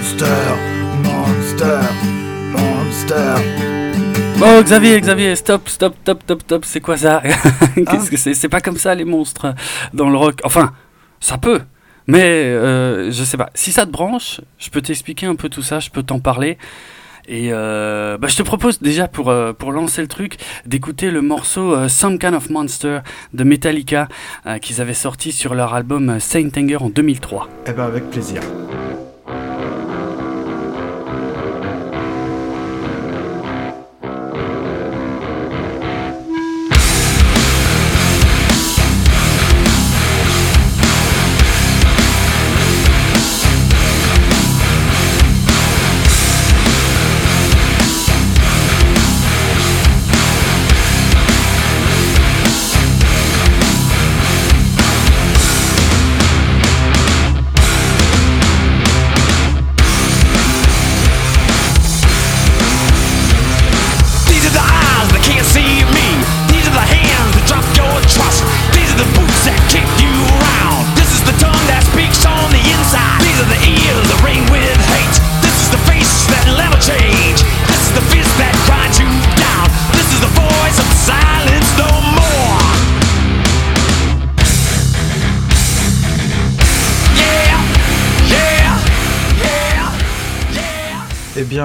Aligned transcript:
Monster, 0.00 0.26
monster, 1.04 1.80
monster. 2.52 3.34
Oh 4.42 4.62
Xavier, 4.62 4.98
Xavier, 4.98 5.36
stop, 5.36 5.68
stop, 5.68 5.94
stop, 6.00 6.22
stop, 6.22 6.40
stop, 6.40 6.64
c'est 6.64 6.80
quoi 6.80 6.96
ça? 6.96 7.22
Qu'est-ce 7.74 8.10
que 8.10 8.16
c'est? 8.16 8.32
C'est 8.32 8.48
pas 8.48 8.62
comme 8.62 8.78
ça 8.78 8.94
les 8.94 9.04
monstres 9.04 9.54
dans 9.92 10.08
le 10.08 10.16
rock. 10.16 10.40
Enfin, 10.42 10.72
ça 11.20 11.36
peut, 11.36 11.60
mais 12.06 12.22
euh, 12.22 13.10
je 13.10 13.24
sais 13.24 13.36
pas. 13.36 13.50
Si 13.54 13.72
ça 13.72 13.84
te 13.84 13.90
branche, 13.90 14.40
je 14.56 14.70
peux 14.70 14.80
t'expliquer 14.80 15.26
un 15.26 15.34
peu 15.34 15.50
tout 15.50 15.60
ça, 15.60 15.80
je 15.80 15.90
peux 15.90 16.02
t'en 16.02 16.18
parler. 16.18 16.56
Et 17.28 17.50
euh, 17.52 18.16
bah, 18.16 18.28
je 18.28 18.36
te 18.38 18.42
propose 18.42 18.80
déjà 18.80 19.06
pour, 19.06 19.28
euh, 19.28 19.52
pour 19.52 19.70
lancer 19.70 20.00
le 20.00 20.08
truc 20.08 20.38
d'écouter 20.64 21.10
le 21.10 21.20
morceau 21.20 21.74
euh, 21.74 21.88
Some 21.88 22.18
Kind 22.18 22.34
of 22.34 22.48
Monster 22.48 23.00
de 23.34 23.44
Metallica 23.44 24.08
euh, 24.46 24.56
qu'ils 24.56 24.80
avaient 24.80 24.94
sorti 24.94 25.30
sur 25.30 25.54
leur 25.54 25.74
album 25.74 26.18
Saint 26.20 26.48
Anger 26.56 26.78
en 26.78 26.88
2003. 26.88 27.48
Eh 27.66 27.72
ben 27.72 27.84
avec 27.84 28.08
plaisir. 28.08 28.40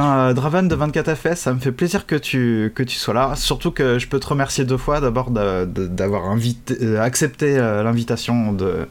Bien, 0.06 0.18
euh, 0.18 0.34
Draven 0.34 0.68
de 0.68 0.76
24FS, 0.76 1.36
ça 1.36 1.54
me 1.54 1.60
fait 1.60 1.72
plaisir 1.72 2.06
que 2.06 2.16
tu, 2.16 2.72
que 2.76 2.84
tu 2.84 2.96
sois 2.96 3.14
là. 3.14 3.34
Surtout 3.36 3.72
que 3.72 4.00
je 4.00 4.08
peux 4.08 4.20
te 4.20 4.28
remercier 4.28 4.66
deux 4.66 4.78
fois. 4.78 5.02
D'abord 5.02 5.32
d'avoir 5.32 6.26
invité, 6.26 6.78
euh, 6.82 7.02
accepté 7.02 7.58
euh, 7.58 7.84
l'invitation 7.84 8.54
de 8.54 8.88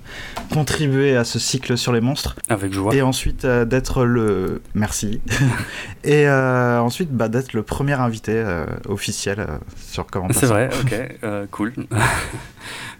contribuer 0.53 1.17
à 1.17 1.25
ce 1.25 1.39
cycle 1.39 1.77
sur 1.77 1.93
les 1.93 2.01
monstres. 2.01 2.37
Avec 2.49 2.73
joie. 2.73 2.95
Et 2.95 3.03
ensuite 3.03 3.47
d'être 3.47 4.05
le... 4.05 4.61
Merci. 4.75 5.21
Et 6.05 6.29
euh, 6.29 6.79
ensuite 6.81 7.11
bah, 7.13 7.29
d'être 7.29 7.55
le 7.55 7.63
premier 7.63 7.95
invité 7.95 8.33
euh, 8.35 8.67
officiel 8.89 9.41
euh, 9.41 9.47
sur 9.91 10.07
Comment 10.07 10.29
C'est 10.33 10.47
vrai, 10.47 10.69
ok, 10.83 11.49
cool. 11.51 11.73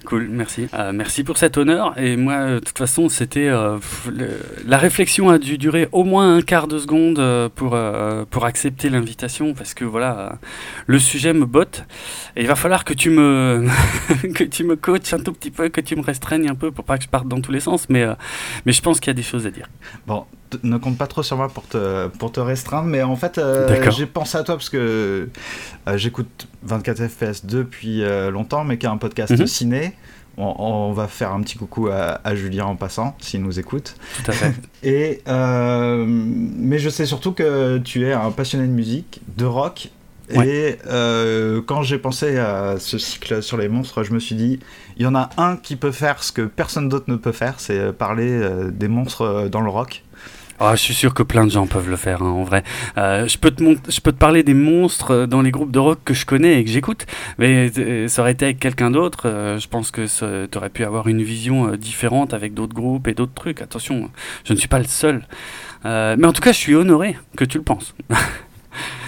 cool, 0.05 0.29
merci. 0.31 0.69
Euh, 0.75 0.93
merci 0.93 1.25
pour 1.25 1.37
cet 1.37 1.57
honneur. 1.57 1.99
Et 1.99 2.17
moi, 2.17 2.35
euh, 2.35 2.55
de 2.61 2.65
toute 2.65 2.79
façon, 2.79 3.09
c'était. 3.09 3.49
euh, 3.49 3.79
la 4.67 4.79
réflexion 4.79 5.31
a 5.31 5.39
dû 5.39 5.59
durer 5.59 5.89
au 5.93 6.05
moins 6.05 6.37
un 6.37 6.43
quart 6.43 6.69
de 6.69 6.79
seconde 6.79 7.23
pour, 7.55 7.79
pour 8.31 8.45
accepter 8.45 8.89
l'invitation 8.89 9.55
parce 9.55 9.75
que 9.75 9.85
voilà, 9.85 10.39
le 10.87 10.99
sujet 10.99 11.33
me 11.33 11.47
botte. 11.47 11.85
Et 12.37 12.43
il 12.43 12.47
va 12.47 12.55
falloir 12.55 12.85
que 12.85 12.95
tu 12.95 13.11
me, 13.11 13.67
que 14.35 14.45
tu 14.45 14.65
me 14.65 14.77
coaches 14.77 15.13
un 15.13 15.21
tout 15.21 15.33
petit 15.33 15.51
peu, 15.51 15.69
que 15.69 15.81
tu 15.81 15.97
me 15.97 16.03
restreignes 16.03 16.49
un 16.49 16.55
peu 16.55 16.71
pour 16.71 16.85
pas 16.85 16.99
que 16.99 17.05
je 17.05 17.09
parte 17.09 17.29
dans 17.29 17.41
tous 17.41 17.53
les 17.53 17.61
sens. 17.61 17.89
Mais, 17.89 18.07
mais 18.67 18.73
je 18.73 18.83
pense 18.83 19.01
qu'il 19.01 19.09
y 19.09 19.13
a 19.13 19.15
des 19.15 19.23
choses 19.23 19.47
à 19.47 19.51
dire. 19.51 19.69
Bon, 20.07 20.25
ne 20.63 20.77
compte 20.79 20.97
pas 20.99 21.07
trop 21.07 21.23
sur 21.23 21.37
moi 21.37 21.49
pour 21.49 21.67
te, 21.67 22.07
pour 22.09 22.31
te 22.33 22.41
restreindre, 22.41 22.87
mais 22.89 23.03
en 23.03 23.17
fait, 23.17 23.39
euh, 23.39 23.91
j'ai 23.91 24.07
pensé 24.07 24.39
à 24.39 24.43
toi 24.45 24.55
parce 24.57 24.69
que 24.71 25.29
euh, 25.89 25.97
j'écoute 25.97 26.47
24 26.63 27.09
FPS 27.09 27.45
depuis 27.45 28.03
euh, 28.03 28.31
longtemps, 28.31 28.63
mais 28.65 28.79
qui 28.79 28.87
est 28.87 28.89
un 28.89 28.97
podcast 28.99 29.33
Mhm. 29.39 29.47
ciné. 29.47 29.93
On, 30.37 30.55
on 30.59 30.93
va 30.93 31.07
faire 31.09 31.33
un 31.33 31.41
petit 31.43 31.57
coucou 31.59 31.89
à, 31.89 32.21
à 32.25 32.35
Julien 32.35 32.65
en 32.67 32.77
passant, 32.77 33.17
s'il 33.21 33.43
nous 33.43 33.59
écoute. 33.61 33.97
Tout 34.25 34.31
à 34.31 34.35
fait. 34.35 34.53
Et, 34.83 35.23
euh, 35.29 36.05
mais 36.09 36.79
je 36.79 36.89
sais 36.89 37.07
surtout 37.07 37.33
que 37.33 37.79
tu 37.79 38.05
es 38.07 38.13
un 38.13 38.31
passionné 38.33 38.67
de 38.67 38.73
musique, 38.73 39.21
de 39.37 39.45
rock. 39.45 39.91
Ouais. 40.35 40.49
Et 40.49 40.79
quand 41.67 41.83
j'ai 41.83 41.99
pensé 41.99 42.39
à 42.39 42.77
ce 42.79 42.97
cycle 42.99 43.43
sur 43.43 43.57
les 43.59 43.69
monstres, 43.69 44.03
je 44.05 44.13
me 44.13 44.19
suis 44.19 44.35
dit, 44.35 44.59
il 44.97 45.03
y 45.03 45.07
en 45.07 45.15
a 45.15 45.29
un 45.37 45.57
qui 45.57 45.77
peut 45.77 45.93
faire 45.93 46.23
ce 46.23 46.33
que 46.33 46.43
personne 46.43 46.89
d'autre 46.89 47.07
ne 47.09 47.17
peut 47.17 47.33
faire, 47.33 47.61
c'est 47.61 47.93
parler 47.93 48.41
des 48.73 48.89
monstres 48.89 49.49
dans 49.51 49.61
le 49.61 49.69
rock. 49.71 50.03
Ah, 50.61 50.77
je 50.77 50.81
suis 50.81 50.95
sûr 50.95 51.15
que 51.15 51.23
plein 51.23 51.45
de 51.47 51.51
gens 51.51 51.67
peuvent 51.67 51.91
le 51.91 51.97
faire, 51.97 52.23
hein, 52.23 52.31
en 52.31 52.45
vrai. 52.45 52.63
Euh, 52.97 53.27
je, 53.27 53.39
peux 53.39 53.51
te 53.51 54.11
parler 54.11 54.43
des 54.45 54.55
monstres 54.55 55.11
euh, 55.11 55.27
dans 55.27 55.43
les 55.43 55.51
groupes 55.51 55.73
de 55.73 55.81
rock 55.81 55.99
que 56.05 56.15
je 56.15 56.25
connais 56.25 56.61
et 56.61 56.65
que 56.65 56.71
j'écoute, 56.71 57.07
mais 57.39 57.73
euh, 57.77 58.07
ça 58.07 58.23
aurait 58.23 58.33
été 58.33 58.45
avec 58.45 58.61
quelqu'un 58.61 58.91
d'autre. 58.91 59.57
je 59.59 59.67
pense 59.69 59.91
que 59.91 60.07
tu 60.47 60.59
aurais 60.59 60.71
pu 60.71 60.85
avoir 60.85 61.09
une 61.09 61.23
vision 61.23 61.77
différente 61.77 62.35
avec 62.35 62.55
d'autres 62.55 62.75
groupes 62.75 63.09
et 63.09 63.15
d'autres 63.15 63.35
trucs. 63.35 63.63
Attention, 63.63 64.11
je 64.45 64.53
ne 64.53 64.59
suis 64.59 64.69
pas 64.69 64.79
le 64.79 64.85
seul. 64.85 65.27
Mais 65.85 66.25
en 66.25 66.33
tout 66.33 66.43
cas, 66.43 66.53
je 66.53 66.59
suis 66.59 66.75
honoré 66.75 67.17
que 67.37 67.45
tu 67.45 67.59
le 67.59 67.65
penses. 67.65 67.95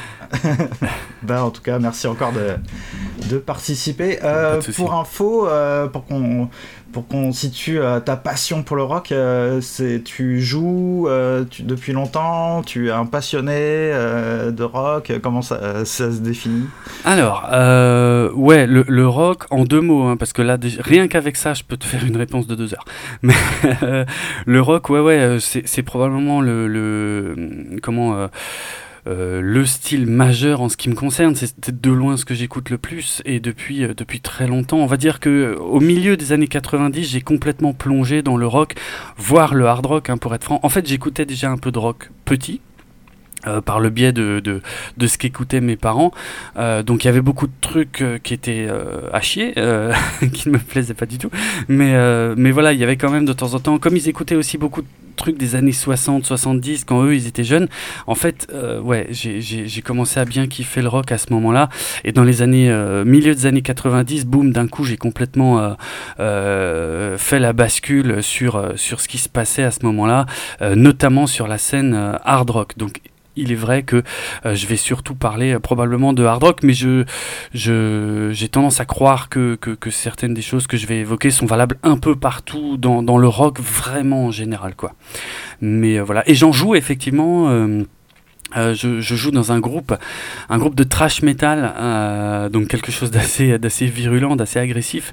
Ben, 1.22 1.42
en 1.42 1.50
tout 1.50 1.62
cas, 1.62 1.78
merci 1.78 2.06
encore 2.06 2.32
de, 2.32 2.56
de 3.28 3.38
participer. 3.38 4.18
Euh, 4.22 4.60
de 4.60 4.72
pour 4.72 4.94
info, 4.94 5.48
euh, 5.48 5.86
pour 5.88 6.04
qu'on 6.06 6.48
pour 6.92 7.08
qu'on 7.08 7.30
situe 7.30 7.78
euh, 7.78 8.00
ta 8.00 8.16
passion 8.16 8.62
pour 8.62 8.76
le 8.76 8.82
rock, 8.82 9.12
euh, 9.12 9.60
c'est 9.60 10.02
tu 10.02 10.40
joues 10.40 11.08
tu- 11.50 11.62
depuis 11.62 11.92
longtemps, 11.92 12.62
tu 12.62 12.88
es 12.88 12.90
un 12.90 13.04
passionné 13.06 13.90
de 13.92 14.62
rock. 14.62 15.12
Comment 15.22 15.42
ça, 15.42 15.84
ça 15.84 16.10
se 16.12 16.18
définit? 16.20 16.66
Alors, 17.04 17.42
ouais, 18.36 18.66
le, 18.66 18.84
le 18.86 19.08
rock 19.08 19.44
en 19.50 19.64
deux 19.64 19.80
mots, 19.80 20.04
hein, 20.04 20.16
parce 20.16 20.32
que 20.32 20.42
là, 20.42 20.56
rien 20.80 21.08
qu'avec 21.08 21.36
ça, 21.36 21.54
je 21.54 21.64
peux 21.64 21.76
te 21.76 21.84
faire 21.84 22.04
une 22.04 22.16
réponse 22.16 22.46
de 22.46 22.54
deux 22.54 22.72
heures. 22.72 22.84
Mais 23.22 23.34
le 24.46 24.60
rock, 24.62 24.88
ouais, 24.90 25.00
ouais, 25.00 25.36
c'est 25.40 25.66
c'est 25.66 25.82
probablement 25.82 26.40
le, 26.40 26.66
le 26.68 27.78
comment 27.82 28.28
euh, 29.06 29.40
le 29.40 29.64
style 29.64 30.06
majeur 30.06 30.60
en 30.60 30.68
ce 30.68 30.76
qui 30.76 30.88
me 30.88 30.94
concerne. 30.94 31.34
C'est 31.34 31.80
de 31.80 31.90
loin 31.90 32.16
ce 32.16 32.24
que 32.24 32.34
j'écoute 32.34 32.70
le 32.70 32.78
plus 32.78 33.22
et 33.24 33.40
depuis 33.40 33.84
euh, 33.84 33.94
depuis 33.94 34.20
très 34.20 34.46
longtemps. 34.46 34.78
On 34.78 34.86
va 34.86 34.96
dire 34.96 35.20
que 35.20 35.28
euh, 35.28 35.58
au 35.58 35.80
milieu 35.80 36.16
des 36.16 36.32
années 36.32 36.48
90, 36.48 37.04
j'ai 37.04 37.20
complètement 37.20 37.72
plongé 37.72 38.22
dans 38.22 38.36
le 38.36 38.46
rock, 38.46 38.74
voire 39.16 39.54
le 39.54 39.66
hard 39.66 39.86
rock, 39.86 40.10
hein, 40.10 40.16
pour 40.16 40.34
être 40.34 40.44
franc. 40.44 40.60
En 40.62 40.68
fait, 40.68 40.86
j'écoutais 40.86 41.24
déjà 41.24 41.50
un 41.50 41.58
peu 41.58 41.70
de 41.70 41.78
rock 41.78 42.10
petit. 42.24 42.60
Euh, 43.46 43.60
par 43.60 43.80
le 43.80 43.90
biais 43.90 44.12
de, 44.12 44.40
de, 44.40 45.06
ce 45.06 45.18
qu'écoutaient 45.18 45.60
mes 45.60 45.76
parents. 45.76 46.10
Euh, 46.58 46.82
donc 46.82 47.04
il 47.04 47.06
y 47.06 47.10
avait 47.10 47.20
beaucoup 47.20 47.46
de 47.46 47.52
trucs 47.60 48.02
euh, 48.02 48.18
qui 48.18 48.34
étaient 48.34 48.68
à 49.12 49.20
chier, 49.20 49.52
qui 50.32 50.48
ne 50.48 50.54
me 50.54 50.58
plaisaient 50.58 50.94
pas 50.94 51.06
du 51.06 51.18
tout. 51.18 51.30
Mais, 51.68 51.94
mais 52.36 52.50
voilà, 52.50 52.72
il 52.72 52.80
y 52.80 52.84
avait 52.84 52.96
quand 52.96 53.10
même 53.10 53.24
de 53.24 53.32
temps 53.32 53.54
en 53.54 53.60
temps, 53.60 53.78
comme 53.78 53.96
ils 53.96 54.08
écoutaient 54.08 54.34
aussi 54.34 54.58
beaucoup 54.58 54.82
de 54.82 54.86
trucs 55.16 55.38
des 55.38 55.54
années 55.54 55.72
60, 55.72 56.26
70, 56.26 56.84
quand 56.84 57.02
eux 57.04 57.14
ils 57.14 57.26
étaient 57.26 57.44
jeunes, 57.44 57.68
en 58.06 58.14
fait, 58.14 58.48
ouais, 58.82 59.06
j'ai- 59.10 59.82
commencé 59.82 60.18
à 60.18 60.24
bien 60.24 60.46
kiffer 60.46 60.82
le 60.82 60.88
rock 60.88 61.12
à 61.12 61.18
ce 61.18 61.32
moment-là. 61.32 61.68
Et 62.04 62.12
dans 62.12 62.24
les 62.24 62.42
années, 62.42 62.70
milieu 63.04 63.34
des 63.34 63.46
années 63.46 63.62
90, 63.62 64.26
boum, 64.26 64.52
d'un 64.52 64.66
coup, 64.66 64.84
j'ai 64.84 64.96
complètement 64.96 65.76
fait 66.18 67.38
la 67.38 67.52
bascule 67.52 68.22
sur, 68.22 68.72
sur 68.76 69.00
ce 69.00 69.08
qui 69.08 69.18
se 69.18 69.28
passait 69.28 69.62
à 69.62 69.70
ce 69.70 69.80
moment-là, 69.84 70.26
notamment 70.74 71.26
sur 71.26 71.46
la 71.46 71.58
scène 71.58 72.18
hard 72.24 72.50
rock. 72.50 72.72
Donc 72.76 73.00
il 73.36 73.52
est 73.52 73.56
vrai 73.56 73.82
que 73.82 74.02
euh, 74.44 74.54
je 74.54 74.66
vais 74.66 74.76
surtout 74.76 75.14
parler 75.14 75.54
euh, 75.54 75.60
probablement 75.60 76.12
de 76.12 76.24
hard 76.24 76.42
rock, 76.42 76.62
mais 76.62 76.72
je, 76.72 77.04
j'ai 77.52 78.48
tendance 78.48 78.80
à 78.80 78.84
croire 78.84 79.28
que, 79.28 79.56
que, 79.56 79.70
que 79.70 79.90
certaines 79.90 80.34
des 80.34 80.42
choses 80.42 80.66
que 80.66 80.76
je 80.76 80.86
vais 80.86 80.98
évoquer 80.98 81.30
sont 81.30 81.46
valables 81.46 81.78
un 81.82 81.96
peu 81.96 82.16
partout 82.16 82.76
dans, 82.76 83.02
dans 83.02 83.18
le 83.18 83.28
rock, 83.28 83.60
vraiment 83.60 84.26
en 84.26 84.30
général, 84.30 84.74
quoi. 84.74 84.92
Mais 85.60 85.98
euh, 85.98 86.02
voilà, 86.02 86.28
et 86.28 86.34
j'en 86.34 86.52
joue 86.52 86.74
effectivement. 86.74 87.86
Euh, 88.56 88.74
je, 88.74 89.00
joue 89.00 89.32
dans 89.32 89.50
un 89.50 89.58
groupe, 89.58 89.92
un 90.48 90.58
groupe 90.58 90.76
de 90.76 90.84
trash 90.84 91.22
metal, 91.22 91.74
euh, 91.78 92.48
donc 92.48 92.68
quelque 92.68 92.92
chose 92.92 93.10
d'assez, 93.10 93.86
virulent, 93.86 94.36
d'assez 94.36 94.60
agressif, 94.60 95.12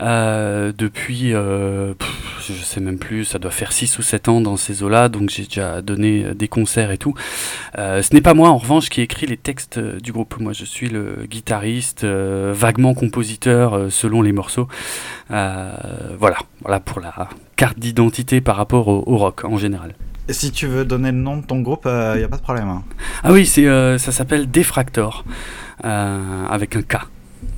euh, 0.00 0.72
depuis, 0.76 1.32
pff, 1.98 2.44
je 2.48 2.64
sais 2.64 2.80
même 2.80 2.98
plus, 2.98 3.24
ça 3.24 3.38
doit 3.38 3.52
faire 3.52 3.72
6 3.72 3.98
ou 3.98 4.02
7 4.02 4.28
ans 4.28 4.40
dans 4.40 4.56
ces 4.56 4.82
eaux-là, 4.82 5.08
donc 5.08 5.30
j'ai 5.30 5.44
déjà 5.44 5.82
donné 5.82 6.34
des 6.34 6.48
concerts 6.48 6.90
et 6.90 6.98
tout. 6.98 7.14
Ce 7.76 8.12
n'est 8.12 8.20
pas 8.20 8.34
moi, 8.34 8.48
en 8.48 8.58
revanche, 8.58 8.88
qui 8.88 9.00
écrit 9.00 9.26
les 9.26 9.36
textes 9.36 9.78
du 9.78 10.10
groupe. 10.12 10.40
Moi, 10.40 10.52
je 10.52 10.64
suis 10.64 10.88
le 10.88 11.26
guitariste, 11.30 12.04
vaguement 12.04 12.94
compositeur 12.94 13.86
selon 13.90 14.20
les 14.20 14.32
morceaux. 14.32 14.66
Voilà, 15.28 16.38
voilà 16.60 16.80
pour 16.80 17.00
la, 17.00 17.28
carte 17.56 17.78
d'identité 17.78 18.40
par 18.40 18.56
rapport 18.56 18.88
au, 18.88 19.02
au 19.06 19.16
rock 19.16 19.44
en 19.44 19.56
général. 19.56 19.94
Et 20.28 20.32
si 20.32 20.50
tu 20.52 20.66
veux 20.66 20.84
donner 20.84 21.12
le 21.12 21.18
nom 21.18 21.36
de 21.36 21.44
ton 21.46 21.60
groupe, 21.60 21.86
il 21.86 22.18
n'y 22.18 22.24
a 22.24 22.28
pas 22.28 22.36
de 22.38 22.42
problème. 22.42 22.68
hein. 22.68 22.82
Ah 23.22 23.32
oui, 23.32 23.44
c'est 23.46 23.66
euh, 23.66 23.98
ça 23.98 24.10
s'appelle 24.12 24.50
Defractor 24.50 25.24
euh, 25.84 26.46
avec 26.48 26.76
un 26.76 26.82
K. 26.82 26.96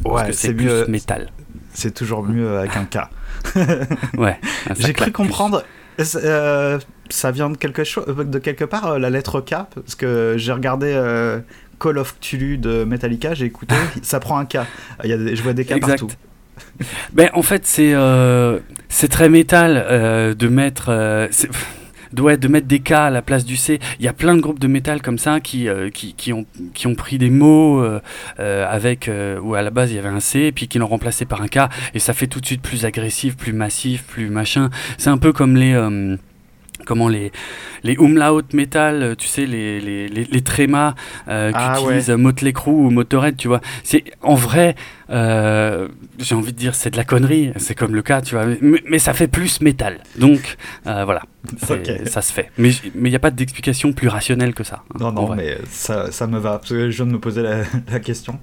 Parce 0.03 0.27
Ouais, 0.27 0.33
c'est 0.33 0.53
mieux. 0.53 0.85
métal. 0.89 1.29
C'est 1.73 1.95
toujours 1.95 2.25
mieux 2.25 2.59
avec 2.59 2.77
un 2.77 2.85
K. 2.85 2.99
Ouais. 4.19 4.39
J'ai 4.79 4.93
cru 4.93 5.13
comprendre. 5.13 5.63
euh, 6.17 6.79
ça 7.09 7.31
vient 7.31 7.51
de 7.51 7.57
quelque 7.57 7.85
chose, 7.85 8.05
de 8.07 8.39
quelque 8.39 8.65
part, 8.65 8.87
euh, 8.87 8.99
la 8.99 9.11
lettre 9.11 9.41
K, 9.41 9.51
parce 9.75 9.95
que 9.95 10.35
j'ai 10.37 10.53
regardé 10.53 10.93
euh, 10.93 11.39
Call 11.79 11.99
of 11.99 12.17
Cthulhu 12.21 12.59
de 12.59 12.85
Metallica, 12.85 13.35
j'ai 13.35 13.47
écouté, 13.47 13.75
ça 14.03 14.19
prend 14.19 14.39
un 14.39 14.45
K. 14.45 14.59
Il 15.05 15.11
y 15.11 15.13
a 15.13 15.19
des- 15.19 15.37
je 15.37 15.43
vois 15.43 15.53
des 15.53 15.65
K 15.65 15.73
Exact. 15.73 16.01
partout. 16.01 16.15
Ben, 17.13 17.31
en 17.35 17.43
fait, 17.43 17.67
c'est 17.67 17.93
euh, 17.95 18.59
très 19.11 19.29
métal 19.29 19.85
euh, 19.89 20.35
de 20.35 20.49
mettre. 20.49 20.87
euh, 20.91 21.29
ouais, 22.19 22.37
de 22.37 22.49
mettre 22.49 22.67
des 22.67 22.81
K 22.81 22.93
à 22.93 23.11
la 23.11 23.23
place 23.23 23.45
du 23.45 23.57
C. 23.57 23.79
Il 23.99 24.05
y 24.05 24.09
a 24.09 24.13
plein 24.13 24.35
de 24.35 24.41
groupes 24.41 24.59
de 24.59 24.69
métal 24.69 25.03
comme 25.03 25.19
ça 25.19 25.41
qui, 25.41 25.69
qui, 25.93 26.15
qui 26.15 26.33
ont, 26.33 26.47
qui 26.73 26.87
ont 26.87 26.95
pris 26.95 27.19
des 27.19 27.31
mots 27.31 27.85
avec 28.39 29.11
où 29.43 29.55
à 29.55 29.63
la 29.63 29.71
base 29.71 29.91
il 29.91 29.97
y 29.97 29.99
avait 29.99 30.09
un 30.09 30.21
C 30.21 30.41
et 30.41 30.53
puis 30.53 30.69
qui 30.69 30.79
l'ont 30.79 30.87
remplacé 30.87 31.27
par 31.27 31.43
un 31.43 31.49
K 31.49 31.69
et 31.95 31.99
ça 31.99 32.15
fait 32.15 32.27
tout 32.27 32.41
de 32.41 32.47
suite 32.47 32.63
plus 32.63 32.85
agressif, 32.85 33.37
plus 33.37 33.53
massif, 33.53 34.05
plus 34.05 34.31
machin. 34.31 34.71
C'est 34.99 35.11
un 35.11 35.19
peu 35.19 35.33
comme 35.33 35.57
les. 35.57 35.75
Euh, 36.87 36.93
Comment 36.97 37.09
les, 37.09 37.33
les 37.83 37.97
umlaut 37.99 38.43
metal, 38.53 39.03
euh, 39.03 39.15
tu 39.15 39.27
sais, 39.29 39.45
les, 39.47 39.81
les, 39.81 40.09
les, 40.09 40.25
les 40.25 40.41
trémas 40.43 40.95
euh, 41.29 41.51
Ah, 41.55 41.77
qu'utilisent 41.79 42.11
Motley 42.11 42.53
Crue 42.53 42.71
ou 42.71 42.91
Motorhead, 42.91 43.37
tu 43.37 43.49
vois. 43.49 43.61
C'est 43.83 44.05
en 44.23 44.35
vrai, 44.35 44.75
euh, 45.11 45.89
j'ai 46.19 46.35
envie 46.35 46.53
de 46.53 46.59
dire, 46.59 46.75
c'est 46.75 46.91
de 46.91 46.97
la 46.97 47.05
connerie, 47.05 47.53
c'est 47.57 47.75
comme 47.75 47.95
le 47.95 48.03
cas, 48.03 48.21
tu 48.23 48.35
vois, 48.35 48.47
mais, 48.61 48.81
mais 48.89 48.99
ça 48.99 49.13
fait 49.15 49.29
plus 49.29 49.61
métal. 49.61 50.03
Donc, 50.17 50.57
euh, 50.87 51.05
voilà, 51.05 51.23
ça 52.07 52.23
se 52.23 52.33
fait. 52.33 52.51
Mais 52.59 52.71
il 52.95 53.03
n'y 53.03 53.17
a 53.17 53.19
pas 53.21 53.31
d'explication 53.31 53.93
plus 53.93 54.09
rationnelle 54.09 54.55
que 54.55 54.65
ça. 54.65 54.83
hein, 54.95 54.99
Non, 55.01 55.13
non, 55.13 55.35
mais 55.35 55.59
ça, 55.71 56.11
ça 56.13 56.27
me 56.27 56.39
va, 56.39 56.59
parce 56.59 56.71
que 56.71 56.91
je 56.91 56.97
viens 56.97 57.07
de 57.07 57.13
me 57.13 57.21
poser 57.21 57.43
la, 57.43 57.63
la 57.91 58.01
question. 58.01 58.39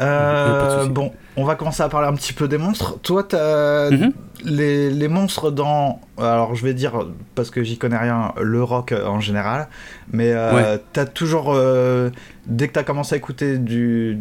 Euh, 0.00 0.86
bon, 0.88 1.12
on 1.36 1.44
va 1.44 1.54
commencer 1.54 1.82
à 1.82 1.88
parler 1.88 2.06
un 2.08 2.14
petit 2.14 2.32
peu 2.32 2.48
des 2.48 2.58
monstres. 2.58 2.98
Toi, 3.02 3.22
t'as 3.22 3.90
Mhm. 3.90 4.12
les, 4.44 4.90
les 4.90 5.08
monstres 5.08 5.50
dans. 5.50 6.00
Alors, 6.18 6.54
je 6.54 6.64
vais 6.64 6.74
dire, 6.74 7.06
parce 7.34 7.50
que 7.50 7.62
j'y 7.62 7.78
connais 7.78 7.96
rien, 7.96 8.32
le 8.40 8.62
rock 8.62 8.92
en 8.92 9.20
général. 9.20 9.68
Mais 10.12 10.32
euh, 10.34 10.76
t'as 10.92 11.06
toujours. 11.06 11.52
euh, 11.54 12.10
dès 12.46 12.68
que 12.68 12.74
t'as 12.74 12.82
commencé 12.84 13.14
à 13.14 13.18
écouter 13.18 13.58
du, 13.58 14.18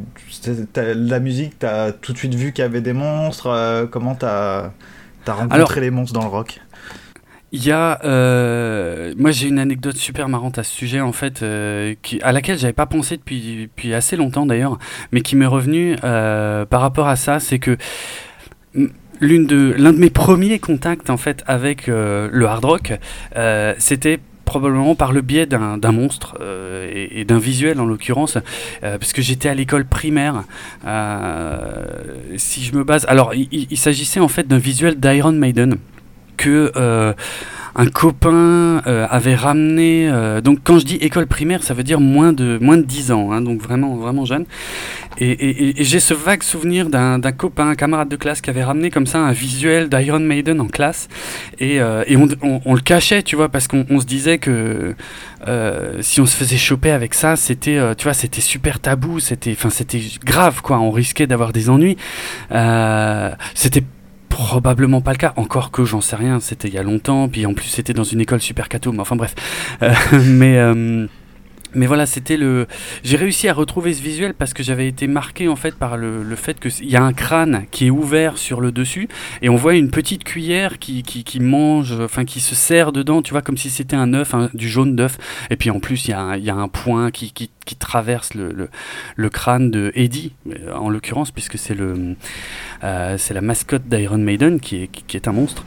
la 0.76 1.20
musique, 1.20 1.60
t'as 1.60 1.92
tout 1.92 2.14
de 2.14 2.18
suite 2.18 2.36
vu 2.36 2.54
qu'il 2.54 2.64
y 2.64 2.66
avait 2.66 2.82
des 2.82 2.94
monstres. 2.94 3.88
comment 3.92 4.16
t'as 4.16 4.72
as 5.28 5.34
rencontré 5.34 5.56
Alors- 5.56 5.72
les 5.78 5.90
monstres 5.92 6.14
dans 6.14 6.22
le 6.24 6.30
rock? 6.30 6.62
Il 7.52 7.64
y 7.66 7.72
a, 7.72 8.00
euh, 8.04 9.14
moi 9.18 9.32
j'ai 9.32 9.48
une 9.48 9.60
anecdote 9.60 9.96
super 9.96 10.28
marrante 10.28 10.58
à 10.58 10.64
ce 10.64 10.76
sujet 10.76 11.00
en 11.00 11.14
fait, 11.14 11.42
euh, 11.42 11.94
à 12.22 12.32
laquelle 12.34 12.58
j'avais 12.58 12.74
pas 12.74 12.86
pensé 12.86 13.18
depuis, 13.18 13.94
assez 13.94 14.18
longtemps 14.18 14.46
d'ailleurs, 14.46 14.78
mais 15.12 15.22
qui 15.22 15.36
m'est 15.38 15.46
revenue 15.46 15.96
euh, 16.04 16.66
par 16.66 16.82
rapport 16.82 17.08
à 17.08 17.16
ça, 17.16 17.40
c'est 17.40 17.60
que 17.60 17.78
l'une 19.22 19.46
de, 19.46 19.74
l'un 19.78 19.94
de 19.94 20.00
mes 20.00 20.10
premiers 20.10 20.60
contacts 20.60 21.10
en 21.10 21.18
fait 21.18 21.44
avec 21.48 21.88
le 21.88 22.46
hard 22.46 22.66
rock, 22.66 22.94
c'était 23.78 24.20
probablement 24.44 24.96
par 24.96 25.14
le 25.14 25.22
biais 25.22 25.46
d'un 25.46 25.92
monstre 25.94 26.38
et, 26.92 27.24
d'un 27.26 27.40
visuel 27.40 27.80
en 27.80 27.86
l'occurrence, 27.86 28.38
euh, 28.84 28.98
parce 28.98 29.14
que 29.14 29.22
j'étais 29.22 29.48
à 29.50 29.54
l'école 29.54 29.86
primaire. 29.86 30.44
si 32.36 32.64
je 32.66 32.76
me 32.76 32.84
base, 32.84 33.06
alors 33.08 33.34
il- 33.34 33.68
il 33.72 33.78
s'agissait 33.78 34.20
en 34.20 34.28
fait 34.28 34.46
d'un 34.48 34.58
visuel 34.58 35.00
d'Iron 35.00 35.32
Maiden 35.32 35.78
que 36.36 36.72
euh, 36.76 37.14
un 37.76 37.88
copain 37.88 38.82
euh, 38.88 39.06
avait 39.10 39.36
ramené. 39.36 40.08
euh, 40.10 40.40
donc 40.42 40.60
quand 40.64 40.80
je 40.80 40.86
dis 40.86 40.96
école 40.96 41.28
primaire, 41.28 41.62
ça 41.64 41.74
veut 41.74 41.84
dire 41.84 42.00
moins 42.00 42.32
de 42.34 42.58
moins 42.62 42.78
de 42.78 42.84
10 42.84 43.12
ans, 43.12 43.32
hein, 43.32 43.42
donc 43.42 43.62
vraiment 43.62 43.96
vraiment 43.96 44.26
jeune. 44.26 44.46
Et, 45.18 45.74
j'ai 45.78 46.02
ce 46.02 46.14
vague 46.14 46.44
souvenir 46.44 46.90
d'un 46.90 47.20
copain, 47.32 47.70
un 47.70 47.76
camarade 47.76 48.10
de 48.10 48.18
classe 48.18 48.42
qui 48.42 48.50
avait 48.50 48.66
ramené 48.66 48.90
comme 48.90 49.08
ça 49.08 49.20
un 49.20 49.32
visuel 49.32 49.88
d'Iron 49.88 50.20
Maiden 50.20 50.60
en 50.60 50.68
classe 50.68 51.08
et, 51.60 51.80
on, 51.82 52.28
on- 52.66 52.74
le 52.74 52.82
cachait, 52.82 53.24
tu 53.24 53.38
vois, 53.38 53.48
parce 53.48 53.70
qu'on 53.70 53.86
on 53.90 54.02
se 54.02 54.06
disait 54.06 54.40
que 54.40 54.94
si 56.02 56.20
on 56.20 56.26
se 56.26 56.36
faisait 56.36 56.58
choper 56.58 56.92
avec 56.92 57.14
ça, 57.14 57.38
c'était, 57.38 57.80
tu 57.98 58.04
vois, 58.04 58.14
c'était 58.14 58.42
super 58.42 58.80
tabou, 58.82 59.22
c'était, 59.22 59.54
enfin, 59.54 59.70
c'était 59.70 60.02
grave, 60.26 60.62
quoi. 60.62 60.80
On 60.80 60.92
risquait 60.92 61.28
d'avoir 61.28 61.54
des 61.54 61.70
ennuis. 61.70 61.96
C'était 63.54 63.84
probablement 64.36 65.00
pas 65.00 65.12
le 65.14 65.18
cas, 65.18 65.34
encore 65.38 65.72
que 65.72 65.86
j'en 65.86 66.02
sais 66.02 66.18
rien. 66.18 66.42
C'était 66.42 66.68
il 66.68 66.74
y 66.74 66.78
a 66.78 66.84
longtemps, 66.84 67.30
puis 67.30 67.46
en 67.46 67.54
plus 67.54 67.68
c'était 67.68 67.94
dans 67.94 68.04
une 68.04 68.20
école 68.20 68.42
super 68.42 68.68
catho. 68.68 68.92
Mais 68.92 69.00
enfin 69.00 69.16
bref, 69.16 69.34
Euh, 69.82 69.94
mais 70.26 70.58
euh, 70.58 71.08
mais 71.74 71.86
voilà, 71.88 72.06
c'était 72.06 72.36
le. 72.38 72.68
J'ai 73.04 73.16
réussi 73.18 73.48
à 73.50 73.54
retrouver 73.54 73.94
ce 73.94 74.02
visuel 74.02 74.34
parce 74.34 74.54
que 74.54 74.62
j'avais 74.64 74.88
été 74.88 75.08
marqué 75.08 75.48
en 75.48 75.56
fait 75.56 75.76
par 75.76 75.96
le, 75.98 76.22
le 76.24 76.36
fait 76.36 76.58
qu'il 76.60 76.90
y 76.90 76.96
a 76.98 77.04
un 77.04 77.12
crâne 77.14 77.66
qui 77.72 77.88
est 77.88 77.90
ouvert 77.90 78.38
sur 78.38 78.60
le 78.62 78.72
dessus 78.74 79.08
et 79.42 79.48
on 79.50 79.56
voit 79.58 79.76
une 79.76 79.90
petite 79.90 80.24
cuillère 80.26 80.80
qui, 80.80 81.04
qui, 81.04 81.40
mange, 81.42 81.94
enfin 82.00 82.24
qui 82.26 82.40
se 82.42 82.56
serre 82.56 82.92
dedans, 82.94 83.22
tu 83.22 83.32
vois, 83.32 83.42
comme 83.42 83.58
si 83.58 83.70
c'était 83.70 83.96
un 83.98 84.14
œuf, 84.14 84.34
du 84.54 84.70
jaune 84.70 84.96
d'œuf. 84.96 85.18
Et 85.50 85.56
puis 85.58 85.70
en 85.70 85.80
plus, 85.80 86.06
il 86.08 86.12
y, 86.12 86.14
a 86.14 86.20
un- 86.22 86.38
y 86.38 86.50
a 86.50 86.56
un 86.56 86.70
point 86.70 87.12
qui, 87.12 87.32
qui 87.66 87.76
traverse 87.76 88.34
le, 88.36 88.70
le, 89.16 89.30
crâne 89.30 89.72
de 89.72 89.92
Eddie, 89.96 90.34
euh, 90.48 90.74
en 90.74 90.90
l'occurrence, 90.90 91.32
puisque 91.32 91.58
euh, 91.72 93.16
c'est 93.18 93.34
la 93.34 93.42
mascotte 93.42 93.88
d'Iron 93.88 94.20
Maiden 94.20 94.60
qui 94.60 94.84
est, 94.84 94.88
qui, 94.88 95.18
est 95.18 95.28
un 95.28 95.32
monstre. 95.32 95.66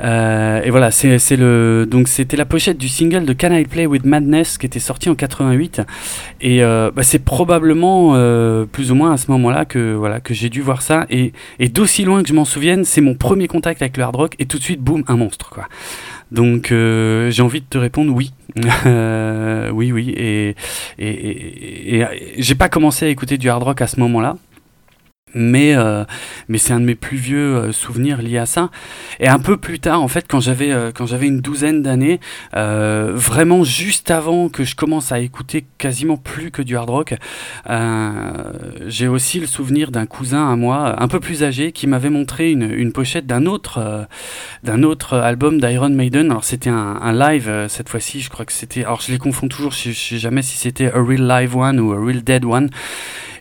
Euh, 0.00 0.60
et 0.62 0.70
voilà, 0.70 0.90
c'était 0.90 2.36
la 2.36 2.44
pochette 2.44 2.78
du 2.78 2.88
single 2.88 3.24
de 3.24 3.32
Can 3.32 3.52
I 3.52 3.64
Play 3.64 3.86
with 3.86 4.04
Madness 4.04 4.58
qui 4.58 4.66
était 4.66 4.80
sorti 4.80 5.08
en 5.08 5.14
88 5.14 5.82
et 6.40 6.60
bah, 6.60 7.02
c'est 7.02 7.20
probablement 7.20 8.12
plus 8.66 8.90
ou 8.90 8.94
moins 8.94 9.12
à 9.12 9.16
ce 9.16 9.30
moment-là 9.30 9.64
que 9.64 9.94
voilà 9.94 10.20
que 10.20 10.34
j'ai 10.34 10.48
dû 10.48 10.60
voir 10.60 10.82
ça 10.82 11.06
et, 11.10 11.32
et 11.58 11.68
d'aussi 11.68 12.04
loin 12.04 12.22
que 12.22 12.28
je 12.28 12.34
m'en 12.34 12.44
souvienne, 12.44 12.84
c'est 12.84 13.00
mon 13.00 13.14
premier 13.14 13.46
contact 13.46 13.82
avec 13.82 13.96
le 13.96 14.02
hard 14.02 14.16
rock 14.16 14.34
et 14.38 14.46
tout 14.46 14.58
de 14.58 14.62
suite 14.62 14.80
boum 14.80 15.04
un 15.06 15.16
monstre 15.16 15.50
quoi. 15.50 15.68
Donc 16.32 16.72
euh, 16.72 17.30
j'ai 17.30 17.42
envie 17.42 17.60
de 17.60 17.66
te 17.68 17.78
répondre 17.78 18.12
oui, 18.14 18.32
Euh, 18.86 19.70
oui 19.70 19.92
oui 19.92 20.10
et 20.16 20.54
et, 20.98 21.08
et- 21.08 21.96
et- 21.96 22.00
et 22.00 22.42
j'ai 22.42 22.54
pas 22.54 22.68
commencé 22.68 23.06
à 23.06 23.08
écouter 23.08 23.38
du 23.38 23.48
hard 23.48 23.62
rock 23.62 23.80
à 23.82 23.86
ce 23.86 24.00
moment-là. 24.00 24.36
Mais, 25.38 25.76
euh, 25.76 26.04
mais 26.48 26.56
c'est 26.56 26.72
un 26.72 26.80
de 26.80 26.86
mes 26.86 26.94
plus 26.94 27.18
vieux 27.18 27.56
euh, 27.56 27.72
souvenirs 27.72 28.22
liés 28.22 28.38
à 28.38 28.46
ça. 28.46 28.70
Et 29.20 29.28
un 29.28 29.38
peu 29.38 29.58
plus 29.58 29.78
tard, 29.78 30.02
en 30.02 30.08
fait, 30.08 30.26
quand 30.28 30.40
j'avais 30.40 30.72
euh, 30.72 30.90
une 31.20 31.40
douzaine 31.40 31.82
d'années, 31.82 32.20
vraiment 32.52 33.62
juste 33.64 34.10
avant 34.10 34.48
que 34.48 34.64
je 34.64 34.74
commence 34.74 35.12
à 35.12 35.20
écouter 35.20 35.66
quasiment 35.76 36.16
plus 36.16 36.50
que 36.50 36.62
du 36.62 36.76
hard 36.76 36.88
rock, 36.88 37.14
j'ai 38.86 39.08
aussi 39.08 39.40
le 39.40 39.46
souvenir 39.46 39.90
d'un 39.90 40.06
cousin 40.06 40.50
à 40.50 40.56
moi, 40.56 41.02
un 41.02 41.08
peu 41.08 41.20
plus 41.20 41.44
âgé, 41.44 41.72
qui 41.72 41.86
m'avait 41.86 42.10
montré 42.10 42.50
une, 42.50 42.70
une 42.70 42.92
pochette 42.92 43.26
d'un 43.26 43.44
autre 43.44 44.06
d'un 44.62 44.82
autre 44.82 45.18
album 45.18 45.60
d'Iron 45.60 45.90
Maiden. 45.90 46.30
Alors 46.30 46.44
c'était 46.44 46.70
un, 46.70 47.12
live 47.12 47.66
cette 47.68 47.88
fois-ci, 47.88 48.20
je 48.20 48.30
crois 48.30 48.46
que 48.46 48.52
c'était. 48.52 48.84
Alors 48.84 49.02
je 49.02 49.12
les 49.12 49.18
confonds 49.18 49.48
toujours, 49.48 49.72
je, 49.72 49.90
je 49.90 49.98
sais 49.98 50.18
jamais 50.18 50.42
si 50.42 50.56
c'était 50.56 50.90
a 50.90 51.02
real 51.02 51.26
live 51.26 51.56
one 51.56 51.78
ou 51.80 51.92
a 51.92 51.98
real 51.98 52.22
dead 52.22 52.44
one. 52.44 52.70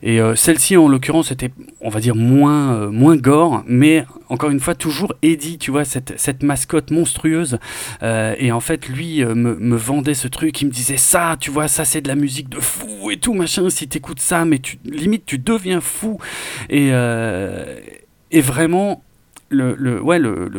Et 0.06 0.22
euh, 0.22 0.36
celle-ci, 0.36 0.78
en 0.78 0.88
l'occurrence, 0.88 1.32
était, 1.32 1.50
on 1.82 1.90
va 1.90 2.00
dire, 2.00 2.16
moins, 2.16 2.76
euh, 2.76 2.92
moins 2.92 3.18
gore, 3.18 3.64
mais 3.66 4.06
encore 4.30 4.52
une 4.52 4.60
fois, 4.60 4.76
toujours 4.76 5.14
Eddie, 5.24 5.58
tu 5.58 5.72
vois, 5.72 5.84
cette, 5.84 6.14
cette 6.18 6.44
mascotte 6.44 6.92
monstrueuse. 6.92 7.58
Euh, 8.04 8.36
et 8.38 8.52
en 8.52 8.60
fait, 8.60 8.88
lui 8.88 9.26
me, 9.26 9.76
vendait 9.76 10.14
ce 10.14 10.28
truc, 10.28 10.62
il 10.62 10.68
me 10.68 10.72
disait 10.72 10.98
ça, 10.98 11.38
tu 11.40 11.50
vois, 11.50 11.68
ça 11.68 11.86
c'est 11.86 12.02
de 12.02 12.08
la 12.08 12.16
musique 12.16 12.50
de 12.50 12.60
fou 12.60 13.10
et 13.10 13.18
tout, 13.18 13.34
machin, 13.34 13.68
si 13.72 13.88
t'écoutes 13.88 14.20
ça, 14.20 14.46
mais 14.46 14.60
tu, 14.60 14.78
limite, 14.86 15.26
tu 15.26 15.40
deviens 15.40 15.82
fou. 15.82 16.20
Et, 16.70 16.90
et 16.90 18.42
vraiment, 18.42 19.02
le, 19.50 19.76
le, 19.78 20.02
ouais, 20.02 20.18
le, 20.18 20.50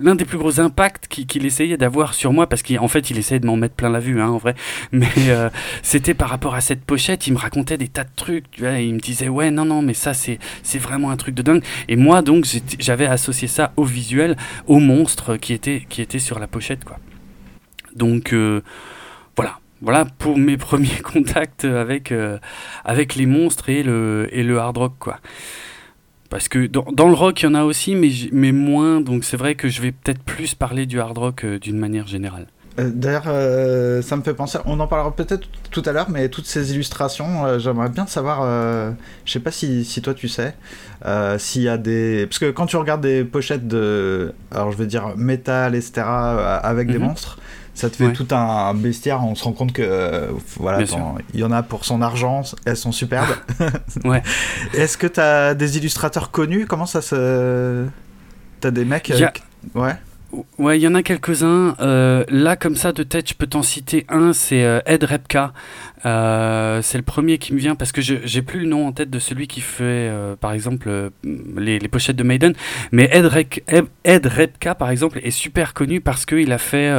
l'un 0.00 0.14
des 0.14 0.24
plus 0.24 0.38
gros 0.38 0.60
impacts 0.60 1.08
qu'il, 1.08 1.44
essayait 1.44 1.76
d'avoir 1.76 2.14
sur 2.14 2.32
moi, 2.32 2.48
parce 2.48 2.62
qu'en 2.62 2.88
fait, 2.88 3.10
il 3.10 3.18
essayait 3.18 3.40
de 3.40 3.46
m'en 3.46 3.56
mettre 3.56 3.74
plein 3.74 3.90
la 3.90 4.00
vue, 4.00 4.20
hein, 4.20 4.28
en 4.28 4.38
vrai, 4.38 4.54
mais 4.92 5.08
euh, 5.28 5.50
c'était 5.82 6.14
par 6.14 6.30
rapport 6.30 6.54
à 6.54 6.60
cette 6.60 6.84
pochette, 6.84 7.26
il 7.26 7.34
me 7.34 7.38
racontait 7.38 7.76
des 7.76 7.88
tas 7.88 8.04
de 8.04 8.10
trucs, 8.16 8.50
tu 8.50 8.62
vois, 8.62 8.78
il 8.78 8.94
me 8.94 9.00
disait, 9.00 9.28
ouais, 9.28 9.50
non, 9.50 9.64
non, 9.64 9.82
mais 9.82 9.94
ça, 9.94 10.14
c'est, 10.14 10.38
c'est 10.62 10.78
vraiment 10.78 11.10
un 11.10 11.16
truc 11.16 11.34
de 11.34 11.42
dingue. 11.42 11.62
Et 11.88 11.96
moi, 11.96 12.22
donc, 12.22 12.46
j'avais 12.78 13.06
associé 13.06 13.48
ça 13.48 13.72
au 13.76 13.84
visuel, 13.84 14.36
au 14.66 14.78
monstre 14.78 15.36
qui 15.36 15.52
était, 15.52 15.84
qui 15.88 16.00
était 16.02 16.18
sur 16.18 16.38
la 16.38 16.46
pochette, 16.46 16.84
quoi. 16.84 16.98
Donc, 17.94 18.32
euh, 18.32 18.62
voilà. 19.36 19.58
Voilà 19.82 20.04
pour 20.04 20.36
mes 20.36 20.56
premiers 20.58 21.00
contacts 21.02 21.64
avec, 21.64 22.12
euh, 22.12 22.38
avec 22.84 23.14
les 23.14 23.26
monstres 23.26 23.68
et 23.70 23.82
le, 23.82 24.28
et 24.32 24.42
le 24.42 24.58
hard 24.58 24.76
rock, 24.76 24.92
quoi. 24.98 25.20
Parce 26.30 26.48
que 26.48 26.66
dans, 26.66 26.86
dans 26.92 27.08
le 27.08 27.14
rock, 27.14 27.42
il 27.42 27.46
y 27.46 27.48
en 27.48 27.54
a 27.54 27.64
aussi, 27.64 27.94
mais, 27.94 28.10
mais 28.32 28.52
moins. 28.52 29.00
Donc 29.00 29.24
c'est 29.24 29.36
vrai 29.36 29.54
que 29.56 29.68
je 29.68 29.82
vais 29.82 29.92
peut-être 29.92 30.22
plus 30.22 30.54
parler 30.54 30.86
du 30.86 31.00
hard 31.00 31.18
rock 31.18 31.44
euh, 31.44 31.58
d'une 31.58 31.76
manière 31.76 32.06
générale. 32.06 32.46
Euh, 32.78 32.88
D'ailleurs, 32.94 33.24
euh, 33.26 34.00
ça 34.00 34.16
me 34.16 34.22
fait 34.22 34.32
penser, 34.32 34.58
on 34.64 34.78
en 34.78 34.86
parlera 34.86 35.10
peut-être 35.14 35.48
tout 35.72 35.82
à 35.86 35.90
l'heure, 35.92 36.08
mais 36.08 36.28
toutes 36.28 36.46
ces 36.46 36.72
illustrations, 36.72 37.44
euh, 37.44 37.58
j'aimerais 37.58 37.88
bien 37.88 38.06
savoir, 38.06 38.44
je 39.24 39.32
sais 39.32 39.40
pas 39.40 39.50
si, 39.50 39.84
si 39.84 40.00
toi 40.02 40.14
tu 40.14 40.28
sais, 40.28 40.54
s'il 41.38 41.62
y 41.62 41.68
a 41.68 41.76
des... 41.76 42.26
Parce 42.28 42.38
que 42.38 42.50
quand 42.52 42.66
tu 42.66 42.76
regardes 42.76 43.00
des 43.02 43.24
pochettes 43.24 43.66
de, 43.66 44.32
alors 44.52 44.70
je 44.70 44.76
vais 44.78 44.86
dire 44.86 45.14
métal, 45.16 45.74
etc., 45.74 46.02
avec 46.06 46.88
des 46.92 46.98
Mhm. 46.98 47.06
monstres, 47.06 47.38
ça 47.80 47.90
te 47.90 47.96
fait 47.96 48.06
Ouais. 48.06 48.12
tout 48.12 48.26
un 48.30 48.74
bestiaire, 48.74 49.24
on 49.24 49.34
se 49.34 49.42
rend 49.44 49.52
compte 49.52 49.72
que, 49.72 49.82
euh, 49.82 50.28
voilà, 50.58 50.80
il 51.34 51.40
y 51.40 51.44
en 51.44 51.50
a 51.50 51.62
pour 51.62 51.84
son 51.84 52.02
argent, 52.02 52.42
elles 52.64 52.76
sont 52.76 52.92
superbes. 52.92 53.34
Ouais. 54.04 54.22
Est-ce 54.74 54.96
que 54.98 55.06
tu 55.06 55.20
as 55.20 55.54
des 55.54 55.76
illustrateurs 55.78 56.30
connus? 56.30 56.66
Comment 56.66 56.86
ça 56.86 57.02
se... 57.02 57.86
T'as 58.60 58.70
des 58.70 58.84
mecs... 58.84 59.10
A- 59.10 59.14
euh, 59.14 59.28
Ouais. 59.74 59.94
Ouais, 60.58 60.78
il 60.78 60.82
y 60.82 60.86
en 60.86 60.94
a 60.94 61.02
quelques-uns. 61.02 61.74
Euh, 61.80 62.24
là, 62.28 62.54
comme 62.54 62.76
ça, 62.76 62.92
de 62.92 63.02
tête, 63.02 63.28
je 63.28 63.34
peux 63.34 63.48
t'en 63.48 63.62
citer 63.62 64.06
un, 64.08 64.32
c'est 64.32 64.62
euh, 64.62 64.80
Ed 64.86 65.02
Repka. 65.02 65.52
Euh, 66.06 66.80
c'est 66.82 66.98
le 66.98 67.04
premier 67.04 67.38
qui 67.38 67.52
me 67.52 67.58
vient 67.58 67.74
parce 67.74 67.90
que 67.90 68.00
j'ai 68.00 68.42
plus 68.42 68.60
le 68.60 68.66
nom 68.66 68.86
en 68.86 68.92
tête 68.92 69.10
de 69.10 69.18
celui 69.18 69.48
qui 69.48 69.60
fait, 69.60 70.10
par 70.40 70.52
exemple, 70.52 71.10
les, 71.24 71.78
pochettes 71.88 72.16
de 72.16 72.22
Maiden. 72.22 72.54
Mais 72.92 73.10
Ed, 73.12 73.28
Ed, 74.04 74.26
Repka, 74.26 74.74
par 74.74 74.90
exemple, 74.90 75.20
est 75.22 75.30
super 75.30 75.74
connu 75.74 76.00
parce 76.00 76.26
qu'il 76.26 76.52
a 76.52 76.58
fait 76.58 76.92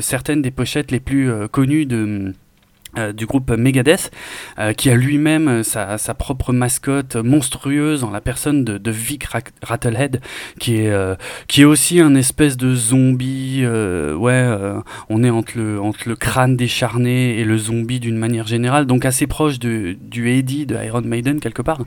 certaines 0.00 0.42
des 0.42 0.50
pochettes 0.50 0.90
les 0.90 1.00
plus 1.00 1.30
connues 1.50 1.86
de 1.86 2.34
euh, 2.98 3.12
du 3.12 3.26
groupe 3.26 3.50
Megadeth, 3.50 4.10
euh, 4.58 4.72
qui 4.72 4.90
a 4.90 4.94
lui-même 4.96 5.48
euh, 5.48 5.62
sa, 5.62 5.98
propre 6.14 6.52
mascotte 6.52 7.16
monstrueuse 7.16 8.04
en 8.04 8.10
la 8.10 8.20
personne 8.20 8.64
de, 8.64 8.90
Vic 8.90 9.24
Ra- 9.24 9.40
Rattlehead, 9.62 10.20
qui 10.58 10.76
est, 10.76 10.94
qui 11.48 11.62
est 11.62 11.64
aussi 11.64 12.00
un 12.00 12.14
espèce 12.14 12.56
de 12.56 12.74
zombie. 12.74 13.64
ouais, 13.66 14.50
on 15.08 15.22
est 15.22 15.30
entre 15.30 15.52
le, 15.56 15.80
entre 15.80 16.08
le 16.08 16.16
crâne 16.16 16.56
décharné 16.56 17.38
et 17.38 17.44
le 17.44 17.58
zombie 17.58 18.00
d'une 18.00 18.16
manière 18.16 18.46
générale, 18.46 18.86
donc 18.86 19.04
assez 19.04 19.26
proche 19.26 19.58
de, 19.58 19.96
du 20.00 20.30
Eddie 20.30 20.66
de 20.66 20.76
Iron 20.82 21.02
Maiden 21.02 21.40
quelque 21.40 21.62
part. 21.62 21.82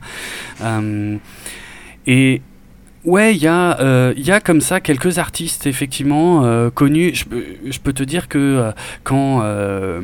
Et 2.06 2.42
Ouais, 3.02 3.34
il 3.34 3.42
y, 3.42 3.48
euh, 3.48 4.12
y 4.18 4.30
a 4.30 4.40
comme 4.40 4.60
ça 4.60 4.78
quelques 4.78 5.18
artistes 5.18 5.66
effectivement 5.66 6.44
euh, 6.44 6.68
connus. 6.68 7.14
Je, 7.14 7.24
je 7.70 7.78
peux 7.78 7.94
te 7.94 8.02
dire 8.02 8.28
que 8.28 8.36
euh, 8.38 8.72
quand, 9.04 9.40
euh, 9.42 10.02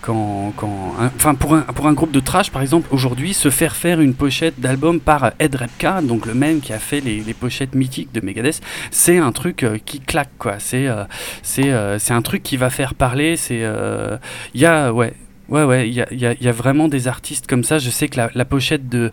quand, 0.00 0.52
quand, 0.56 0.94
enfin 1.14 1.36
pour 1.36 1.54
un, 1.54 1.60
pour 1.60 1.86
un 1.86 1.92
groupe 1.92 2.10
de 2.10 2.18
trash 2.18 2.50
par 2.50 2.62
exemple, 2.62 2.88
aujourd'hui, 2.90 3.32
se 3.32 3.48
faire 3.48 3.76
faire 3.76 4.00
une 4.00 4.14
pochette 4.14 4.58
d'album 4.58 4.98
par 4.98 5.34
Ed 5.38 5.54
Repka, 5.54 6.02
donc 6.02 6.26
le 6.26 6.34
même 6.34 6.60
qui 6.60 6.72
a 6.72 6.80
fait 6.80 7.00
les, 7.00 7.20
les 7.20 7.34
pochettes 7.34 7.76
mythiques 7.76 8.12
de 8.12 8.20
Megadeth, 8.20 8.60
c'est 8.90 9.18
un 9.18 9.30
truc 9.30 9.64
qui 9.84 10.00
claque 10.00 10.32
quoi. 10.36 10.54
C'est 10.58 10.88
c'est 11.42 11.72
c'est 12.00 12.12
un 12.12 12.22
truc 12.22 12.42
qui 12.42 12.56
va 12.56 12.70
faire 12.70 12.94
parler. 12.94 13.36
C'est 13.36 13.62
il 14.54 14.60
y 14.60 14.66
a 14.66 14.92
ouais. 14.92 15.14
Ouais, 15.50 15.64
ouais, 15.64 15.88
il 15.88 15.94
y 15.94 16.00
a, 16.00 16.12
y 16.12 16.36
y 16.40 16.48
a 16.48 16.52
vraiment 16.52 16.86
des 16.86 17.08
artistes 17.08 17.48
comme 17.48 17.64
ça. 17.64 17.78
Je 17.78 17.90
sais 17.90 18.08
que 18.08 18.20
la, 18.34 18.44
pochette 18.44 18.88
de 18.88 19.10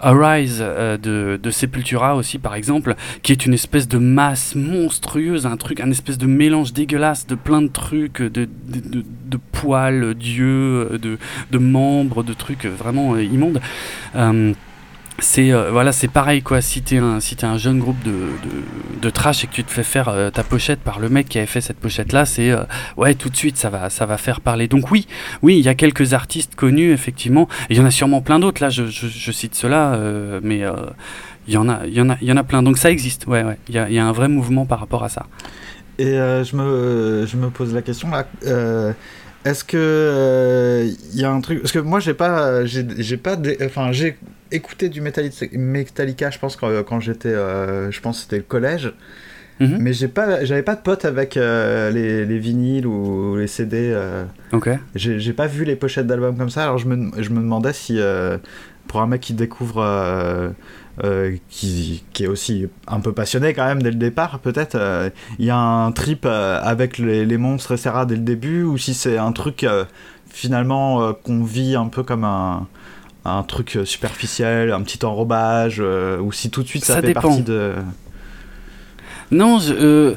Arise 0.00 0.58
euh, 0.60 0.98
de, 0.98 1.40
de 1.42 1.50
Sepultura 1.50 2.14
aussi, 2.14 2.38
par 2.38 2.54
exemple, 2.54 2.94
qui 3.22 3.32
est 3.32 3.46
une 3.46 3.54
espèce 3.54 3.88
de 3.88 3.96
masse 3.98 4.54
monstrueuse, 4.54 5.46
un 5.46 5.56
truc, 5.56 5.80
un 5.80 5.90
espèce 5.90 6.18
de 6.18 6.26
mélange 6.26 6.74
dégueulasse 6.74 7.26
de 7.26 7.34
plein 7.34 7.62
de 7.62 7.68
trucs, 7.68 8.20
de, 8.20 8.48
de, 8.66 9.02
de- 9.26 9.38
poils, 9.52 10.14
d'yeux, 10.14 10.98
de, 11.02 11.18
de 11.50 11.58
membres, 11.58 12.22
de 12.22 12.32
trucs 12.32 12.66
vraiment 12.66 13.14
euh, 13.14 13.24
immondes. 13.24 13.60
Euh, 14.14 14.52
c'est 15.20 15.52
euh, 15.52 15.70
voilà, 15.70 15.92
c'est 15.92 16.08
pareil 16.08 16.42
quoi. 16.42 16.60
Si 16.60 16.82
t'es 16.82 16.98
un 16.98 17.20
si 17.20 17.36
un 17.42 17.58
jeune 17.58 17.78
groupe 17.78 18.02
de, 18.04 18.10
de, 18.10 19.00
de 19.00 19.10
trash 19.10 19.44
et 19.44 19.46
que 19.46 19.52
tu 19.52 19.64
te 19.64 19.70
fais 19.70 19.82
faire 19.82 20.08
euh, 20.08 20.30
ta 20.30 20.44
pochette 20.44 20.80
par 20.80 20.98
le 21.00 21.08
mec 21.08 21.28
qui 21.28 21.38
avait 21.38 21.46
fait 21.46 21.60
cette 21.60 21.78
pochette 21.78 22.12
là, 22.12 22.24
c'est 22.24 22.50
euh, 22.50 22.62
ouais 22.96 23.14
tout 23.14 23.28
de 23.28 23.36
suite 23.36 23.56
ça 23.56 23.70
va 23.70 23.90
ça 23.90 24.06
va 24.06 24.16
faire 24.16 24.40
parler. 24.40 24.68
Donc 24.68 24.90
oui 24.90 25.06
oui 25.42 25.58
il 25.58 25.64
y 25.64 25.68
a 25.68 25.74
quelques 25.74 26.14
artistes 26.14 26.54
connus 26.54 26.92
effectivement. 26.92 27.48
Il 27.70 27.76
y 27.76 27.80
en 27.80 27.84
a 27.84 27.90
sûrement 27.90 28.20
plein 28.20 28.38
d'autres 28.38 28.62
là. 28.62 28.70
Je, 28.70 28.86
je, 28.86 29.06
je 29.08 29.32
cite 29.32 29.54
cela, 29.54 29.94
euh, 29.94 30.40
mais 30.42 30.64
euh, 30.64 30.72
il 31.46 31.54
y 31.54 31.56
en 31.56 31.68
a 31.68 31.80
il 31.86 31.94
y 31.94 32.00
en 32.00 32.10
a 32.10 32.16
il 32.20 32.28
y 32.28 32.32
en 32.32 32.36
a 32.36 32.44
plein. 32.44 32.62
Donc 32.62 32.78
ça 32.78 32.90
existe. 32.90 33.26
Ouais 33.26 33.42
ouais. 33.42 33.58
Il 33.68 33.74
y 33.74 33.78
a, 33.78 33.90
y 33.90 33.98
a 33.98 34.06
un 34.06 34.12
vrai 34.12 34.28
mouvement 34.28 34.66
par 34.66 34.80
rapport 34.80 35.02
à 35.04 35.08
ça. 35.08 35.26
Et 35.98 36.06
euh, 36.06 36.44
je, 36.44 36.54
me, 36.54 37.26
je 37.26 37.36
me 37.36 37.50
pose 37.50 37.74
la 37.74 37.82
question 37.82 38.08
là. 38.10 38.26
Euh, 39.48 39.50
Est-ce 39.50 39.64
que 39.64 39.76
euh, 39.76 40.90
il 41.12 41.20
y 41.20 41.24
a 41.24 41.30
un 41.30 41.40
truc 41.40 41.60
Parce 41.60 41.72
que 41.72 41.78
moi 41.78 42.00
j'ai 42.00 42.14
pas 42.14 42.64
j'ai 42.64 42.86
j'ai 42.98 43.16
pas 43.16 43.36
enfin 43.64 43.92
j'ai 43.92 44.16
écouté 44.50 44.88
du 44.88 45.00
Metallica, 45.00 46.30
je 46.30 46.38
pense 46.38 46.56
quand, 46.56 46.70
quand 46.84 47.00
j'étais 47.00 47.28
euh, 47.28 47.90
je 47.90 48.00
pense 48.00 48.16
que 48.18 48.22
c'était 48.24 48.36
le 48.36 48.42
collège 48.42 48.92
Mhm. 49.60 49.78
mais 49.80 49.92
j'ai 49.92 50.06
pas 50.06 50.44
j'avais 50.44 50.62
pas 50.62 50.76
de 50.76 50.82
potes 50.82 51.04
avec 51.04 51.36
euh, 51.36 51.90
les, 51.90 52.24
les 52.24 52.38
vinyles 52.38 52.86
ou 52.86 53.34
les 53.36 53.48
CD 53.48 53.90
euh, 53.92 54.24
Ok. 54.52 54.70
j'ai 54.94 55.18
j'ai 55.18 55.32
pas 55.32 55.48
vu 55.48 55.64
les 55.64 55.74
pochettes 55.74 56.06
d'albums 56.06 56.36
comme 56.38 56.48
ça 56.48 56.62
alors 56.62 56.78
je 56.78 56.86
me, 56.86 57.10
je 57.20 57.30
me 57.30 57.40
demandais 57.40 57.72
si 57.72 57.98
euh, 57.98 58.38
pour 58.86 59.00
un 59.00 59.08
mec 59.08 59.20
qui 59.20 59.34
découvre 59.34 59.82
euh, 61.04 61.36
qui, 61.48 62.02
qui 62.12 62.24
est 62.24 62.26
aussi 62.26 62.66
un 62.86 63.00
peu 63.00 63.12
passionné 63.12 63.54
quand 63.54 63.64
même 63.64 63.82
dès 63.82 63.90
le 63.90 63.96
départ 63.96 64.40
peut-être 64.40 64.74
euh, 64.74 65.10
il 65.38 65.44
y 65.44 65.50
a 65.50 65.56
un 65.56 65.92
trip 65.92 66.24
euh, 66.26 66.60
avec 66.62 66.98
les, 66.98 67.24
les 67.24 67.36
monstres 67.36 67.72
etc 67.72 67.90
dès 68.06 68.16
le 68.16 68.22
début 68.22 68.64
ou 68.64 68.78
si 68.78 68.94
c'est 68.94 69.16
un 69.16 69.32
truc 69.32 69.64
finalement 70.28 71.12
qu'on 71.12 71.44
vit 71.44 71.76
un 71.76 71.86
peu 71.86 72.02
comme 72.02 72.24
un 72.24 72.66
un 73.24 73.42
truc 73.42 73.78
superficiel, 73.84 74.72
un 74.72 74.80
petit 74.80 75.04
enrobage, 75.04 75.80
ou 75.80 76.32
si 76.32 76.48
tout 76.48 76.62
de 76.62 76.68
suite 76.68 76.84
ça, 76.84 76.94
Ça 76.94 77.00
fait 77.02 77.08
dépend. 77.08 77.20
partie 77.20 77.42
de... 77.42 77.74
Non, 79.30 79.58
je, 79.58 80.14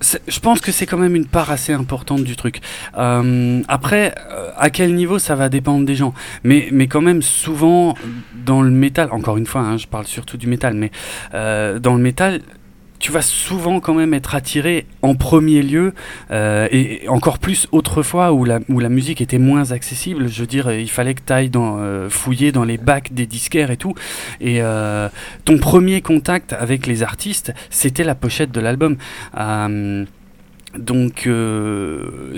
je 0.00 0.40
pense 0.40 0.60
que 0.60 0.72
c'est 0.72 0.86
quand 0.86 0.98
même 0.98 1.16
une 1.16 1.26
part 1.26 1.50
assez 1.50 1.72
importante 1.72 2.24
du 2.24 2.36
truc. 2.36 2.60
Euh, 2.96 3.62
après, 3.68 4.14
euh, 4.30 4.50
à 4.56 4.70
quel 4.70 4.94
niveau 4.94 5.18
ça 5.18 5.34
va 5.34 5.48
dépendre 5.48 5.84
des 5.84 5.94
gens. 5.94 6.14
Mais, 6.42 6.68
mais 6.72 6.86
quand 6.86 7.00
même, 7.00 7.22
souvent, 7.22 7.94
dans 8.44 8.62
le 8.62 8.70
métal, 8.70 9.08
encore 9.12 9.36
une 9.36 9.46
fois, 9.46 9.62
hein, 9.62 9.76
je 9.76 9.86
parle 9.86 10.06
surtout 10.06 10.36
du 10.36 10.46
métal, 10.46 10.74
mais 10.74 10.90
euh, 11.34 11.78
dans 11.78 11.94
le 11.94 12.02
métal, 12.02 12.40
tu 13.04 13.12
vas 13.12 13.20
souvent 13.20 13.80
quand 13.80 13.92
même 13.92 14.14
être 14.14 14.34
attiré 14.34 14.86
en 15.02 15.14
premier 15.14 15.60
lieu, 15.60 15.92
euh, 16.30 16.66
et 16.70 17.06
encore 17.10 17.38
plus 17.38 17.68
autrefois 17.70 18.32
où 18.32 18.46
la, 18.46 18.60
où 18.70 18.80
la 18.80 18.88
musique 18.88 19.20
était 19.20 19.36
moins 19.36 19.72
accessible. 19.72 20.26
Je 20.26 20.40
veux 20.40 20.46
dire, 20.46 20.72
il 20.72 20.88
fallait 20.88 21.12
que 21.12 21.20
tu 21.20 21.30
ailles 21.30 21.50
dans, 21.50 21.76
euh, 21.80 22.08
fouiller 22.08 22.50
dans 22.50 22.64
les 22.64 22.78
bacs 22.78 23.12
des 23.12 23.26
disquaires 23.26 23.70
et 23.70 23.76
tout. 23.76 23.94
Et 24.40 24.62
euh, 24.62 25.10
ton 25.44 25.58
premier 25.58 26.00
contact 26.00 26.54
avec 26.54 26.86
les 26.86 27.02
artistes, 27.02 27.52
c'était 27.68 28.04
la 28.04 28.14
pochette 28.14 28.52
de 28.52 28.60
l'album. 28.60 28.96
Donc 30.78 31.28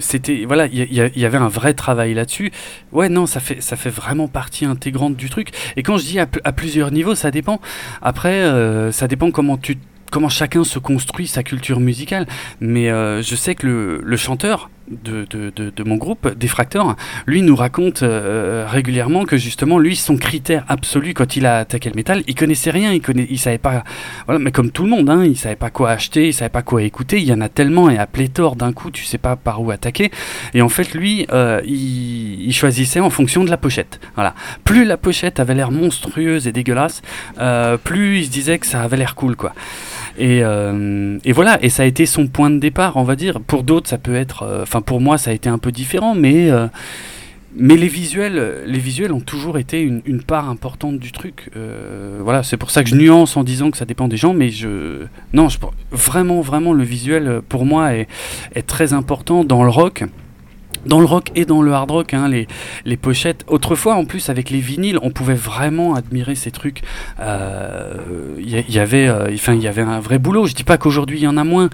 c'était 0.01 0.45
voilà, 0.47 0.67
il 0.67 0.93
y, 0.93 1.25
avait 1.25 1.39
un 1.39 1.49
vrai 1.49 1.75
travail 1.75 2.13
là-dessus. 2.13 2.51
Ouais, 2.91 3.09
non, 3.09 3.27
ça 3.27 3.39
fait 3.39 3.63
ça 3.63 3.77
fait 3.77 3.89
vraiment 3.89 4.27
partie 4.27 4.65
intégrante 4.65 5.15
du 5.15 5.31
truc. 5.31 5.51
Et 5.77 5.85
quand 5.85 5.97
je 5.97 6.07
dis 6.07 6.19
à, 6.19 6.27
à 6.43 6.51
plusieurs 6.51 6.91
niveaux, 6.91 7.15
ça 7.15 7.31
dépend. 7.31 7.61
Après, 8.03 8.43
ça 8.91 9.07
dépend 9.07 9.31
comment 9.31 9.57
tu 9.57 9.79
comment 10.11 10.29
chacun 10.29 10.65
se 10.65 10.79
construit 10.79 11.27
sa 11.27 11.43
culture 11.43 11.81
musicale. 11.81 12.27
Mais 12.61 12.91
euh, 12.91 13.23
je 13.23 13.35
sais 13.35 13.55
que 13.55 13.67
le, 13.67 14.01
le 14.03 14.17
chanteur 14.17 14.71
de, 14.91 15.27
de, 15.29 15.51
de, 15.51 15.85
mon 15.85 15.97
groupe, 15.97 16.37
Défracteur, 16.37 16.97
lui 17.27 17.43
nous 17.43 17.57
raconte 17.57 18.03
euh, 18.03 18.67
régulièrement 18.69 19.25
que 19.25 19.37
justement, 19.37 19.79
lui, 19.79 19.97
son 19.97 20.17
critère 20.17 20.65
absolu 20.69 21.15
quand 21.15 21.37
il 21.37 21.47
a 21.47 21.59
attaqué 21.59 21.89
le 21.89 21.97
métal, 21.97 22.23
il 22.27 22.35
connaissait 22.35 22.71
rien, 22.71 22.93
il, 22.93 23.01
connaît, 23.01 23.27
il 23.31 23.39
savait 23.39 23.59
pas. 23.59 23.85
Voilà, 24.27 24.39
mais 24.39 24.53
comme 24.53 24.71
tout 24.71 24.85
le 24.85 24.91
monde, 24.91 25.11
hein, 25.11 25.25
il 25.25 25.37
savait 25.37 25.57
pas 25.57 25.71
quoi 25.71 25.91
acheter, 25.91 26.29
il 26.29 26.35
savait 26.35 26.51
pas 26.51 26.63
quoi 26.63 26.83
écouter. 26.83 27.19
Il 27.19 27.25
y 27.25 27.33
en 27.33 27.41
a 27.41 27.49
tellement 27.49 27.91
et 27.91 27.99
à 27.99 28.07
pléthore 28.07 28.57
d'un 28.57 28.73
coup, 28.73 28.91
tu 28.91 29.05
sais 29.05 29.19
pas 29.19 29.37
par 29.37 29.63
où 29.63 29.71
attaquer. 29.71 30.11
Et 30.55 30.63
en 30.63 30.69
fait, 30.69 30.95
lui, 30.95 31.27
euh, 31.33 31.61
il, 31.65 32.53
choisissait 32.53 33.01
en 33.01 33.11
fonction 33.11 33.45
de 33.45 33.51
la 33.51 33.59
pochette. 33.59 34.01
Voilà. 34.15 34.35
Plus 34.65 34.85
la 34.85 34.97
pochette 34.97 35.41
avait 35.41 35.55
l'air 35.55 35.71
monstrueuse 35.71 36.47
et 36.47 36.53
dégueulasse, 36.53 37.03
euh, 37.39 37.77
plus 37.77 38.21
il 38.21 38.25
se 38.25 38.31
disait 38.31 38.59
que 38.59 38.67
ça 38.67 38.83
avait 38.83 38.97
l'air 38.97 39.15
cool, 39.15 39.37
quoi. 39.37 39.53
Et, 40.19 40.41
euh, 40.43 41.19
et 41.25 41.33
voilà, 41.33 41.63
et 41.63 41.69
ça 41.69 41.83
a 41.83 41.87
été 41.87 42.07
son 42.07 42.27
point 42.27 42.51
de 42.51 42.59
départ, 42.59 42.97
on 42.97 43.05
va 43.05 43.17
dire. 43.17 43.41
Pour 43.41 43.63
d'autres, 43.63 43.89
ça 43.89 43.99
peut 43.99 44.15
être. 44.15 44.43
euh, 44.43 44.63
Enfin, 44.63 44.81
pour 44.81 45.01
moi, 45.01 45.19
ça 45.19 45.31
a 45.31 45.35
été 45.35 45.49
un 45.49 45.59
peu 45.59 45.73
différent, 45.73 46.15
mais. 46.15 46.51
euh, 46.51 46.67
mais 47.59 47.77
les 47.79 47.89
visuels, 47.89 48.65
les 48.67 48.79
visuels 48.79 49.13
ont 49.15 49.21
toujours 49.21 49.57
été 49.57 49.81
une, 49.81 50.23
part 50.23 50.51
importante 50.51 50.99
du 50.99 51.11
truc. 51.11 51.49
Voilà, 52.21 52.43
c'est 52.43 52.59
pour 52.59 52.71
ça 52.71 52.85
que 52.85 52.91
je 52.91 52.95
nuance 52.97 53.35
en 53.39 53.45
disant 53.45 53.71
que 53.71 53.79
ça 53.79 53.87
dépend 53.87 54.09
des 54.09 54.19
gens, 54.19 54.35
mais 54.35 54.51
je 54.51 55.07
non, 55.33 55.49
vraiment, 55.91 56.43
vraiment, 56.43 56.75
le 56.75 56.85
visuel 56.85 57.41
pour 57.49 57.65
moi 57.65 57.95
est 57.95 58.67
très 58.67 58.93
important 58.93 59.43
dans 59.43 59.65
le 59.65 59.71
rock. 59.71 60.05
Dans 60.87 61.01
le 61.01 61.07
rock 61.07 61.31
et 61.35 61.45
dans 61.45 61.63
le 61.63 61.73
hard 61.73 61.91
rock, 61.91 62.15
hein, 62.15 62.29
les, 62.29 62.97
pochettes. 62.97 63.45
Autrefois, 63.49 63.95
en 63.95 64.05
plus, 64.05 64.31
avec 64.31 64.51
les 64.51 64.61
vinyles, 64.61 64.99
on 65.03 65.11
pouvait 65.11 65.35
vraiment 65.35 65.95
admirer 65.95 66.35
ces 66.35 66.51
trucs. 66.51 66.83
Il 67.19 68.49
y, 68.49 68.73
y 68.73 68.79
avait, 68.79 69.09
euh, 69.09 69.31
il 69.31 69.63
y 69.63 69.69
avait 69.69 69.83
un 69.83 70.01
vrai 70.01 70.19
boulot. 70.19 70.47
Je 70.47 70.55
dis 70.55 70.65
pas 70.65 70.79
qu'aujourd'hui 70.79 71.19
il 71.19 71.23
y 71.23 71.27
en 71.27 71.37
a 71.37 71.45
moins, 71.45 71.71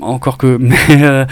encore 0.00 0.38
que 0.38 0.56
mais 0.60 1.02
euh, 1.02 1.24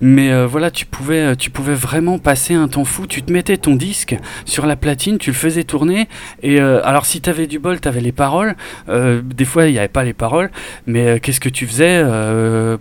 mais 0.00 0.30
euh, 0.30 0.46
voilà 0.46 0.70
tu 0.70 0.86
pouvais 0.86 1.36
tu 1.36 1.50
pouvais 1.50 1.74
vraiment 1.74 2.18
passer 2.18 2.54
un 2.54 2.68
temps 2.68 2.84
fou. 2.84 3.06
Tu 3.06 3.22
te 3.22 3.32
mettais 3.32 3.56
ton 3.56 3.74
disque 3.74 4.16
sur 4.44 4.66
la 4.66 4.76
platine 4.76 5.18
tu 5.18 5.30
le 5.30 5.36
faisais 5.36 5.64
tourner. 5.64 6.08
Et 6.42 6.60
euh, 6.60 6.80
alors 6.84 7.06
si 7.06 7.20
tu 7.20 7.30
avais 7.30 7.46
du 7.46 7.58
bol 7.58 7.80
tu 7.80 7.88
avais 7.88 8.00
les 8.00 8.12
paroles. 8.12 8.54
Des 8.88 9.44
fois 9.44 9.66
il 9.66 9.72
n'y 9.72 9.78
avait 9.78 9.88
pas 9.88 10.04
les 10.04 10.12
paroles. 10.12 10.50
Mais 10.86 11.20
qu'est-ce 11.20 11.40
que 11.40 11.48
tu 11.48 11.66
faisais 11.66 12.02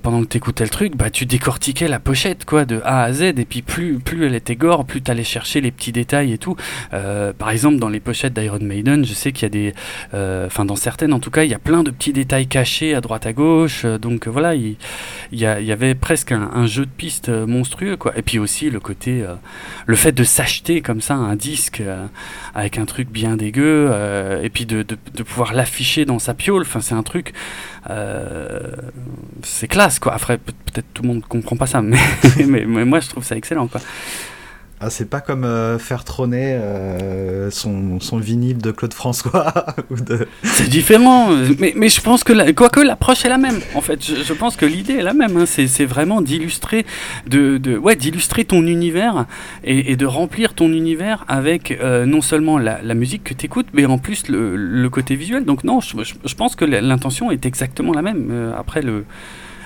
pendant 0.02 0.22
que 0.22 0.28
tu 0.28 0.38
écoutais 0.38 0.64
le 0.64 0.70
truc? 0.70 0.96
Bah 0.96 1.10
tu 1.10 1.26
décortiquais 1.26 1.88
la 1.88 2.00
pochette 2.00 2.46
quoi 2.46 2.66
de 2.66 2.82
A 2.84 3.04
à 3.04 3.14
Z. 3.14 3.22
Et 3.22 3.46
puis 3.46 3.62
plus 3.62 4.00
plus 4.00 4.26
elle 4.26 4.36
était 4.36 4.56
gore 4.56 4.86
plus 4.86 5.02
tu 5.02 5.12
allais 5.12 5.24
chercher 5.24 5.62
les 5.62 5.72
petits 5.72 5.92
détails 5.92 6.34
et 6.34 6.38
tout. 6.38 6.56
Par 6.92 7.50
exemple 7.50 7.78
dans 7.78 7.90
les 7.90 8.00
pochettes 8.00 8.34
d'Iron 8.34 8.60
Maiden 8.62 9.06
je 9.06 9.14
sais 9.14 9.32
qu'il 9.32 9.44
y 9.44 9.46
a 9.46 9.50
des 9.50 9.74
enfin 10.46 10.66
dans 10.66 10.76
certaines 10.76 11.14
en 11.14 11.20
tout 11.20 11.32
cas 11.32 11.44
il 11.44 11.52
y 11.52 11.56
a 11.56 11.60
plein 11.60 11.84
de 11.84 11.92
petits 11.92 12.14
détails 12.14 12.48
cachés 12.48 12.94
à 12.94 13.02
droite 13.02 13.26
à 13.26 13.34
gauche. 13.34 13.86
Donc 13.86 14.28
voilà 14.28 14.56
il 14.56 14.78
il 15.32 15.40
y, 15.40 15.46
avait 15.46 15.96
presque 15.96 16.32
un, 16.32 16.66
jeu 16.66 16.86
de 16.86 16.92
piste 16.92 17.30
euh, 17.30 17.46
monstrueux 17.46 17.98
quoi. 17.98 18.18
Et 18.18 18.22
puis 18.22 18.40
aussi 18.40 18.70
le 18.70 18.80
côté 18.80 19.22
euh, 19.22 19.36
le 19.86 19.96
fait 19.96 20.12
de 20.12 20.24
s'acheter 20.24 20.82
comme 20.82 21.02
ça 21.02 21.16
un 21.16 21.36
disque 21.36 21.82
euh, 21.82 22.06
avec 22.56 22.78
un 22.78 22.86
truc 22.86 23.10
bien 23.10 23.36
dégueu 23.36 23.92
et 24.42 24.50
puis 24.50 24.66
de, 24.66 24.84
de, 24.84 25.24
pouvoir 25.24 25.54
l'afficher 25.54 26.06
dans 26.06 26.20
sa 26.20 26.34
piole 26.34 26.62
enfin 26.62 26.82
c'est 26.82 26.96
un 26.96 27.04
truc 27.04 27.34
c'est 29.44 29.68
classe 29.68 30.00
quoi. 30.00 30.14
Après 30.14 30.38
peut-être 30.38 30.88
tout 30.94 31.04
le 31.04 31.10
monde 31.10 31.24
comprend 31.28 31.56
pas 31.56 31.68
ça 31.68 31.82
mais, 31.82 32.00
mais, 32.48 32.66
mais, 32.66 32.86
moi 32.86 33.00
je 33.00 33.10
trouve 33.10 33.24
ça 33.24 33.36
excellent 33.36 33.68
quoi 33.68 33.82
ah, 34.82 34.90
c'est 34.90 35.10
pas 35.10 35.20
comme 35.20 35.44
euh, 35.44 35.78
faire 35.78 36.06
trôner 36.06 36.54
euh, 36.54 37.52
son, 37.52 38.00
son, 38.00 38.18
vinyle 38.18 38.60
de 38.60 38.72
Claude 38.72 38.94
François. 38.94 39.54
de... 39.92 40.26
C'est 40.44 40.70
différent, 40.70 41.32
mais, 41.60 41.74
mais, 41.76 41.90
je 41.90 42.00
pense 42.00 42.24
que, 42.24 42.32
la, 42.32 42.54
quoique 42.54 42.80
l'approche 42.80 43.26
est 43.26 43.30
la 43.30 43.38
même, 43.38 43.60
en 43.76 43.82
fait. 43.82 44.02
Je, 44.02 44.24
je 44.24 44.34
pense 44.34 44.56
que 44.56 44.66
l'idée 44.66 44.94
est 44.94 45.04
la 45.04 45.14
même. 45.14 45.36
Hein. 45.36 45.46
C'est 45.46 45.86
vraiment 45.86 46.22
d'illustrer 46.22 46.86
de, 47.28 47.58
de, 47.58 47.78
ouais, 47.78 47.98
d'illustrer 47.98 48.46
ton 48.46 48.66
univers 48.66 49.26
et, 49.66 49.92
et, 49.92 49.98
de 49.98 50.06
remplir 50.06 50.54
ton 50.54 50.72
univers 50.72 51.26
avec 51.28 51.72
euh, 51.72 52.06
non 52.06 52.22
seulement 52.22 52.58
la, 52.58 52.82
la 52.82 52.94
musique 52.94 53.26
que 53.26 53.34
tu 53.34 53.48
écoutes, 53.48 53.68
mais 53.74 53.86
en 53.86 53.98
plus 53.98 54.30
le, 54.30 54.56
le, 54.56 54.90
côté 54.90 55.16
visuel. 55.16 55.44
Donc, 55.44 55.66
non, 55.66 55.82
je, 55.82 55.98
je 56.24 56.36
pense 56.36 56.56
que 56.56 56.64
l'intention 56.64 57.32
est 57.32 57.46
exactement 57.46 57.92
la 57.92 58.02
même. 58.02 58.54
après, 58.58 58.82
le 58.82 59.04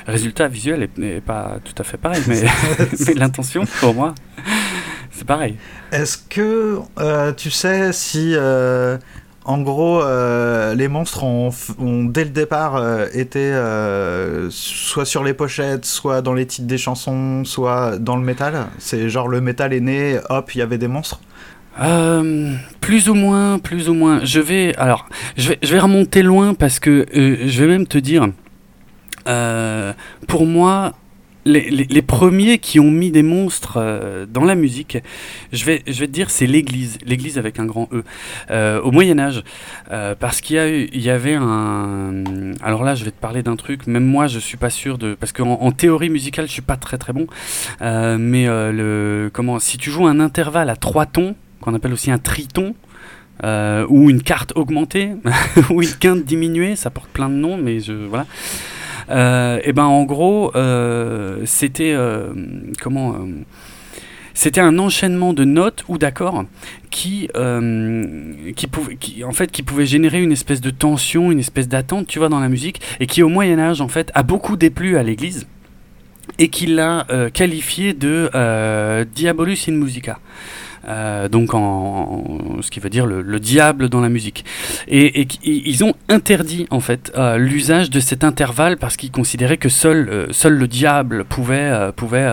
résultat 0.08 0.48
visuel 0.48 0.90
n'est 0.98 1.22
pas 1.22 1.60
tout 1.64 1.76
à 1.80 1.84
fait 1.84 1.98
pareil, 1.98 2.24
mais, 2.28 2.42
mais 3.06 3.14
l'intention, 3.14 3.66
pour 3.80 3.94
moi 3.94 4.16
c'est 5.16 5.28
pareil. 5.28 5.56
Est-ce 5.92 6.18
que 6.18 6.80
euh, 7.00 7.32
tu 7.34 7.52
sais 7.52 7.94
si, 7.94 8.34
euh, 8.36 8.98
en 9.46 9.62
gros, 9.62 10.02
euh, 10.02 10.74
les 10.74 10.88
monstres 10.88 11.24
ont, 11.24 11.52
dès 12.06 12.24
le 12.24 12.32
départ 12.32 12.82
été 13.14 13.54
soit 14.50 15.06
sur 15.06 15.24
les 15.24 15.34
pochettes, 15.34 15.86
soit 15.86 16.22
dans 16.22 16.34
les 16.34 16.46
titres 16.46 16.68
des 16.68 16.78
chansons, 16.78 17.46
soit 17.46 17.98
dans 18.00 18.16
le 18.16 18.24
métal? 18.24 18.68
C'est 18.80 19.10
genre 19.10 19.28
le 19.28 19.42
métal 19.42 19.74
est 19.74 19.82
né, 19.82 20.18
hop, 20.30 20.56
il 20.56 20.60
y 20.60 20.62
avait 20.62 20.78
des 20.78 20.88
monstres? 20.88 21.20
Plus 22.82 23.10
ou 23.10 23.14
moins, 23.16 23.60
plus 23.60 23.90
ou 23.90 23.94
moins. 23.94 24.24
Je 24.24 24.40
vais, 24.40 24.76
alors, 24.78 25.08
je 25.38 25.50
vais, 25.50 25.60
je 25.62 25.74
vais 25.74 25.80
remonter 25.80 26.24
loin 26.24 26.54
parce 26.54 26.80
que 26.80 27.06
je 27.14 27.64
vais 27.64 27.68
même 27.68 27.88
te 27.88 27.98
dire, 27.98 28.30
pour 30.28 30.46
moi, 30.46 30.94
les, 31.46 32.02
premiers 32.02 32.58
qui 32.58 32.80
ont 32.80 32.92
mis 32.92 33.12
des 33.12 33.24
monstres 33.24 33.78
euh, 33.78 34.26
dans 34.26 34.44
la 34.44 34.56
musique, 34.56 34.98
je 35.52 35.66
vais, 35.66 35.84
je 35.88 36.00
vais 36.00 36.08
te 36.08 36.12
dire, 36.12 36.30
c'est 36.30 36.48
l'Église, 36.48 36.98
l'Église 37.06 37.38
avec 37.38 37.60
un 37.60 37.66
grand 37.66 37.90
E, 37.92 38.04
euh, 38.52 38.82
au 38.82 38.92
Moyen 38.92 39.20
Âge, 39.20 39.44
euh, 39.92 40.16
parce 40.18 40.42
qu'il 40.42 40.58
y, 40.58 40.90
il 40.94 41.02
y 41.02 41.10
avait 41.10 41.36
un... 41.36 42.24
Alors 42.62 42.84
là, 42.84 42.96
je 42.96 43.06
vais 43.06 43.12
te 43.12 43.20
parler 43.20 43.44
d'un 43.44 43.56
truc, 43.56 43.88
même 43.88 44.06
moi, 44.06 44.28
je 44.28 44.40
suis 44.40 44.58
pas 44.58 44.70
sûr 44.70 44.98
de... 44.98 45.16
Parce 45.16 45.32
qu'en 45.32 45.54
en 45.54 45.72
théorie 45.72 46.10
musicale, 46.10 46.48
je 46.48 46.52
suis 46.52 46.62
pas 46.62 46.78
très 46.78 46.98
très 46.98 47.14
bon, 47.14 47.28
mais 47.82 48.46
le, 48.48 49.30
comment, 49.34 49.60
si 49.60 49.78
tu 49.78 49.92
joues 49.92 50.08
un 50.08 50.20
intervalle 50.20 50.70
à 50.70 50.76
trois 50.76 51.06
tons, 51.06 51.36
qu'on 51.62 51.74
appelle 51.74 51.94
aussi 51.94 52.12
un 52.12 52.20
triton, 52.20 52.76
ou 53.44 54.10
une 54.10 54.22
carte 54.24 54.54
augmentée, 54.56 55.12
ou 55.70 55.82
une 55.82 55.94
quinte 56.00 56.24
diminuée, 56.24 56.76
ça 56.76 56.90
porte 56.90 57.10
plein 57.10 57.30
de 57.30 57.36
noms, 57.36 57.58
mais 57.58 57.80
je... 57.80 57.94
Voilà. 57.94 58.26
Euh, 59.10 59.60
et 59.64 59.74
ben 59.74 59.86
en 59.86 60.04
gros, 60.04 60.52
euh, 60.56 61.42
c'était 61.46 61.94
euh, 61.94 62.34
comment 62.82 63.16
c'était 64.34 64.62
un 64.62 64.80
enchaînement 64.80 65.34
de 65.34 65.44
notes 65.44 65.84
ou 65.88 65.98
d'accords 65.98 66.46
qui, 66.90 67.30
qui, 68.56 68.68
pouvait, 68.68 68.96
qui, 68.96 69.24
en 69.24 69.32
fait, 69.32 69.52
qui 69.52 69.62
pouvait 69.62 69.86
générer 69.86 70.24
une 70.24 70.32
espèce 70.32 70.60
de 70.60 70.72
tension, 70.72 71.32
une 71.32 71.40
espèce 71.40 71.68
d'attente, 71.68 72.08
tu 72.08 72.18
vois, 72.18 72.30
dans 72.30 72.40
la 72.40 72.50
musique, 72.50 72.82
et 73.00 73.06
qui 73.06 73.22
au 73.22 73.30
Moyen 73.30 73.60
Âge, 73.60 73.80
en 73.80 73.88
fait, 73.88 74.12
a 74.16 74.24
beaucoup 74.24 74.56
déplu 74.58 74.98
à 74.98 75.04
l'Église, 75.04 75.46
et 76.40 76.48
qui 76.48 76.66
l'a 76.66 77.06
qualifié 77.32 77.94
de 77.94 79.04
Diabolus 79.14 79.70
in 79.70 79.74
Musica. 79.74 80.18
Euh, 80.88 81.30
donc 81.30 81.54
en, 81.54 82.24
ce 82.62 82.70
qui 82.70 82.80
veut 82.80 82.90
dire 82.90 83.06
le, 83.06 83.40
diable 83.40 83.90
dans 83.90 84.02
la 84.02 84.10
musique. 84.10 84.46
Et, 84.88 85.28
ils 85.44 85.84
ont 85.84 85.94
interdit 86.10 86.68
en 86.70 86.80
fait 86.80 87.12
euh, 87.16 87.38
l'usage 87.38 87.90
de 87.90 88.00
cet 88.00 88.24
intervalle 88.24 88.78
parce 88.78 88.98
qu'ils 88.98 89.12
considéraient 89.12 89.58
que 89.58 89.70
seul, 89.70 90.10
euh, 90.10 90.28
seul 90.32 90.54
le 90.54 90.68
diable 90.68 91.26
pouvait, 91.26 91.92
pouvait 91.96 92.30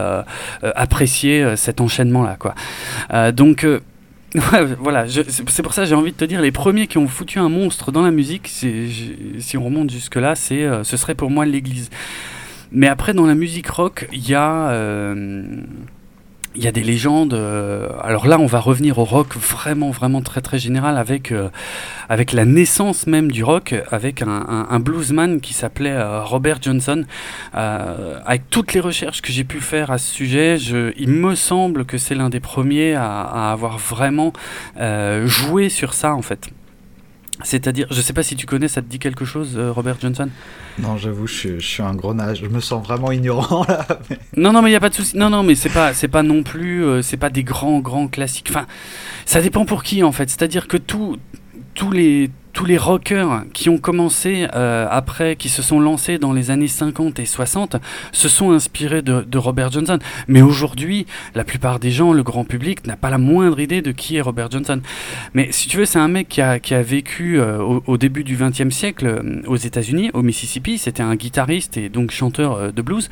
apprécier 0.62 1.56
cet 1.56 1.80
enchaînement-là. 1.80 2.36
Quoi. 2.38 2.54
donc 3.32 3.66
voilà, 4.80 5.06
c'est 5.08 5.62
pour 5.62 5.74
ça 5.74 5.82
que 5.82 5.88
j'ai 5.88 5.94
envie 5.94 6.12
de 6.12 6.16
te 6.16 6.24
dire, 6.24 6.40
les 6.40 6.52
premiers 6.52 6.86
qui 6.86 6.98
ont 6.98 7.08
foutu 7.08 7.38
un 7.38 7.48
monstre 7.48 7.90
dans 7.90 8.02
la 8.02 8.10
musique, 8.10 8.46
si 8.46 9.56
on 9.56 9.64
remonte 9.64 9.90
jusque-là, 9.90 10.34
c'est 10.34 10.68
ce 10.82 10.96
serait 10.96 11.14
pour 11.14 11.30
moi 11.30 11.44
l'Église. 11.44 11.90
Mais 12.72 12.86
après, 12.86 13.14
dans 13.14 13.26
la 13.26 13.34
musique 13.34 13.68
rock, 13.68 14.08
il 14.12 14.28
y 14.28 14.34
a 14.34 15.14
il 16.54 16.64
y 16.64 16.66
a 16.66 16.72
des 16.72 16.82
légendes. 16.82 17.34
Euh, 17.34 17.88
alors 18.02 18.26
là, 18.26 18.38
on 18.38 18.46
va 18.46 18.60
revenir 18.60 18.98
au 18.98 19.04
rock 19.04 19.36
vraiment, 19.36 19.90
vraiment 19.90 20.20
très, 20.20 20.40
très 20.40 20.58
général 20.58 20.96
avec, 20.98 21.32
euh, 21.32 21.48
avec 22.08 22.32
la 22.32 22.44
naissance 22.44 23.06
même 23.06 23.30
du 23.30 23.44
rock, 23.44 23.74
avec 23.90 24.22
un, 24.22 24.80
bluesman 24.80 25.40
qui 25.40 25.54
s'appelait 25.54 25.92
euh, 25.92 26.22
Robert 26.22 26.58
Johnson. 26.60 27.04
avec 27.52 28.48
toutes 28.50 28.72
les 28.72 28.80
recherches 28.80 29.22
que 29.22 29.32
j'ai 29.32 29.44
pu 29.44 29.60
faire 29.60 29.90
à 29.90 29.98
ce 29.98 30.12
sujet, 30.12 30.58
je, 30.58 30.92
il 30.96 31.10
me 31.10 31.34
semble 31.34 31.84
que 31.84 31.98
c'est 31.98 32.14
l'un 32.14 32.30
des 32.30 32.40
premiers 32.40 32.94
à 32.94 33.52
avoir 33.52 33.78
vraiment 33.78 34.32
joué 35.26 35.68
sur 35.68 35.94
ça, 35.94 36.14
en 36.14 36.22
fait. 36.22 36.50
C'est-à-dire, 37.42 37.87
je 37.90 38.00
sais 38.00 38.12
pas 38.12 38.22
si 38.22 38.37
tu 38.37 38.46
connais, 38.46 38.68
ça 38.68 38.83
te 38.83 38.87
dit 38.87 38.98
quelque 38.98 39.24
chose, 39.24 39.59
Robert 39.59 39.96
Johnson? 40.00 40.29
Non, 40.79 40.96
j'avoue, 40.96 41.26
je, 41.26 41.59
suis 41.59 41.83
un 41.83 41.94
gros 41.94 42.14
nage. 42.14 42.40
Je 42.42 42.46
me 42.46 42.61
sens 42.61 42.85
vraiment 42.85 43.12
ignorant 43.12 43.64
là. 43.68 43.87
Non, 44.37 44.53
non, 44.53 44.62
mais 44.62 44.70
il 44.70 44.72
y 44.72 44.76
a 44.76 44.81
pas 44.81 44.88
de 44.88 44.94
souci. 44.94 45.16
Non, 45.16 45.31
non, 45.31 45.42
mais 45.42 45.55
c'est 45.55 45.70
pas, 45.70 45.92
c'est 45.94 46.09
pas 46.09 46.22
non 46.22 46.42
plus, 46.42 46.85
euh, 46.85 47.03
c'est 47.03 47.16
pas 47.16 47.31
des 47.31 47.42
grands, 47.42 47.81
grands 47.81 48.09
classiques. 48.09 48.48
Enfin, 48.50 48.66
ça 49.26 49.40
dépend 49.40 49.64
pour 49.64 49.83
qui 49.83 50.03
en 50.03 50.12
fait. 50.12 50.29
C'est-à-dire 50.31 50.68
que 50.68 50.76
tous 50.76 51.18
les 51.92 52.31
tous 52.61 52.66
les 52.66 52.77
rockers 52.77 53.44
qui 53.55 53.70
ont 53.70 53.79
commencé 53.79 54.46
euh, 54.55 54.87
après, 54.90 55.35
qui 55.35 55.49
se 55.49 55.62
sont 55.62 55.81
lancés 55.81 56.18
dans 56.18 56.35
les 56.35 56.51
années 56.51 56.68
50 56.68 57.18
et 57.18 57.25
60, 57.25 57.77
se 58.12 58.29
sont 58.29 58.51
inspirés 58.51 59.01
de, 59.01 59.38
Robert 59.38 59.73
Johnson. 59.73 59.99
Mais 60.29 60.42
aujourd'hui, 60.42 61.07
la 61.35 61.42
plupart 61.42 61.79
des 61.79 61.90
gens, 61.90 62.12
le 62.12 62.23
grand 62.23 62.44
public, 62.44 62.87
n'a 62.87 62.96
pas 62.96 63.09
la 63.09 63.16
moindre 63.16 63.61
idée 63.61 63.81
de 63.81 63.92
qui 63.92 64.16
est 64.16 64.20
Robert 64.20 64.51
Johnson. 64.51 64.83
Mais 65.33 65.49
si 65.53 65.68
tu 65.68 65.79
veux, 65.79 65.87
c'est 65.87 66.01
un 66.01 66.09
mec 66.09 66.29
qui 66.29 66.42
a, 66.42 66.59
qui 66.59 66.75
a 66.75 66.83
vécu 66.83 67.40
euh, 67.40 67.62
au, 67.62 67.96
début 67.96 68.25
du 68.25 68.37
XXe 68.37 68.68
siècle 68.68 69.07
euh, 69.07 69.40
aux 69.46 69.57
États-Unis, 69.57 70.11
au 70.12 70.20
Mississippi. 70.20 70.77
C'était 70.77 71.03
un 71.03 71.16
guitariste 71.16 71.79
et 71.79 71.88
donc 71.88 72.11
chanteur 72.11 72.75
de 72.75 72.83
blues. 72.83 73.09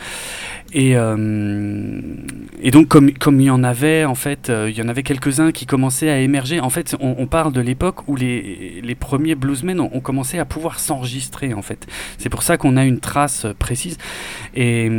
Et, 0.74 0.90
et 0.90 2.70
donc, 2.70 2.88
comme, 2.88 3.14
comme 3.14 3.40
il 3.40 3.46
y 3.46 3.50
en 3.50 3.64
avait, 3.64 4.04
en 4.04 4.14
fait, 4.14 4.52
il 4.68 4.76
y 4.76 4.82
en 4.82 4.88
avait 4.88 5.02
quelques-uns 5.02 5.50
qui 5.50 5.64
commençaient 5.64 6.10
à 6.10 6.18
émerger. 6.18 6.60
En 6.60 6.68
fait, 6.68 6.94
on, 7.00 7.16
on 7.18 7.26
parle 7.26 7.54
de 7.54 7.62
l'époque 7.62 8.06
où 8.06 8.16
les, 8.16 8.82
les 8.82 8.94
premiers 8.94 9.37
bluesmen 9.38 9.80
ont, 9.80 10.00
commencé 10.00 10.38
à 10.38 10.44
pouvoir 10.44 10.78
s'enregistrer 10.78 11.54
en 11.54 11.62
fait. 11.62 11.86
C'est 12.18 12.28
pour 12.28 12.42
ça 12.42 12.56
qu'on 12.56 12.76
a 12.76 12.84
une 12.84 13.00
trace 13.00 13.46
précise. 13.58 13.98
Et, 14.54 14.90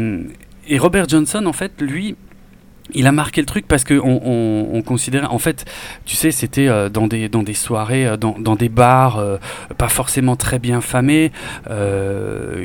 et 0.68 0.78
Robert 0.78 1.08
Johnson, 1.08 1.46
en 1.46 1.54
fait, 1.54 1.82
lui, 1.82 2.16
il 2.94 3.08
a 3.08 3.12
marqué 3.12 3.42
le 3.42 3.46
truc 3.46 3.68
parce 3.68 3.84
que 3.84 3.94
on, 3.94 4.74
on, 4.74 4.82
considérait 4.82 5.28
en 5.28 5.38
fait 5.40 5.66
tu 6.06 6.16
sais 6.16 6.32
c'était 6.32 6.68
euh, 6.68 6.90
dans 6.90 7.08
des 7.08 7.30
dans 7.30 7.44
des 7.44 7.54
soirées 7.54 8.08
euh, 8.08 8.18
dans, 8.18 8.36
dans, 8.40 8.56
des 8.56 8.70
bars 8.70 9.18
euh, 9.18 9.38
pas 9.78 9.90
forcément 9.90 10.36
très 10.36 10.58
bien 10.58 10.82
famés 10.82 11.32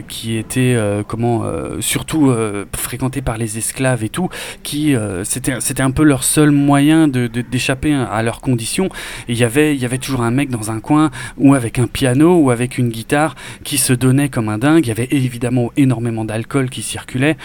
qui 0.09 0.37
étaient 0.37 0.77
comment 1.07 1.45
surtout 1.81 2.33
fréquentés 2.77 3.23
par 3.23 3.37
les 3.37 3.59
esclaves 3.59 4.05
et 4.05 4.09
tout 4.09 4.29
qui 4.63 4.95
c'était 5.25 5.61
c'était 5.61 5.83
un 5.83 5.91
peu 5.91 6.03
leur 6.03 6.25
seul 6.25 6.51
moyen 6.51 7.09
de 7.09 7.27
d'échapper 7.27 7.95
à 7.95 8.23
leurs 8.23 8.41
conditions. 8.41 8.89
Il 9.29 9.37
y 9.37 9.45
avait 9.45 9.75
il 9.75 9.81
y 9.81 9.85
avait 9.85 9.99
toujours 9.99 10.23
un 10.23 10.31
mec 10.31 10.51
dans 10.51 10.71
un 10.71 10.81
coin 10.81 11.11
ou 11.37 11.55
avec 11.55 11.79
un 11.79 11.87
piano 11.87 12.37
ou 12.37 12.51
avec 12.51 12.79
une 12.79 12.89
guitare 12.89 13.35
qui 13.65 13.79
se 13.79 13.93
donnait 13.93 14.29
comme 14.29 14.49
un 14.49 14.59
dingue. 14.59 14.85
Il 14.85 14.89
y 14.89 14.93
avait 14.93 15.09
évidemment 15.11 15.71
énormément 15.77 16.25
d'alcool 16.25 16.71
qui 16.71 16.83
circulait. 16.83 17.37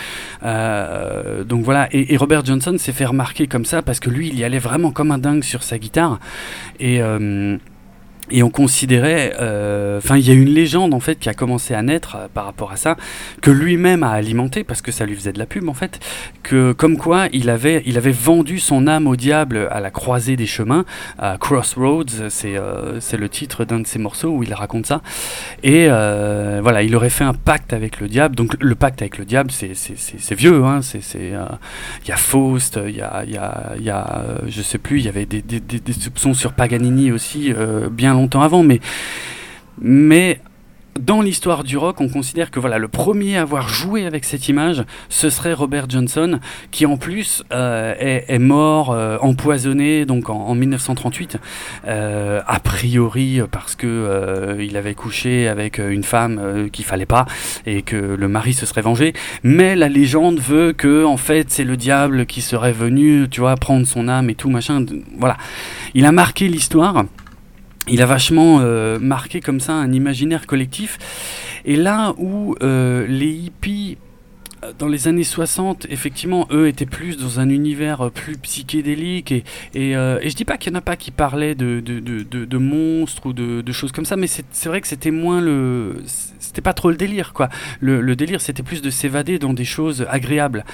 Donc 0.42 1.64
voilà. 1.64 1.90
Et 1.92 2.16
Robert 2.18 2.46
Johnson 2.46 2.69
s'est 2.78 2.92
fait 2.92 3.06
remarquer 3.06 3.48
comme 3.48 3.66
ça 3.66 3.82
parce 3.82 4.00
que 4.00 4.10
lui, 4.10 4.28
il 4.28 4.38
y 4.38 4.44
allait 4.44 4.60
vraiment 4.60 4.92
comme 4.92 5.12
un 5.12 5.18
dingue 5.18 5.44
sur 5.44 5.64
sa 5.64 5.78
guitare. 5.78 6.20
Et. 6.80 7.02
Euh, 7.02 7.58
et 8.32 8.44
on 8.44 8.50
considérait, 8.50 9.34
euh, 9.40 9.98
enfin, 9.98 10.18
il 10.18 10.28
y 10.28 10.32
a 10.32 10.34
une 10.34 10.50
légende 10.50 10.94
en 10.94 11.00
fait 11.00 11.20
qui 11.20 11.30
a 11.30 11.34
commencé 11.34 11.74
à 11.74 11.82
naître 11.82 12.16
euh, 12.16 12.28
par 12.34 12.46
rapport 12.46 12.72
à 12.72 12.78
ça, 12.78 12.98
que 13.42 13.52
lui-même 13.52 14.04
a 14.04 14.12
alimenté 14.12 14.64
parce 14.64 14.82
que 14.82 14.92
ça 14.92 15.06
lui 15.06 15.16
faisait 15.16 15.34
de 15.34 15.40
la 15.40 15.46
pub 15.46 15.68
en 15.70 15.74
fait, 15.74 16.00
que 16.44 16.72
comme 16.72 16.98
quoi 16.98 17.28
il 17.34 17.50
avait, 17.50 17.84
il 17.86 17.98
avait 17.98 18.12
vendu 18.12 18.60
son 18.60 18.88
âme 18.88 19.08
au 19.08 19.16
diable 19.16 19.68
à 19.72 19.80
la 19.80 19.92
croisée 19.92 20.36
des 20.36 20.46
chemins, 20.46 20.86
à 21.18 21.38
Crossroads, 21.38 22.30
c'est 22.30 22.58
euh, 22.58 23.00
c'est 23.00 23.18
le 23.18 23.30
titre 23.30 23.66
d'un 23.66 23.80
de 23.80 23.88
ses 23.88 24.00
morceaux 24.00 24.30
où 24.30 24.44
il 24.44 24.54
raconte 24.54 24.86
ça, 24.86 25.02
et 25.64 25.88
voilà, 25.88 26.84
il 26.84 26.96
aurait 26.96 27.10
fait 27.10 27.24
un 27.24 27.34
pacte 27.34 27.74
avec 27.74 28.00
le 28.00 28.08
diable. 28.08 28.36
Donc 28.36 28.56
le 28.60 28.76
pacte 28.76 29.02
avec 29.02 29.18
le 29.18 29.26
diable, 29.26 29.52
c'est 29.52 29.74
c'est- 29.76 30.36
vieux, 30.36 30.64
hein, 30.64 30.82
c'est 30.82 31.02
c'est, 31.02 31.34
il 32.04 32.10
y 32.10 32.12
a 32.12 32.18
Faust, 32.18 32.80
il 32.88 32.96
y 32.96 33.02
a, 33.02 33.24
il 33.26 33.84
y 33.84 33.90
a, 33.90 34.24
je 34.48 34.62
sais 34.62 34.78
plus, 34.78 35.00
il 35.00 35.06
y 35.06 35.10
avait 35.10 35.26
des, 35.26 35.42
des, 35.42 35.94
soupçons 35.94 36.34
sur 36.34 36.54
Paganini 36.54 37.12
aussi 37.12 37.54
bien 37.92 38.19
longtemps 38.20 38.42
avant, 38.42 38.64
mais, 38.64 38.80
mais 39.82 40.40
dans 41.00 41.22
l'histoire 41.22 41.64
du 41.64 41.78
rock, 41.78 42.02
on 42.02 42.10
considère 42.10 42.52
que 42.52 42.60
voilà, 42.60 42.78
le 42.78 42.88
premier 42.88 43.38
à 43.38 43.44
avoir 43.44 43.70
joué 43.70 44.06
avec 44.06 44.26
cette 44.26 44.50
image, 44.50 44.84
ce 45.08 45.30
serait 45.30 45.54
Robert 45.54 45.90
Johnson, 45.90 46.40
qui 46.72 46.86
en 46.86 46.98
plus 46.98 47.44
euh, 47.54 47.96
est, 47.98 48.40
mort 48.40 48.92
euh, 48.92 49.18
empoisonné 49.22 50.06
donc 50.06 50.30
en, 50.30 50.36
en 50.36 50.56
1938, 50.56 51.38
euh, 51.88 52.42
a 52.46 52.60
priori 52.60 53.42
parce 53.50 53.76
que 53.76 54.58
il 54.60 54.76
avait 54.78 54.94
couché 54.94 55.48
avec 55.48 55.78
une 55.78 56.04
femme 56.04 56.70
qu'il 56.72 56.86
fallait 56.86 57.06
pas 57.06 57.26
et 57.66 57.82
que 57.82 57.96
le 57.96 58.28
mari 58.28 58.54
se 58.54 58.66
serait 58.66 58.82
vengé. 58.82 59.14
Mais 59.44 59.76
la 59.76 59.88
légende 59.88 60.40
veut 60.40 60.74
que 60.74 61.06
en 61.06 61.18
fait 61.18 61.50
c'est 61.50 61.64
le 61.64 61.78
diable 61.78 62.26
qui 62.26 62.42
serait 62.42 62.74
venu, 62.74 63.28
tu 63.30 63.40
vois, 63.40 63.56
prendre 63.56 63.88
son 63.88 64.08
âme 64.08 64.30
et 64.30 64.36
tout 64.36 64.50
machin. 64.50 64.86
Voilà, 65.18 65.38
il 65.94 66.06
a 66.06 66.12
marqué 66.12 66.48
l'histoire 66.48 67.06
il 67.90 68.02
a 68.02 68.06
vachement 68.06 68.60
euh, 68.62 69.00
marqué 69.00 69.42
comme 69.42 69.60
ça 69.60 69.74
un 69.74 69.92
imaginaire 69.92 70.48
collectif. 70.48 70.98
Et 71.66 71.76
là 71.76 72.14
où 72.18 72.56
euh, 72.62 73.06
les 73.08 73.32
hippies, 73.32 73.98
euh, 74.64 74.74
dans 74.78 74.88
les 74.88 75.08
années 75.08 75.24
60, 75.24 75.88
effectivement, 75.90 76.48
eux 76.52 76.68
étaient 76.68 76.86
plus 76.86 77.18
dans 77.18 77.40
un 77.40 77.50
univers 77.50 78.12
plus 78.12 78.38
psychédélique. 78.38 79.32
Et, 79.32 79.44
et, 79.74 79.96
euh, 79.96 80.20
je 80.24 80.34
dis 80.36 80.46
pas 80.46 80.58
qu'il 80.58 80.72
n'y 80.72 80.78
en 80.78 80.80
a 80.80 80.82
pas 80.82 80.96
qui 80.96 81.12
parlaient 81.12 81.56
de, 81.56 82.58
monstres 82.58 83.28
ou 83.28 83.34
de, 83.34 83.72
choses 83.72 83.92
comme 83.92 84.06
ça, 84.06 84.16
mais 84.16 84.28
c'est 84.28 84.70
vrai 84.70 84.82
que 84.82 84.88
c'était 84.88 85.12
moins 85.12 85.42
le. 85.42 86.02
C'était 86.40 86.62
pas 86.62 86.74
trop 86.74 86.90
le 86.90 86.98
délire, 86.98 87.34
quoi. 87.34 87.50
Le, 87.80 88.16
délire, 88.16 88.42
c'était 88.42 88.64
plus 88.64 88.82
de 88.82 88.90
s'évader 88.90 89.40
dans 89.40 89.54
des 89.54 89.66
choses 89.66 90.06
agréables. 90.10 90.66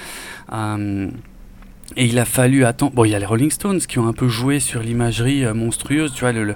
Et 1.96 2.06
il 2.06 2.18
a 2.18 2.24
fallu 2.24 2.64
attendre. 2.64 2.92
Bon, 2.92 3.04
il 3.04 3.10
y 3.10 3.14
a 3.14 3.18
les 3.18 3.26
Rolling 3.26 3.50
Stones 3.50 3.78
qui 3.78 3.98
ont 3.98 4.06
un 4.06 4.12
peu 4.12 4.28
joué 4.28 4.60
sur 4.60 4.82
l'imagerie 4.82 5.44
euh, 5.44 5.54
monstrueuse, 5.54 6.12
tu 6.12 6.20
vois. 6.20 6.32
Le, 6.32 6.54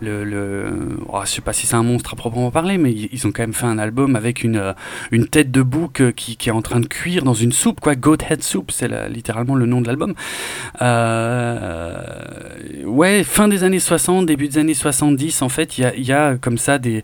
le, 0.00 0.24
le, 0.24 0.98
oh, 1.08 1.20
je 1.24 1.30
sais 1.30 1.40
pas 1.40 1.52
si 1.52 1.66
c'est 1.66 1.76
un 1.76 1.82
monstre 1.82 2.14
à 2.14 2.16
proprement 2.16 2.50
parler, 2.50 2.78
mais 2.78 2.92
ils 2.92 3.26
ont 3.26 3.32
quand 3.32 3.42
même 3.42 3.54
fait 3.54 3.66
un 3.66 3.78
album 3.78 4.16
avec 4.16 4.42
une, 4.42 4.56
euh, 4.56 4.72
une 5.10 5.28
tête 5.28 5.50
de 5.50 5.62
bouc 5.62 6.00
euh, 6.00 6.12
qui, 6.12 6.36
qui 6.36 6.48
est 6.48 6.52
en 6.52 6.62
train 6.62 6.80
de 6.80 6.86
cuire 6.86 7.22
dans 7.24 7.34
une 7.34 7.52
soupe, 7.52 7.80
quoi. 7.80 7.94
Goat 7.94 8.18
Head 8.28 8.42
Soup, 8.42 8.70
c'est 8.70 8.88
littéralement 9.08 9.54
le 9.54 9.66
nom 9.66 9.80
de 9.80 9.86
l'album. 9.86 10.14
Ouais, 12.84 13.24
fin 13.24 13.48
des 13.48 13.64
années 13.64 13.80
60, 13.80 14.26
début 14.26 14.48
des 14.48 14.58
années 14.58 14.74
70, 14.74 15.42
en 15.42 15.48
fait, 15.48 15.78
il 15.78 16.04
y 16.04 16.12
a 16.12 16.36
comme 16.36 16.58
ça 16.58 16.78
des. 16.78 17.02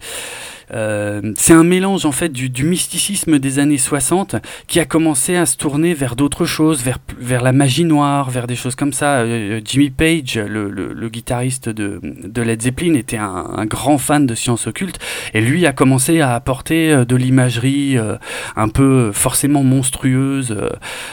Euh, 0.72 1.33
c'est 1.37 1.52
un 1.52 1.64
mélange 1.64 2.04
en 2.04 2.12
fait 2.12 2.31
du, 2.31 2.64
mysticisme 2.64 3.38
des 3.38 3.59
années 3.59 3.78
60 3.78 4.37
qui 4.66 4.81
a 4.81 4.85
commencé 4.85 5.37
à 5.37 5.46
se 5.46 5.57
tourner 5.57 5.94
vers 5.94 6.16
d'autres 6.16 6.44
choses, 6.44 6.83
vers, 6.83 7.42
la 7.42 7.52
magie 7.52 7.85
noire, 7.85 8.31
vers 8.31 8.46
des 8.46 8.57
choses 8.57 8.74
comme 8.74 8.92
ça. 8.92 9.18
Euh, 9.18 9.61
Jimmy 9.64 9.90
Page, 9.90 10.38
le, 10.38 11.09
guitariste 11.09 11.68
de, 11.68 12.00
Led 12.42 12.62
Zeppelin, 12.62 12.94
était 12.94 13.16
un, 13.16 13.64
grand 13.66 13.98
fan 13.98 14.26
de 14.26 14.35
sciences 14.35 14.66
occultes 14.66 14.98
et 15.35 15.40
lui 15.40 15.66
a 15.66 15.72
commencé 15.72 16.20
à 16.20 16.35
apporter 16.35 16.92
euh, 16.92 17.04
de 17.04 17.16
l'imagerie 17.16 17.98
euh, 17.98 18.16
un 18.57 18.68
peu 18.68 19.12
forcément 19.12 19.62
monstrueuse 19.62 20.52
euh, 20.52 20.70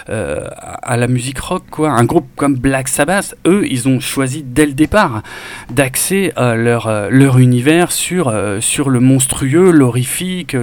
euh, 0.10 0.48
à 0.82 0.98
la 0.98 1.08
musique 1.08 1.40
rock. 1.40 1.64
Un 1.80 2.06
groupe 2.06 2.28
comme 2.36 2.56
Black 2.56 2.88
Sabbath, 2.88 3.36
eux, 3.48 3.66
ils 3.70 3.88
ont 3.88 4.00
choisi 4.00 4.44
dès 4.44 4.66
le 4.66 4.74
départ 4.74 5.24
d'axer 5.70 6.32
euh, 6.38 6.56
leur, 6.56 6.88
euh, 6.88 7.10
univers 7.38 7.90
euh, 8.12 8.62
sur 8.62 8.90
le 8.90 9.00
monstrueux, 9.00 9.45
l'horrifique, 9.48 10.56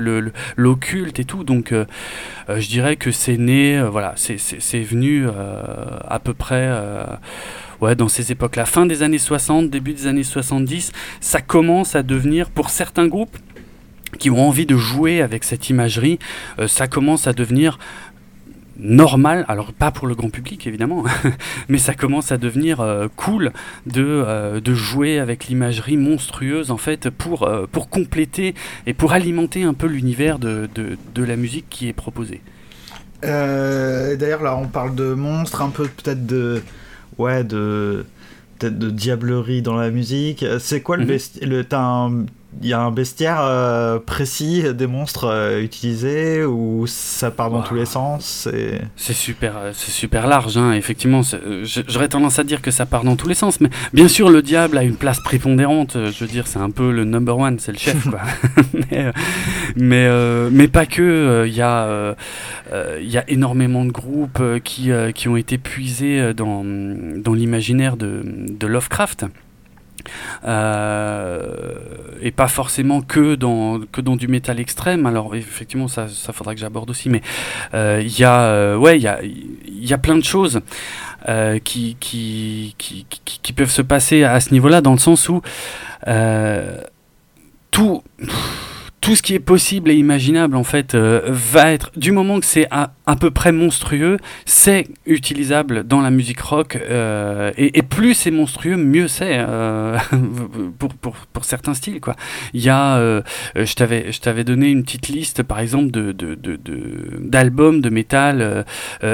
l'occulte 0.56 1.18
et 1.20 1.24
tout. 1.24 1.44
Donc 1.44 1.72
euh, 1.72 1.84
euh, 2.48 2.60
je 2.60 2.68
dirais 2.68 2.96
que 2.96 3.10
c'est 3.10 3.36
né, 3.38 3.78
euh, 3.78 3.88
voilà, 3.88 4.14
c'est- 4.16 4.80
venu 4.82 5.26
à 5.28 6.18
peu 6.18 6.34
près 6.34 6.70
ouais, 7.80 7.94
dans 7.94 8.08
ces 8.08 8.32
époques-là. 8.32 8.64
Fin 8.64 8.86
des 8.86 9.02
années 9.02 9.18
60, 9.18 9.70
début 9.70 9.92
des 9.92 10.06
années 10.06 10.22
70, 10.24 10.92
ça 11.20 11.40
commence 11.40 11.94
à 11.94 12.02
devenir, 12.02 12.50
pour 12.50 12.70
certains 12.70 13.06
groupes 13.06 13.36
qui 14.18 14.28
ont 14.30 14.46
envie 14.46 14.66
de 14.66 14.76
jouer 14.76 15.22
avec 15.22 15.44
cette 15.44 15.70
imagerie, 15.70 16.18
ça 16.66 16.86
commence 16.88 17.26
à 17.26 17.32
devenir 17.32 17.78
normal, 18.78 19.44
alors 19.48 19.72
pas 19.72 19.90
pour 19.90 20.06
le 20.06 20.14
grand 20.14 20.30
public 20.30 20.66
évidemment, 20.66 21.04
mais 21.68 21.78
ça 21.78 21.94
commence 21.94 22.32
à 22.32 22.38
devenir 22.38 22.80
euh, 22.80 23.08
cool 23.16 23.52
de, 23.86 24.04
euh, 24.04 24.60
de 24.60 24.74
jouer 24.74 25.18
avec 25.18 25.46
l'imagerie 25.46 25.96
monstrueuse 25.96 26.70
en 26.70 26.76
fait 26.76 27.10
pour, 27.10 27.44
euh, 27.44 27.66
pour 27.70 27.88
compléter 27.88 28.54
et 28.86 28.94
pour 28.94 29.12
alimenter 29.12 29.62
un 29.62 29.74
peu 29.74 29.86
l'univers 29.86 30.38
de, 30.38 30.68
de, 30.74 30.96
de 31.14 31.24
la 31.24 31.36
musique 31.36 31.66
qui 31.70 31.88
est 31.88 31.92
proposée. 31.92 32.40
D'ailleurs, 33.22 34.42
là, 34.42 34.56
on 34.56 34.66
parle 34.66 34.96
de 34.96 35.14
monstres, 35.14 35.62
un 35.62 35.70
peu 35.70 35.84
peut-être 35.84 36.26
de. 36.26 36.60
Ouais, 37.18 37.44
de. 37.44 38.04
Peut-être 38.58 38.80
de 38.80 38.90
diablerie 38.90 39.62
dans 39.62 39.76
la 39.76 39.90
musique. 39.90 40.44
C'est 40.58 40.80
quoi 40.80 40.96
le 40.96 41.04
bestiaire 41.04 41.48
le, 41.48 41.62
Il 42.60 42.68
y 42.68 42.74
a 42.74 42.80
un 42.80 42.90
bestiaire 42.90 43.40
euh, 43.40 43.98
précis 43.98 44.62
des 44.74 44.86
monstres 44.86 45.24
euh, 45.24 45.62
utilisés 45.62 46.44
ou 46.44 46.86
ça 46.86 47.30
part 47.30 47.50
dans 47.50 47.62
tous 47.62 47.74
les 47.74 47.86
sens 47.86 48.24
c'est- 48.24 48.82
C'est 48.94 49.14
super, 49.14 49.56
euh, 49.56 49.70
c'est 49.74 49.90
super 49.90 50.26
large, 50.26 50.58
hein, 50.58 50.72
effectivement. 50.72 51.22
J'aurais 51.62 52.08
tendance 52.08 52.38
à 52.38 52.44
dire 52.44 52.60
que 52.60 52.70
ça 52.70 52.84
part 52.84 53.04
dans 53.04 53.16
tous 53.16 53.26
les 53.28 53.34
sens, 53.34 53.60
mais 53.60 53.70
bien 53.94 54.06
sûr, 54.06 54.28
le 54.28 54.42
diable 54.42 54.76
a 54.76 54.82
une 54.82 54.96
place 54.96 55.18
prépondérante. 55.20 55.94
Je 55.96 56.24
veux 56.24 56.30
dire, 56.30 56.46
c'est 56.46 56.58
un 56.58 56.70
peu 56.70 56.92
le 56.92 57.04
number 57.04 57.38
one, 57.38 57.58
c'est 57.58 57.72
le 57.72 57.78
chef, 57.78 58.08
quoi. 58.10 58.20
mais, 58.90 59.12
mais, 59.76 60.50
mais 60.50 60.68
pas 60.68 60.84
que. 60.86 61.44
Il 61.46 61.54
y, 61.54 61.62
a, 61.62 62.14
y 63.00 63.16
a 63.16 63.24
énormément 63.30 63.84
de 63.84 63.90
groupes 63.92 64.42
qui, 64.62 64.90
qui 65.14 65.28
ont 65.28 65.36
été 65.36 65.56
puisés 65.58 66.34
dans, 66.34 66.62
dans 66.64 67.32
l'imaginaire 67.32 67.96
de, 67.96 68.22
de 68.24 68.66
Lovecraft. 68.66 69.24
Euh, 70.44 71.40
et 72.20 72.30
pas 72.30 72.48
forcément 72.48 73.00
que 73.02 73.34
dans, 73.34 73.80
que 73.80 74.00
dans 74.00 74.16
du 74.16 74.28
métal 74.28 74.60
extrême. 74.60 75.06
Alors 75.06 75.34
effectivement, 75.34 75.88
ça, 75.88 76.08
ça 76.08 76.32
faudra 76.32 76.54
que 76.54 76.60
j'aborde 76.60 76.90
aussi. 76.90 77.08
Mais 77.08 77.22
euh, 77.74 78.02
il 78.04 78.18
y 78.18 78.24
a, 78.24 78.42
euh, 78.42 78.76
ouais, 78.76 78.98
il 78.98 79.02
y 79.02 79.08
a, 79.08 79.20
y 79.22 79.92
a 79.92 79.98
plein 79.98 80.16
de 80.16 80.24
choses 80.24 80.60
qui, 81.64 81.96
qui, 82.00 82.74
qui, 82.76 83.52
peuvent 83.52 83.70
se 83.70 83.82
passer 83.82 84.24
à 84.24 84.40
ce 84.40 84.50
niveau-là, 84.50 84.80
dans 84.80 84.92
le 84.92 84.98
sens 84.98 85.28
où 85.28 85.40
tout, 87.70 88.02
tout 89.02 89.16
ce 89.16 89.22
qui 89.22 89.34
est 89.34 89.40
possible 89.40 89.90
et 89.90 89.94
imaginable, 89.96 90.54
en 90.56 90.62
fait, 90.62 90.94
euh, 90.94 91.22
va 91.26 91.72
être, 91.72 91.90
du 91.96 92.12
moment 92.12 92.38
que 92.38 92.46
c'est 92.46 92.68
à, 92.70 92.94
à 93.04 93.16
peu 93.16 93.32
près 93.32 93.50
monstrueux, 93.50 94.16
c'est 94.46 94.86
utilisable 95.06 95.82
dans 95.84 96.00
la 96.00 96.10
musique 96.10 96.40
rock. 96.40 96.76
euh, 96.80 97.50
et, 97.58 97.82
plus 97.82 98.14
c'est 98.14 98.30
monstrueux, 98.30 98.76
mieux 98.76 99.08
c'est 99.08 99.34
euh, 99.38 99.98
pour, 100.78 100.94
pour, 100.94 101.16
pour 101.32 101.44
certains 101.44 101.74
styles, 101.74 102.00
quoi. 102.00 102.14
Il 102.54 102.62
y 102.62 102.68
a, 102.68 103.22
je 103.56 103.74
t'avais, 103.74 104.12
je 104.12 104.20
t'avais 104.20 104.44
donné 104.44 104.70
une 104.70 104.84
petite 104.84 105.08
liste, 105.08 105.42
par 105.42 105.58
exemple, 105.58 105.90
de, 105.90 106.12
de, 106.12 106.36
de, 106.36 106.54
de- 106.54 107.18
d'albums 107.18 107.80
de 107.80 107.90
métal 107.90 108.64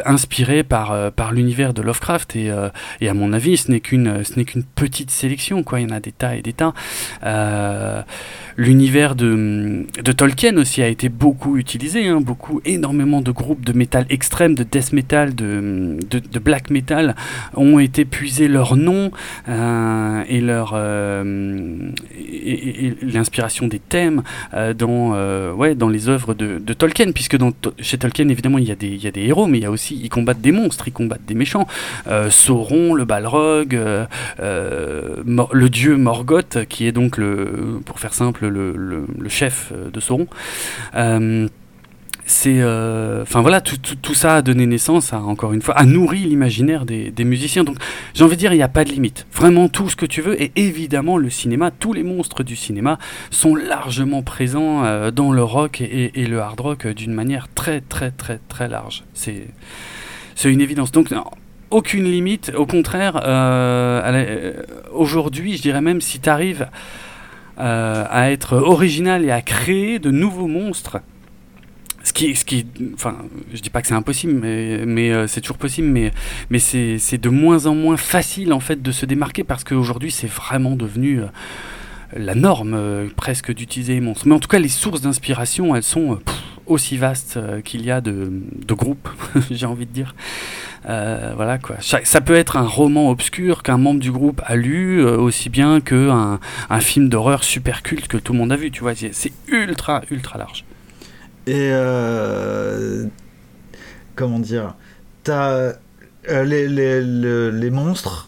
inspirés 0.05 0.65
par, 0.65 1.11
par 1.13 1.33
l'univers 1.33 1.73
de 1.73 1.81
Lovecraft. 1.81 2.37
Et, 2.37 2.53
et 3.01 3.09
à 3.09 3.15
mon 3.15 3.33
avis, 3.33 3.57
ce 3.57 3.71
n'est 3.71 3.81
qu'une, 3.81 4.23
ce 4.23 4.35
n'est 4.37 4.45
qu'une 4.45 4.65
petite 4.65 5.11
sélection, 5.11 5.63
quoi. 5.63 5.81
Il 5.81 5.89
y 5.89 5.93
en 5.93 5.97
a 5.97 6.01
des 6.01 6.13
tas 6.13 6.37
et 6.37 6.43
des 6.43 6.53
tas. 6.53 6.75
L'univers 8.59 9.15
de, 9.15 9.78
de 10.03 10.13
Tolkien 10.13 10.57
aussi 10.57 10.83
a 10.83 10.89
été 10.89 11.09
beaucoup 11.09 11.57
utilisé, 11.57 12.07
hein, 12.09 12.21
beaucoup, 12.21 12.61
énormément 12.65 13.21
de 13.21 13.31
groupes 13.31 13.65
de 13.65 13.73
métal 13.73 14.07
extrême, 14.11 14.55
de 14.55 14.63
death 14.63 14.93
metal, 14.93 15.35
de, 15.35 15.99
de, 16.11 16.39
black 16.39 16.71
metal 16.71 17.15
ont 17.55 17.79
été 17.79 18.05
puisés 18.05 18.49
leur 18.49 18.77
nom 18.77 19.11
euh, 19.49 20.23
et 20.29 20.41
leur 20.41 20.73
euh, 20.75 21.91
l'inspiration 23.03 23.67
des 23.67 23.79
thèmes 23.79 24.23
euh, 24.55 24.73
dans 24.75 25.09
ouais 25.55 25.75
dans 25.75 25.89
les 25.89 26.09
œuvres 26.09 26.35
de, 26.35 26.59
de 26.59 26.73
Tolkien 26.73 27.13
puisque 27.13 27.37
dans, 27.37 27.53
chez 27.81 27.99
Tolkien 27.99 28.29
évidemment 28.29 28.59
il 28.59 28.65
y 28.69 28.73
a 28.73 28.77
des 28.77 28.89
y 28.89 29.07
a 29.07 29.11
des 29.11 29.23
héros 29.23 29.47
mais 29.47 29.59
il 29.59 29.63
y 29.63 29.67
a 29.67 29.71
aussi 29.71 29.99
ils 30.03 30.09
combattent 30.09 30.41
des 30.41 30.53
monstres 30.53 30.89
ils 30.89 30.93
combattent 30.93 31.27
des 31.27 31.35
méchants. 31.35 31.67
Sauron 32.31 32.95
le 32.95 33.05
Balrog 33.05 33.79
le 34.39 35.69
dieu 35.69 35.97
Morgoth 35.97 36.65
qui 36.69 36.87
est 36.87 36.93
donc 36.93 37.17
le 37.17 37.81
pour 37.85 37.99
faire 38.01 38.15
simple 38.15 38.47
le, 38.49 38.73
le- 38.77 39.07
le 39.19 39.29
chef 39.29 39.68
euh, 39.73 39.91
de 39.91 40.01
Sauron 40.01 40.27
Euh, 40.95 41.49
c'est 42.31 42.59
euh, 42.61 43.23
enfin 43.23 43.41
voilà 43.41 43.63
tout, 43.63 44.13
ça 44.13 44.35
a 44.35 44.43
donné 44.43 44.67
naissance 44.67 45.15
à 45.15 45.21
encore 45.23 45.55
une 45.55 45.63
fois 45.63 45.79
a 45.79 45.87
nourri 45.87 46.19
l'imaginaire 46.19 46.85
des, 46.85 47.25
musiciens. 47.25 47.65
Donc 47.65 47.79
j'ai 48.13 48.23
envie 48.23 48.37
de 48.37 48.41
dire 48.41 48.53
il 48.53 48.57
n'y 48.57 48.63
a 48.63 48.69
pas 48.69 48.85
de 48.85 48.91
limite. 48.91 49.27
Vraiment 49.33 49.69
tout 49.69 49.89
ce 49.89 49.97
que 49.97 50.05
tu 50.05 50.21
veux. 50.21 50.41
Et 50.43 50.53
évidemment 50.55 51.17
le 51.17 51.31
cinéma 51.31 51.71
tous 51.71 51.95
les 51.95 52.03
monstres 52.03 52.43
du 52.43 52.55
cinéma 52.55 52.99
sont 53.31 53.55
largement 53.55 54.23
présents 54.23 55.11
dans 55.11 55.33
le 55.33 55.43
rock 55.43 55.81
et, 55.81 56.27
le 56.27 56.41
hard 56.41 56.61
rock 56.61 56.87
d'une 56.87 57.15
manière 57.15 57.49
très 57.55 57.81
très 57.81 58.11
très 58.11 58.39
très 58.47 58.69
large. 58.69 59.05
C'est 59.15 59.47
c'est 60.35 60.53
une 60.53 60.61
évidence. 60.61 60.93
Donc 60.93 61.09
aucune 61.71 62.05
limite. 62.05 62.53
Au 62.55 62.67
contraire 62.67 63.15
aujourd'hui 64.93 65.57
je 65.57 65.63
dirais 65.63 65.81
même 65.81 66.03
si 66.03 66.21
tu 66.21 66.29
arrives 66.29 66.69
à 67.59 68.31
être 68.31 68.57
original 68.57 69.25
et 69.25 69.31
à 69.31 69.43
créer 69.43 69.99
de 69.99 70.11
nouveaux 70.11 70.47
monstres 70.47 70.99
ce 72.09 72.13
qui, 72.13 72.35
ce 72.35 72.45
qui, 72.45 72.67
enfin, 72.95 73.17
je 73.53 73.61
dis 73.61 73.71
pas 73.71 73.83
que 73.83 73.89
c'est 73.89 73.95
impossible, 73.95 74.33
mais, 74.33 75.11
euh, 75.11 75.27
c'est 75.27 75.41
toujours 75.41 75.59
possible, 75.59 75.89
mais, 75.89 76.59
c'est 76.59 77.19
de 77.19 77.29
moins 77.29 77.67
en 77.67 77.75
moins 77.75 77.97
facile 77.97 78.53
en 78.53 78.61
fait 78.61 78.83
de 78.83 78.93
se 78.93 79.07
démarquer 79.07 79.45
parce 79.45 79.65
qu'aujourd'hui 79.65 80.11
c'est 80.11 80.27
vraiment 80.27 80.75
devenu 80.75 81.21
euh, 81.21 81.27
la 82.17 82.35
norme 82.35 82.75
euh, 82.75 83.09
presque 83.15 83.53
d'utiliser 83.53 83.95
les 83.95 84.01
monstres. 84.01 84.27
Mais 84.27 84.35
en 84.35 84.41
tout 84.41 84.49
cas, 84.49 84.59
les 84.59 84.69
sources 84.69 85.03
d'inspiration, 85.03 85.77
elles 85.77 85.83
sont 85.83 86.19
aussi 86.69 86.97
vastes 86.97 87.39
qu'il 87.65 87.85
y 87.85 87.91
a 87.91 88.01
de, 88.01 88.31
de 88.65 88.75
groupes, 88.75 89.09
j'ai 89.51 89.67
envie 89.67 89.87
de 89.87 89.93
dire. 89.93 90.15
voilà 90.85 91.59
quoi. 91.59 91.77
Ça 91.81 92.21
peut 92.21 92.37
être 92.37 92.57
un 92.57 92.67
roman 92.67 93.11
obscur 93.11 93.63
qu'un 93.63 93.79
membre 93.79 94.01
du 94.01 94.13
groupe 94.13 94.41
a 94.45 94.57
lu 94.57 95.03
aussi 95.05 95.49
bien 95.49 95.81
qu'un 95.81 96.41
un 96.71 96.81
film 96.81 97.09
d'horreur 97.09 97.45
super 97.45 97.83
culte 97.83 98.09
que 98.09 98.17
tout 98.17 98.33
le 98.33 98.39
monde 98.39 98.53
a 98.53 98.57
vu. 98.57 98.71
Tu 98.71 98.81
vois, 98.81 98.95
c'est 98.95 99.33
ultra 99.49 100.03
ultra 100.11 100.39
large. 100.39 100.65
Et 101.49 101.71
euh, 101.73 103.07
comment 104.15 104.39
dire? 104.39 104.75
T'as 105.25 105.73
euh, 106.29 106.45
les, 106.45 106.69
les, 106.69 107.01
les, 107.51 107.71
monstres. 107.71 108.28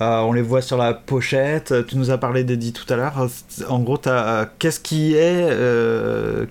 Euh, 0.00 0.20
on 0.20 0.32
les 0.32 0.42
voit 0.42 0.62
sur 0.62 0.76
la 0.76 0.92
pochette. 0.92 1.86
Tu 1.86 1.96
nous 1.96 2.10
as 2.10 2.18
parlé 2.18 2.44
d'Eddie 2.44 2.72
tout 2.72 2.90
à 2.92 2.96
l'heure. 2.96 3.28
En 3.68 3.80
gros, 3.80 4.00
qu'est-ce 4.58 4.80
qui 4.80 5.14
est 5.14 5.48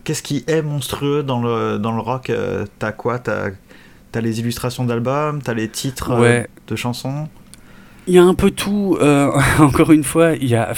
qu'est-ce 0.04 0.24
qui 0.24 0.44
est 0.48 0.62
monstrueux 0.62 1.24
dans 1.24 1.42
le 1.42 1.78
dans 1.78 1.92
le 1.92 2.02
rock? 2.02 2.32
T'as 2.80 2.92
quoi? 2.92 3.20
T'as 3.20 3.50
as 4.16 4.22
les 4.22 4.40
illustrations 4.40 4.86
d'albums. 4.86 5.42
T'as 5.42 5.54
les 5.54 5.68
titres 5.68 6.18
ouais. 6.20 6.48
de 6.68 6.76
chansons? 6.76 7.28
Il 8.06 8.14
y 8.14 8.18
a 8.18 8.24
un 8.24 8.34
peu 8.34 8.52
tout. 8.52 8.98
Euh, 9.02 9.32
encore 9.60 9.92
une 9.92 10.04
fois, 10.04 10.34
il 10.34 10.48
y 10.48 10.56
a. 10.56 10.74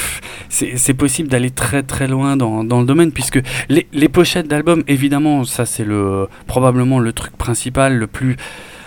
C'est 0.49 0.93
possible 0.93 1.27
d'aller 1.27 1.51
très 1.51 1.83
très 1.83 2.07
loin 2.07 2.37
dans, 2.37 2.63
dans, 2.63 2.79
le 2.79 2.85
domaine 2.85 3.11
puisque 3.11 3.41
les, 3.67 3.87
les 3.91 4.09
pochettes 4.09 4.47
d'albums, 4.47 4.83
évidemment, 4.87 5.43
ça 5.43 5.65
c'est 5.65 5.83
le 5.83 6.27
probablement 6.47 6.99
le 6.99 7.11
truc 7.11 7.35
principal, 7.35 7.97
le 7.97 8.07
plus 8.07 8.37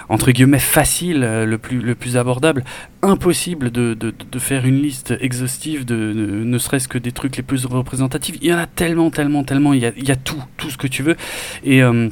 entre 0.08 0.30
guillemets 0.30 0.58
facile, 0.58 1.20
le 1.20 1.58
plus, 1.58 1.80
le 1.80 1.94
plus 1.94 2.16
abordable. 2.16 2.64
Impossible 3.02 3.70
de, 3.70 3.94
de, 3.94 4.12
de 4.30 4.38
faire 4.38 4.66
une 4.66 4.80
liste 4.80 5.14
exhaustive 5.20 5.84
de, 5.84 6.12
de 6.12 6.44
ne 6.44 6.58
serait-ce 6.58 6.88
que 6.88 6.98
des 6.98 7.12
trucs 7.12 7.36
les 7.36 7.42
plus 7.42 7.66
représentatifs. 7.66 8.36
Il 8.40 8.48
y 8.48 8.54
en 8.54 8.58
a 8.58 8.66
tellement, 8.66 9.10
tellement, 9.10 9.44
tellement. 9.44 9.72
Il 9.72 9.80
y 9.80 9.86
a, 9.86 9.92
il 9.96 10.08
y 10.08 10.12
a 10.12 10.16
tout, 10.16 10.42
tout 10.56 10.70
ce 10.70 10.76
que 10.76 10.86
tu 10.86 11.02
veux. 11.02 11.16
Et. 11.64 11.82
Euh, 11.82 12.08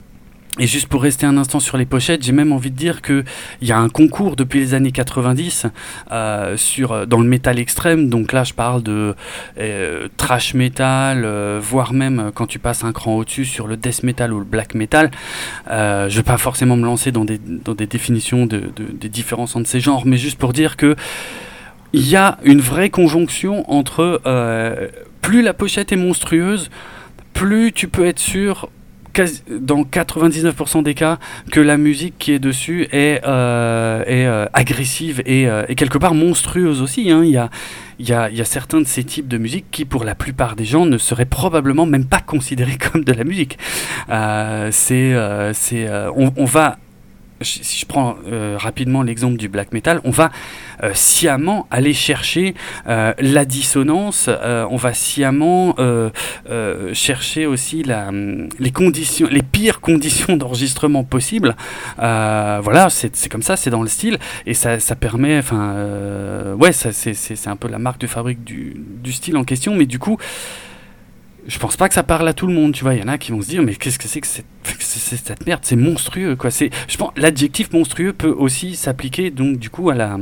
et 0.58 0.66
juste 0.66 0.88
pour 0.88 1.02
rester 1.02 1.26
un 1.26 1.36
instant 1.36 1.60
sur 1.60 1.76
les 1.76 1.86
pochettes, 1.86 2.22
j'ai 2.22 2.32
même 2.32 2.52
envie 2.52 2.70
de 2.70 2.76
dire 2.76 3.02
qu'il 3.02 3.24
y 3.62 3.72
a 3.72 3.78
un 3.78 3.88
concours 3.88 4.36
depuis 4.36 4.60
les 4.60 4.74
années 4.74 4.92
90 4.92 5.66
euh, 6.10 6.56
sur, 6.56 7.06
dans 7.06 7.20
le 7.20 7.28
métal 7.28 7.58
extrême. 7.58 8.08
Donc 8.08 8.32
là, 8.32 8.44
je 8.44 8.54
parle 8.54 8.82
de 8.82 9.14
euh, 9.58 10.08
trash 10.16 10.54
metal, 10.54 11.24
euh, 11.24 11.60
voire 11.62 11.92
même 11.92 12.30
quand 12.34 12.46
tu 12.46 12.58
passes 12.58 12.84
un 12.84 12.92
cran 12.92 13.16
au-dessus 13.16 13.44
sur 13.44 13.66
le 13.66 13.76
death 13.76 14.02
metal 14.02 14.32
ou 14.32 14.38
le 14.38 14.44
black 14.44 14.74
metal. 14.74 15.10
Euh, 15.70 16.08
je 16.08 16.14
ne 16.14 16.20
vais 16.20 16.26
pas 16.26 16.38
forcément 16.38 16.76
me 16.76 16.84
lancer 16.84 17.12
dans 17.12 17.24
des, 17.24 17.38
dans 17.38 17.74
des 17.74 17.86
définitions 17.86 18.46
de, 18.46 18.70
de, 18.74 18.84
des 18.92 19.08
différences 19.08 19.56
entre 19.56 19.68
ces 19.68 19.80
genres, 19.80 20.06
mais 20.06 20.16
juste 20.16 20.38
pour 20.38 20.52
dire 20.52 20.76
que 20.76 20.96
il 21.92 22.08
y 22.08 22.16
a 22.16 22.38
une 22.42 22.60
vraie 22.60 22.90
conjonction 22.90 23.70
entre 23.70 24.20
euh, 24.26 24.88
plus 25.22 25.42
la 25.42 25.54
pochette 25.54 25.92
est 25.92 25.96
monstrueuse, 25.96 26.70
plus 27.32 27.72
tu 27.72 27.88
peux 27.88 28.06
être 28.06 28.18
sûr 28.18 28.68
dans 29.50 29.82
99% 29.82 30.82
des 30.82 30.94
cas 30.94 31.18
que 31.50 31.60
la 31.60 31.76
musique 31.76 32.14
qui 32.18 32.32
est 32.32 32.38
dessus 32.38 32.88
est, 32.92 33.20
euh, 33.24 34.04
euh, 34.08 34.46
agressive 34.52 35.22
et, 35.26 35.48
euh, 35.48 35.64
et, 35.68 35.74
quelque 35.74 35.98
part 35.98 36.14
monstrueuse 36.14 36.82
aussi. 36.82 37.10
Hein. 37.10 37.24
Il, 37.24 37.30
y 37.30 38.12
a, 38.12 38.44
certains 38.44 38.80
de 38.80 38.86
ces 38.86 39.04
types 39.04 39.28
de 39.28 39.38
musique 39.38 39.66
qui, 39.70 39.84
pour 39.84 40.04
la 40.04 40.14
plupart 40.14 40.56
des 40.56 40.64
gens, 40.64 40.86
ne 40.86 40.98
seraient 40.98 41.24
probablement 41.24 41.86
même 41.86 42.06
pas 42.06 42.20
considérés 42.20 42.78
comme 42.92 43.04
de 43.04 43.12
la 43.12 43.24
musique. 43.24 43.58
on 44.08 44.70
va 46.44 46.78
si 47.42 47.80
je 47.80 47.86
prends 47.86 48.16
euh, 48.26 48.56
rapidement 48.58 49.02
l'exemple 49.02 49.36
du 49.36 49.48
black 49.48 49.72
metal, 49.72 50.00
on 50.04 50.10
va 50.10 50.30
euh, 50.82 50.92
sciemment 50.94 51.66
aller 51.70 51.92
chercher 51.92 52.54
euh, 52.86 53.12
la 53.18 53.44
dissonance, 53.44 54.28
on 54.28 54.76
va 54.76 54.94
sciemment 54.94 55.74
chercher 56.92 57.46
aussi 57.46 57.82
la, 57.82 58.10
les 58.58 58.70
conditions, 58.70 59.28
les 59.30 59.42
pires 59.42 59.80
conditions 59.80 60.36
d'enregistrement 60.36 61.04
possibles. 61.04 61.56
voilà, 61.98 62.88
c'est 62.90 63.28
comme 63.28 63.42
ça, 63.42 63.56
c'est 63.56 63.70
dans 63.70 63.82
le 63.82 63.88
style 63.88 64.18
et 64.46 64.54
ça, 64.54 64.78
permet, 64.98 65.38
enfin, 65.38 66.54
ouais, 66.58 66.72
c'est 66.72 67.48
un 67.48 67.56
peu 67.56 67.68
la 67.68 67.78
marque 67.78 68.00
de 68.00 68.06
fabrique 68.06 68.44
du, 68.44 69.12
style 69.12 69.36
en 69.36 69.44
question, 69.44 69.74
mais 69.74 69.86
du 69.86 69.98
coup 69.98 70.18
je 71.48 71.58
pense 71.58 71.76
pas 71.76 71.88
que 71.88 71.94
ça 71.94 72.02
parle 72.02 72.26
à 72.28 72.32
tout 72.32 72.46
le 72.46 72.52
monde, 72.52 72.72
tu 72.72 72.82
vois. 72.82 72.94
Il 72.94 73.00
y 73.00 73.02
en 73.02 73.08
a 73.08 73.18
qui 73.18 73.32
vont 73.32 73.42
se 73.42 73.48
dire, 73.48 73.62
mais 73.62 73.74
qu'est-ce 73.74 73.98
que 73.98 74.08
c'est 74.08 74.20
que 74.20 74.26
cette, 74.26 74.46
cette 74.78 75.46
merde? 75.46 75.60
C'est 75.64 75.76
monstrueux, 75.76 76.36
quoi. 76.36 76.50
C'est, 76.50 76.70
je 76.88 76.96
pense, 76.96 77.12
l'adjectif 77.16 77.72
monstrueux 77.72 78.12
peut 78.12 78.34
aussi 78.36 78.76
s'appliquer, 78.76 79.30
donc, 79.30 79.58
du 79.58 79.70
coup, 79.70 79.90
à 79.90 79.94
la, 79.94 80.18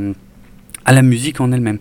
à 0.85 0.93
la 0.93 1.03
musique 1.03 1.41
en 1.41 1.53
elle-même. 1.53 1.79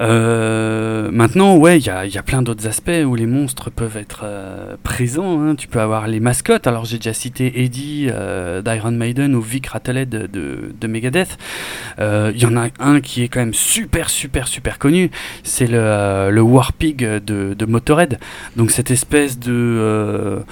Euh, 0.00 1.10
maintenant, 1.12 1.56
ouais, 1.56 1.78
il 1.78 1.86
y 1.86 1.88
a, 1.90 2.22
plein 2.22 2.42
d'autres 2.42 2.66
aspects 2.66 2.90
où 3.04 3.14
les 3.14 3.26
monstres 3.26 3.70
peuvent 3.70 3.96
être 3.96 4.22
euh, 4.24 4.76
présents. 4.82 5.40
Hein. 5.40 5.54
Tu 5.54 5.68
peux 5.68 5.80
avoir 5.80 6.08
les 6.08 6.20
mascottes. 6.20 6.66
Alors, 6.66 6.84
j'ai 6.84 6.96
déjà 6.96 7.12
cité 7.12 7.62
Eddie 7.62 8.08
euh, 8.10 8.62
d'Iron 8.62 8.92
Maiden 8.92 9.34
ou 9.34 9.40
Vic 9.40 9.68
Rattlehead 9.68 10.08
de, 10.08 10.26
de, 10.26 10.74
de 10.78 10.86
Megadeth. 10.86 11.38
Il 11.98 12.36
y 12.36 12.46
en 12.46 12.56
a 12.56 12.68
un 12.80 13.00
qui 13.00 13.22
est 13.22 13.28
quand 13.28 13.40
même 13.40 13.54
super, 13.54 14.10
super, 14.10 14.48
super 14.48 14.78
connu. 14.78 15.10
C'est 15.42 15.66
le, 15.66 16.30
le 16.30 16.42
Warpig 16.42 16.98
de, 16.98 17.54
de 17.54 17.66
Motorhead. 17.66 18.18
Donc, 18.56 18.70
cette 18.70 18.90
espèce 18.90 19.38
de 19.38 20.42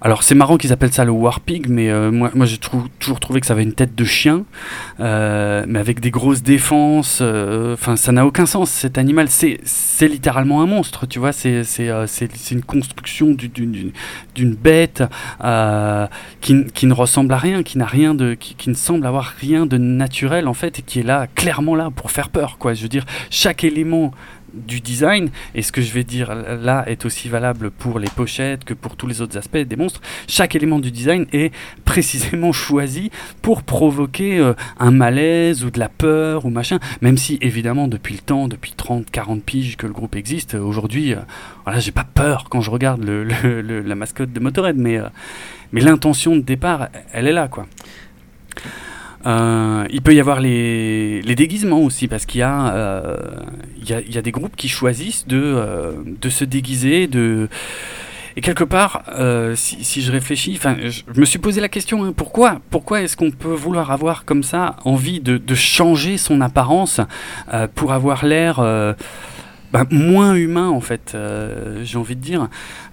alors 0.00 0.22
c'est 0.22 0.34
marrant 0.34 0.58
qu'ils 0.58 0.72
appellent 0.72 0.92
ça 0.92 1.04
le 1.04 1.10
Warpig, 1.10 1.68
mais 1.68 1.90
euh, 1.90 2.10
moi, 2.10 2.30
j'ai 2.44 2.58
toujours 2.58 3.20
trouvé 3.20 3.40
que 3.40 3.46
ça 3.46 3.54
avait 3.54 3.62
une 3.62 3.72
tête 3.72 3.94
de 3.94 4.04
chien, 4.04 4.44
euh, 5.00 5.64
mais 5.66 5.78
avec 5.78 6.00
des 6.00 6.10
grosses 6.10 6.42
défenses. 6.42 7.20
Euh, 7.22 7.74
enfin, 7.74 7.96
ça 7.96 8.12
n'a 8.12 8.26
aucun 8.26 8.44
sens. 8.44 8.70
Cet 8.70 8.98
animal, 8.98 9.28
c'est 9.28 9.58
littéralement 10.08 10.60
un 10.60 10.66
monstre, 10.66 11.06
tu 11.06 11.18
vois. 11.18 11.32
C'est 11.32 11.64
une 12.50 12.62
construction 12.62 13.30
d'une 13.30 14.54
bête 14.54 15.02
qui, 16.40 16.64
qui, 16.66 16.86
ne 16.86 16.92
ressemble 16.92 17.32
à 17.32 17.38
rien, 17.38 17.62
qui 17.62 17.78
n'a 17.78 17.86
rien 17.86 18.14
de, 18.14 18.34
qui, 18.34 18.54
qui, 18.54 18.68
ne 18.68 18.74
semble 18.74 19.06
avoir 19.06 19.24
rien 19.40 19.64
de 19.64 19.78
naturel 19.78 20.46
en 20.46 20.54
fait, 20.54 20.78
et 20.78 20.82
qui 20.82 21.00
est 21.00 21.04
là 21.04 21.26
clairement 21.34 21.74
là 21.74 21.90
pour 21.94 22.10
faire 22.10 22.28
peur, 22.28 22.58
quoi. 22.58 22.74
Je 22.74 22.82
veux 22.82 22.88
dire, 22.88 23.06
chaque 23.30 23.64
élément 23.64 24.12
du 24.56 24.80
design, 24.80 25.30
et 25.54 25.62
ce 25.62 25.72
que 25.72 25.82
je 25.82 25.92
vais 25.92 26.04
dire 26.04 26.34
là 26.34 26.84
est 26.86 27.04
aussi 27.04 27.28
valable 27.28 27.70
pour 27.70 27.98
les 27.98 28.08
pochettes 28.08 28.64
que 28.64 28.74
pour 28.74 28.96
tous 28.96 29.06
les 29.06 29.20
autres 29.20 29.36
aspects 29.36 29.56
des 29.56 29.76
monstres, 29.76 30.00
chaque 30.26 30.54
élément 30.54 30.78
du 30.78 30.90
design 30.90 31.26
est 31.32 31.52
précisément 31.84 32.52
choisi 32.52 33.10
pour 33.42 33.62
provoquer 33.62 34.38
euh, 34.38 34.54
un 34.78 34.90
malaise 34.90 35.64
ou 35.64 35.70
de 35.70 35.78
la 35.78 35.88
peur 35.88 36.44
ou 36.44 36.50
machin, 36.50 36.78
même 37.00 37.16
si 37.16 37.38
évidemment 37.40 37.88
depuis 37.88 38.14
le 38.14 38.20
temps, 38.20 38.48
depuis 38.48 38.72
30, 38.76 39.10
40 39.10 39.42
piges 39.42 39.76
que 39.76 39.86
le 39.86 39.92
groupe 39.92 40.16
existe, 40.16 40.54
aujourd'hui, 40.54 41.14
euh, 41.14 41.18
voilà, 41.64 41.80
j'ai 41.80 41.92
pas 41.92 42.04
peur 42.04 42.46
quand 42.50 42.60
je 42.60 42.70
regarde 42.70 43.04
la 43.04 43.94
mascotte 43.94 44.32
de 44.32 44.40
Motorhead, 44.40 44.76
mais, 44.76 44.98
euh, 44.98 45.08
mais 45.72 45.80
l'intention 45.80 46.36
de 46.36 46.40
départ, 46.40 46.88
elle 47.12 47.26
est 47.26 47.32
là, 47.32 47.48
quoi. 47.48 47.66
Euh, 49.26 49.86
il 49.90 50.02
peut 50.02 50.14
y 50.14 50.20
avoir 50.20 50.40
les, 50.40 51.22
déguisements 51.36 51.80
aussi, 51.80 52.08
parce 52.08 52.26
qu'il 52.26 52.40
y, 52.40 52.44
euh, 52.44 53.16
y, 53.84 53.92
a, 53.92 54.00
y 54.00 54.18
a 54.18 54.22
des 54.22 54.30
groupes 54.30 54.56
qui 54.56 54.68
choisissent 54.68 55.26
de, 55.26 55.40
euh, 55.40 55.92
de 56.06 56.28
se 56.28 56.44
déguiser, 56.44 57.06
de... 57.06 57.48
Et 58.38 58.42
quelque 58.42 58.64
part, 58.64 59.02
euh, 59.18 59.54
si, 59.56 60.02
je 60.02 60.12
réfléchis, 60.12 60.60
je, 60.62 61.02
je 61.10 61.20
me 61.20 61.24
suis 61.24 61.38
posé 61.38 61.60
la 61.62 61.70
question, 61.70 62.04
hein, 62.04 62.12
pourquoi, 62.14 62.60
pourquoi 62.68 63.00
est-ce 63.00 63.16
qu'on 63.16 63.30
peut 63.30 63.54
vouloir 63.54 63.90
avoir 63.90 64.26
comme 64.26 64.42
ça 64.42 64.76
envie 64.84 65.20
de, 65.20 65.54
changer 65.54 66.18
son 66.18 66.42
apparence 66.42 67.00
pour 67.74 67.94
avoir 67.94 68.26
l'air 68.26 68.60
ben, 69.72 69.86
moins 69.90 70.34
humain 70.34 70.68
en 70.68 70.82
fait, 70.82 71.16
j'ai 71.82 71.96
envie 71.96 72.14
de 72.14 72.20
dire. 72.20 72.48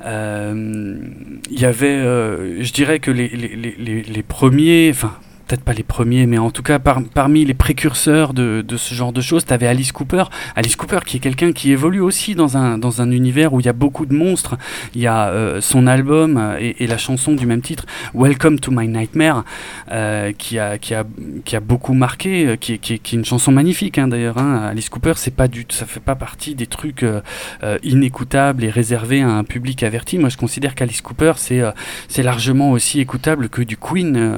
Il 0.06 1.60
y 1.60 1.65
avait, 1.65 1.98
je 2.63 2.72
dirais 2.72 3.00
que 3.00 3.12
les, 3.12 3.28
les, 3.28 3.76
les, 3.78 4.02
les 4.02 4.24
premiers, 4.24 4.91
enfin 4.96 5.12
peut-être 5.47 5.63
pas 5.63 5.73
les 5.73 5.84
premiers, 5.84 6.25
mais 6.25 6.38
en 6.38 6.51
tout 6.51 6.63
cas 6.63 6.79
parmi 6.79 7.45
les 7.45 7.53
précurseurs 7.53 8.34
de, 8.34 8.63
ce 8.77 8.93
genre 8.93 9.13
de 9.13 9.21
choses, 9.21 9.45
tu 9.45 9.53
avais 9.53 9.67
Alice 9.67 9.91
Cooper. 9.91 10.23
Alice 10.56 10.75
Cooper 10.75 10.99
qui 11.06 11.17
est 11.17 11.19
quelqu'un 11.19 11.51
qui 11.51 11.71
évolue 11.71 12.01
aussi 12.01 12.36
dans 12.36 12.58
un, 12.58 13.12
univers 13.12 13.53
où 13.53 13.60
il 13.60 13.65
y 13.65 13.69
a 13.69 13.73
beaucoup 13.73 14.06
de 14.06 14.13
monstres. 14.13 14.58
Il 14.95 15.01
y 15.01 15.08
a 15.08 15.27
euh, 15.27 15.62
son 15.62 15.88
album 15.88 16.38
euh, 16.38 16.58
et, 16.60 16.88
la 16.88 16.97
chanson 16.97 17.34
du 17.34 17.45
même 17.45 17.62
titre, 17.62 17.86
Welcome 18.13 18.60
to 18.60 18.71
My 18.71 18.88
Nightmare, 18.88 19.43
euh, 19.91 20.32
qui, 20.32 20.58
a, 20.58 20.77
beaucoup 21.62 21.93
marqué, 21.93 22.58
qui, 22.60 22.73
est 22.73 23.13
une 23.13 23.25
chanson 23.25 23.51
magnifique 23.51 23.97
hein, 23.97 24.08
d'ailleurs. 24.08 24.38
Hein. 24.38 24.67
Alice 24.69 24.89
Cooper, 24.89 25.13
c'est 25.15 25.36
pas 25.36 25.47
du, 25.47 25.65
ça 25.69 25.86
fait 25.86 25.99
pas 25.99 26.15
partie 26.15 26.56
des 26.56 26.67
trucs 26.67 27.06
inécoutables 27.84 28.63
et 28.63 28.69
réservés 28.69 29.21
à 29.21 29.29
un 29.29 29.43
public 29.43 29.84
averti. 29.84 30.17
Moi 30.17 30.29
je 30.29 30.38
considère 30.38 30.75
qu'Alice 30.75 31.01
Cooper, 31.01 31.34
c'est 31.38 32.23
largement 32.23 32.71
aussi 32.71 32.99
écoutable 32.99 33.49
que 33.49 33.62
du 33.62 33.77
Queen. 33.77 34.34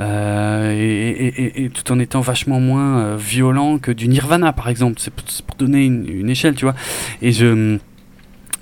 Euh, 0.00 0.72
et, 0.74 1.70
tout 1.70 1.92
en 1.92 1.98
étant 1.98 2.20
vachement 2.20 2.60
moins 2.60 2.98
euh, 2.98 3.16
violent 3.16 3.78
que 3.78 3.90
du 3.90 4.08
Nirvana 4.08 4.52
par 4.52 4.68
exemple. 4.68 4.96
C'est 4.98 5.12
pour, 5.12 5.56
donner 5.56 5.84
une, 5.84 6.28
échelle 6.30 6.54
tu 6.54 6.64
vois. 6.64 6.74
Et 7.20 7.32
je 7.32 7.78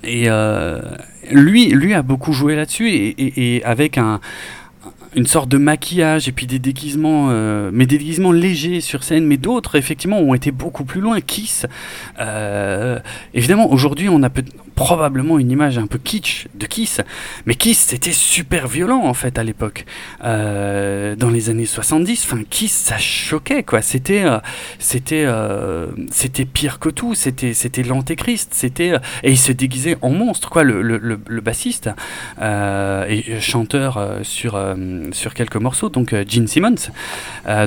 et 0.03 0.25
euh, 0.27 0.81
lui 1.31 1.69
lui 1.69 1.93
a 1.93 2.01
beaucoup 2.01 2.33
joué 2.33 2.55
là-dessus 2.55 2.89
et, 2.89 3.61
avec 3.65 3.97
un 3.97 4.19
une 5.13 5.27
sorte 5.27 5.49
de 5.49 5.57
maquillage 5.57 6.29
et 6.29 6.31
puis 6.31 6.47
des 6.47 6.59
déguisements, 6.59 7.27
mais 7.71 7.85
des 7.85 7.97
déguisements 7.97 8.31
légers 8.31 8.79
sur 8.79 9.03
scène, 9.03 9.25
mais 9.25 9.35
d'autres 9.35 9.75
effectivement 9.75 10.19
ont 10.19 10.33
été 10.33 10.51
beaucoup 10.51 10.85
plus 10.85 11.01
loin. 11.01 11.19
Kiss, 11.19 11.65
évidemment, 13.33 13.71
aujourd'hui 13.71 14.07
on 14.07 14.23
a 14.23 14.29
peut 14.29 14.45
probablement 14.75 15.39
une 15.39 15.51
image 15.51 15.77
un 15.77 15.87
peu 15.87 15.97
kitsch 15.97 16.47
de 16.55 16.65
Kiss, 16.65 17.01
mais 17.45 17.55
Kiss 17.55 17.79
c'était 17.79 18.11
super 18.11 18.67
violent 18.67 19.03
en 19.03 19.13
fait 19.13 19.37
à 19.37 19.43
l'époque. 19.43 19.85
Euh, 20.23 21.15
dans 21.15 21.29
les 21.29 21.49
années 21.49 21.65
70, 21.65 22.23
enfin 22.25 22.43
Kiss 22.49 22.71
ça 22.71 22.97
choquait 22.97 23.63
quoi, 23.63 23.81
c'était 23.81 24.23
euh, 24.23 24.39
euh, 25.11 25.87
c'était 26.11 26.45
pire 26.45 26.79
que 26.79 26.89
tout, 26.89 27.15
c'était 27.15 27.53
c'était 27.53 27.83
l'antéchrist, 27.83 28.53
c'était 28.53 28.93
et 29.23 29.31
il 29.31 29.37
se 29.37 29.51
déguisait 29.51 29.97
en 30.01 30.09
monstre 30.09 30.49
quoi 30.49 30.63
le, 30.63 30.81
le, 30.81 31.41
bassiste 31.41 31.89
et 32.39 33.39
chanteur 33.39 34.19
sur 34.21 34.59
sur 35.11 35.33
quelques 35.33 35.55
morceaux 35.55 35.89
donc 35.89 36.15
Gene 36.27 36.47
Simmons 36.47 36.91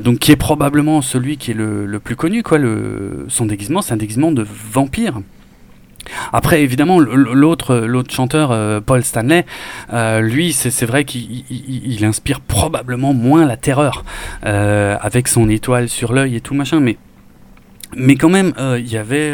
donc 0.02 0.18
qui 0.20 0.30
est 0.32 0.36
probablement 0.36 1.02
celui 1.02 1.36
qui 1.36 1.50
est 1.50 1.54
le, 1.54 1.86
le 1.86 2.00
plus 2.00 2.16
connu 2.16 2.42
quoi 2.42 2.58
le 2.58 3.26
son 3.28 3.46
déguisement 3.46 3.82
c'est 3.82 3.94
un 3.94 3.96
déguisement 3.96 4.32
de 4.32 4.46
vampire. 4.72 5.20
Après, 6.32 6.62
évidemment, 6.62 7.00
l'autre, 7.00 7.86
chanteur, 8.10 8.50
euh, 8.52 8.80
Paul 8.80 9.02
Stanley, 9.04 9.44
euh, 9.92 10.20
lui, 10.20 10.52
c'est 10.52 10.86
vrai 10.86 11.04
qu'il 11.04 12.04
inspire 12.04 12.40
probablement 12.40 13.14
moins 13.14 13.46
la 13.46 13.56
terreur 13.56 14.04
euh, 14.44 14.96
avec 15.00 15.28
son 15.28 15.48
étoile 15.48 15.88
sur 15.88 16.12
l'œil 16.12 16.36
et 16.36 16.40
tout 16.40 16.54
machin, 16.54 16.80
mais 16.80 16.96
mais 17.96 18.16
quand 18.16 18.28
même, 18.28 18.54
il 18.58 18.88
y 18.88 18.96
avait 18.96 19.32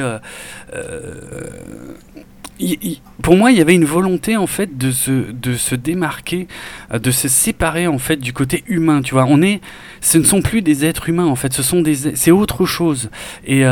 pour 3.23 3.37
moi, 3.37 3.53
il 3.53 3.57
y 3.57 3.63
avait 3.63 3.75
une 3.75 3.87
volonté 3.87 4.37
en 4.37 4.47
fait 4.47 4.77
de 4.77 4.91
se, 4.91 5.33
de 5.33 5.55
se 5.55 5.75
démarquer, 5.75 6.47
de 6.93 7.11
se 7.11 7.27
séparer 7.27 7.87
en 7.87 7.97
fait 7.97 8.19
du 8.19 8.35
côté 8.35 8.63
humain. 8.67 9.01
Tu 9.01 9.15
vois, 9.15 9.25
on 9.27 9.41
est, 9.41 9.63
ce 10.03 10.19
ne 10.19 10.25
sont 10.25 10.43
plus 10.43 10.61
des 10.61 10.85
êtres 10.85 11.09
humains 11.09 11.25
en 11.25 11.37
fait, 11.37 11.55
ce 11.55 11.63
sont 11.63 11.81
des, 11.81 12.15
c'est 12.17 12.31
autre 12.31 12.67
chose. 12.67 13.09
Et 13.47 13.65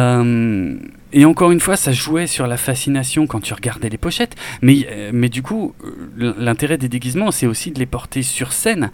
et 1.12 1.24
encore 1.24 1.50
une 1.50 1.60
fois, 1.60 1.76
ça 1.76 1.92
jouait 1.92 2.26
sur 2.26 2.46
la 2.46 2.56
fascination 2.56 3.26
quand 3.26 3.40
tu 3.40 3.54
regardais 3.54 3.88
les 3.88 3.96
pochettes, 3.96 4.36
mais, 4.60 4.86
euh, 4.90 5.10
mais 5.12 5.28
du 5.28 5.42
coup, 5.42 5.74
euh, 5.82 6.34
l'intérêt 6.36 6.76
des 6.76 6.88
déguisements, 6.88 7.30
c'est 7.30 7.46
aussi 7.46 7.70
de 7.70 7.78
les 7.78 7.86
porter 7.86 8.22
sur 8.22 8.52
scène 8.52 8.90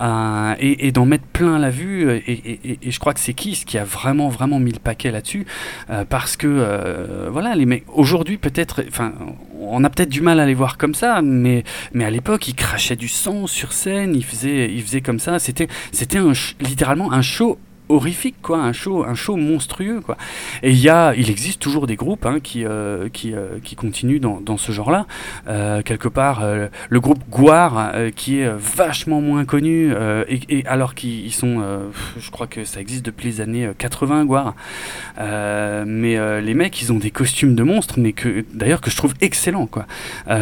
euh, 0.00 0.54
et, 0.60 0.92
d'en 0.92 1.04
mettre 1.04 1.26
plein 1.26 1.58
la 1.58 1.70
vue. 1.70 2.10
Et, 2.26 2.78
je 2.82 2.98
crois 2.98 3.12
que 3.12 3.20
c'est 3.20 3.34
Kiss 3.34 3.64
qui 3.64 3.76
a 3.76 3.84
vraiment, 3.84 4.28
vraiment 4.28 4.58
mis 4.58 4.72
le 4.72 4.78
paquet 4.78 5.10
là-dessus, 5.10 5.46
parce 6.08 6.36
que, 6.36 7.28
voilà, 7.30 7.54
les 7.54 7.84
aujourd'hui, 7.94 8.38
peut-être, 8.38 8.82
enfin, 8.88 9.12
on 9.60 9.84
a 9.84 9.90
peut-être 9.90 10.08
du 10.08 10.22
mal 10.22 10.40
à 10.40 10.46
les 10.46 10.54
voir 10.54 10.78
comme 10.78 10.94
ça, 10.94 11.20
mais, 11.22 11.64
mais 11.92 12.04
à 12.04 12.10
l'époque, 12.10 12.48
ils 12.48 12.54
crachaient 12.54 12.96
du 12.96 13.08
sang 13.08 13.46
sur 13.46 13.72
scène, 13.72 14.14
ils 14.14 14.24
faisaient, 14.24 14.72
ils 14.72 14.82
faisaient 14.82 15.02
comme 15.02 15.20
ça, 15.20 15.38
c'était, 15.38 15.68
c'était 15.92 16.20
littéralement 16.60 17.12
un 17.12 17.22
show 17.22 17.58
horrifique, 17.88 18.36
quoi, 18.42 18.58
un 18.58 18.72
show, 18.72 19.04
un 19.04 19.14
show 19.14 19.36
monstrueux, 19.36 20.00
quoi. 20.00 20.16
Et 20.62 20.70
il 20.70 20.78
y 20.78 20.88
a, 20.88 21.14
il 21.14 21.30
existe 21.30 21.60
toujours 21.60 21.86
des 21.86 21.96
groupes 21.96 22.26
hein, 22.26 22.38
qui, 22.42 22.64
euh, 22.64 23.08
qui, 23.08 23.34
euh, 23.34 23.58
qui 23.62 23.76
continuent 23.76 24.20
dans, 24.20 24.40
dans 24.40 24.56
ce 24.56 24.72
genre-là. 24.72 25.06
Euh, 25.48 25.82
quelque 25.82 26.08
part, 26.08 26.42
le 26.88 27.00
groupe 27.00 27.20
Guar, 27.30 27.92
qui 28.14 28.40
est 28.40 28.50
vachement 28.50 29.20
moins 29.20 29.44
connu, 29.44 29.92
et, 30.28 30.64
alors 30.66 30.94
qu'ils 30.94 31.32
sont, 31.32 31.62
je 32.18 32.30
crois 32.30 32.46
que 32.46 32.64
ça 32.64 32.80
existe 32.80 33.04
depuis 33.04 33.26
les 33.26 33.40
années 33.40 33.70
80, 33.76 34.24
Guar. 34.24 34.54
mais 35.18 36.40
les 36.40 36.54
mecs, 36.54 36.80
ils 36.82 36.92
ont 36.92 36.98
des 36.98 37.10
costumes 37.10 37.54
de 37.54 37.62
monstres, 37.62 37.94
mais 37.98 38.12
que 38.12 38.44
d'ailleurs 38.52 38.80
que 38.80 38.90
je 38.90 38.96
trouve 38.96 39.14
excellents, 39.20 39.66
quoi, 39.66 39.86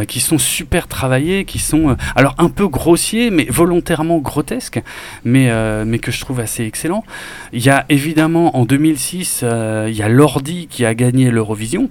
qui 0.07 0.19
sont 0.19 0.37
super 0.37 0.87
travaillés, 0.87 1.45
qui 1.45 1.59
sont, 1.59 1.95
alors 2.15 2.35
un 2.37 2.49
peu 2.49 2.67
grossiers, 2.67 3.29
mais 3.29 3.45
volontairement 3.49 4.17
grotesques, 4.17 4.81
mais 5.23 5.51
mais 5.85 5.99
que 5.99 6.11
je 6.11 6.19
trouve 6.21 6.39
assez 6.39 6.63
excellents. 6.63 7.03
Il 7.53 7.63
y 7.63 7.69
a 7.69 7.85
évidemment 7.89 8.57
en 8.57 8.65
2006, 8.65 9.41
euh, 9.43 9.87
il 9.89 9.95
y 9.95 10.01
a 10.01 10.09
Lordi 10.09 10.67
qui 10.67 10.85
a 10.85 10.93
gagné 10.93 11.31
l'Eurovision. 11.31 11.89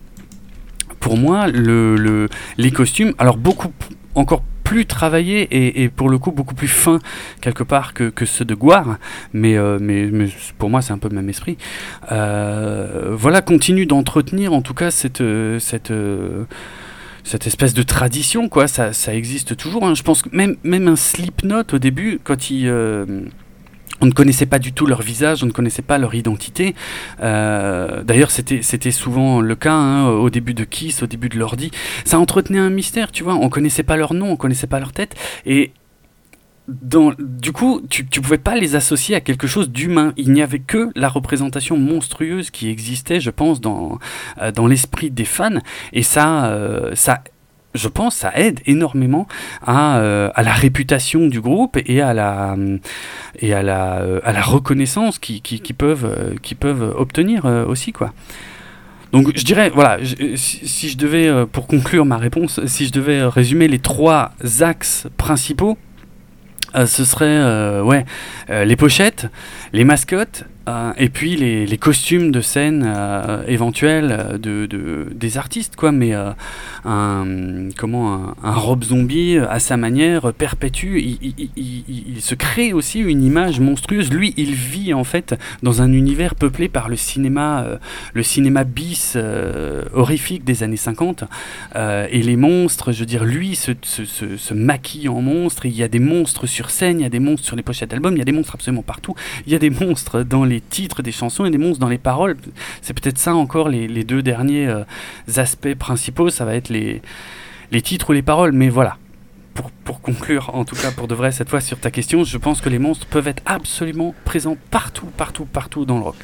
Pour 1.01 1.17
moi, 1.17 1.47
le, 1.49 2.29
les 2.59 2.71
costumes, 2.71 3.15
alors 3.19 3.37
beaucoup 3.37 3.73
encore 4.15 4.43
plus 4.65 4.87
travaillés 4.87 5.83
et, 5.83 5.89
pour 5.89 6.09
le 6.09 6.19
coup 6.19 6.33
beaucoup 6.33 6.57
plus 6.57 6.67
fins 6.67 6.99
quelque 7.41 7.63
part 7.63 7.95
que, 7.95 8.09
que 8.09 8.25
ceux 8.25 8.45
de 8.45 8.57
mais, 9.33 9.57
euh, 9.57 9.79
mais, 9.81 10.07
mais, 10.07 10.27
pour 10.59 10.71
moi 10.71 10.83
c'est 10.83 10.93
un 10.93 10.99
peu 10.99 11.09
le 11.09 11.15
même 11.15 11.29
esprit. 11.29 11.57
Euh, 12.11 13.15
voilà, 13.17 13.43
continue 13.43 13.87
d'entretenir 13.87 14.53
en 14.53 14.63
tout 14.63 14.75
cas 14.75 14.91
cette, 14.91 15.23
cette, 15.61 15.93
cette 17.23 17.47
espèce 17.47 17.75
de 17.75 17.83
tradition, 17.83 18.49
quoi. 18.49 18.67
Ça, 18.67 18.93
ça 18.93 19.15
existe 19.15 19.57
toujours. 19.57 19.85
Hein. 19.85 19.95
Je 19.95 20.03
pense 20.03 20.23
que 20.23 20.29
même, 20.35 20.57
même 20.65 20.89
un 20.89 20.97
Slipknot 20.97 21.65
au 21.73 21.79
début, 21.79 22.21
quand 22.23 22.51
il 22.51 22.69
on 24.01 24.07
ne 24.07 24.13
connaissait 24.13 24.47
pas 24.47 24.59
du 24.59 24.73
tout 24.73 24.87
leur 24.87 25.03
visage, 25.03 25.43
on 25.43 25.47
ne 25.47 25.53
connaissait 25.53 25.83
pas 25.83 25.99
leur 25.99 26.15
identité. 26.15 26.75
Euh, 27.23 28.03
d'ailleurs, 28.03 28.31
c'était, 28.31 28.91
souvent 28.91 29.41
le 29.41 29.57
cas 29.57 29.75
hein, 29.75 30.09
au 30.09 30.31
début 30.31 30.55
de 30.55 30.65
Kiss, 30.65 31.03
au 31.03 31.07
début 31.07 31.29
de 31.29 31.39
l'ordi. 31.39 31.71
Ça 32.05 32.19
entretenait 32.19 32.59
un 32.59 32.71
mystère, 32.71 33.13
tu 33.13 33.25
vois. 33.25 33.35
On 33.35 33.49
connaissait 33.49 33.83
pas 33.83 33.97
leur 33.97 34.15
nom, 34.15 34.31
on 34.31 34.37
connaissait 34.37 34.67
pas 34.67 34.79
leur 34.79 34.93
tête. 34.93 35.15
Et 35.45 35.73
dans, 36.69 37.13
du 37.19 37.53
coup, 37.53 37.81
tu, 37.89 38.07
tu 38.07 38.21
pouvais 38.21 38.39
pas 38.39 38.57
les 38.57 38.75
associer 38.75 39.15
à 39.15 39.21
quelque 39.21 39.47
chose 39.47 39.71
d'humain. 39.71 40.13
Il 40.17 40.33
n'y 40.33 40.43
avait 40.43 40.59
que 40.59 40.91
la 40.97 41.09
représentation 41.09 41.77
monstrueuse 41.77 42.51
qui 42.51 42.69
existait, 42.69 43.21
je 43.21 43.31
pense, 43.31 43.61
dans, 43.61 43.99
euh, 44.43 44.51
dans 44.51 44.67
l'esprit 44.67 45.11
des 45.11 45.25
fans. 45.25 45.61
Et 45.93 46.03
ça, 46.03 46.47
euh, 46.47 46.95
ça 46.95 47.23
je 47.77 47.89
pense, 47.89 48.17
ça 48.17 48.33
aide 48.35 48.61
énormément 48.67 49.27
à, 49.65 49.99
euh, 49.99 50.31
à, 50.35 50.43
la 50.43 50.53
réputation 50.53 51.27
du 51.27 51.41
groupe 51.41 51.79
et 51.87 52.01
à 52.01 52.15
la, 52.15 52.57
euh, 53.43 54.21
la 54.25 54.43
reconnaissance 54.43 55.19
qu'ils 55.19 55.43
qui, 55.43 55.61
qui 55.61 55.73
peuvent, 55.73 56.05
euh, 56.05 56.35
qui 56.43 56.55
peuvent 56.55 56.95
obtenir 56.97 57.45
aussi. 57.45 57.93
Quoi. 57.93 58.13
Donc 59.13 59.31
je 59.37 59.45
dirais, 59.45 59.71
voilà, 59.73 59.99
si, 60.37 60.89
je 60.89 60.97
devais, 60.97 61.47
pour 61.47 61.67
conclure 61.67 62.05
ma 62.05 62.17
réponse, 62.17 62.65
si 62.67 62.87
je 62.87 62.93
devais 62.93 63.23
résumer 63.25 63.69
les 63.69 63.79
trois 63.79 64.33
axes 64.61 65.07
principaux, 65.17 65.79
ce 66.75 67.05
serait 67.05 67.81
ouais, 67.81 68.05
les 68.49 68.77
pochettes, 68.77 69.29
les 69.73 69.85
mascottes 69.85 70.45
euh, 70.69 70.93
et 70.97 71.09
puis 71.09 71.37
les, 71.37 71.79
costumes 71.79 72.33
de 72.33 72.41
scène 72.41 72.85
euh, 72.87 73.45
éventuels 73.47 74.09
euh, 74.11 74.39
de, 74.39 74.67
de, 74.67 75.07
des 75.15 75.39
artistes, 75.39 75.77
quoi, 75.77 75.93
mais 75.93 76.13
un, 76.13 76.35
comment, 77.77 78.15
un, 78.15 78.35
un, 78.43 78.55
robe 78.55 78.83
zombie 78.83 79.39
à 79.39 79.59
sa 79.59 79.77
manière 79.77 80.33
perpétue, 80.33 80.99
il, 81.57 82.21
se 82.21 82.35
crée 82.35 82.73
aussi 82.73 83.01
une 83.01 83.23
image 83.23 83.61
monstrueuse. 83.61 84.11
Lui, 84.11 84.35
il 84.37 84.55
vit 84.55 84.95
en 84.95 85.05
fait 85.05 85.35
dans 85.63 85.83
un 85.83 85.93
univers 85.93 86.35
peuplé 86.35 86.69
par 86.69 86.89
le 86.89 86.97
cinéma, 86.97 87.67
le 88.15 88.23
cinéma 88.23 88.65
bis 88.65 89.17
horrifique 89.95 90.45
des 90.45 90.63
années 90.63 90.77
50. 90.77 91.25
et 91.77 92.23
les 92.23 92.37
monstres, 92.37 92.93
je 92.93 93.01
veux 93.01 93.07
dire, 93.07 93.25
lui 93.25 93.55
se, 93.55 93.73
maquille 94.55 95.09
en 95.09 95.21
monstre. 95.21 95.67
Il 95.67 95.77
y 95.77 95.83
a 95.83 95.89
des 95.89 96.01
monstres 96.01 96.47
sur 96.47 96.71
scène, 96.71 97.01
il 97.01 97.03
y 97.03 97.07
a 97.07 97.11
des 97.11 97.21
monstres 97.21 97.47
sur 97.47 97.57
les 97.57 97.63
pochettes 97.63 97.91
d'albums, 97.91 98.15
il 98.15 98.19
y 98.19 98.23
a 98.23 98.25
des 98.25 98.33
monstres 98.33 98.55
absolument 98.55 98.83
partout. 98.83 99.15
Il 99.47 99.53
y 99.53 99.57
a 99.57 99.59
des 99.59 99.71
monstres 99.71 100.23
dans 100.23 100.45
les 100.45 100.56
titres 100.61 101.03
des 101.03 101.13
chansons 101.13 101.45
et 101.45 101.51
des 101.51 101.59
monstres 101.59 101.81
dans 101.81 101.89
les 101.89 101.99
paroles. 101.99 102.37
C'est 102.83 102.95
peut-être 102.95 103.19
ça 103.19 103.35
encore 103.35 103.69
les, 103.69 103.89
les 103.89 104.05
deux 104.05 104.23
derniers 104.23 104.67
euh, 104.67 104.85
aspects 105.37 105.75
principaux, 105.75 106.31
ça 106.31 106.45
va 106.45 106.55
être 106.55 106.69
les, 106.69 107.03
les 107.73 107.83
titres 107.83 108.11
ou 108.11 108.13
les 108.13 108.23
paroles, 108.23 108.53
mais 108.53 108.69
voilà. 108.69 108.97
Pour, 109.55 109.71
pour, 109.71 110.03
conclure, 110.03 110.51
en 110.55 110.67
tout 110.67 110.77
cas 110.77 110.91
pour 110.91 111.09
de 111.09 111.15
vrai 111.15 111.33
cette 111.33 111.49
fois 111.49 111.63
sur 111.63 111.79
ta 111.79 111.91
question, 111.91 112.25
je 112.25 112.37
pense 112.37 112.61
que 112.61 112.69
les 112.69 112.79
monstres 112.79 113.07
peuvent 113.07 113.27
être 113.27 113.43
absolument 113.47 114.15
présents 114.27 114.59
partout, 114.71 115.07
partout, 115.17 115.47
partout 115.47 115.87
dans 115.87 115.97
le 115.97 116.05
rock. 116.05 116.17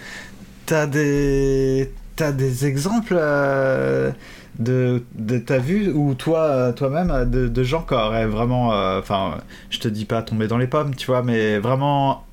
T'as 0.67 0.87
des, 0.87 1.91
as 2.21 2.33
des 2.33 2.67
exemples 2.67 3.17
euh, 3.19 4.13
de, 4.59 5.03
de 5.15 5.39
t'as 5.39 5.59
vu 5.59 5.91
ou 5.93 6.15
toi 6.15 6.73
toi-même 6.75 7.31
de, 7.31 7.49
de 7.49 7.63
gens 7.63 7.83
qui 7.83 7.95
auraient 7.95 8.27
vraiment 8.27 8.69
enfin 8.99 9.39
je 9.71 9.79
te 9.79 9.89
dis 9.89 10.05
pas 10.05 10.23
tomber 10.23 10.47
dans 10.47 10.59
les 10.59 10.67
pommes 10.67 10.95
tu 10.95 11.07
vois 11.07 11.23
mais 11.23 11.59
vraiment 11.59 12.25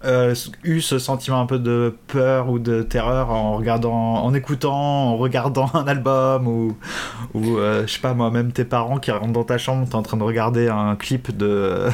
eu 0.63 0.81
ce 0.81 0.99
sentiment 0.99 1.39
un 1.39 1.45
peu 1.45 1.59
de 1.59 1.95
peur 2.07 2.49
ou 2.49 2.59
de 2.59 2.83
terreur 2.83 3.31
en 3.31 3.55
regardant 3.55 4.23
en 4.23 4.33
écoutant 4.33 4.73
en 4.73 5.17
regardant 5.17 5.69
un 5.73 5.87
album 5.87 6.47
ou 6.47 6.77
ou 7.33 7.57
je 7.57 7.87
sais 7.87 7.99
pas 8.01 8.13
moi 8.13 8.31
même 8.31 8.51
tes 8.51 8.65
parents 8.65 8.99
qui 8.99 9.11
rentrent 9.11 9.33
dans 9.33 9.43
ta 9.45 9.57
chambre 9.57 9.87
t'es 9.87 9.95
en 9.95 10.03
train 10.03 10.17
de 10.17 10.23
regarder 10.23 10.67
un 10.67 10.95
clip 10.95 11.35
de 11.35 11.87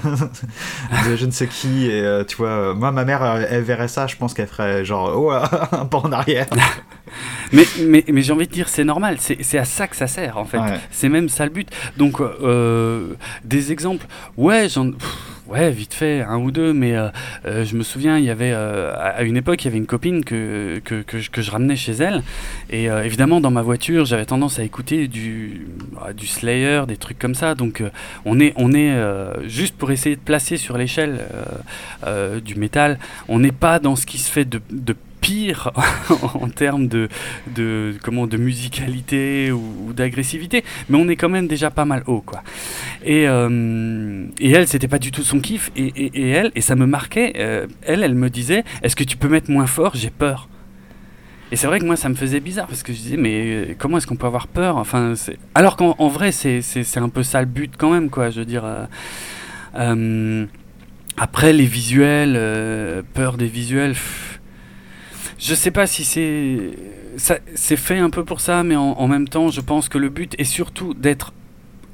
je 1.15 1.25
ne 1.25 1.31
sais 1.31 1.47
qui 1.47 1.85
et 1.85 2.23
tu 2.27 2.37
vois 2.37 2.73
moi 2.73 2.91
ma 2.91 3.05
mère 3.05 3.23
elle, 3.23 3.63
verrait 3.63 3.87
ça 3.87 4.07
je 4.07 4.15
pense 4.15 4.33
qu'elle 4.33 4.47
ferait 4.47 4.83
genre 4.83 5.11
oh 5.15 5.31
un 5.71 5.85
pas 5.85 5.99
en 5.99 6.11
arrière 6.11 6.47
mais, 7.51 7.65
mais, 7.81 8.03
mais 8.07 8.21
j'ai 8.21 8.33
envie 8.33 8.47
de 8.47 8.51
dire, 8.51 8.69
c'est 8.69 8.83
normal, 8.83 9.17
c'est 9.19 9.57
à 9.57 9.65
ça 9.65 9.87
que 9.87 9.95
ça 9.95 10.07
sert 10.07 10.37
en 10.37 10.45
fait. 10.45 10.59
C'est 10.91 11.09
même 11.09 11.29
ça 11.29 11.45
le 11.45 11.51
but. 11.51 11.69
Donc, 11.97 12.19
euh, 12.21 13.13
des 13.43 13.71
exemples, 13.71 14.05
ouais, 14.37 14.69
j'en. 14.69 14.91
Ouais, 15.47 15.69
vite 15.69 15.93
fait, 15.93 16.21
un 16.21 16.39
ou 16.39 16.49
deux, 16.49 16.73
mais 16.73 16.95
euh, 16.95 17.09
euh, 17.45 17.65
je 17.65 17.75
me 17.75 17.83
souviens, 17.83 18.17
il 18.17 18.23
y 18.23 18.31
avait 18.31 18.51
à 18.51 19.21
une 19.21 19.37
époque, 19.37 19.63
il 19.63 19.65
y 19.65 19.67
avait 19.67 19.77
une 19.77 19.85
copine 19.85 20.25
que, 20.25 20.81
que, 20.83 21.03
que, 21.03 21.19
je, 21.19 21.29
que 21.29 21.43
je, 21.43 21.51
ramenais 21.51 21.75
chez 21.75 21.91
elle, 21.91 22.23
et 22.71 22.85
évidemment, 22.85 23.39
dans 23.39 23.51
ma 23.51 23.61
voiture, 23.61 24.05
j'avais 24.05 24.25
tendance 24.25 24.57
à 24.57 24.63
écouter 24.63 25.07
du, 25.07 25.67
bah, 25.91 26.13
du 26.13 26.25
Slayer, 26.25 26.85
des 26.87 26.97
trucs 26.97 27.19
comme 27.19 27.35
ça, 27.35 27.53
donc 27.53 27.83
on 28.25 28.39
est, 28.39 28.53
on 28.55 28.73
est 28.73 28.91
juste 29.47 29.77
pour 29.77 29.91
essayer 29.91 30.15
de 30.15 30.21
placer 30.21 30.57
sur 30.57 30.79
l'échelle 30.79 31.19
du 32.43 32.55
métal, 32.55 32.97
on 33.27 33.37
n'est 33.37 33.51
pas 33.51 33.77
dans 33.77 33.95
ce 33.95 34.07
qui 34.07 34.17
se 34.17 34.31
fait 34.31 34.45
de, 34.45 34.59
de 34.71 34.95
pire 35.25 35.71
en 36.35 36.49
termes 36.49 36.87
de, 36.87 37.09
comment, 38.03 38.27
de 38.27 38.37
musicalité 38.37 39.51
ou, 39.51 39.91
d'agressivité, 39.91 40.63
mais 40.87 40.99
on 40.99 41.07
est 41.09 41.15
quand 41.15 41.29
même 41.29 41.47
déjà 41.47 41.71
pas 41.71 41.85
mal 41.85 42.03
haut. 42.05 42.21
Quoi. 42.21 42.43
Et, 43.03 43.27
euh, 43.27 44.27
et 44.39 44.51
elle, 44.51 44.67
c'était 44.67 44.87
pas 44.87 44.99
du 44.99 45.09
tout 45.11 45.23
son 45.23 45.39
kiff, 45.39 45.71
et, 45.75 46.29
elle, 46.29 46.51
et 46.53 46.61
ça 46.61 46.75
me 46.75 46.85
marquait, 46.85 47.33
euh, 47.37 47.65
elle, 47.81 48.03
elle 48.03 48.13
me 48.13 48.29
disait, 48.29 48.63
est-ce 48.83 48.95
que 48.95 49.03
tu 49.03 49.17
peux 49.17 49.27
mettre 49.27 49.49
moins 49.49 49.65
fort, 49.65 49.93
j'ai 49.95 50.11
peur. 50.11 50.47
Et 51.51 51.55
c'est 51.55 51.65
vrai 51.65 51.79
que 51.79 51.85
moi, 51.85 51.95
ça 51.95 52.09
me 52.09 52.15
faisait 52.15 52.39
bizarre 52.39 52.67
parce 52.67 52.83
que 52.83 52.93
je 52.93 52.97
disais, 52.99 53.17
mais 53.17 53.41
euh, 53.45 53.75
comment 53.79 53.97
est-ce 53.97 54.05
qu'on 54.05 54.17
peut 54.17 54.27
avoir 54.27 54.47
peur? 54.47 54.77
Enfin, 54.77 55.15
Alors 55.55 55.75
qu'en 55.75 56.07
vrai, 56.07 56.31
c'est 56.31 56.97
un 56.97 57.09
peu 57.09 57.23
ça 57.23 57.39
le 57.39 57.47
but 57.47 57.73
quand 57.75 57.91
même, 57.91 58.11
quoi. 58.11 58.29
Je 58.29 58.41
veux 58.41 58.45
dire. 58.45 58.63
après, 61.17 61.53
les 61.53 61.65
visuels, 61.65 63.03
peur 63.15 63.37
des 63.37 63.47
visuels. 63.47 63.95
Je 65.39 65.53
sais 65.53 65.71
pas 65.71 65.87
si 65.87 66.03
c'est. 66.03 66.71
C'est 67.17 67.77
fait 67.77 67.97
un 67.97 68.09
peu 68.09 68.25
pour 68.25 68.41
ça, 68.41 68.63
mais 68.63 68.75
en, 68.75 69.07
même 69.07 69.27
temps, 69.29 69.49
je 69.49 69.61
pense 69.61 69.87
que 69.87 69.97
le 69.97 70.09
but 70.09 70.35
est 70.37 70.43
surtout 70.43 70.93
d'être 70.93 71.33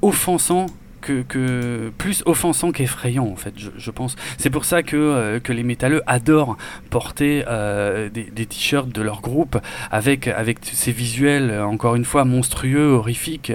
offensant 0.02 0.66
que, 1.00 1.90
plus 1.98 2.22
offensant 2.26 2.70
qu'effrayant 2.70 3.26
en 3.26 3.34
fait 3.34 3.54
je, 3.56 3.90
pense 3.90 4.14
c'est 4.38 4.50
pour 4.50 4.64
ça 4.64 4.84
que, 4.84 4.96
euh, 4.96 5.40
que 5.40 5.52
les 5.52 5.64
métalleux 5.64 6.00
adorent 6.06 6.56
porter 6.90 7.44
euh, 7.48 8.08
des, 8.08 8.22
des 8.22 8.46
t-shirts 8.46 8.88
de 8.88 9.02
leur 9.02 9.20
groupe 9.20 9.58
avec, 9.90 10.28
avec 10.28 10.58
ces 10.62 10.92
visuels 10.92 11.60
encore 11.60 11.96
une 11.96 12.04
fois 12.04 12.24
monstrueux 12.24 12.92
horrifiques 12.92 13.52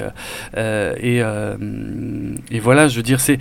euh, 0.58 0.94
et, 1.00 1.20
et 2.54 2.60
voilà 2.60 2.90
je 2.90 2.98
veux 2.98 3.04
dire 3.04 3.22
c'est 3.22 3.40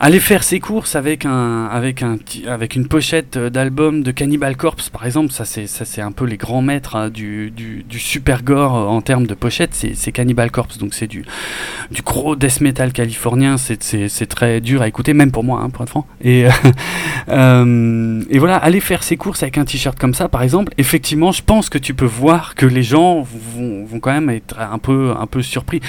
aller 0.00 0.20
faire 0.20 0.44
ses 0.44 0.60
courses 0.60 0.94
avec 0.94 1.24
un 1.24 1.66
avec 1.66 2.02
un 2.02 2.18
avec 2.46 2.76
une 2.76 2.86
pochette 2.86 3.36
d'album 3.36 4.02
de 4.02 4.12
Cannibal 4.12 4.56
Corpse 4.56 4.90
par 4.90 5.04
exemple 5.04 5.32
ça 5.32 5.44
c'est 5.44 5.66
ça 5.66 5.84
c'est 5.84 6.00
un 6.00 6.12
peu 6.12 6.24
les 6.24 6.36
grands 6.36 6.62
maîtres 6.62 6.94
hein, 6.94 7.10
du, 7.10 7.50
du, 7.50 7.98
super 7.98 8.42
gore 8.44 8.72
en 8.74 9.00
termes 9.00 9.26
de 9.26 9.34
pochette 9.34 9.74
c'est 9.74 10.12
Cannibal 10.12 10.50
Corpse 10.52 10.78
donc 10.78 10.94
c'est 10.94 11.08
du 11.08 11.24
du 11.90 12.02
gros 12.02 12.36
death 12.36 12.60
metal 12.60 12.92
californien 12.92 13.56
c'est 13.58 14.26
très 14.26 14.60
dur 14.60 14.82
à 14.82 14.88
écouter 14.88 15.14
même 15.14 15.32
pour 15.32 15.42
moi 15.42 15.60
hein, 15.62 15.70
pour 15.70 15.82
être 15.82 15.90
franc. 15.90 16.06
Et 16.22 16.46
euh, 17.28 18.22
et 18.30 18.38
voilà 18.38 18.56
aller 18.56 18.80
faire 18.80 19.02
ses 19.02 19.16
courses 19.16 19.42
avec 19.42 19.58
un 19.58 19.64
t-shirt 19.64 19.98
comme 19.98 20.14
ça 20.14 20.28
par 20.28 20.42
exemple 20.42 20.72
effectivement 20.78 21.32
je 21.32 21.42
pense 21.42 21.68
que 21.68 21.78
tu 21.78 21.94
peux 21.94 22.04
voir 22.04 22.54
que 22.54 22.66
les 22.66 22.84
gens 22.84 23.22
vont, 23.22 23.84
vont 23.84 24.00
quand 24.00 24.12
même 24.12 24.30
être 24.30 24.60
un 24.60 24.78
peu 24.78 25.14
un 25.18 25.26
peu 25.26 25.42
surpris 25.42 25.80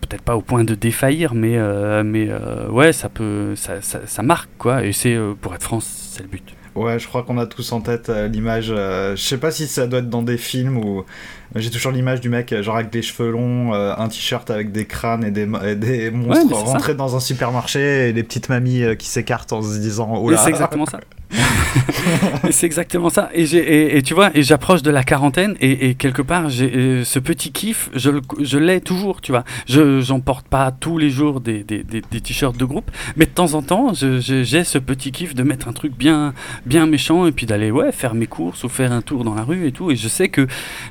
peut-être 0.00 0.22
pas 0.22 0.36
au 0.36 0.40
point 0.40 0.64
de 0.64 0.74
défaillir, 0.74 1.34
mais, 1.34 1.56
euh, 1.56 2.02
mais 2.04 2.28
euh, 2.28 2.68
ouais, 2.68 2.92
ça 2.92 3.08
peut, 3.08 3.54
ça, 3.56 3.80
ça, 3.82 4.00
ça, 4.06 4.22
marque 4.22 4.50
quoi. 4.58 4.84
Et 4.84 4.92
c'est 4.92 5.14
euh, 5.14 5.34
pour 5.40 5.54
être 5.54 5.62
France, 5.62 6.10
c'est 6.12 6.22
le 6.22 6.28
but. 6.28 6.44
Ouais, 6.74 6.98
je 6.98 7.08
crois 7.08 7.24
qu'on 7.24 7.38
a 7.38 7.46
tous 7.46 7.72
en 7.72 7.80
tête 7.80 8.08
l'image. 8.08 8.66
je 8.66 9.16
sais 9.16 9.38
pas 9.38 9.50
si 9.50 9.66
ça 9.66 9.88
doit 9.88 9.98
être 9.98 10.08
dans 10.08 10.22
des 10.22 10.38
films 10.38 10.76
ou. 10.78 11.04
J'ai 11.56 11.68
toujours 11.70 11.90
l'image 11.90 12.20
du 12.20 12.28
mec, 12.28 12.54
genre 12.62 12.76
avec 12.76 12.90
des 12.90 13.02
cheveux 13.02 13.32
longs, 13.32 13.72
un 13.72 14.08
t-shirt 14.08 14.48
avec 14.50 14.70
des 14.70 14.86
crânes 14.86 15.24
et 15.24 15.32
des, 15.32 15.46
des 15.74 16.12
monstres 16.12 16.54
rentrés 16.54 16.94
dans 16.94 17.16
un 17.16 17.20
supermarché 17.20 18.08
et 18.08 18.12
des 18.12 18.22
petites 18.22 18.48
mamies 18.48 18.96
qui 18.96 19.08
s'écartent 19.08 19.52
en 19.52 19.60
se 19.60 19.78
disant 19.78 20.14
Oh 20.14 20.30
là 20.30 20.36
C'est 20.36 20.50
exactement 20.50 20.86
ça. 20.86 21.00
c'est 22.50 22.66
exactement 22.66 23.10
ça. 23.10 23.30
Et, 23.34 23.96
et, 23.96 24.02
tu 24.02 24.14
vois, 24.14 24.30
et 24.34 24.42
j'approche 24.42 24.82
de 24.82 24.90
la 24.90 25.04
quarantaine 25.04 25.56
et, 25.60 25.94
quelque 25.94 26.22
part, 26.22 26.48
j'ai 26.48 26.70
euh, 26.74 27.04
ce 27.04 27.18
petit 27.18 27.52
kiff, 27.52 27.90
je, 27.94 28.58
l'ai 28.58 28.80
toujours, 28.80 29.20
tu 29.20 29.32
vois. 29.32 29.44
Je 29.68 30.00
j'en 30.00 30.20
porte 30.20 30.46
pas 30.48 30.70
tous 30.72 30.98
les 30.98 31.10
jours 31.10 31.40
des, 31.40 31.62
des, 31.62 31.82
des, 31.84 32.20
t-shirts 32.20 32.56
de 32.56 32.64
groupe, 32.64 32.90
mais 33.16 33.26
de 33.26 33.30
temps 33.30 33.54
en 33.54 33.62
temps, 33.62 33.92
j'ai 33.94 34.64
ce 34.64 34.78
petit 34.78 35.12
kiff 35.12 35.34
de 35.34 35.42
mettre 35.42 35.68
un 35.68 35.72
truc 35.72 35.96
bien, 35.96 36.34
bien 36.66 36.86
méchant 36.86 37.26
et 37.26 37.32
puis 37.32 37.46
d'aller 37.46 37.70
ouais 37.70 37.92
faire 37.92 38.14
mes 38.14 38.26
courses 38.26 38.64
ou 38.64 38.68
faire 38.68 38.92
un 38.92 39.02
tour 39.02 39.24
dans 39.24 39.34
la 39.34 39.42
rue 39.42 39.66
et 39.66 39.72
tout. 39.72 39.90
Et 39.90 39.96
je 39.96 40.08
sais 40.08 40.28
que 40.28 40.46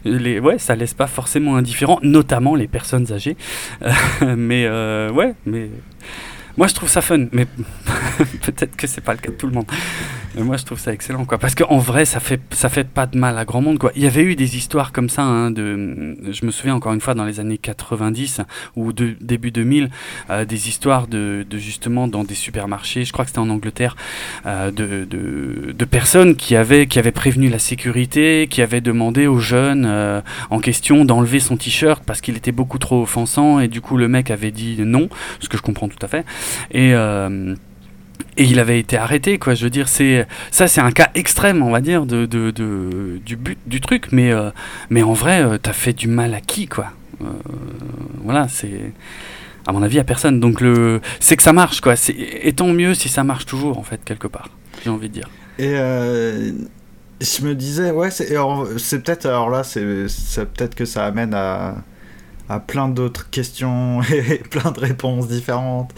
les 0.06 0.40
ouais, 0.40 0.60
ça 0.60 0.76
laisse 0.76 0.94
pas 0.94 1.08
forcément 1.08 1.56
indifférent, 1.56 2.00
notamment 2.04 2.56
les 2.56 2.68
personnes 2.68 3.12
âgées. 3.12 3.38
mais 4.22 4.66
euh, 4.66 5.12
ouais, 5.12 5.34
mais 5.46 5.70
moi, 6.60 6.68
je 6.68 6.74
trouve 6.74 6.90
ça 6.90 7.00
fun, 7.02 7.28
mais 7.32 7.46
peut-être 8.44 8.76
que 8.76 8.86
c'est 8.86 9.00
pas 9.00 9.14
le 9.14 9.20
cas 9.20 9.32
de 9.32 9.38
tout 9.38 9.48
le 9.48 9.54
monde. 9.54 9.66
Mais 10.36 10.44
moi, 10.44 10.58
je 10.58 10.66
trouve 10.66 10.78
ça 10.78 10.92
excellent, 10.92 11.24
quoi. 11.24 11.38
Parce 11.38 11.56
qu'en 11.56 11.78
vrai, 11.78 12.04
ça 12.04 12.20
fait, 12.20 12.42
ça 12.52 12.68
fait 12.68 12.84
pas 12.84 13.06
de 13.06 13.18
mal 13.18 13.38
à 13.38 13.46
grand 13.46 13.62
monde, 13.62 13.80
quoi. 13.80 13.94
Il 13.96 14.04
y 14.04 14.08
avait 14.08 14.24
eu 14.24 14.36
des 14.36 14.58
histoires 14.58 14.92
comme 14.92 15.08
ça, 15.08 15.24
hein, 15.24 15.54
je 15.56 16.46
me 16.46 16.52
souviens 16.52 16.76
encore 16.76 16.92
une 16.92 17.00
fois 17.00 17.14
dans 17.14 17.24
les 17.24 17.40
années 17.40 17.58
90 17.58 18.42
ou 18.76 18.92
début 18.92 19.52
2000, 19.52 19.90
euh, 20.30 20.44
des 20.44 20.68
histoires 20.68 21.08
de, 21.08 21.46
justement 21.54 22.10
dans 22.10 22.26
des 22.26 22.36
supermarchés, 22.36 23.06
je 23.06 23.14
crois 23.14 23.24
que 23.24 23.30
c'était 23.30 23.40
en 23.40 23.50
Angleterre, 23.50 23.96
euh, 24.46 24.70
de, 24.70 25.06
de, 25.06 25.72
de, 25.72 25.86
personnes 25.86 26.36
qui 26.36 26.58
avaient, 26.58 26.88
qui 26.88 27.00
avaient 27.00 27.14
prévenu 27.14 27.48
la 27.48 27.60
sécurité, 27.60 28.48
qui 28.50 28.62
avaient 28.62 28.82
demandé 28.82 29.28
aux 29.28 29.40
jeunes 29.40 29.86
euh, 29.88 30.22
en 30.50 30.60
question 30.60 31.06
d'enlever 31.06 31.40
son 31.40 31.56
t-shirt 31.56 32.04
parce 32.06 32.20
qu'il 32.20 32.36
était 32.36 32.52
beaucoup 32.52 32.80
trop 32.80 33.02
offensant 33.02 33.62
et 33.62 33.70
du 33.70 33.80
coup 33.80 33.96
le 33.96 34.10
mec 34.10 34.30
avait 34.30 34.52
dit 34.52 34.76
non, 34.80 35.08
ce 35.40 35.48
que 35.48 35.58
je 35.58 35.62
comprends 35.62 35.88
tout 35.88 36.04
à 36.04 36.08
fait. 36.08 36.26
Et, 36.72 36.94
euh, 36.94 37.56
et 38.38 38.44
il 38.44 38.60
avait 38.60 38.80
été 38.80 38.98
arrêté, 38.98 39.38
quoi. 39.38 39.54
Je 39.54 39.64
veux 39.64 39.70
dire, 39.70 39.88
c'est 39.88 40.28
ça, 40.52 40.68
c'est 40.68 40.82
un 40.82 40.92
cas 40.92 41.10
extrême, 41.16 41.62
on 41.62 41.72
va 41.72 41.82
dire, 41.82 42.06
de, 42.06 42.26
de, 42.26 43.20
du 43.26 43.36
but 43.36 43.58
du 43.66 43.82
truc. 43.82 44.12
Mais, 44.12 44.32
euh, 44.32 44.50
mais 44.90 45.04
en 45.04 45.14
vrai, 45.14 45.44
euh, 45.44 45.58
t'as 45.58 45.74
fait 45.74 45.94
du 45.94 46.08
mal 46.08 46.34
à 46.34 46.42
qui, 46.42 46.68
quoi? 46.68 46.88
Voilà, 48.24 48.48
c'est 48.48 48.94
à 49.68 49.74
mon 49.74 49.84
avis 49.84 50.00
à 50.00 50.04
personne. 50.04 50.40
Donc 50.40 50.62
le, 50.62 51.02
c'est 51.20 51.36
que 51.36 51.44
ça 51.44 51.54
marche, 51.54 51.82
quoi. 51.82 51.96
Et 52.44 52.54
tant 52.54 52.68
mieux 52.68 52.94
si 52.94 53.10
ça 53.10 53.24
marche 53.24 53.46
toujours, 53.46 53.78
en 53.78 53.84
fait, 53.84 54.00
quelque 54.06 54.28
part. 54.28 54.50
J'ai 54.84 54.90
envie 54.90 55.10
de 55.10 55.14
dire. 55.14 55.30
Et 55.58 55.76
je 57.22 57.42
me 57.44 57.54
disais, 57.54 57.92
ouais, 57.92 58.12
c'est, 58.12 58.30
peut-être, 58.30 59.26
alors 59.26 59.50
là, 59.50 59.64
c'est 59.64 59.82
peut-être 59.82 60.76
que 60.76 60.86
ça 60.86 61.06
amène 61.06 61.34
à 61.34 61.76
à 62.50 62.60
plein 62.60 62.90
d'autres 62.90 63.30
questions 63.30 64.02
et 64.12 64.40
plein 64.50 64.72
de 64.72 64.80
réponses 64.80 65.28
différentes. 65.28 65.94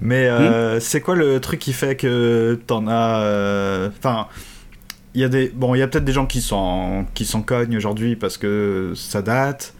Mais 0.00 0.28
euh, 0.28 0.76
hmm. 0.76 0.80
c'est 0.80 1.00
quoi 1.00 1.16
le 1.16 1.40
truc 1.40 1.58
qui 1.60 1.72
fait 1.72 1.96
que 1.96 2.58
t'en 2.66 2.86
as. 2.86 3.20
Euh, 3.22 3.90
enfin. 3.98 4.28
il 5.14 5.20
y 5.20 5.24
a 5.24 5.28
des 5.28 5.48
bon 5.48 5.74
il 5.74 5.78
y 5.78 5.82
a 5.82 5.88
peut-être 5.88 6.04
des 6.04 6.12
gens 6.12 6.26
qui 6.26 6.40
sont 6.40 7.06
qui 7.14 7.24
s'en 7.24 7.42
cognent 7.42 7.76
aujourd'hui 7.76 8.16
parce 8.16 8.38
que 8.38 8.92
ça 8.94 9.22
date 9.22 9.74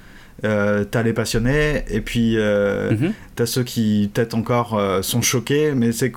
euh, 0.45 0.85
t'as 0.85 1.03
les 1.03 1.13
passionnés 1.13 1.85
et 1.89 2.01
puis 2.01 2.37
euh, 2.37 2.91
mm-hmm. 2.91 3.13
t'as 3.37 3.47
ceux 3.47 3.63
qui 3.63 4.11
peut-être 4.13 4.35
encore 4.35 4.81
sont 5.03 5.23
choqués 5.23 5.73
mais 5.75 5.93
c'est 5.93 6.13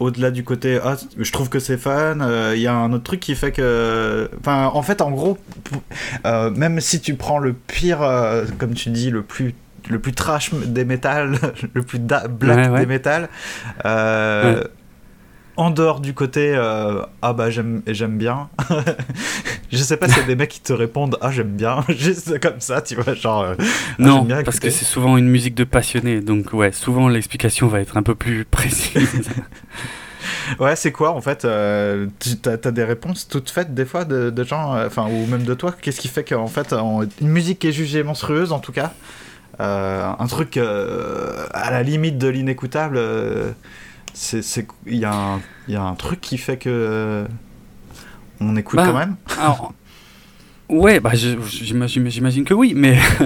au-delà 0.00 0.30
du 0.30 0.44
côté 0.44 0.78
ah, 0.82 0.96
je 1.18 1.32
trouve 1.32 1.48
que 1.48 1.58
c'est 1.58 1.76
fun 1.76 2.20
euh, 2.20 2.52
il 2.54 2.62
y 2.62 2.66
a 2.66 2.74
un 2.74 2.92
autre 2.92 3.04
truc 3.04 3.20
qui 3.20 3.34
fait 3.34 3.52
que 3.52 4.30
enfin 4.40 4.70
en 4.72 4.82
fait 4.82 5.00
en 5.00 5.10
gros 5.10 5.38
euh, 6.26 6.50
même 6.50 6.80
si 6.80 7.00
tu 7.00 7.14
prends 7.14 7.38
le 7.38 7.52
pire 7.52 8.02
euh, 8.02 8.44
comme 8.58 8.74
tu 8.74 8.90
dis 8.90 9.10
le 9.10 9.22
plus 9.22 9.54
le 9.88 9.98
plus 9.98 10.12
trash 10.12 10.52
des 10.52 10.84
métals 10.84 11.38
le 11.74 11.82
plus 11.82 11.98
black 11.98 12.74
des 12.76 12.86
métals 12.86 13.28
en 15.58 15.70
dehors 15.70 16.00
du 16.00 16.14
côté 16.14 16.56
ah 16.56 17.32
bah 17.32 17.50
j'aime 17.50 17.82
j'aime 17.86 18.16
bien. 18.16 18.48
Je 19.70 19.76
sais 19.76 19.98
pas 19.98 20.08
s'il 20.08 20.18
y 20.18 20.20
a 20.20 20.26
des 20.26 20.36
mecs 20.36 20.48
qui 20.48 20.60
te 20.60 20.72
répondent 20.72 21.18
ah 21.20 21.30
j'aime 21.30 21.54
bien 21.54 21.84
juste 21.90 22.40
comme 22.40 22.60
ça 22.60 22.80
tu 22.80 22.94
vois 22.94 23.12
genre 23.12 23.54
ah, 23.58 23.62
non 23.98 24.26
parce 24.44 24.60
que 24.60 24.70
c'est 24.70 24.86
souvent 24.86 25.18
une 25.18 25.28
musique 25.28 25.54
de 25.54 25.64
passionné 25.64 26.22
donc 26.22 26.54
ouais 26.54 26.72
souvent 26.72 27.08
l'explication 27.08 27.68
va 27.68 27.80
être 27.80 27.98
un 27.98 28.02
peu 28.02 28.14
plus 28.14 28.44
précise. 28.50 29.28
Ouais, 30.58 30.76
c'est 30.76 30.92
quoi 30.92 31.12
en 31.12 31.20
fait 31.20 31.44
euh, 31.44 32.06
Tu 32.18 32.36
as, 32.48 32.56
des 32.70 32.84
réponses 32.84 33.28
toutes 33.28 33.50
faites 33.50 33.74
des 33.74 33.84
fois 33.84 34.04
de, 34.04 34.44
gens, 34.44 34.74
euh, 34.74 34.86
enfin, 34.86 35.06
ou 35.08 35.26
même 35.26 35.44
de 35.44 35.54
toi? 35.54 35.74
Qu'est-ce 35.80 36.00
qui 36.00 36.08
fait 36.08 36.24
qu'en 36.24 36.46
fait, 36.46 36.72
une 36.72 37.28
musique 37.28 37.60
qui 37.60 37.68
est 37.68 37.72
jugée 37.72 38.02
monstrueuse 38.02 38.52
en 38.52 38.58
tout 38.58 38.72
cas, 38.72 38.92
euh, 39.60 40.10
un 40.18 40.26
truc 40.26 40.56
à 40.56 41.70
la 41.70 41.82
limite 41.82 42.18
de 42.18 42.28
l'inécoutable, 42.28 43.00
c'est 44.18 44.66
il 44.86 44.94
y, 44.94 45.00
y, 45.00 45.76
a 45.76 45.82
un 45.82 45.94
truc 45.94 46.20
qui 46.20 46.38
fait 46.38 46.56
que 46.56 47.26
on 48.40 48.56
écoute 48.56 48.76
bah, 48.76 48.86
quand 48.86 48.98
même 48.98 49.16
alors, 49.40 49.72
Ouais, 50.68 51.00
bah 51.00 51.12
j'imagine 51.14 52.44
que 52.44 52.52
oui, 52.52 52.74
mais 52.76 52.98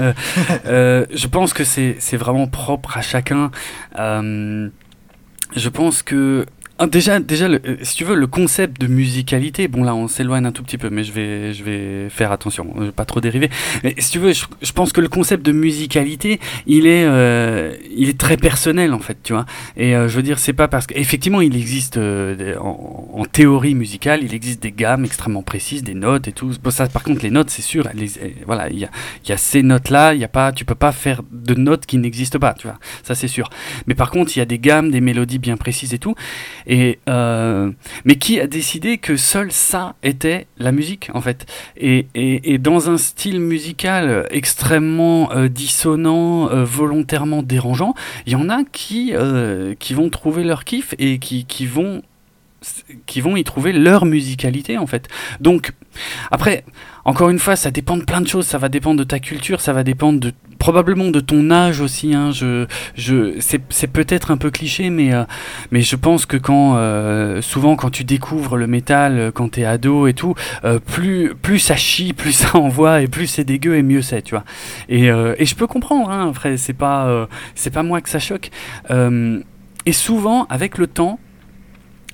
je 0.65 1.27
pense 1.27 1.53
que 1.53 1.65
c'est 1.65 2.17
vraiment 2.17 2.47
propre 2.47 2.97
à 2.97 3.03
chacun. 3.03 3.51
je 3.97 5.69
pense 5.73 6.03
que 6.03 6.47
ah, 6.83 6.89
déjà, 6.89 7.21
déjà 7.21 7.47
euh, 7.47 7.77
si 7.83 7.95
tu 7.95 8.03
veux, 8.03 8.17
le 8.17 8.27
concept 8.27 8.81
de 8.81 8.89
musicalité, 8.89 9.69
bon 9.69 9.85
là 9.85 9.95
on 9.95 10.09
s'éloigne 10.09 10.47
un 10.47 10.51
tout 10.51 10.65
petit 10.65 10.79
peu, 10.79 10.91
mais 10.91 11.05
je 11.05 11.13
vais, 11.13 11.55
je 11.55 11.63
vais 11.63 12.09
faire 12.11 12.33
attention, 12.33 12.75
je 12.77 12.87
vais 12.87 12.91
pas 12.91 13.05
trop 13.05 13.21
dériver. 13.21 13.51
Mais 13.85 13.95
si 13.99 14.11
tu 14.11 14.19
veux, 14.19 14.33
je, 14.33 14.73
pense 14.73 14.93
que 14.93 15.01
le 15.01 15.07
concept 15.09 15.47
de 15.47 15.53
musicalité, 15.53 16.41
il 16.67 16.89
est, 16.89 17.05
euh, 17.05 17.77
il 17.95 18.09
est 18.09 18.19
très 18.19 18.37
personnel 18.37 18.95
en 18.95 18.99
fait, 18.99 19.17
tu 19.23 19.33
vois. 19.33 19.47
Et 19.77 19.95
euh, 19.95 20.09
je 20.09 20.17
veux 20.17 20.25
dire, 20.25 20.41
c'est 20.41 20.55
pas 20.55 20.67
parce 20.67 20.89
qu'effectivement 20.89 21.41
il 21.41 21.57
existe 21.57 21.99
en, 21.99 23.25
théorie 23.31 23.77
musicale, 23.77 24.25
il 24.25 24.35
existe 24.35 24.61
des 24.61 24.73
gammes 24.73 25.05
extrêmement 25.05 25.45
précises, 25.45 25.85
des 25.85 25.95
notes 25.95 26.27
et 26.27 26.33
tout. 26.33 26.53
ça, 26.71 26.89
par 26.89 27.05
contre, 27.05 27.23
les 27.23 27.31
notes, 27.31 27.51
c'est 27.51 27.63
sûr, 27.63 27.89
voilà, 28.45 28.69
il 28.71 28.81
y 28.81 29.33
a, 29.33 29.37
ces 29.37 29.63
notes-là, 29.63 30.15
il 30.15 30.21
y 30.21 30.25
a 30.25 30.29
pas, 30.29 30.51
tu 30.51 30.65
peux 30.65 30.75
pas 30.75 30.91
faire 30.91 31.23
de 31.31 31.55
notes 31.55 31.87
qui 31.87 31.97
n'existent 31.99 32.41
pas, 32.41 32.55
tu 32.55 32.67
vois. 32.67 32.81
Ça 33.05 33.15
c'est 33.15 33.29
sûr. 33.29 33.51
Mais 33.87 33.95
par 33.95 34.11
contre, 34.11 34.37
il 34.37 34.41
y 34.41 34.43
a 34.43 34.47
des 34.47 34.59
gammes, 34.59 34.91
des 34.91 35.01
mélodies 35.01 35.39
bien 35.39 35.57
précises 35.57 35.95
et 35.95 35.99
tout. 35.99 36.17
Euh, 37.09 37.71
mais 38.05 38.17
qui 38.17 38.41
a 38.41 38.47
décidé 38.47 38.99
que 38.99 39.17
seul 39.17 39.53
ça 39.53 39.95
était 40.03 40.47
la 40.59 40.73
musique, 40.73 41.11
en 41.15 41.21
fait? 41.21 41.47
Et, 41.77 42.07
dans 42.59 42.91
un 42.91 42.99
style 42.99 43.41
musical 43.41 44.27
extrêmement 44.31 45.33
euh, 45.33 45.49
dissonant, 45.49 46.51
euh, 46.51 46.65
volontairement 46.65 47.43
dérangeant, 47.43 47.95
il 48.27 48.33
y 48.33 48.37
en 48.37 48.49
a 48.49 48.65
qui, 48.65 49.13
vont 49.13 50.11
trouver 50.11 50.45
leur 50.45 50.65
kiff 50.65 50.95
et 50.99 51.19
qui 51.19 51.67
vont 51.67 52.03
y 53.37 53.45
trouver 53.45 53.73
leur 53.73 54.05
musicalité 54.05 54.79
en 54.79 54.87
fait. 54.87 55.09
Donc 55.41 55.73
après, 56.31 56.65
encore 57.05 57.31
une 57.31 57.39
fois, 57.39 57.57
ça 57.57 57.71
dépend 57.71 57.97
de 57.97 58.05
plein 58.05 58.21
de 58.21 58.29
choses. 58.29 58.47
Ça 58.47 58.59
va 58.59 58.69
dépendre 58.69 58.99
de 58.99 59.05
ta 59.05 59.19
culture, 59.19 59.61
ça 59.61 59.73
va 59.73 59.83
dépendre 59.83 60.21
de 60.21 60.33
probablement 60.63 61.09
de 61.09 61.19
ton 61.19 61.51
âge 61.51 61.81
aussi. 61.81 62.15
Hein. 62.15 62.31
Je, 62.31 62.67
je, 62.95 63.35
c'est 63.41 63.89
peut-être 63.89 64.31
un 64.31 64.37
peu 64.37 64.53
cliché, 64.53 64.91
mais, 64.91 65.13
euh, 65.13 65.25
mais 65.73 65.83
je 65.83 65.97
pense 65.97 66.25
que 66.25 66.37
quand 66.37 66.77
euh, 66.77 67.43
souvent 67.43 67.75
quand 67.75 67.91
tu 67.91 68.05
découvres 68.05 68.57
le 68.57 68.69
métal, 68.69 69.19
euh, 69.19 69.31
quand 69.33 69.49
t'es 69.51 69.65
ado 69.65 70.07
et 70.07 70.15
tout, 70.15 70.37
plus, 70.87 71.35
plus 71.35 71.59
ça 71.59 71.75
chie, 71.75 72.13
plus 72.13 72.33
ça 72.33 72.57
envoie 72.57 73.03
et 73.03 73.09
plus 73.09 73.27
c'est 73.27 73.43
dégueu 73.43 73.75
et 73.75 73.83
mieux 73.83 74.03
c'est, 74.03 74.23
tu 74.23 74.37
vois. 74.37 74.45
Et, 74.89 75.07
et 75.07 75.45
je 75.45 75.55
peux 75.57 75.67
comprendre. 75.67 76.11
Hein, 76.11 76.29
après, 76.31 76.57
c'est 76.57 76.73
pas, 76.73 77.29
c'est 77.57 77.73
pas 77.73 77.83
moi 77.83 78.01
que 78.01 78.09
ça 78.09 78.21
choque. 78.21 78.51
et 78.89 79.93
souvent, 79.93 80.47
avec 80.49 80.79
le 80.79 80.87
temps, 80.87 81.19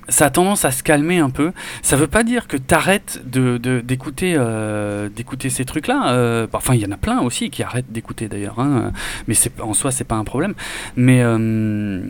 ça 0.09 0.25
a 0.25 0.29
tendance 0.29 0.65
à 0.65 0.71
se 0.71 0.83
calmer 0.83 1.19
un 1.19 1.29
peu. 1.29 1.51
Ça 1.81 1.95
veut 1.95 2.07
pas 2.07 2.23
dire 2.23 2.47
que 2.47 2.57
tu 2.57 2.73
arrêtes 2.73 3.21
d'écouter 3.25 4.33
de, 4.33 4.39
euh, 4.39 5.09
d'écouter 5.09 5.49
ces 5.49 5.65
trucs-là. 5.65 6.13
Euh, 6.13 6.47
enfin, 6.53 6.75
il 6.75 6.81
y 6.81 6.85
en 6.85 6.91
a 6.91 6.97
plein 6.97 7.21
aussi 7.21 7.49
qui 7.49 7.63
arrêtent 7.63 7.91
d'écouter 7.91 8.27
d'ailleurs, 8.27 8.59
hein, 8.59 8.91
mais 9.27 9.35
en 9.61 9.73
soi, 9.73 9.91
c'est 9.91 10.03
pas 10.03 10.15
un 10.15 10.23
problème. 10.23 10.53
Mais. 10.95 11.21
Euh, 11.21 12.01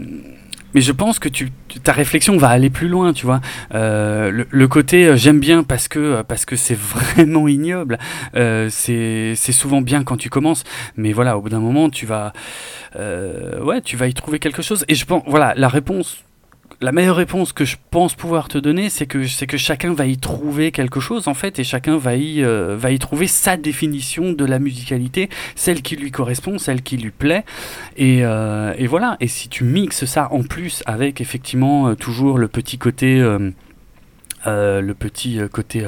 mais 0.76 0.82
je 0.82 0.91
pense 0.91 1.18
que 1.18 1.30
tu, 1.30 1.50
ta 1.82 1.93
réflexion 1.93 2.38
va 2.38 2.50
aller 2.50 2.70
plus 2.70 2.89
loin, 2.89 3.12
tu 3.12 3.26
vois. 3.26 3.41
le, 3.72 4.66
côté 4.68 5.18
j'aime 5.18 5.39
bien 5.39 5.64
parce 5.64 5.88
que 5.88 6.22
parce 6.22 6.45
que 6.45 6.56
c'est 6.56 6.78
vraiment 6.78 7.47
ignoble. 7.47 7.97
c'est 8.36 9.36
souvent 9.36 9.82
bien 9.82 10.04
quand 10.04 10.18
tu 10.18 10.30
commences, 10.30 10.64
mais 10.95 11.12
voilà, 11.12 11.39
au 11.39 11.41
bout 11.41 11.50
d'un 11.50 11.60
moment, 11.60 11.89
tu 11.89 12.06
vas 12.06 12.34
ouais, 12.95 13.82
tu 13.82 13.97
vas 13.97 14.06
y 14.06 14.14
trouver 14.14 14.38
quelque 14.38 14.62
chose. 14.62 14.86
Et 14.88 14.93
je 14.93 15.06
pense, 15.06 15.24
voilà, 15.26 15.56
la 15.56 15.70
réponse 15.70 16.24
la 16.82 16.94
meilleure 16.94 17.18
réponse 17.18 17.52
que 17.52 17.66
je 17.66 17.76
pense 17.92 18.16
pouvoir 18.16 18.48
te 18.48 18.58
donner, 18.58 18.90
c'est 18.90 19.06
que, 19.06 19.28
c'est 19.28 19.48
que 19.48 19.58
chacun 19.58 19.94
va 19.94 20.06
y 20.06 20.18
trouver 20.18 20.72
quelque 20.72 21.00
chose, 21.00 21.28
en 21.28 21.34
fait, 21.34 21.60
et 21.60 21.64
chacun 21.64 21.98
va 21.98 22.16
y, 22.16 22.42
euh, 22.42 22.78
va 22.78 22.92
y 22.92 23.00
trouver 23.00 23.28
sa 23.28 23.58
définition 23.58 24.32
de 24.32 24.46
la 24.46 24.60
musicalité, 24.60 25.30
celle 25.56 25.82
qui 25.82 25.98
lui 25.98 26.12
correspond, 26.12 26.58
celle 26.58 26.82
qui 26.82 26.98
lui 26.98 27.12
plaît. 27.12 27.44
Et, 27.98 28.20
euh, 28.24 28.74
voilà. 28.88 29.18
Et 29.20 29.28
si 29.28 29.50
tu 29.50 29.66
mixes 29.66 30.06
ça 30.06 30.30
en 30.32 30.44
plus 30.44 30.82
avec, 30.86 31.20
effectivement, 31.22 31.90
euh, 31.90 31.96
toujours 31.96 32.38
le 32.38 32.48
petit 32.48 32.78
côté. 32.78 33.20
le 34.46 34.94
petit 34.94 35.40
côté. 35.52 35.86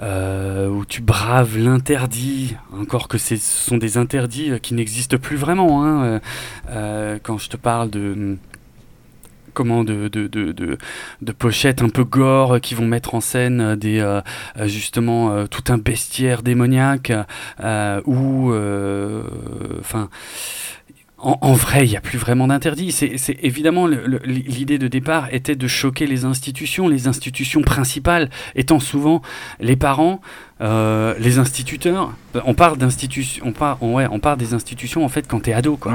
où 0.00 0.84
tu 0.84 1.00
braves 1.00 1.56
l'interdit, 1.56 2.56
encore 2.76 3.06
que 3.06 3.18
ce 3.18 3.36
sont 3.36 3.76
des 3.76 3.96
interdits 3.98 4.50
qui 4.60 4.74
n'existent 4.74 5.16
plus 5.16 5.36
vraiment. 5.36 5.86
Hein, 5.86 6.20
quand 7.22 7.38
je 7.38 7.48
te 7.48 7.56
parle 7.56 7.88
de 7.88 8.36
comment 9.52 9.84
de, 9.84 10.08
de, 10.08 10.26
de, 10.26 10.52
de, 10.52 11.32
pochettes 11.32 11.82
un 11.82 11.88
peu 11.88 12.04
gore 12.04 12.60
qui 12.60 12.74
vont 12.74 12.86
mettre 12.86 13.14
en 13.14 13.20
scène 13.20 13.76
des 13.76 14.00
euh, 14.00 14.20
justement 14.66 15.32
euh, 15.32 15.46
tout 15.46 15.64
un 15.72 15.78
bestiaire 15.78 16.42
démoniaque 16.42 17.12
euh, 17.60 18.00
ou 18.06 18.52
enfin 19.80 20.08
en, 21.22 21.52
vrai, 21.52 21.86
il 21.86 21.90
n'y 21.90 21.96
a 21.96 22.00
plus 22.00 22.18
vraiment 22.18 22.48
d'interdit. 22.48 22.90
C'est 22.90 23.38
évidemment 23.42 23.86
l'idée 23.86 24.78
de 24.78 24.88
départ 24.88 25.32
était 25.32 25.54
de 25.54 25.68
choquer 25.68 26.06
les 26.06 26.24
institutions, 26.24 26.88
les 26.88 27.06
institutions 27.06 27.62
principales 27.62 28.28
étant 28.56 28.80
souvent 28.80 29.22
les 29.60 29.76
parents, 29.76 30.20
euh, 30.60 31.14
les 31.18 31.38
instituteurs. 31.38 32.12
On 32.44 32.54
parle 32.54 32.76
d'institutions, 32.76 33.52
on 33.80 33.94
ouais, 33.94 34.06
on 34.10 34.18
parle 34.18 34.38
des 34.38 34.54
institutions 34.54 35.04
en 35.04 35.08
fait 35.08 35.26
quand 35.28 35.40
t'es 35.40 35.52
ado, 35.52 35.76
quoi. 35.76 35.92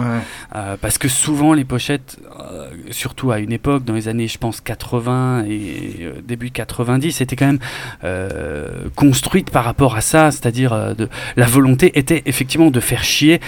Euh, 0.55 0.78
parce 0.80 0.97
que 0.97 1.07
souvent 1.07 1.53
les 1.53 1.63
pochettes, 1.65 2.19
euh, 2.39 2.69
surtout 2.91 3.32
à 3.32 3.39
une 3.39 3.51
époque 3.51 3.84
dans 3.84 3.93
les 3.93 4.07
années, 4.07 4.28
je 4.28 4.38
pense 4.38 4.61
80 4.61 5.45
et 5.49 6.09
début 6.25 6.51
90, 6.51 7.11
c'était 7.11 7.36
quand 7.36 7.47
même 7.47 8.89
construite 8.95 9.51
par 9.51 9.65
rapport 9.65 9.95
à 9.95 10.01
ça, 10.01 10.32
c'est-à-dire 10.32 10.95
la 11.36 11.45
volonté 11.45 11.97
était 11.99 12.23
effectivement 12.25 12.71
de 12.71 12.80
faire 12.80 13.03
chier 13.03 13.39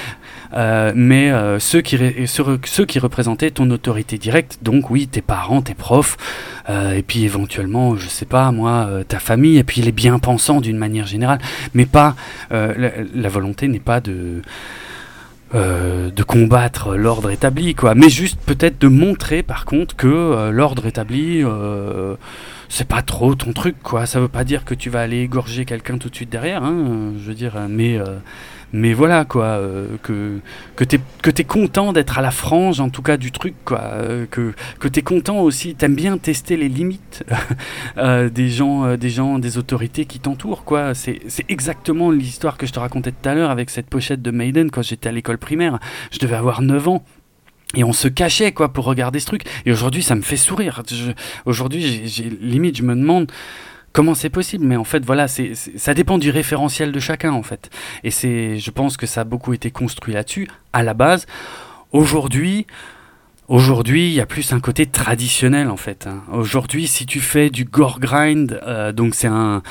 euh, 0.53 0.91
mais 0.95 1.31
euh, 1.31 1.59
ceux, 1.59 1.81
qui 1.81 1.97
qui 2.87 2.99
représentaient 2.99 3.51
ton 3.51 3.69
autorité 3.71 4.17
directe, 4.17 4.59
donc 4.61 4.89
oui, 4.89 5.07
tes 5.07 5.21
parents, 5.21 5.61
tes 5.61 5.75
profs, 5.75 6.17
euh, 6.69 6.93
et 6.93 7.03
puis 7.03 7.23
éventuellement, 7.23 7.95
je 7.95 8.07
sais 8.07 8.25
pas, 8.25 8.51
moi, 8.51 8.89
ta 9.07 9.19
famille, 9.19 9.57
et 9.57 9.63
puis 9.63 9.81
les 9.81 9.91
bien-pensants 9.91 10.61
d'une 10.61 10.77
manière 10.77 11.05
générale, 11.05 11.39
mais 11.73 11.85
pas, 11.85 12.15
la, 12.51 13.29
volonté 13.29 13.67
n'est 13.67 13.79
pas 13.79 14.01
de... 14.01 14.41
de 15.53 16.23
combattre 16.23 16.95
l'ordre 16.95 17.29
établi, 17.29 17.75
quoi. 17.75 17.95
Mais 17.95 18.09
juste 18.09 18.39
peut-être 18.45 18.79
de 18.79 18.87
montrer, 18.87 19.43
par 19.43 19.65
contre, 19.65 19.95
que 19.95 20.49
l'ordre 20.49 20.85
établi, 20.87 21.43
c'est 22.69 22.87
pas 22.87 23.01
trop 23.01 23.35
ton 23.35 23.53
truc, 23.53 23.75
quoi. 23.83 24.05
Ça 24.05 24.19
veut 24.19 24.27
pas 24.27 24.43
dire 24.43 24.65
que 24.65 24.73
tu 24.73 24.89
vas 24.89 25.01
aller 25.01 25.21
égorger 25.21 25.65
quelqu'un 25.65 25.97
tout 25.97 26.09
de 26.09 26.15
suite 26.15 26.29
derrière, 26.29 26.63
hein, 26.63 27.13
je 27.19 27.27
veux 27.27 27.35
dire, 27.35 27.53
mais 27.69 27.99
mais 28.73 28.93
voilà 28.93 29.25
quoi 29.25 29.45
euh, 29.45 29.97
que 30.03 30.39
que 30.75 30.83
t'es 30.83 30.99
que 31.21 31.29
t'es 31.31 31.43
content 31.43 31.93
d'être 31.93 32.17
à 32.17 32.21
la 32.21 32.31
frange 32.31 32.79
en 32.79 32.89
tout 32.89 33.01
cas 33.01 33.17
du 33.17 33.31
truc 33.31 33.55
quoi 33.65 33.81
euh, 33.83 34.25
que 34.29 34.53
que 34.79 34.87
t'es 34.87 35.01
content 35.01 35.39
aussi 35.39 35.75
t'aimes 35.75 35.95
bien 35.95 36.17
tester 36.17 36.57
les 36.57 36.69
limites 36.69 37.23
euh, 37.97 38.29
des 38.29 38.49
gens 38.49 38.95
des 38.95 39.09
gens 39.09 39.39
des 39.39 39.57
autorités 39.57 40.05
qui 40.05 40.19
t'entourent 40.19 40.63
quoi. 40.63 40.93
C'est 40.93 41.19
exactement 41.49 42.11
l'histoire 42.11 42.57
que 42.57 42.65
je 42.65 42.73
te 42.73 42.79
racontais 42.79 43.11
tout 43.11 43.29
à 43.29 43.33
l'heure 43.33 43.49
avec 43.49 43.69
cette 43.69 43.87
pochette 43.87 44.21
de 44.21 44.31
Maiden 44.31 44.71
quand 44.71 44.81
j'étais 44.81 45.09
à 45.09 45.11
l'école 45.11 45.37
primaire. 45.37 45.79
Je 46.11 46.19
devais 46.19 46.35
avoir 46.35 46.61
9 46.61 46.87
ans. 46.87 47.03
Et 47.75 47.83
on 47.83 47.93
se 47.93 48.07
cachait 48.07 48.51
quoi 48.51 48.73
pour 48.73 48.85
regarder 48.85 49.19
ce 49.19 49.27
truc. 49.27 49.43
Et 49.65 49.71
aujourd'hui 49.71 50.01
ça 50.01 50.15
me 50.15 50.21
fait 50.21 50.37
sourire. 50.37 50.81
Aujourd'hui 51.45 52.01
limite 52.41 52.77
je 52.77 52.83
me 52.83 52.95
demande 52.95 53.31
comment 53.91 54.15
c'est 54.15 54.29
possible? 54.29 54.65
Mais 54.65 54.75
en 54.75 54.83
fait 54.83 55.05
voilà 55.05 55.27
c'est 55.27 55.53
ça 55.55 55.93
dépend 55.93 56.17
du 56.17 56.29
référentiel 56.29 56.91
de 56.91 56.99
chacun 56.99 57.31
en 57.31 57.43
fait 57.43 57.69
et 58.03 58.11
c'est 58.11 58.57
je 58.57 58.71
pense 58.71 58.97
que 58.97 59.05
ça 59.05 59.21
a 59.21 59.23
beaucoup 59.23 59.53
été 59.53 59.71
construit 59.71 60.13
là-dessus 60.13 60.47
à 60.73 60.83
la 60.83 60.93
base 60.93 61.25
aujourd'hui 61.91 62.65
Aujourd'hui, 63.49 64.09
il 64.09 64.13
y 64.13 64.21
a 64.21 64.27
plus 64.27 64.53
un 64.53 64.59
côté 64.59 64.85
traditionnel 64.85 65.69
en 65.69 65.75
fait. 65.75 66.05
Hein. 66.05 66.21
Aujourd'hui, 66.31 66.85
si 66.85 67.07
tu 67.07 67.19
fais 67.19 67.49
du 67.49 67.65
gore 67.65 67.99
grind, 67.99 68.61
euh, 68.61 68.91
donc 68.91 69.15
c'est 69.15 69.25
un, 69.27 69.63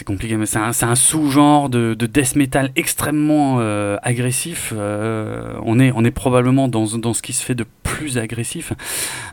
c'est 0.00 0.06
compliqué, 0.06 0.38
mais 0.38 0.46
c'est 0.46 0.56
un, 0.56 0.94
sous-genre 0.94 1.68
de, 1.68 1.92
death 1.92 2.34
metal 2.34 2.70
extrêmement 2.74 3.58
euh, 3.60 3.98
agressif. 4.02 4.72
Euh, 4.74 5.52
on, 5.62 5.78
est, 5.78 5.92
on 5.94 6.06
est 6.06 6.10
probablement 6.10 6.68
dans, 6.68 6.86
dans, 6.96 7.12
ce 7.12 7.20
qui 7.20 7.34
se 7.34 7.44
fait 7.44 7.54
de 7.54 7.66
plus 7.82 8.16
agressif. 8.16 8.72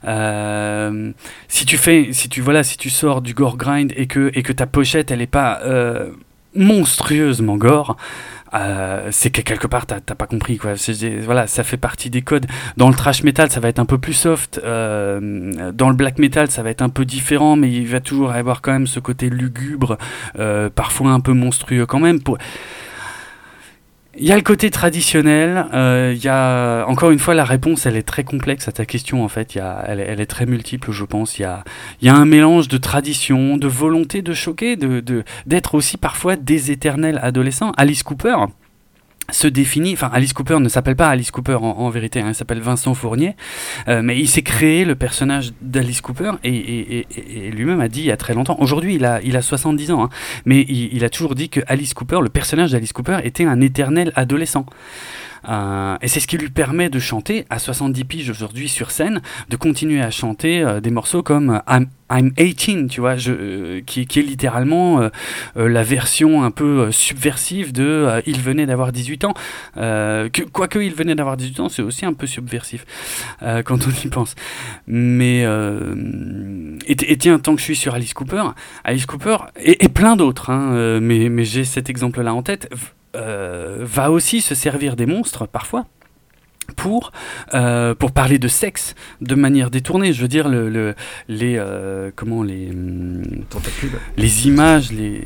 Euh, 0.06 1.14
si 1.48 1.66
tu 1.66 1.78
fais, 1.78 2.10
si 2.12 2.28
tu 2.28 2.42
voilà, 2.42 2.64
si 2.64 2.78
tu 2.78 2.90
sors 2.90 3.22
du 3.22 3.34
gore 3.34 3.56
grind 3.56 3.94
et 3.96 4.08
que, 4.08 4.30
et 4.34 4.44
que 4.44 4.52
ta 4.52 4.68
pochette 4.68 5.10
elle 5.10 5.22
est 5.22 5.26
pas 5.26 5.62
monstrueusement 6.54 7.56
gore, 7.56 7.96
euh, 8.54 9.10
c'est 9.12 9.30
que 9.30 9.42
quelque 9.42 9.68
part 9.68 9.86
t'as 9.86 10.00
pas 10.00 10.28
compris 10.28 10.58
quoi. 10.58 10.74
Voilà, 11.24 11.48
ça 11.48 11.64
fait 11.64 11.78
partie 11.78 12.10
des 12.10 12.22
codes. 12.22 12.46
Dans 12.78 12.90
le 12.90 12.96
trash 12.96 13.24
metal, 13.24 13.50
ça 13.52 13.60
va 13.60 13.70
être 13.70 13.80
un 13.80 13.86
peu 13.86 13.98
plus 13.98 14.14
soft. 14.14 14.60
Euh, 14.64 15.72
dans 15.74 15.90
le 15.90 15.96
black 15.96 16.20
metal, 16.20 16.50
ça 16.50 16.64
va 16.64 16.70
être 16.70 16.82
un 16.82 16.90
peu 16.90 17.06
différent, 17.06 17.56
mais 17.56 17.72
il 17.72 17.88
va 17.88 18.00
toujours 18.00 18.32
avoir 18.32 18.62
quand 18.62 18.72
même 18.72 18.88
ce 18.88 19.00
côté 19.00 19.30
lugubre, 19.30 19.98
euh, 20.40 20.70
parfois 20.70 21.12
un 21.12 21.20
peu 21.20 21.34
monstrueux 21.34 21.86
quand 21.86 22.00
même. 22.00 22.20
Il 24.20 24.26
y 24.26 24.32
a 24.32 24.36
le 24.36 24.42
côté 24.42 24.70
traditionnel, 24.72 25.66
euh, 25.74 26.14
il 26.16 26.24
y 26.24 26.28
a 26.28 26.86
encore 26.88 27.12
une 27.12 27.20
fois 27.20 27.34
la 27.34 27.46
réponse 27.46 27.86
elle 27.86 27.96
est 27.96 28.08
très 28.08 28.24
complexe 28.24 28.68
à 28.68 28.72
ta 28.72 28.86
question 28.86 29.24
en 29.24 29.28
fait, 29.28 29.56
y 29.56 29.60
a, 29.60 29.84
elle, 29.88 30.20
est 30.20 30.26
très 30.26 30.46
multiple 30.46 30.92
je 30.92 31.04
pense, 31.04 31.38
il 31.40 31.44
y 31.44 31.46
a, 31.46 31.64
y 32.02 32.10
a 32.10 32.16
un 32.16 32.26
mélange 32.26 32.68
de 32.68 32.78
tradition, 32.78 33.58
de 33.58 33.68
volonté 33.68 34.22
de 34.22 34.34
choquer, 34.34 34.76
de, 34.76 35.24
d'être 35.46 35.76
aussi 35.76 35.98
parfois 35.98 36.36
des 36.36 36.72
éternels 36.72 37.20
adolescents. 37.22 37.72
Alice 37.78 38.04
Cooper, 38.04 38.36
se 39.32 39.48
définit, 39.48 39.94
enfin 39.94 40.10
Alice 40.14 40.34
Cooper 40.34 40.60
ne 40.60 40.70
s'appelle 40.70 40.96
pas 40.96 41.10
Alice 41.10 41.32
Cooper 41.32 41.58
en, 41.62 41.90
vérité, 41.90 42.22
hein, 42.22 42.30
il 42.30 42.36
s'appelle 42.36 42.62
Vincent 42.62 42.94
Fournier, 42.94 43.36
euh, 43.88 44.02
mais 44.02 44.18
il 44.18 44.28
s'est 44.28 44.42
créé 44.42 44.86
le 44.86 44.96
personnage 44.96 45.52
d'Alice 45.62 46.02
Cooper 46.02 46.32
et, 46.44 47.06
lui-même 47.52 47.82
a 47.82 47.90
dit 47.90 48.02
il 48.02 48.06
y 48.06 48.12
a 48.12 48.18
très 48.18 48.34
longtemps, 48.34 48.58
aujourd'hui 48.60 48.96
il 48.96 49.06
a, 49.06 49.22
il 49.22 49.36
a 49.36 49.42
70 49.42 49.92
ans, 49.92 50.04
hein, 50.04 50.10
mais 50.46 50.62
il, 50.62 50.94
il, 50.94 51.04
a 51.04 51.10
toujours 51.10 51.36
dit 51.36 51.50
que 51.50 51.60
Alice 51.68 51.94
Cooper, 51.94 52.20
le 52.22 52.30
personnage 52.30 52.72
d'Alice 52.72 52.94
Cooper 52.94 53.18
était 53.24 53.46
un 53.46 53.60
éternel 53.62 54.12
adolescent. 54.16 54.66
Euh, 55.48 55.98
et 56.02 56.08
c'est 56.08 56.20
ce 56.20 56.28
qui 56.28 56.38
lui 56.38 56.50
permet 56.50 56.90
de 56.90 57.00
chanter 57.00 57.46
à 57.50 57.60
70 57.60 58.04
piges 58.06 58.30
aujourd'hui 58.30 58.68
sur 58.68 58.92
scène, 58.92 59.22
de 59.50 59.56
continuer 59.56 60.02
à 60.02 60.12
chanter 60.12 60.62
euh, 60.62 60.80
des 60.80 60.92
morceaux 60.92 61.24
comme 61.24 61.62
I'm, 61.68 61.88
I'm 62.12 62.32
18, 62.38 62.88
tu 62.88 63.02
vois, 63.02 63.16
qui, 63.16 64.02
est 64.02 64.16
littéralement 64.16 65.10
la 65.56 65.84
version 65.84 66.44
un 66.44 66.52
peu 66.52 66.90
subversive 66.90 67.74
de 67.74 68.22
Il 68.26 68.40
venait 68.40 68.66
d'avoir 68.66 68.94
18 68.94 69.26
ans. 69.26 69.34
que, 69.76 70.44
quoique 70.44 70.80
il 70.80 70.94
venait 70.94 71.16
d'avoir 71.16 71.36
18 71.36 71.60
ans, 71.60 71.70
c'est 71.70 71.82
aussi 71.82 72.06
un 72.06 72.14
peu 72.14 72.26
subversif 72.26 72.86
quand 73.66 73.88
on 73.88 73.92
y 74.06 74.08
pense. 74.08 74.36
Mais, 74.88 75.46
et, 76.88 77.18
tiens, 77.18 77.40
tant 77.40 77.56
que 77.56 77.60
je 77.60 77.66
suis 77.66 77.76
sur 77.76 77.94
Alice 77.94 78.14
Cooper, 78.14 78.44
Alice 78.86 79.06
Cooper, 79.06 79.38
et, 79.62 79.90
plein 79.90 80.16
d'autres, 80.16 80.50
hein, 80.50 81.02
mais 81.02 81.44
j'ai 81.44 81.66
cet 81.66 81.90
exemple-là 81.90 82.34
en 82.34 82.42
tête, 82.42 82.70
euh, 83.18 83.78
va 83.82 84.12
aussi 84.12 84.42
se 84.42 84.54
servir 84.54 84.96
des 84.96 85.06
monstres 85.06 85.48
parfois 85.48 85.86
pour, 86.76 87.12
euh, 87.54 87.96
pour 87.96 88.12
parler 88.12 88.38
de 88.40 88.48
sexe 88.48 88.94
de 89.22 89.34
manière 89.36 89.72
détournée. 89.72 90.14
Je 90.14 90.22
veux 90.22 90.28
dire, 90.28 90.50
le, 90.50 90.94
les, 91.28 91.56
euh, 91.58 92.12
comment, 92.16 92.44
les, 92.44 92.70
hum, 92.70 93.24
les 94.18 94.48
images, 94.48 94.92
les, 94.92 95.22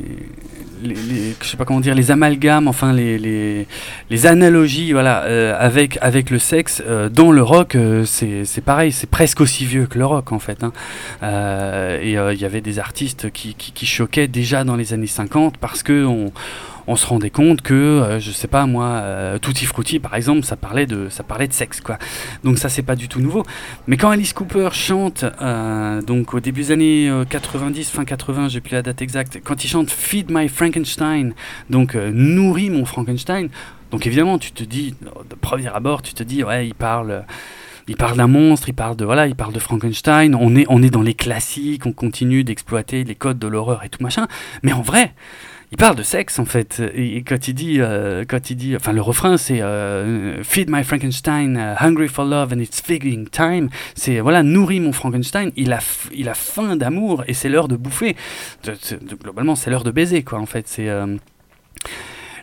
les, 0.82 1.34
je 1.40 1.46
sais 1.46 1.56
pas 1.56 1.64
comment 1.64 1.80
dire, 1.80 1.94
les 1.94 2.10
amalgames, 2.10 2.68
enfin 2.68 2.92
les, 2.92 3.18
les, 3.18 3.66
les 4.08 4.26
analogies, 4.26 4.92
voilà, 4.92 5.18
avec, 5.58 5.98
avec 6.00 6.30
le 6.30 6.38
sexe 6.38 6.82
dans 7.12 7.32
le 7.32 7.42
rock, 7.42 7.76
c'est 8.04 8.64
pareil, 8.64 8.92
c'est 8.92 9.10
presque 9.10 9.40
aussi 9.40 9.64
vieux 9.66 9.86
que 9.86 9.98
le 9.98 10.06
rock 10.06 10.32
en 10.32 10.38
fait. 10.38 10.64
Hein. 10.64 10.72
et 12.00 12.12
il 12.12 12.40
y 12.40 12.44
avait 12.44 12.60
des 12.60 12.78
artistes 12.78 13.30
qui, 13.32 13.54
qui, 13.54 13.72
qui, 13.72 13.86
choquaient 13.86 14.28
déjà 14.28 14.64
dans 14.64 14.76
les 14.76 14.92
années 14.92 15.06
50 15.06 15.56
parce 15.58 15.82
que 15.82 16.04
on, 16.04 16.32
on 16.86 16.96
se 16.96 17.06
rendait 17.06 17.30
compte 17.30 17.62
que, 17.62 17.74
euh, 17.74 18.20
je 18.20 18.30
sais 18.30 18.48
pas 18.48 18.66
moi, 18.66 18.86
euh, 18.86 19.38
Tutti 19.38 19.66
Frutti 19.66 19.98
par 19.98 20.14
exemple, 20.14 20.44
ça 20.44 20.56
parlait 20.56 20.86
de, 20.86 21.08
ça 21.08 21.22
parlait 21.22 21.48
de 21.48 21.52
sexe 21.52 21.80
quoi. 21.80 21.98
Donc 22.44 22.58
ça 22.58 22.68
c'est 22.68 22.82
pas 22.82 22.96
du 22.96 23.08
tout 23.08 23.20
nouveau. 23.20 23.44
Mais 23.86 23.96
quand 23.96 24.10
Alice 24.10 24.32
Cooper 24.32 24.70
chante, 24.72 25.24
euh, 25.40 26.02
donc 26.02 26.34
au 26.34 26.40
début 26.40 26.62
des 26.62 26.72
années 26.72 27.22
90, 27.28 27.90
fin 27.90 28.04
80, 28.04 28.48
j'ai 28.48 28.60
plus 28.60 28.74
la 28.74 28.82
date 28.82 29.02
exacte, 29.02 29.40
quand 29.42 29.64
il 29.64 29.68
chante 29.68 29.90
Feed 29.90 30.30
My 30.30 30.48
Frankenstein, 30.48 31.34
donc 31.70 31.94
nourris 31.94 32.70
mon 32.70 32.84
Frankenstein, 32.84 33.48
donc 33.90 34.06
évidemment 34.06 34.38
tu 34.38 34.52
te 34.52 34.64
dis, 34.64 34.94
de 35.02 35.34
premier 35.34 35.68
abord, 35.68 36.02
tu 36.02 36.14
te 36.14 36.22
dis 36.22 36.44
ouais 36.44 36.66
il 36.66 36.74
parle 36.74 37.24
il 37.88 37.96
parle 37.96 38.16
d'un 38.16 38.26
monstre, 38.26 38.68
il 38.68 38.74
parle 38.74 38.96
de 38.96 39.04
voilà, 39.04 39.26
il 39.26 39.34
parle 39.34 39.52
de 39.52 39.58
Frankenstein. 39.58 40.34
On 40.34 40.54
est 40.54 40.66
on 40.68 40.82
est 40.82 40.90
dans 40.90 41.02
les 41.02 41.14
classiques, 41.14 41.84
on 41.86 41.92
continue 41.92 42.44
d'exploiter 42.44 43.04
les 43.04 43.14
codes 43.14 43.38
de 43.38 43.48
l'horreur 43.48 43.82
et 43.84 43.88
tout 43.88 44.02
machin. 44.02 44.28
Mais 44.62 44.72
en 44.72 44.82
vrai, 44.82 45.14
il 45.72 45.78
parle 45.78 45.96
de 45.96 46.02
sexe 46.02 46.38
en 46.38 46.44
fait. 46.44 46.82
Et, 46.94 47.22
quand 47.22 47.48
il 47.48 47.54
dit, 47.54 47.80
euh, 47.80 48.24
quand 48.28 48.50
il 48.50 48.56
dit, 48.56 48.76
enfin 48.76 48.92
le 48.92 49.00
refrain 49.00 49.38
c'est 49.38 49.62
euh, 49.62 50.42
Feed 50.44 50.68
my 50.70 50.84
Frankenstein, 50.84 51.56
uh, 51.56 51.82
hungry 51.82 52.08
for 52.08 52.26
love 52.26 52.52
and 52.52 52.58
it's 52.58 52.82
feeding 52.82 53.26
time. 53.26 53.70
C'est 53.94 54.20
voilà, 54.20 54.42
nourris 54.42 54.80
mon 54.80 54.92
Frankenstein. 54.92 55.50
Il 55.56 55.72
a, 55.72 55.78
il 56.14 56.28
a 56.28 56.34
faim 56.34 56.76
d'amour 56.76 57.24
et 57.26 57.32
c'est 57.32 57.48
l'heure 57.48 57.68
de 57.68 57.76
bouffer. 57.76 58.16
globalement, 59.22 59.56
c'est 59.56 59.70
l'heure 59.70 59.82
de 59.82 59.90
baiser 59.90 60.22
quoi. 60.22 60.38
En 60.38 60.46
fait, 60.46 60.68
c'est 60.68 60.90
euh, 60.90 61.16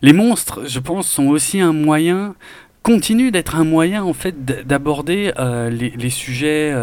les 0.01 0.13
monstres, 0.13 0.67
je 0.67 0.79
pense, 0.79 1.07
sont 1.07 1.27
aussi 1.27 1.59
un 1.59 1.73
moyen, 1.73 2.33
continue 2.81 3.29
d'être 3.29 3.55
un 3.55 3.63
moyen 3.63 4.03
en 4.03 4.13
fait 4.13 4.43
d'aborder 4.65 5.31
les, 5.69 6.09
sujets 6.09 6.73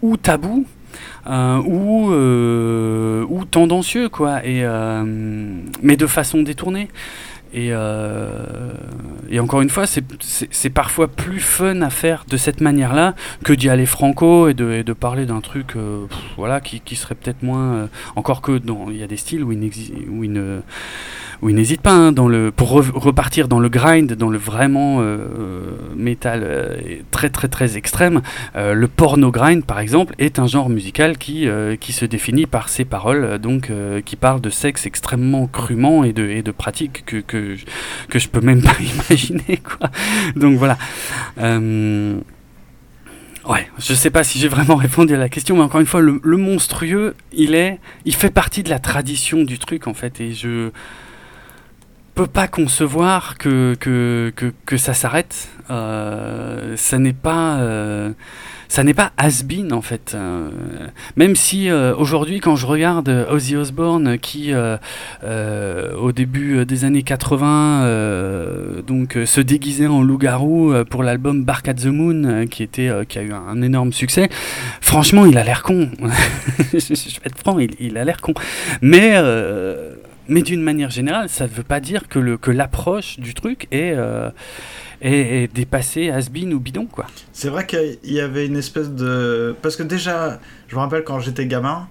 ou 0.00 0.16
tabous 0.16 0.66
euh, 1.28 1.62
ou, 1.64 2.10
euh, 2.12 3.24
ou 3.28 3.44
tendancieux, 3.44 4.08
quoi, 4.08 4.44
et, 4.44 4.64
euh, 4.64 5.04
mais 5.82 5.96
de 5.96 6.06
façon 6.06 6.42
détournée. 6.42 6.88
Et, 7.52 7.68
et, 9.30 9.40
encore 9.40 9.60
une 9.62 9.70
fois, 9.70 9.84
c'est 9.86 10.70
parfois 10.70 11.08
plus 11.08 11.40
fun 11.40 11.80
à 11.82 11.90
faire 11.90 12.24
de 12.28 12.36
cette 12.36 12.60
manière-là 12.60 13.14
que 13.44 13.52
d'y 13.52 13.68
aller 13.68 13.86
franco 13.86 14.48
et 14.48 14.54
de, 14.54 14.92
parler 14.92 15.26
d'un 15.26 15.40
truc 15.40 15.74
voilà, 16.36 16.60
qui, 16.60 16.96
serait 16.96 17.14
peut-être 17.14 17.42
moins. 17.42 17.88
encore 18.16 18.42
que 18.42 18.60
il 18.90 18.96
y 18.96 19.02
a 19.02 19.06
des 19.06 19.16
styles 19.16 19.44
où 19.44 19.52
il, 19.52 19.58
où 21.40 21.48
pas 21.82 21.92
hein, 21.92 22.12
dans 22.12 22.28
le, 22.28 22.50
pour 22.50 22.70
repartir 22.70 23.48
dans 23.48 23.60
le 23.60 23.68
grind, 23.68 24.12
dans 24.14 24.30
le 24.30 24.38
vraiment 24.38 24.98
euh, 25.00 25.26
métal 25.96 26.40
euh, 26.42 26.76
très 27.10 27.30
très 27.30 27.48
très 27.48 27.76
extrême. 27.76 28.22
Euh, 28.56 28.74
le 28.74 28.88
porno 28.88 29.30
grind, 29.30 29.64
par 29.64 29.78
exemple, 29.78 30.14
est 30.18 30.38
un 30.38 30.46
genre 30.46 30.68
musical 30.68 31.18
qui, 31.18 31.48
qui 31.80 31.92
se 31.92 32.04
définit 32.04 32.46
par 32.46 32.68
ses 32.68 32.84
paroles, 32.84 33.38
donc 33.38 33.70
qui 34.04 34.16
parle 34.16 34.40
de 34.40 34.50
sexe 34.50 34.86
extrêmement 34.86 35.46
crûment 35.46 36.04
et 36.04 36.12
de, 36.12 36.24
et 36.28 36.42
de 36.42 36.50
pratiques 36.50 37.04
que, 37.04 37.18
que, 37.18 37.36
que 38.08 38.18
je 38.18 38.28
peux 38.28 38.40
même 38.40 38.62
pas 38.62 38.76
imaginer. 39.10 39.60
Donc 40.36 40.58
voilà. 40.58 40.78
Ouais, 43.48 43.66
je 43.78 43.94
sais 43.94 44.10
pas 44.10 44.24
si 44.24 44.38
j'ai 44.38 44.48
vraiment 44.48 44.76
répondu 44.76 45.14
à 45.14 45.18
la 45.18 45.30
question, 45.30 45.56
mais 45.56 45.62
encore 45.62 45.80
une 45.80 45.86
fois, 45.86 46.02
le, 46.02 46.20
le, 46.22 46.36
monstrueux, 46.36 47.14
il 47.32 47.54
est, 47.54 47.78
il 48.04 48.14
fait 48.14 48.30
partie 48.30 48.62
de 48.62 48.68
la 48.68 48.78
tradition 48.78 49.42
du 49.42 49.58
truc 49.58 49.86
en 49.86 49.94
fait, 49.94 50.20
et 50.20 50.34
je, 50.34 50.70
peut 52.18 52.26
pas 52.26 52.48
concevoir 52.48 53.38
que, 53.38 53.76
que, 53.78 54.32
que, 54.66 54.76
ça 54.76 54.92
s'arrête. 54.92 55.50
Euh, 55.70 56.74
ça 56.74 56.98
n'est 56.98 57.12
pas. 57.12 57.58
Euh, 57.58 58.10
ça 58.66 58.82
n'est 58.82 58.92
pas 58.92 59.12
has-been 59.16 59.72
en 59.72 59.82
fait. 59.82 60.14
Euh, 60.14 60.50
même 61.14 61.36
si 61.36 61.70
aujourd'hui, 61.70 62.40
quand 62.40 62.56
je 62.56 62.66
regarde 62.66 63.08
Ozzy 63.30 63.56
Osbourne 63.56 64.18
qui, 64.18 64.52
au 64.52 66.12
début 66.12 66.66
des 66.66 66.84
années 66.84 67.04
80, 67.04 68.82
donc 68.86 69.16
se 69.24 69.40
déguisait 69.40 69.86
en 69.86 70.02
loup-garou 70.02 70.74
pour 70.90 71.04
l'album 71.04 71.44
Bark 71.44 71.68
at 71.68 71.74
the 71.74 71.86
Moon, 71.86 72.46
qui 72.48 72.64
était, 72.64 72.90
qui 73.08 73.18
a 73.18 73.22
eu 73.22 73.32
un, 73.32 73.62
énorme 73.62 73.92
succès. 73.92 74.28
Franchement, 74.80 75.24
il 75.24 75.38
a 75.38 75.44
l'air 75.44 75.62
con. 75.62 75.88
je, 76.72 76.76
vais 76.76 77.26
être 77.26 77.38
franc, 77.38 77.58
il, 77.60 77.70
il 77.78 77.96
a 77.96 78.04
l'air 78.04 78.20
con. 78.20 78.34
Mais 78.82 79.14
mais 80.28 80.42
d'une 80.42 80.62
manière 80.62 80.90
générale, 80.90 81.28
ça 81.28 81.44
ne 81.44 81.50
veut 81.50 81.62
pas 81.62 81.80
dire 81.80 82.08
que, 82.08 82.18
le, 82.18 82.36
que 82.36 82.50
l'approche 82.50 83.18
du 83.18 83.34
truc 83.34 83.66
est, 83.70 83.92
euh, 83.96 84.30
est, 85.00 85.52
dépassée, 85.52 86.10
has 86.10 86.28
ou 86.28 86.60
bidon, 86.60 86.86
quoi. 86.86 87.06
C'est 87.32 87.48
vrai 87.48 87.66
qu'il 87.66 87.98
y 88.04 88.20
avait 88.20 88.46
une 88.46 88.56
espèce 88.56 88.90
de... 88.90 89.56
Parce 89.62 89.76
que 89.76 89.82
déjà, 89.82 90.38
je 90.68 90.76
me 90.76 90.80
rappelle 90.80 91.04
quand 91.04 91.20
j'étais 91.20 91.46
gamin, 91.46 91.88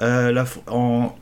euh, 0.00 0.44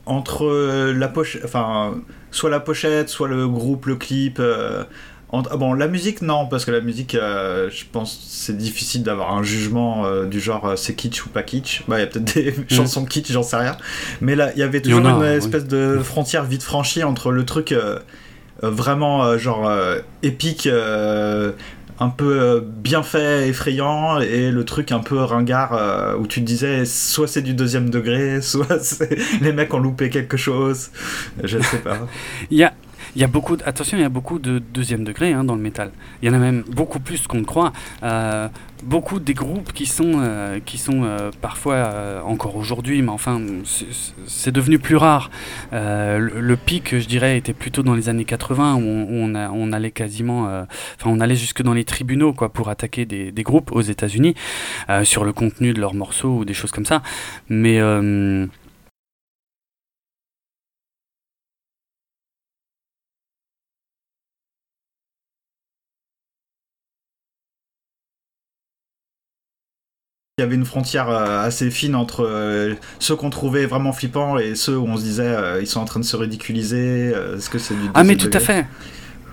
entre 0.07 0.93
la 0.93 1.09
pochette... 1.09 1.45
Enfin, 1.45 2.01
soit 2.31 2.51
la 2.51 2.61
pochette, 2.61 3.09
soit 3.09 3.29
le 3.29 3.49
groupe, 3.49 3.87
le 3.87 3.97
clip... 3.97 4.39
Euh, 4.39 4.85
bon, 5.33 5.73
la 5.73 5.89
musique, 5.89 6.21
non, 6.21 6.47
parce 6.47 6.65
que 6.65 6.71
la 6.71 6.81
musique, 6.81 7.15
euh, 7.15 7.71
je 7.71 7.85
pense 7.91 8.21
c'est 8.29 8.57
difficile 8.57 9.03
d'avoir 9.03 9.35
un 9.35 9.43
jugement 9.43 10.05
euh, 10.05 10.27
du 10.27 10.41
genre 10.41 10.67
euh, 10.67 10.77
c'est 10.77 10.95
kitsch 10.95 11.25
ou 11.25 11.31
pas 11.31 11.43
kitsch. 11.43 11.85
Bah, 11.89 11.99
il 11.99 12.01
y 12.01 12.05
a 12.05 12.07
peut-être 12.07 12.35
des 12.35 12.53
mm. 12.53 12.65
chansons 12.69 13.05
kitsch, 13.05 13.33
j'en 13.33 13.43
sais 13.43 13.57
rien. 13.57 13.77
Mais 14.21 14.35
là, 14.35 14.51
il 14.55 14.59
y 14.59 14.63
avait 14.63 14.83
toujours 14.83 15.07
une 15.07 15.23
espèce 15.25 15.67
de 15.67 15.99
frontière 16.03 16.45
vite 16.45 16.63
franchie 16.63 17.03
entre 17.03 17.33
le 17.33 17.45
truc 17.45 17.75
vraiment 18.61 19.37
genre 19.39 19.73
épique, 20.23 20.69
un 20.69 22.09
peu 22.09 22.63
bien 22.65 23.03
fait, 23.03 23.49
effrayant, 23.49 24.21
et 24.21 24.51
le 24.51 24.65
truc 24.65 24.93
un 24.93 25.01
peu 25.01 25.19
ringard 25.19 26.17
où 26.21 26.27
tu 26.27 26.41
te 26.41 26.47
disais 26.47 26.85
soit 26.85 27.27
c'est 27.27 27.43
du 27.43 27.55
deuxième 27.55 27.91
degré, 27.91 28.41
soit 28.43 29.03
les 29.41 29.53
mecs 29.53 29.73
ont 29.73 29.81
loupé 29.81 30.11
quelque 30.11 30.37
chose. 30.37 30.91
Je 31.43 31.59
ne 31.59 31.63
sais 31.63 31.79
pas. 31.79 31.99
Il 32.51 32.59
y 32.59 32.65
a 32.65 32.75
Il 33.15 33.21
y 33.21 33.25
a 33.25 33.29
beaucoup, 33.29 33.57
de, 33.57 33.65
il 33.93 34.01
y 34.01 34.05
a 34.05 34.09
beaucoup 34.09 34.39
de 34.39 34.59
deuxième 34.59 35.05
degré 35.05 35.33
hein, 35.33 35.45
dans 35.45 35.55
le 35.55 35.61
métal. 35.61 35.91
Il 36.23 36.29
y 36.29 36.31
en 36.31 36.35
a 36.35 36.39
même 36.39 36.63
beaucoup 36.69 36.99
plus 36.99 37.27
qu'on 37.27 37.39
ne 37.39 37.45
croit. 37.45 37.73
Euh, 38.03 38.49
beaucoup 38.83 39.21
des 39.21 39.35
groupes 39.35 39.73
qui 39.73 39.87
sont, 39.87 40.15
euh, 40.17 40.59
qui 40.65 40.79
sont 40.79 41.03
euh, 41.05 41.31
parfois 41.41 42.23
encore 42.25 42.57
aujourd'hui, 42.57 43.03
mais 43.03 43.11
enfin, 43.11 43.41
c'est 44.27 44.51
devenu 44.51 44.79
plus 44.79 44.97
rare. 44.97 45.31
Le, 45.73 46.55
pic, 46.57 46.99
je 46.99 47.07
dirais, 47.07 47.37
était 47.37 47.53
plutôt 47.53 47.83
dans 47.83 47.95
les 47.95 48.09
années 48.09 48.25
80 48.25 48.77
où 48.77 48.81
on, 48.81 49.35
on, 49.35 49.73
allait 49.73 49.91
quasiment, 49.91 50.45
enfin, 50.45 51.07
on 51.07 51.21
allait 51.21 51.37
jusque 51.37 51.63
dans 51.63 51.75
les 51.75 51.85
tribunaux 51.85 52.33
quoi 52.33 52.51
pour 52.51 52.71
attaquer 52.71 53.05
des, 53.05 53.31
des 53.31 53.43
groupes 53.43 53.73
aux 53.73 53.83
États-Unis 53.83 54.35
sur 55.05 55.25
le 55.25 55.33
contenu 55.33 55.75
de 55.75 55.81
leurs 55.81 55.95
morceaux 55.95 56.39
ou 56.39 56.45
des 56.45 56.55
choses 56.55 56.71
comme 56.71 56.87
ça. 56.87 57.03
Mais 57.49 57.79
il 70.43 70.47
y 70.47 70.49
avait 70.49 70.57
une 70.57 70.65
frontière 70.65 71.09
euh, 71.09 71.45
assez 71.47 71.71
fine 71.71 71.95
entre 71.95 72.27
euh, 72.27 72.75
ceux 72.99 73.15
qu'on 73.15 73.31
trouvait 73.31 73.65
vraiment 73.65 73.93
flippants 73.93 74.39
et 74.39 74.57
ceux 74.57 74.77
où 74.77 74.87
on 74.89 74.97
se 74.97 75.03
disait 75.03 75.23
euh, 75.23 75.61
ils 75.61 75.69
sont 75.69 75.79
en 75.79 75.85
train 75.85 76.01
de 76.01 76.05
se 76.05 76.17
ridiculiser. 76.17 77.13
Est-ce 77.37 77.49
que 77.49 77.59
c'est 77.59 77.75
du 77.75 77.89
Ah 77.95 78.03
mais 78.03 78.17
tout 78.17 78.31
à 78.33 78.41
fait. 78.41 78.67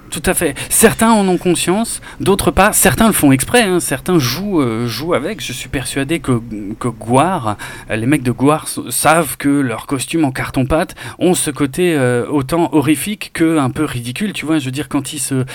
Tout 0.10 0.24
à 0.26 0.34
fait. 0.34 0.56
Certains 0.70 1.12
en 1.12 1.28
ont 1.28 1.38
conscience, 1.38 2.02
d'autres 2.20 2.50
pas. 2.50 2.74
Certains 2.74 3.08
le 3.08 3.14
font 3.14 3.32
exprès, 3.32 3.64
hein. 3.64 3.80
certains 3.80 4.18
jouent, 4.18 4.62
euh, 4.62 4.88
jouent 4.88 5.14
avec. 5.14 5.44
Je 5.44 5.54
suis 5.54 5.70
persuadé 5.70 6.20
que, 6.20 6.42
que 6.80 6.88
Guar, 6.88 7.58
euh, 7.92 7.96
les 7.96 8.08
mecs 8.08 8.24
de 8.24 8.32
Guar 8.32 8.68
savent 8.90 9.38
que 9.38 9.50
leurs 9.50 9.86
costumes 9.86 10.26
en 10.26 10.32
carton-pâte 10.32 10.96
ont 11.20 11.36
ce 11.36 11.52
côté 11.52 11.94
euh, 11.96 12.26
autant 12.28 12.70
horrifique 12.74 13.32
que 13.34 13.60
un 13.60 13.70
peu 13.70 13.84
ridicule. 13.84 14.34
Tu 14.34 14.48
vois, 14.48 14.58
je 14.58 14.66
veux 14.66 14.72
dire, 14.72 14.90
quand 14.90 15.14
ils 15.14 15.20
se, 15.20 15.46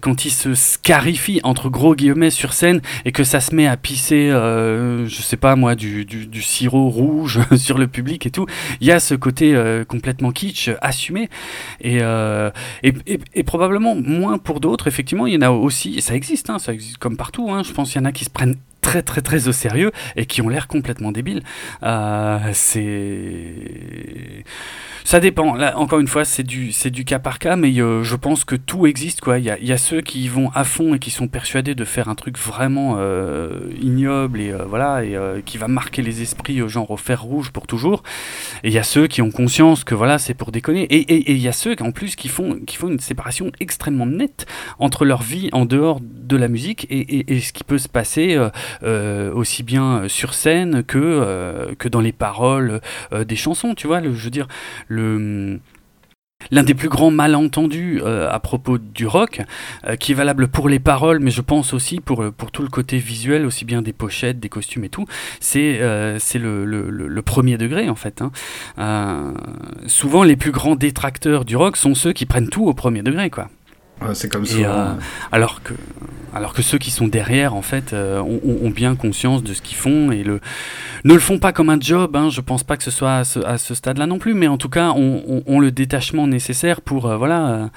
quand 0.00 0.24
ils 0.24 0.30
se 0.30 0.54
scarifient 0.54 1.40
entre 1.42 1.68
gros 1.68 1.94
guillemets 1.94 2.30
sur 2.30 2.52
scène 2.52 2.80
et 3.04 3.10
que 3.10 3.24
ça 3.24 3.40
se 3.40 3.54
met 3.54 3.66
à 3.66 3.76
pisser, 3.76 4.28
je 4.30 5.22
sais 5.22 5.36
pas 5.36 5.56
moi, 5.56 5.74
du, 5.74 6.04
du, 6.04 6.42
sirop 6.42 6.88
rouge 6.88 7.40
sur 7.56 7.78
le 7.78 7.88
public 7.88 8.26
et 8.26 8.30
tout, 8.30 8.46
il 8.80 8.86
y 8.86 8.92
a 8.92 9.00
ce 9.00 9.14
côté 9.14 9.58
complètement 9.88 10.30
kitsch 10.30 10.70
assumé. 10.80 11.28
Et, 11.80 11.96
et, 11.96 12.92
et, 13.06 13.18
et 13.34 13.42
probablement 13.56 13.94
moins 13.94 14.36
pour 14.36 14.60
d'autres. 14.60 14.86
Effectivement, 14.86 15.26
il 15.26 15.32
y 15.32 15.36
en 15.38 15.40
a 15.40 15.50
aussi, 15.50 15.96
et 15.96 16.02
ça 16.02 16.14
existe, 16.14 16.50
hein, 16.50 16.58
ça 16.58 16.74
existe 16.74 16.98
comme 16.98 17.16
partout. 17.16 17.50
Hein. 17.50 17.62
je 17.62 17.72
pense 17.72 17.90
qu'il 17.90 18.00
y 18.00 18.02
en 18.02 18.04
a 18.04 18.12
qui 18.12 18.24
se 18.26 18.30
prennent 18.30 18.56
très 18.86 19.02
très 19.02 19.20
très 19.20 19.48
au 19.48 19.52
sérieux 19.52 19.90
et 20.14 20.26
qui 20.26 20.42
ont 20.42 20.48
l'air 20.48 20.68
complètement 20.68 21.10
débiles. 21.10 21.42
Euh, 21.82 22.38
c'est 22.52 24.44
ça 25.02 25.20
dépend. 25.20 25.54
Là, 25.54 25.78
encore 25.78 26.00
une 26.00 26.08
fois, 26.08 26.24
c'est 26.24 26.42
du, 26.42 26.72
c'est 26.72 26.90
du 26.90 27.04
cas 27.04 27.20
par 27.20 27.38
cas, 27.38 27.54
mais 27.54 27.72
euh, 27.80 28.02
je 28.02 28.16
pense 28.16 28.44
que 28.44 28.56
tout 28.56 28.86
existe. 28.86 29.20
Quoi. 29.20 29.38
Il, 29.38 29.44
y 29.44 29.50
a, 29.50 29.58
y 29.60 29.72
a 29.72 29.78
ceux 29.78 30.00
qui 30.00 30.24
y 30.24 30.28
vont 30.28 30.50
à 30.52 30.64
fond 30.64 30.94
et 30.94 30.98
qui 30.98 31.12
sont 31.12 31.28
persuadés 31.28 31.76
de 31.76 31.84
faire 31.84 32.08
un 32.08 32.16
truc 32.16 32.36
vraiment 32.38 32.96
euh, 32.98 33.70
ignoble 33.80 34.40
et, 34.40 34.52
voilà, 34.68 35.04
et 35.04 35.16
qui 35.44 35.58
va 35.58 35.68
marquer 35.68 36.02
les 36.02 36.22
esprits, 36.22 36.60
genre 36.68 36.90
au 36.90 36.96
fer 36.96 37.22
rouge 37.22 37.50
pour 37.50 37.68
toujours. 37.68 38.02
Et 38.64 38.68
il 38.68 38.74
y 38.74 38.78
a 38.78 38.82
ceux 38.82 39.06
qui 39.06 39.22
ont 39.22 39.30
conscience 39.30 39.84
que 39.84 39.94
voilà, 39.94 40.18
c'est 40.18 40.34
pour 40.34 40.50
déconner. 40.50 40.82
Et 40.82 41.30
il 41.32 41.38
y 41.38 41.48
a 41.48 41.52
ceux 41.52 41.76
en 41.80 41.92
plus 41.92 42.16
qui 42.16 42.28
font, 42.28 42.58
qui 42.66 42.76
font 42.76 42.88
une 42.88 43.00
séparation 43.00 43.52
extrêmement 43.60 44.06
nette 44.06 44.46
entre 44.80 45.04
leur 45.04 45.22
vie 45.22 45.50
en 45.52 45.66
dehors 45.66 46.00
de 46.02 46.36
la 46.36 46.48
musique 46.48 46.86
et, 46.90 47.32
et 47.32 47.40
ce 47.40 47.52
qui 47.52 47.62
peut 47.62 47.78
se 47.78 47.88
passer 47.88 48.36
aussi 48.82 49.62
bien 49.62 50.08
sur 50.08 50.34
scène 50.34 50.82
que, 50.82 50.98
euh, 50.98 51.74
que 51.78 51.88
dans 51.88 52.00
les 52.00 52.12
paroles 52.12 52.80
euh, 53.12 53.24
des 53.24 53.36
chansons, 53.36 53.74
tu 53.74 53.86
vois, 53.86 54.00
le, 54.00 54.14
je 54.14 54.24
veux 54.24 54.30
dire, 54.30 54.48
le... 54.88 55.60
L'un 56.50 56.62
des 56.62 56.74
plus 56.74 56.90
grands 56.90 57.10
malentendus 57.10 58.02
à 58.04 58.38
propos 58.40 58.76
du 58.76 59.06
rock, 59.06 59.40
qui 59.98 60.12
est 60.12 60.14
valable 60.14 60.48
pour 60.48 60.68
les 60.68 60.78
paroles, 60.78 61.18
mais 61.18 61.30
je 61.30 61.40
pense 61.40 61.72
aussi 61.72 61.98
pour, 61.98 62.30
pour 62.30 62.52
tout 62.52 62.60
le 62.60 62.68
côté 62.68 62.98
visuel, 62.98 63.46
aussi 63.46 63.64
bien 63.64 63.80
des 63.80 63.94
pochettes, 63.94 64.38
des 64.38 64.50
costumes 64.50 64.84
et 64.84 64.90
tout, 64.90 65.06
c'est 65.40 65.78
le, 65.80 67.20
premier 67.24 67.56
degré 67.56 67.88
en 67.88 67.94
fait. 67.94 68.22
Hein. 68.76 69.32
souvent, 69.86 70.24
les 70.24 70.36
plus 70.36 70.52
grands 70.52 70.76
détracteurs 70.76 71.46
du 71.46 71.56
rock 71.56 71.78
sont 71.78 71.94
ceux 71.94 72.12
qui 72.12 72.26
prennent 72.26 72.50
tout 72.50 72.66
au 72.66 72.74
premier 72.74 73.02
degré, 73.02 73.30
quoi. 73.30 73.48
C'est 74.14 74.30
comme 74.30 74.46
ça. 74.46 74.96
alors 75.32 75.62
que 75.62 75.74
alors 76.36 76.52
que 76.52 76.60
ceux 76.60 76.76
qui 76.76 76.90
sont 76.90 77.08
derrière, 77.08 77.54
en 77.54 77.62
fait, 77.62 77.94
euh, 77.94 78.20
ont, 78.20 78.70
bien 78.70 78.94
conscience 78.94 79.42
de 79.42 79.54
ce 79.54 79.62
qu'ils 79.62 79.76
font 79.76 80.10
et 80.10 80.22
le, 80.22 80.40
ne 81.04 81.14
le 81.14 81.20
font 81.20 81.38
pas 81.38 81.52
comme 81.52 81.70
un 81.70 81.80
job. 81.80 82.14
Hein, 82.14 82.28
je 82.28 82.42
pense 82.42 82.62
pas 82.62 82.76
que 82.76 82.82
ce 82.82 82.90
soit 82.90 83.22
à 83.46 83.58
ce, 83.58 83.74
stade-là 83.74 84.06
non 84.06 84.18
plus, 84.18 84.34
mais 84.34 84.46
en 84.46 84.58
tout 84.58 84.68
cas, 84.68 84.90
ont, 84.90 85.60
le 85.60 85.70
détachement 85.70 86.26
nécessaire 86.26 86.82
pour, 86.82 87.06
euh, 87.06 87.16
voilà, 87.16 87.70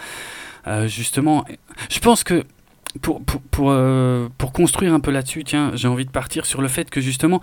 euh, 0.68 0.88
justement. 0.88 1.46
Je 1.90 2.00
pense 2.00 2.26
que 2.26 2.44
pour, 3.02 3.22
pour, 3.22 3.40
pour, 3.40 3.74
pour, 4.38 4.52
construire 4.52 4.94
un 4.94 5.00
peu 5.00 5.12
là-dessus, 5.12 5.46
tiens, 5.46 5.72
j'ai 5.76 5.88
envie 5.88 6.06
de 6.06 6.12
partir 6.12 6.46
sur 6.46 6.62
le 6.62 6.68
fait 6.68 6.90
que 6.90 7.00
justement, 7.00 7.40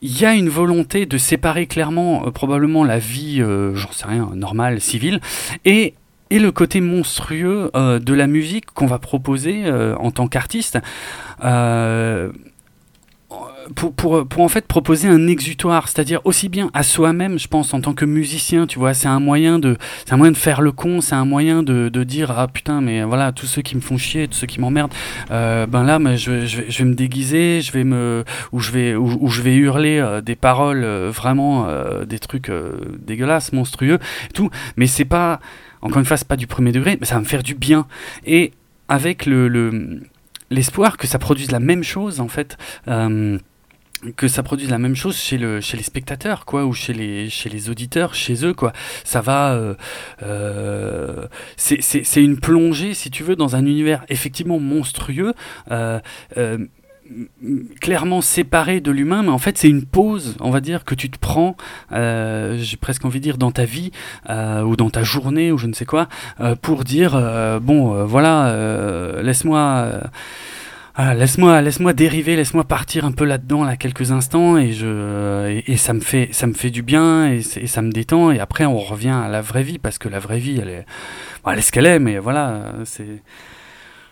il 0.00 0.16
y 0.16 0.24
a 0.24 0.34
une 0.34 0.48
volonté 0.48 1.06
de 1.06 1.18
séparer 1.18 1.66
clairement 1.66 2.30
probablement 2.30 2.84
la 2.84 3.00
vie, 3.00 3.42
j'en 3.74 3.90
sais 3.90 4.06
rien, 4.06 4.30
normale, 4.34 4.80
civile, 4.80 5.20
et 5.64 5.94
et 6.32 6.38
le 6.38 6.50
côté 6.50 6.80
monstrueux 6.80 7.70
euh, 7.76 7.98
de 7.98 8.14
la 8.14 8.26
musique 8.26 8.64
qu'on 8.72 8.86
va 8.86 8.98
proposer 8.98 9.64
euh, 9.66 9.94
en 9.96 10.10
tant 10.10 10.28
qu'artiste. 10.28 10.78
Euh, 11.44 12.32
pour, 13.74 13.92
pour, 13.92 14.26
pour, 14.26 14.42
en 14.42 14.48
fait 14.48 14.66
proposer 14.66 15.08
un 15.08 15.28
exutoire, 15.28 15.88
c'est-à-dire 15.88 16.20
aussi 16.24 16.48
bien 16.48 16.70
à 16.72 16.82
soi-même, 16.82 17.38
je 17.38 17.48
pense, 17.48 17.74
en 17.74 17.82
tant 17.82 17.92
que 17.92 18.04
musicien, 18.06 18.66
tu 18.66 18.78
vois, 18.78 18.94
c'est 18.94 19.08
un 19.08 19.20
moyen 19.20 19.58
de, 19.58 19.76
c'est 20.06 20.12
un 20.14 20.16
moyen 20.16 20.32
de 20.32 20.36
faire 20.36 20.62
le 20.62 20.72
con, 20.72 21.00
c'est 21.02 21.14
un 21.14 21.24
moyen 21.24 21.62
de, 21.62 21.88
de, 21.90 22.04
dire 22.04 22.30
ah 22.36 22.48
putain, 22.48 22.80
mais 22.80 23.02
voilà, 23.04 23.32
tous 23.32 23.46
ceux 23.46 23.62
qui 23.62 23.76
me 23.76 23.80
font 23.80 23.98
chier, 23.98 24.26
tous 24.26 24.38
ceux 24.38 24.46
qui 24.46 24.60
m'emmerdent, 24.60 24.92
ben 25.30 25.84
là, 25.84 25.98
mais 25.98 26.16
je, 26.16 26.30
vais, 26.30 26.46
je, 26.46 26.78
vais, 26.78 26.84
me 26.84 26.94
déguiser, 26.94 27.60
je 27.60 27.72
vais 27.72 27.84
me, 27.84 28.24
ou 28.52 28.60
je 28.60 28.72
vais, 28.72 28.94
ou, 28.94 29.28
je 29.28 29.42
vais 29.42 29.54
hurler 29.54 30.20
des 30.24 30.36
paroles 30.36 30.84
vraiment 30.84 31.68
des 32.04 32.18
trucs 32.18 32.50
dégueulasses, 32.98 33.52
monstrueux, 33.52 33.98
tout, 34.34 34.50
mais 34.76 34.86
c'est 34.86 35.06
pas 35.06 35.40
encore 35.82 35.98
une 35.98 36.04
fois, 36.04 36.16
c'est 36.16 36.28
pas 36.28 36.36
du 36.36 36.46
premier 36.46 36.72
degré, 36.72 36.96
mais 37.00 37.06
ça 37.06 37.16
va 37.16 37.20
me 37.20 37.26
faire 37.26 37.42
du 37.42 37.54
bien. 37.54 37.86
Et 38.24 38.52
avec 38.88 39.26
le, 39.26 40.00
l'espoir 40.50 40.96
que 40.96 41.06
ça 41.06 41.18
produise 41.18 41.50
la 41.50 41.60
même 41.60 41.82
chose, 41.82 42.20
en 42.20 42.28
fait. 42.28 42.56
Euh, 42.88 43.38
que 44.16 44.26
ça 44.26 44.42
produise 44.42 44.68
la 44.68 44.78
même 44.78 44.96
chose 44.96 45.16
chez, 45.16 45.38
le, 45.38 45.60
chez 45.60 45.76
les 45.76 45.84
spectateurs, 45.84 46.44
quoi, 46.44 46.64
ou 46.64 46.72
chez 46.72 46.92
les, 46.92 47.30
chez 47.30 47.48
les 47.48 47.70
auditeurs, 47.70 48.14
chez 48.14 48.44
eux, 48.44 48.52
quoi. 48.52 48.72
Ça 49.04 49.20
va. 49.20 49.54
Euh, 49.54 49.74
euh, 50.24 51.28
c'est 51.56 52.22
une 52.22 52.38
plongée, 52.38 52.94
si 52.94 53.10
tu 53.10 53.22
veux, 53.22 53.36
dans 53.36 53.54
un 53.54 53.64
univers 53.64 54.04
effectivement 54.08 54.58
monstrueux 54.58 55.34
clairement 57.80 58.20
séparé 58.20 58.80
de 58.80 58.90
l'humain, 58.90 59.22
mais 59.22 59.30
en 59.30 59.38
fait 59.38 59.58
c'est 59.58 59.68
une 59.68 59.84
pause, 59.84 60.36
on 60.40 60.50
va 60.50 60.60
dire, 60.60 60.84
que 60.84 60.94
tu 60.94 61.10
te 61.10 61.18
prends, 61.18 61.56
euh, 61.92 62.56
j'ai 62.58 62.76
presque 62.76 63.04
envie 63.04 63.18
de 63.18 63.24
dire, 63.24 63.38
dans 63.38 63.50
ta 63.50 63.64
vie 63.64 63.90
euh, 64.30 64.62
ou 64.62 64.76
dans 64.76 64.90
ta 64.90 65.02
journée 65.02 65.52
ou 65.52 65.58
je 65.58 65.66
ne 65.66 65.72
sais 65.72 65.84
quoi, 65.84 66.08
euh, 66.40 66.54
pour 66.54 66.84
dire 66.84 67.12
bon, 67.62 68.04
voilà, 68.04 69.22
laisse-moi. 69.22 69.88
laisse-moi 70.98 71.62
laisse-moi 71.62 71.92
dériver 71.94 72.36
laisse-moi 72.36 72.64
partir 72.64 73.06
un 73.06 73.12
peu 73.12 73.24
là-dedans 73.24 73.64
là 73.64 73.76
quelques 73.76 74.12
instants 74.12 74.58
et 74.58 74.72
je 74.72 75.62
et, 75.66 75.76
ça 75.78 75.94
me 75.94 76.00
fait 76.00 76.28
ça 76.32 76.46
me 76.46 76.52
fait 76.52 76.68
du 76.70 76.82
bien 76.82 77.32
et, 77.32 77.40
ça 77.40 77.80
me 77.80 77.90
détend 77.90 78.30
et 78.30 78.40
après 78.40 78.66
on 78.66 78.78
revient 78.78 79.16
à 79.24 79.28
la 79.28 79.40
vraie 79.40 79.62
vie 79.62 79.78
parce 79.78 79.96
que 79.96 80.10
la 80.10 80.18
vraie 80.18 80.38
vie 80.38 80.58
elle 80.60 80.68
est 80.68 80.86
elle 81.46 81.58
est 81.58 81.62
ce 81.62 81.72
qu'elle 81.72 81.86
est 81.86 81.98
mais 81.98 82.18
voilà 82.18 82.74
c'est 82.84 83.22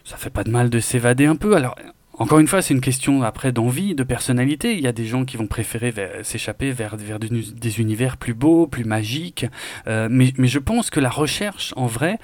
ça 0.05 0.17
fait 0.17 0.31
pas 0.31 0.43
de 0.43 0.51
mal 0.51 0.71
de 0.71 0.81
s'évader 0.81 1.27
un 1.27 1.37
peu 1.37 1.55
alors 1.55 1.77
encore 2.21 2.39
une 2.39 2.47
fois, 2.47 2.61
c'est 2.61 2.75
une 2.75 2.83
question 2.83 3.23
après 3.23 3.51
d'envie, 3.51 3.95
de 3.95 4.03
personnalité. 4.03 4.75
Il 4.75 4.81
y 4.81 4.87
a 4.87 4.93
des 4.93 5.07
gens 5.07 5.25
qui 5.25 5.39
vont 5.39 5.47
préférer 5.47 5.95
s'échapper 6.23 6.71
vers, 6.71 6.99
des, 6.99 7.81
univers 7.81 8.19
plus 8.19 8.35
beaux, 8.35 8.67
plus 8.67 8.85
magiques. 8.85 9.47
Euh, 9.87 10.07
mais, 10.11 10.35
je 10.37 10.59
pense 10.59 10.91
que 10.91 11.01
la 11.01 11.09
recherche, 11.09 11.73
en 11.77 11.87
vrai, 11.87 12.19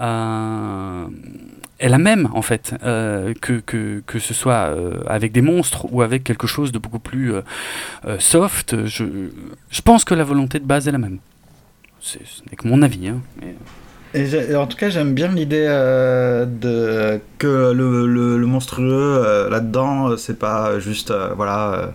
euh, 0.00 1.04
est 1.78 1.90
la 1.90 1.98
même, 1.98 2.30
en 2.32 2.40
fait, 2.40 2.74
euh, 2.82 3.34
que, 3.34 4.18
ce 4.18 4.32
soit 4.32 4.70
euh, 4.74 5.02
avec 5.06 5.32
des 5.32 5.42
monstres 5.42 5.86
ou 5.92 6.00
avec 6.00 6.24
quelque 6.24 6.46
chose 6.46 6.72
de 6.72 6.78
beaucoup 6.78 6.98
plus 6.98 7.34
soft. 8.20 8.86
Je, 8.86 9.04
je 9.70 9.82
pense 9.82 10.06
que 10.06 10.14
la 10.14 10.24
volonté 10.24 10.60
de 10.60 10.64
base 10.64 10.88
est 10.88 10.92
la 10.92 10.98
même. 10.98 11.18
Ce 12.00 12.16
n'est 12.50 12.56
que 12.56 12.66
mon 12.66 12.80
avis. 12.80 13.08
Hein, 13.08 13.20
et 14.14 14.56
en 14.56 14.66
tout 14.66 14.76
cas, 14.76 14.90
j'aime 14.90 15.14
bien 15.14 15.28
l'idée 15.28 15.66
euh, 15.68 16.44
de 16.44 17.20
que 17.38 17.72
le, 17.72 18.06
le, 18.06 18.46
monstrueux 18.46 19.22
euh, 19.24 19.48
là-dedans, 19.48 20.10
euh, 20.10 20.16
c'est 20.16 20.38
pas 20.38 20.78
juste 20.78 21.12
voilà 21.36 21.92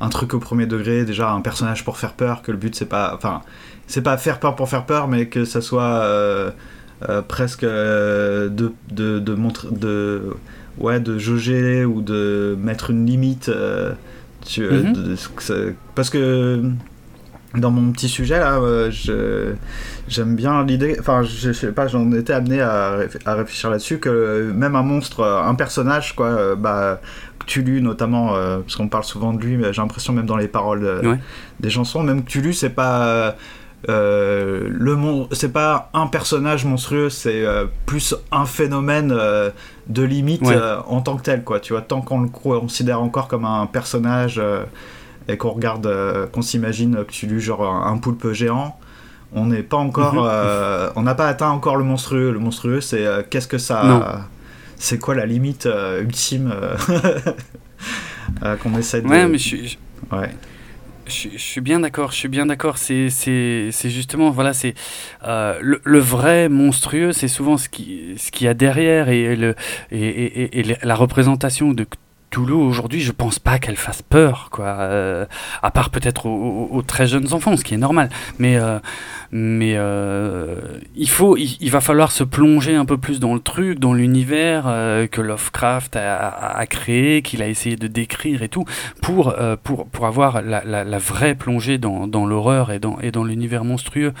un 0.00 0.08
truc 0.08 0.34
au 0.34 0.38
premier 0.38 0.66
degré, 0.66 1.04
déjà 1.04 1.30
un 1.30 1.40
personnage 1.40 1.84
pour 1.84 1.96
faire 1.96 2.12
peur. 2.12 2.42
Que 2.42 2.52
le 2.52 2.58
but 2.58 2.74
c'est 2.74 2.84
pas, 2.84 3.12
enfin, 3.14 3.42
c'est 3.86 4.02
pas 4.02 4.16
faire 4.18 4.40
peur 4.40 4.56
pour 4.56 4.68
faire 4.68 4.84
peur, 4.84 5.08
mais 5.08 5.26
que 5.26 5.44
ça 5.44 5.60
soit 5.60 6.06
presque 7.28 7.64
de 7.64 8.50
de 8.50 9.18
de, 9.18 9.34
montre, 9.34 9.72
de 9.72 10.34
ouais 10.78 11.00
de 11.00 11.18
jauger 11.18 11.84
ou 11.84 12.02
de 12.02 12.56
mettre 12.60 12.90
une 12.90 13.06
limite. 13.06 13.50
Tu, 14.44 14.60
mm-hmm. 14.60 15.72
parce 15.94 16.10
que 16.10 16.62
dans 17.56 17.70
mon 17.70 17.92
petit 17.92 18.08
sujet 18.08 18.38
là, 18.38 18.56
euh, 18.58 18.90
je- 18.90 19.54
j'aime 20.08 20.34
bien 20.36 20.64
l'idée. 20.64 20.96
Enfin, 20.98 21.22
je, 21.22 21.28
je 21.48 21.52
sais 21.52 21.72
pas, 21.72 21.86
j'en 21.86 22.10
étais 22.12 22.32
amené 22.32 22.60
à, 22.60 22.96
réf- 22.98 23.18
à 23.24 23.34
réfléchir 23.34 23.70
là-dessus 23.70 23.98
que 23.98 24.50
même 24.54 24.74
un 24.76 24.82
monstre, 24.82 25.20
euh, 25.20 25.42
un 25.42 25.54
personnage, 25.54 26.14
quoi, 26.16 26.26
euh, 26.26 26.54
bah, 26.56 27.00
Cthulhu 27.46 27.80
notamment, 27.82 28.34
euh, 28.34 28.58
parce 28.58 28.76
qu'on 28.76 28.88
parle 28.88 29.04
souvent 29.04 29.32
de 29.32 29.40
lui, 29.42 29.56
mais 29.56 29.72
j'ai 29.72 29.82
l'impression 29.82 30.12
même 30.12 30.26
dans 30.26 30.36
les 30.36 30.48
paroles 30.48 31.00
Ouais. 31.04 31.18
des 31.60 31.70
chansons, 31.70 32.02
même 32.02 32.24
Cthulhu, 32.24 32.52
c'est 32.54 32.70
pas. 32.70 33.34
le 33.88 34.94
mon... 34.96 35.28
c'est 35.32 35.52
pas 35.52 35.90
un 35.94 36.06
personnage 36.06 36.64
monstrueux, 36.64 37.10
c'est 37.10 37.44
plus 37.86 38.14
un 38.32 38.46
phénomène 38.46 39.14
de 39.88 40.02
limite 40.02 40.40
Ouais. 40.42 40.56
en 40.88 41.00
tant 41.02 41.16
que 41.16 41.22
tel, 41.22 41.44
quoi. 41.44 41.60
Tu 41.60 41.72
vois, 41.74 41.82
tant 41.82 42.00
qu'on 42.00 42.22
le 42.22 42.28
considère 42.28 43.00
encore 43.02 43.28
comme 43.28 43.44
un 43.44 43.66
personnage 43.66 44.40
et 45.28 45.36
qu'on 45.36 45.50
regarde, 45.50 45.86
euh, 45.86 46.26
qu'on 46.26 46.42
s'imagine 46.42 47.04
Cthulhu 47.04 47.40
genre 47.40 47.64
un, 47.64 47.96
poulpe 47.98 48.32
géant, 48.32 48.78
on 49.32 49.46
n'est 49.46 49.62
pas 49.62 49.76
encore, 49.78 50.14
Mhm. 50.14 50.28
euh, 50.30 50.90
on 50.96 51.02
n'a 51.02 51.14
pas 51.14 51.28
atteint 51.28 51.50
encore 51.50 51.76
le 51.76 51.84
monstrueux. 51.84 52.30
Le 52.32 52.38
monstrueux, 52.38 52.80
c'est 52.80 53.04
euh, 53.06 53.22
qu'est-ce 53.28 53.48
que 53.48 53.58
ça, 53.58 54.26
c'est 54.76 54.98
quoi 54.98 55.14
la 55.14 55.26
limite 55.26 55.66
euh, 55.66 56.02
ultime 56.02 56.52
qu'on 58.62 58.76
essaie 58.78 59.00
de. 59.02 59.08
Ouais, 59.08 59.26
mais 59.26 59.38
je 59.38 59.42
suis, 59.42 59.78
Ouais. 60.12 60.30
Je, 61.06 61.12
suis- 61.12 61.32
je 61.34 61.38
suis 61.42 61.60
bien 61.60 61.80
d'accord, 61.80 62.12
je 62.12 62.16
suis 62.16 62.28
bien 62.28 62.46
d'accord. 62.46 62.78
C'est, 62.78 63.10
c'est, 63.10 63.68
c'est 63.72 63.90
justement, 63.90 64.30
voilà, 64.30 64.54
c'est 64.54 64.74
euh, 65.26 65.58
le, 65.60 65.80
le 65.84 65.98
vrai 65.98 66.48
monstrueux, 66.48 67.12
c'est 67.12 67.28
souvent 67.28 67.58
ce 67.58 67.68
qui, 67.68 68.14
ce 68.16 68.30
qu'il 68.30 68.46
y 68.46 68.48
a 68.48 68.54
derrière 68.54 69.10
et, 69.10 69.36
le, 69.36 69.54
et, 69.90 69.98
et- 70.08 70.58
et- 70.60 70.70
et 70.70 70.76
la 70.82 70.94
représentation 70.94 71.72
de 71.72 71.86
Cthulhu 72.34 72.52
aujourd'hui. 72.52 73.00
Je 73.00 73.12
pense 73.12 73.38
pas 73.38 73.58
qu'elle 73.58 73.76
fasse 73.76 74.02
peur, 74.02 74.48
quoi. 74.50 74.66
Euh, 74.66 75.26
à 75.62 75.70
part 75.70 75.90
peut-être 75.90 76.26
aux, 76.26 76.82
très 76.82 77.06
jeunes 77.06 77.32
enfants, 77.32 77.56
ce 77.56 77.64
qui 77.64 77.74
est 77.74 77.78
normal. 77.78 78.08
Mais, 78.38 78.56
euh, 78.56 78.78
mais 79.30 79.74
euh, 79.76 80.56
il 80.96 81.08
faut, 81.08 81.36
il, 81.36 81.70
va 81.70 81.80
falloir 81.80 82.12
se 82.12 82.24
plonger 82.24 82.74
un 82.74 82.84
peu 82.84 82.98
plus 82.98 83.20
dans 83.20 83.34
le 83.34 83.40
truc, 83.40 83.78
dans 83.78 83.94
l'univers 83.94 84.64
que 85.10 85.20
Lovecraft 85.20 85.96
a, 85.96 86.66
créé, 86.66 87.22
qu'il 87.22 87.42
a 87.42 87.48
essayé 87.48 87.76
de 87.76 87.86
décrire 87.86 88.42
et 88.42 88.48
tout 88.48 88.64
pour, 89.00 89.34
pour, 89.62 89.86
pour 89.86 90.06
avoir 90.06 90.42
la 90.42 90.98
vraie 90.98 91.34
plongée 91.34 91.78
dans, 91.78 92.06
dans 92.06 92.26
l'horreur 92.26 92.72
et 92.72 92.78
dans, 92.78 92.98
et 93.00 93.10
dans 93.10 93.24
l'univers 93.24 93.64
monstrueux. 93.64 94.12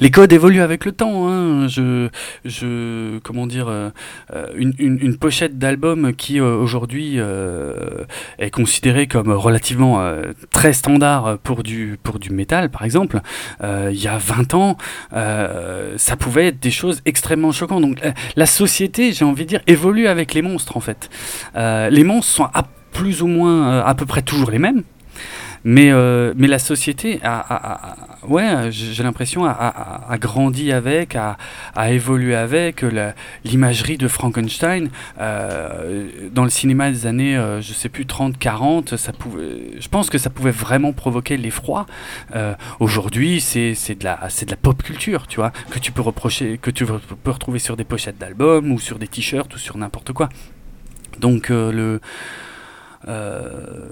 Les 0.00 0.10
codes 0.10 0.32
évoluent 0.32 0.60
avec 0.60 0.84
le 0.84 0.92
temps. 0.92 1.28
Hein. 1.28 1.68
Je, 1.68 2.08
je, 2.44 3.18
comment 3.18 3.46
dire, 3.46 3.68
euh, 3.68 3.90
euh, 4.34 4.46
une, 4.56 4.74
une, 4.78 5.16
pochette 5.16 5.58
d'album 5.58 6.12
qui 6.14 6.40
euh, 6.40 6.56
aujourd'hui 6.56 7.18
est 8.38 8.50
considérée 8.50 9.06
comme 9.06 9.30
relativement 9.30 10.04
très 10.50 10.72
standard 10.72 11.38
pour 11.38 11.62
du, 11.62 11.98
pour 12.02 12.18
du 12.18 12.30
métal, 12.30 12.70
par 12.70 12.84
exemple. 12.84 13.20
il 13.62 14.00
y 14.00 14.08
a 14.08 14.18
20 14.18 14.54
ans, 14.54 14.76
ça 15.12 16.16
pouvait 16.18 16.48
être 16.48 16.60
des 16.60 16.70
choses 16.70 17.00
extrêmement 17.04 17.52
choquantes. 17.52 17.82
Donc 17.82 18.00
la 18.36 18.46
société, 18.46 19.12
j'ai 19.12 19.24
envie 19.24 19.44
de 19.44 19.48
dire, 19.48 19.60
évolue 19.66 20.06
avec 20.06 20.34
les 20.34 20.42
monstres 20.42 20.76
en 20.76 20.80
fait. 20.80 21.10
Les 21.54 22.04
monstres 22.04 22.32
sont 22.32 22.44
à 22.44 22.66
plus 22.92 23.22
ou 23.22 23.26
moins 23.26 23.80
à 23.80 23.94
peu 23.94 24.06
près 24.06 24.22
toujours 24.22 24.50
les 24.50 24.58
mêmes. 24.58 24.82
Mais, 25.66 25.90
euh, 25.90 26.34
mais 26.36 26.46
la 26.46 26.58
société 26.58 27.20
a, 27.24 27.96
ouais, 28.28 28.70
j'ai 28.70 29.02
l'impression, 29.02 29.46
a, 29.46 30.16
grandi 30.20 30.72
avec, 30.72 31.16
a, 31.16 31.36
évolué 31.90 32.34
avec. 32.34 32.82
La- 32.82 33.14
L'imagerie 33.44 33.96
de 33.96 34.06
Frankenstein, 34.08 34.90
euh, 35.20 36.06
dans 36.32 36.44
le 36.44 36.50
cinéma 36.50 36.90
des 36.90 37.06
années, 37.06 37.36
euh, 37.36 37.60
je 37.62 37.72
sais 37.72 37.88
plus, 37.88 38.04
30, 38.06 38.38
40, 38.38 38.96
ça 38.96 39.12
pouvait, 39.12 39.72
je 39.80 39.88
pense 39.88 40.10
que 40.10 40.18
ça 40.18 40.28
pouvait 40.30 40.50
vraiment 40.50 40.92
provoquer 40.92 41.36
l'effroi. 41.36 41.86
Euh, 42.36 42.54
Aujourd'hui, 42.80 43.40
c'est 43.40 43.72
de, 43.98 44.04
la- 44.04 44.16
de 44.16 44.50
la 44.50 44.56
pop 44.56 44.82
culture, 44.82 45.26
tu 45.26 45.36
vois, 45.36 45.50
que 45.70 45.78
tu 45.78 45.92
peux 45.92 46.02
reprocher, 46.02 46.58
que 46.58 46.70
tu 46.70 46.84
peux 46.86 47.30
retrouver 47.30 47.58
sur 47.58 47.76
des 47.76 47.84
pochettes 47.84 48.18
d'albums 48.18 48.70
ou 48.70 48.78
sur 48.78 48.98
des 48.98 49.08
t-shirts 49.08 49.54
ou 49.54 49.58
sur 49.58 49.78
n'importe 49.78 50.12
quoi. 50.12 50.28
Donc, 51.20 51.50
euh, 51.50 51.72
le. 51.72 52.00
euh, 53.08 53.88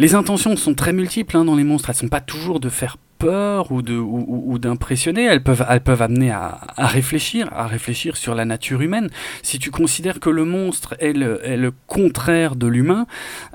les 0.00 0.14
intentions 0.14 0.56
sont 0.56 0.72
très 0.72 0.94
multiples 0.94 1.36
hein, 1.36 1.44
dans 1.44 1.56
les 1.56 1.62
monstres. 1.62 1.90
Elles 1.90 1.96
sont 1.96 2.08
pas 2.08 2.22
toujours 2.22 2.58
de 2.58 2.70
faire 2.70 2.96
peur 3.20 3.70
ou 3.70 3.82
de 3.82 3.96
ou, 3.96 4.58
d'impressionner. 4.58 5.24
Elles 5.24 5.42
peuvent 5.42 5.64
elles 5.68 5.82
peuvent 5.82 6.02
amener 6.02 6.30
à, 6.30 6.58
réfléchir, 6.78 7.48
à 7.52 7.66
réfléchir 7.66 8.16
sur 8.16 8.34
la 8.34 8.44
nature 8.44 8.80
humaine. 8.80 9.08
Si 9.42 9.58
tu 9.58 9.70
considères 9.70 10.18
que 10.18 10.30
le 10.30 10.44
monstre 10.44 10.96
est 10.98 11.12
le, 11.12 11.72
contraire 11.86 12.56
de 12.56 12.66
l'humain, 12.66 13.06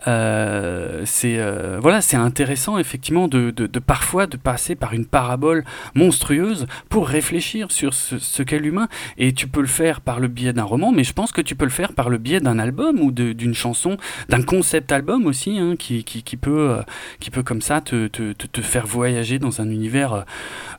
euh, 0.07 1.01
c'est 1.05 1.37
euh, 1.39 1.79
voilà, 1.81 2.01
c'est 2.01 2.15
intéressant 2.15 2.77
effectivement 2.77 3.27
de, 3.27 3.51
de, 3.51 3.79
parfois 3.79 4.27
de 4.27 4.37
passer 4.37 4.75
par 4.75 4.93
une 4.93 5.05
parabole 5.05 5.65
monstrueuse 5.95 6.67
pour 6.89 7.07
réfléchir 7.07 7.71
sur 7.71 7.93
ce, 7.93 8.43
qu'est 8.43 8.59
l'humain. 8.59 8.87
Et 9.17 9.33
tu 9.33 9.47
peux 9.47 9.61
le 9.61 9.67
faire 9.67 9.99
par 10.01 10.19
le 10.19 10.27
biais 10.27 10.53
d'un 10.53 10.63
roman, 10.63 10.91
mais 10.91 11.03
je 11.03 11.13
pense 11.13 11.31
que 11.31 11.41
tu 11.41 11.55
peux 11.55 11.65
le 11.65 11.71
faire 11.71 11.93
par 11.93 12.09
le 12.09 12.19
biais 12.19 12.39
d'un 12.39 12.59
album 12.59 12.99
ou 12.99 13.11
d'une 13.11 13.55
chanson, 13.55 13.97
d'un 14.29 14.43
concept 14.43 14.91
album 14.91 15.25
aussi, 15.25 15.57
hein, 15.57 15.75
qui, 15.77 16.03
qui, 16.03 16.21
qui 16.21 16.37
peut, 16.37 16.69
euh, 16.69 16.81
qui 17.19 17.31
peut 17.31 17.43
comme 17.43 17.61
ça 17.61 17.81
te, 17.81 18.07
te, 18.07 18.33
te, 18.33 18.45
te 18.45 18.61
faire 18.61 18.85
voyager 18.85 19.39
dans 19.39 19.54
un 19.59 19.69
univers 19.69 20.25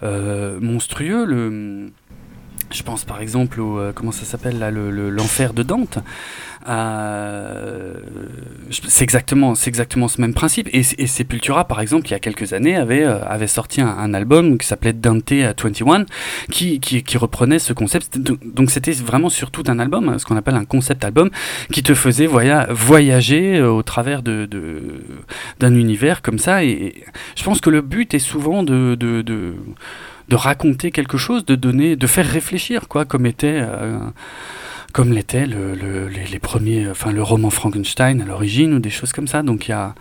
euh, 0.02 0.58
monstrueux. 0.60 1.24
Le, 1.24 1.90
je 2.72 2.82
pense 2.82 3.04
par 3.04 3.20
exemple 3.20 3.60
au 3.60 3.78
euh, 3.78 3.92
comment 3.94 4.12
ça 4.12 4.24
s'appelle 4.24 4.58
là 4.58 4.70
le- 4.70 4.90
le- 4.90 5.10
l'enfer 5.10 5.52
de 5.52 5.62
Dante. 5.62 5.98
Euh, 6.68 7.94
c'est 8.88 9.04
exactement 9.04 9.54
exactement 9.54 10.08
ce 10.08 10.20
même 10.20 10.34
principe. 10.34 10.68
Et, 10.72 10.80
et 10.98 11.06
Sepultura 11.06 11.64
par 11.68 11.80
exemple 11.80 12.08
il 12.08 12.10
y 12.10 12.14
a 12.14 12.18
quelques 12.18 12.52
années 12.52 12.74
avait 12.74 13.04
euh, 13.04 13.24
avait 13.24 13.46
sorti 13.46 13.80
un, 13.80 14.14
album 14.14 14.58
qui 14.58 14.66
s'appelait 14.66 14.92
Dante 14.92 15.32
21 15.32 16.06
qui, 16.50 16.80
qui, 16.80 17.02
qui 17.02 17.18
reprenait 17.18 17.58
ce 17.60 17.72
concept. 17.72 18.18
Donc 18.18 18.70
c'était 18.70 18.92
vraiment 18.92 19.28
sur 19.28 19.50
tout 19.50 19.64
un 19.68 19.78
album 19.78 20.18
ce 20.18 20.24
qu'on 20.24 20.36
appelle 20.36 20.56
un 20.56 20.64
concept 20.64 21.04
album 21.04 21.30
qui 21.70 21.82
te 21.82 21.94
faisait 21.94 22.26
voya- 22.26 22.66
voyager 22.72 23.62
au 23.62 23.82
travers 23.82 24.22
de 24.22 24.48
d'un 25.60 25.74
univers 25.74 26.20
comme 26.22 26.38
ça. 26.38 26.64
Et, 26.64 27.04
je 27.36 27.44
pense 27.44 27.60
que 27.60 27.70
le 27.70 27.80
but 27.80 28.12
est 28.14 28.18
souvent 28.18 28.62
de, 28.62 28.94
de 28.96 29.22
de 30.28 30.36
raconter 30.36 30.90
quelque 30.90 31.16
chose, 31.18 31.44
de 31.44 31.54
donner, 31.54 31.96
de 31.96 32.06
faire 32.06 32.26
réfléchir, 32.26 32.88
quoi, 32.88 33.04
comme 33.04 33.26
était, 33.26 33.58
euh, 33.60 33.98
comme 34.92 35.12
l'était 35.12 35.46
le, 35.46 35.74
le- 35.74 36.08
les, 36.08 36.38
premiers, 36.38 36.88
enfin 36.90 37.12
le 37.12 37.22
roman 37.22 37.50
Frankenstein 37.50 38.20
à 38.22 38.24
l'origine 38.24 38.74
ou 38.74 38.78
des 38.80 38.90
choses 38.90 39.12
comme 39.12 39.28
ça. 39.28 39.42
Donc 39.42 39.68
il 39.68 39.70
y 39.70 39.74
a, 39.74 39.94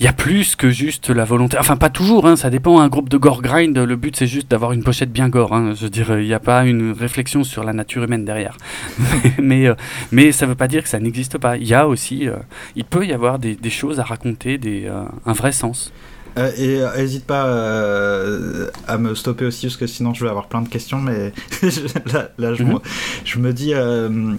y 0.00 0.06
a 0.06 0.12
plus 0.12 0.56
que 0.56 0.68
juste 0.68 1.08
la 1.08 1.24
volonté. 1.24 1.56
Enfin 1.58 1.76
pas 1.76 1.88
toujours, 1.88 2.26
hein, 2.26 2.36
ça 2.36 2.50
dépend. 2.50 2.80
Un 2.80 2.88
groupe 2.88 3.08
de 3.08 3.16
gore 3.16 3.40
grind, 3.40 3.78
le 3.78 3.96
but 3.96 4.14
c'est 4.16 4.26
juste 4.26 4.50
d'avoir 4.50 4.72
une 4.72 4.82
pochette 4.82 5.10
bien 5.10 5.28
gore. 5.30 5.54
hein. 5.54 5.72
je 5.74 5.84
veux 5.84 5.90
dire, 5.90 6.18
il 6.18 6.26
n'y 6.26 6.34
a 6.34 6.40
pas 6.40 6.66
une 6.66 6.92
réflexion 6.92 7.44
sur 7.44 7.64
la 7.64 7.72
nature 7.72 8.02
humaine 8.04 8.24
derrière. 8.26 8.58
mais, 9.40 9.66
euh, 9.68 9.74
mais 10.12 10.32
ça 10.32 10.44
ne 10.44 10.50
veut 10.50 10.56
pas 10.56 10.68
dire 10.68 10.82
que 10.82 10.88
ça 10.90 10.98
n'existe 10.98 11.38
pas. 11.38 11.56
Il 11.56 11.66
y 11.66 11.72
a 11.74 11.86
aussi, 11.88 12.28
euh, 12.28 12.36
il 12.74 12.84
peut 12.84 13.06
y 13.06 13.12
avoir 13.14 13.38
des, 13.38 13.54
des 13.54 13.70
choses 13.70 14.00
à 14.00 14.04
raconter, 14.04 14.58
des, 14.58 14.86
un 15.24 15.32
vrai 15.32 15.52
sens. 15.52 15.92
Euh, 16.38 16.50
et 16.58 16.98
n'hésite 16.98 17.24
pas 17.24 17.46
euh, 17.46 18.68
à 18.86 18.98
me 18.98 19.14
stopper 19.14 19.46
aussi 19.46 19.66
parce 19.66 19.78
que 19.78 19.86
sinon 19.86 20.12
je 20.12 20.22
vais 20.22 20.28
avoir 20.30 20.48
plein 20.48 20.60
de 20.60 20.68
questions 20.68 20.98
mais 21.00 21.32
là, 22.12 22.28
là, 22.36 22.52
je, 22.54 22.62
Mhm. 22.62 22.72
me, 22.74 22.78
je 23.24 23.38
me 23.38 23.52
dis 23.54 23.72
euh, 23.72 24.34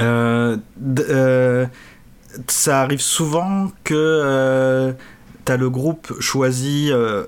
euh, 0.00 0.56
euh, 1.00 1.66
ça 2.46 2.80
arrive 2.82 3.00
souvent 3.00 3.72
que 3.84 3.94
euh, 3.94 4.92
t'as 5.44 5.56
le 5.56 5.68
groupe 5.70 6.12
choisi 6.20 6.88
euh, 6.92 7.24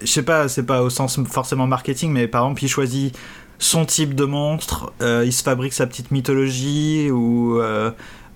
je 0.00 0.06
sais 0.06 0.22
pas 0.22 0.46
c'est 0.48 0.62
pas 0.62 0.82
au 0.82 0.90
sens 0.90 1.18
forcément 1.28 1.66
marketing 1.66 2.12
mais 2.12 2.28
par 2.28 2.44
exemple 2.44 2.62
il 2.64 2.68
choisit 2.68 3.18
son 3.58 3.84
type 3.84 4.14
de 4.14 4.24
monstre 4.24 4.92
euh, 5.02 5.24
il 5.26 5.32
se 5.32 5.42
fabrique 5.42 5.72
sa 5.72 5.86
petite 5.88 6.12
mythologie 6.12 7.10
ou 7.10 7.58
euh, 7.60 7.90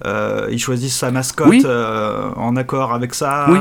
euh, 0.05 0.49
il 0.51 0.59
choisit 0.59 0.91
sa 0.91 1.13
mascotte 1.13 1.49
Oui. 1.51 1.63
euh, 1.65 2.31
en 2.35 2.57
accord 2.57 2.93
avec 2.93 3.15
ça 3.15 3.47
Oui. 3.49 3.59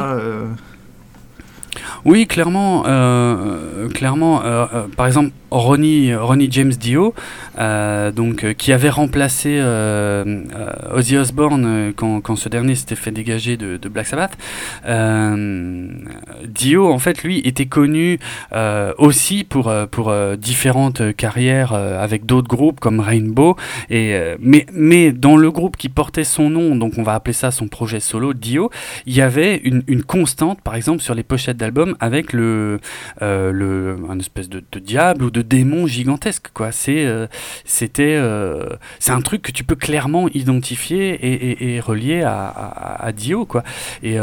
Euh, 1.76 1.80
Oui, 2.06 2.28
clairement, 2.28 2.84
euh, 2.88 3.90
clairement. 3.90 4.44
euh, 4.44 4.66
euh, 4.74 4.88
par 4.96 5.08
exemple, 5.08 5.32
Ronnie, 5.52 6.16
Ronnie 6.16 6.48
James 6.52 6.72
Dio, 6.72 7.14
euh, 7.60 8.12
donc 8.12 8.44
euh, 8.46 8.54
qui 8.54 8.72
avait 8.72 8.90
remplacé 8.90 9.58
euh, 9.60 10.24
euh, 10.56 10.98
Ozzy 10.98 11.18
Osbourne 11.18 11.66
euh, 11.66 11.92
quand, 11.94 12.22
quand 12.22 12.38
ce 12.38 12.48
dernier 12.48 12.76
s'était 12.76 12.96
fait 12.96 13.12
dégager 13.12 13.58
de, 13.58 13.76
de 13.76 13.90
Black 13.90 14.08
Sabbath. 14.08 14.38
Euh, 14.88 15.88
Dio, 16.48 16.92
en 16.92 17.00
fait, 17.00 17.24
lui, 17.24 17.40
était 17.40 17.66
connu 17.66 18.20
euh, 18.54 18.94
aussi 18.98 19.44
pour 19.44 19.68
euh, 19.68 19.86
pour 19.88 20.10
euh, 20.10 20.36
différentes 20.38 21.16
carrières 21.16 21.74
euh, 21.74 22.02
avec 22.02 22.26
d'autres 22.26 22.48
groupes 22.48 22.80
comme 22.80 23.00
Rainbow. 23.02 23.58
Et 23.90 24.14
euh, 24.16 24.38
mais 24.40 24.66
mais 24.74 25.12
dans 25.12 25.36
le 25.36 25.52
groupe 25.52 25.76
qui 25.76 25.90
portait 25.90 26.24
son 26.24 26.50
nom, 26.50 26.76
donc 26.76 26.94
on 26.98 27.04
va 27.04 27.14
appeler 27.14 27.34
ça 27.34 27.52
son 27.52 27.68
projet 27.68 28.00
solo, 28.00 28.34
Dio, 28.34 28.72
il 29.06 29.14
y 29.14 29.22
avait 29.22 29.58
une, 29.64 29.84
une 29.88 30.04
constante, 30.04 30.62
par 30.62 30.76
exemple, 30.76 31.02
sur 31.02 31.14
les 31.14 31.24
pochettes 31.24 31.58
d'albums 31.62 31.96
avec 32.00 32.34
le, 32.34 32.80
euh, 33.22 33.52
le, 33.52 33.96
un 34.10 34.20
espèce 34.20 34.50
de, 34.50 34.62
diable 34.80 35.24
ou 35.24 35.32
de 35.32 35.42
démon 35.42 35.88
gigantesque. 35.88 36.48
Quoi. 36.54 36.72
C'est, 36.72 37.06
euh, 37.06 37.28
c'était, 37.66 38.16
euh, 38.18 38.66
c'est 39.00 39.12
un 39.12 39.22
truc 39.22 39.42
que 39.44 39.52
tu 39.52 39.64
peux 39.64 39.76
clairement 39.76 40.28
identifier 40.34 41.14
et, 41.14 41.76
et- 41.76 41.80
relier 41.80 42.22
à, 42.24 42.48
à- 43.00 43.12
Dio. 43.12 43.46
Quoi. 43.46 43.64
Et, 44.04 44.18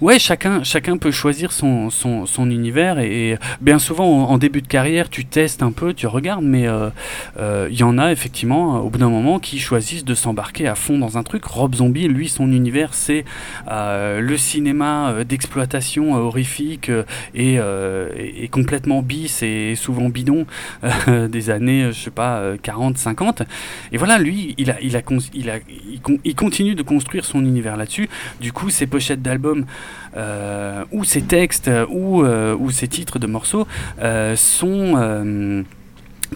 ouais, 0.00 0.18
chacun, 0.18 0.62
chacun 0.62 0.96
peut 0.96 1.10
choisir 1.10 1.52
son, 1.52 1.90
son, 1.90 2.26
son 2.26 2.50
univers 2.50 2.98
et, 2.98 3.38
bien 3.60 3.78
souvent 3.78 4.06
en, 4.28 4.38
début 4.38 4.62
de 4.62 4.68
carrière, 4.68 5.08
tu 5.10 5.24
testes 5.24 5.62
un 5.62 5.72
peu, 5.72 5.94
tu 5.94 6.06
regardes, 6.06 6.44
mais 6.44 6.68
euh, 6.68 6.90
euh, 7.38 7.68
il 7.70 7.78
y 7.78 7.82
en 7.82 7.98
a 7.98 8.12
effectivement 8.12 8.80
au 8.80 8.90
bout 8.90 8.98
d'un 8.98 9.08
moment 9.08 9.38
qui 9.38 9.58
choisissent 9.58 10.04
de 10.04 10.14
s'embarquer 10.14 10.68
à 10.68 10.74
fond 10.74 10.98
dans 10.98 11.18
un 11.18 11.22
truc. 11.22 11.44
Rob 11.44 11.74
Zombie, 11.74 12.08
lui, 12.08 12.28
son 12.28 12.52
univers, 12.52 12.94
c'est 12.94 13.24
euh, 13.70 14.20
le 14.20 14.36
cinéma 14.36 15.10
euh, 15.10 15.24
d'exploitation 15.24 16.16
euh, 16.16 16.20
horrifique 16.20 16.88
euh, 16.88 17.02
et, 17.34 17.56
euh, 17.58 18.10
et- 18.16 18.48
complètement 18.48 19.02
bis 19.02 19.42
et 19.42 19.74
souvent 19.74 20.08
bidon 20.08 20.46
euh, 20.84 21.28
des 21.28 21.50
années, 21.50 21.84
euh, 21.84 21.92
je 21.92 22.00
sais 22.00 22.10
pas, 22.10 22.38
euh, 22.38 22.56
40, 22.62 22.96
50. 22.98 23.42
Et 23.92 23.98
voilà, 23.98 24.18
lui, 24.18 24.54
il, 24.58 24.70
a, 24.70 24.80
il, 24.80 24.96
a, 24.96 25.02
il, 25.34 25.50
a, 25.50 25.58
il 26.24 26.34
continue 26.34 26.74
de 26.74 26.82
construire 26.82 27.24
son 27.24 27.40
univers 27.40 27.76
là-dessus. 27.76 28.08
Du 28.40 28.52
coup, 28.52 28.70
ses 28.70 28.86
pochettes 28.86 29.22
d'albums 29.22 29.66
euh, 30.16 30.84
ou 30.92 31.04
ses 31.04 31.22
textes 31.22 31.68
euh, 31.68 31.86
ou, 31.90 32.22
euh, 32.24 32.56
ou 32.58 32.70
ses 32.70 32.88
titres 32.88 33.18
de 33.18 33.26
morceaux 33.26 33.66
euh, 34.00 34.36
sont... 34.36 34.94
euh, 34.96 35.62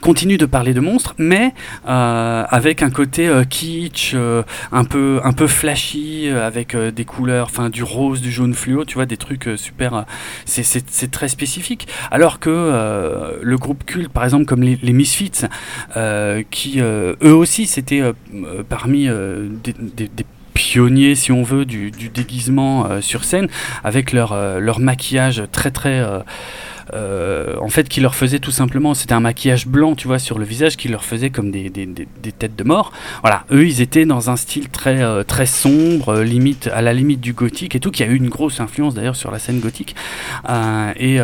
continuent 0.00 0.38
de 0.38 0.46
parler 0.46 0.72
de 0.72 0.80
monstres, 0.80 1.14
mais 1.18 1.52
euh, 1.86 2.44
avec 2.48 2.82
un 2.82 2.88
côté 2.90 3.28
euh, 3.28 3.44
kitsch, 3.44 4.12
euh, 4.14 4.42
un 4.72 4.84
peu 4.84 5.46
flashy, 5.46 6.28
euh, 6.30 6.46
avec 6.46 6.74
euh, 6.74 6.90
des 6.90 7.04
couleurs, 7.04 7.48
enfin 7.50 7.68
du 7.68 7.82
rose, 7.82 8.22
du 8.22 8.30
jaune 8.32 8.54
fluo, 8.54 8.86
tu 8.86 8.94
vois, 8.94 9.04
des 9.06 9.18
trucs 9.18 9.48
euh, 9.48 9.56
super. 9.58 9.94
euh, 9.94 10.02
c'est- 10.46 10.62
très 11.10 11.28
spécifique. 11.28 11.88
Alors 12.10 12.38
que 12.40 12.48
euh, 12.50 13.36
le 13.42 13.58
groupe 13.58 13.84
culte, 13.84 14.08
par 14.10 14.24
exemple, 14.24 14.46
comme 14.46 14.62
les, 14.62 14.78
Misfits, 14.94 15.42
euh, 15.96 16.42
qui 16.50 16.80
euh, 16.80 17.14
eux 17.22 17.34
aussi 17.34 17.66
c'était 17.66 18.00
euh, 18.00 18.12
euh, 18.34 18.62
parmi 18.66 19.08
euh, 19.08 19.48
des 19.62 20.08
pionniers, 20.54 21.14
si 21.14 21.32
on 21.32 21.42
veut, 21.42 21.64
du, 21.64 21.90
déguisement 21.90 22.86
euh, 22.86 23.00
sur 23.00 23.24
scène, 23.24 23.48
avec 23.84 24.12
leur, 24.12 24.32
euh, 24.32 24.60
maquillage 24.78 25.42
très 25.52 25.70
très... 25.70 26.04
euh, 26.94 27.56
en 27.60 27.68
fait, 27.68 27.88
qui 27.88 28.00
leur 28.00 28.14
faisait 28.14 28.38
tout 28.38 28.50
simplement, 28.50 28.94
c'était 28.94 29.14
un 29.14 29.20
maquillage 29.20 29.66
blanc, 29.66 29.94
tu 29.94 30.06
vois, 30.06 30.18
sur 30.18 30.38
le 30.38 30.44
visage, 30.44 30.76
qui 30.76 30.88
leur 30.88 31.04
faisait 31.04 31.30
comme 31.30 31.50
des, 31.50 31.70
têtes 32.38 32.56
de 32.56 32.64
mort. 32.64 32.92
Voilà, 33.22 33.44
eux, 33.50 33.66
ils 33.66 33.80
étaient 33.80 34.04
dans 34.04 34.30
un 34.30 34.36
style 34.36 34.68
très, 34.68 35.24
très 35.24 35.46
sombre, 35.46 36.20
limite, 36.20 36.68
à 36.72 36.82
la 36.82 36.92
limite 36.92 37.20
du 37.20 37.32
gothique 37.32 37.74
et 37.74 37.80
tout, 37.80 37.90
qui 37.90 38.02
a 38.02 38.06
eu 38.06 38.16
une 38.16 38.28
grosse 38.28 38.60
influence 38.60 38.94
d'ailleurs 38.94 39.16
sur 39.16 39.30
la 39.30 39.38
scène 39.38 39.60
gothique. 39.60 39.94
Et 40.96 41.18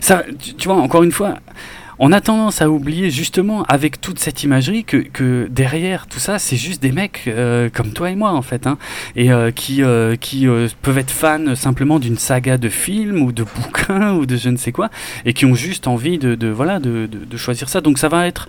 ça, 0.00 0.24
tu 0.58 0.68
vois, 0.68 0.76
encore 0.76 1.02
une 1.02 1.12
fois, 1.12 1.36
on 1.98 2.12
a 2.12 2.20
tendance 2.20 2.60
à 2.62 2.68
oublier 2.70 3.10
justement 3.10 3.62
avec 3.64 4.00
toute 4.00 4.18
cette 4.18 4.42
imagerie 4.42 4.84
que, 4.84 4.98
que 4.98 5.48
derrière 5.50 6.06
tout 6.06 6.18
ça, 6.18 6.38
c'est 6.38 6.56
juste 6.56 6.82
des 6.82 6.92
mecs 6.92 7.22
euh, 7.26 7.70
comme 7.72 7.92
toi 7.92 8.10
et 8.10 8.14
moi 8.16 8.32
en 8.32 8.42
fait, 8.42 8.66
hein, 8.66 8.76
et 9.14 9.32
euh, 9.32 9.50
qui, 9.50 9.82
euh, 9.82 10.16
qui 10.16 10.46
peuvent 10.82 10.98
être 10.98 11.10
fans 11.10 11.54
simplement 11.54 11.98
d'une 11.98 12.18
saga 12.18 12.58
de 12.58 12.68
films 12.68 13.22
ou 13.22 13.32
de 13.32 13.44
bouquins 13.44 14.14
ou 14.16 14.26
de 14.26 14.36
je 14.36 14.48
ne 14.50 14.56
sais 14.56 14.72
quoi, 14.72 14.90
et 15.24 15.32
qui 15.32 15.46
ont 15.46 15.54
juste 15.54 15.86
envie 15.86 16.18
de, 16.18 16.34
de 16.34 16.48
voilà 16.48 16.78
de- 16.80 17.06
de 17.06 17.36
choisir 17.36 17.68
ça. 17.68 17.80
Donc 17.80 17.98
ça 17.98 18.08
va 18.08 18.26
être 18.26 18.48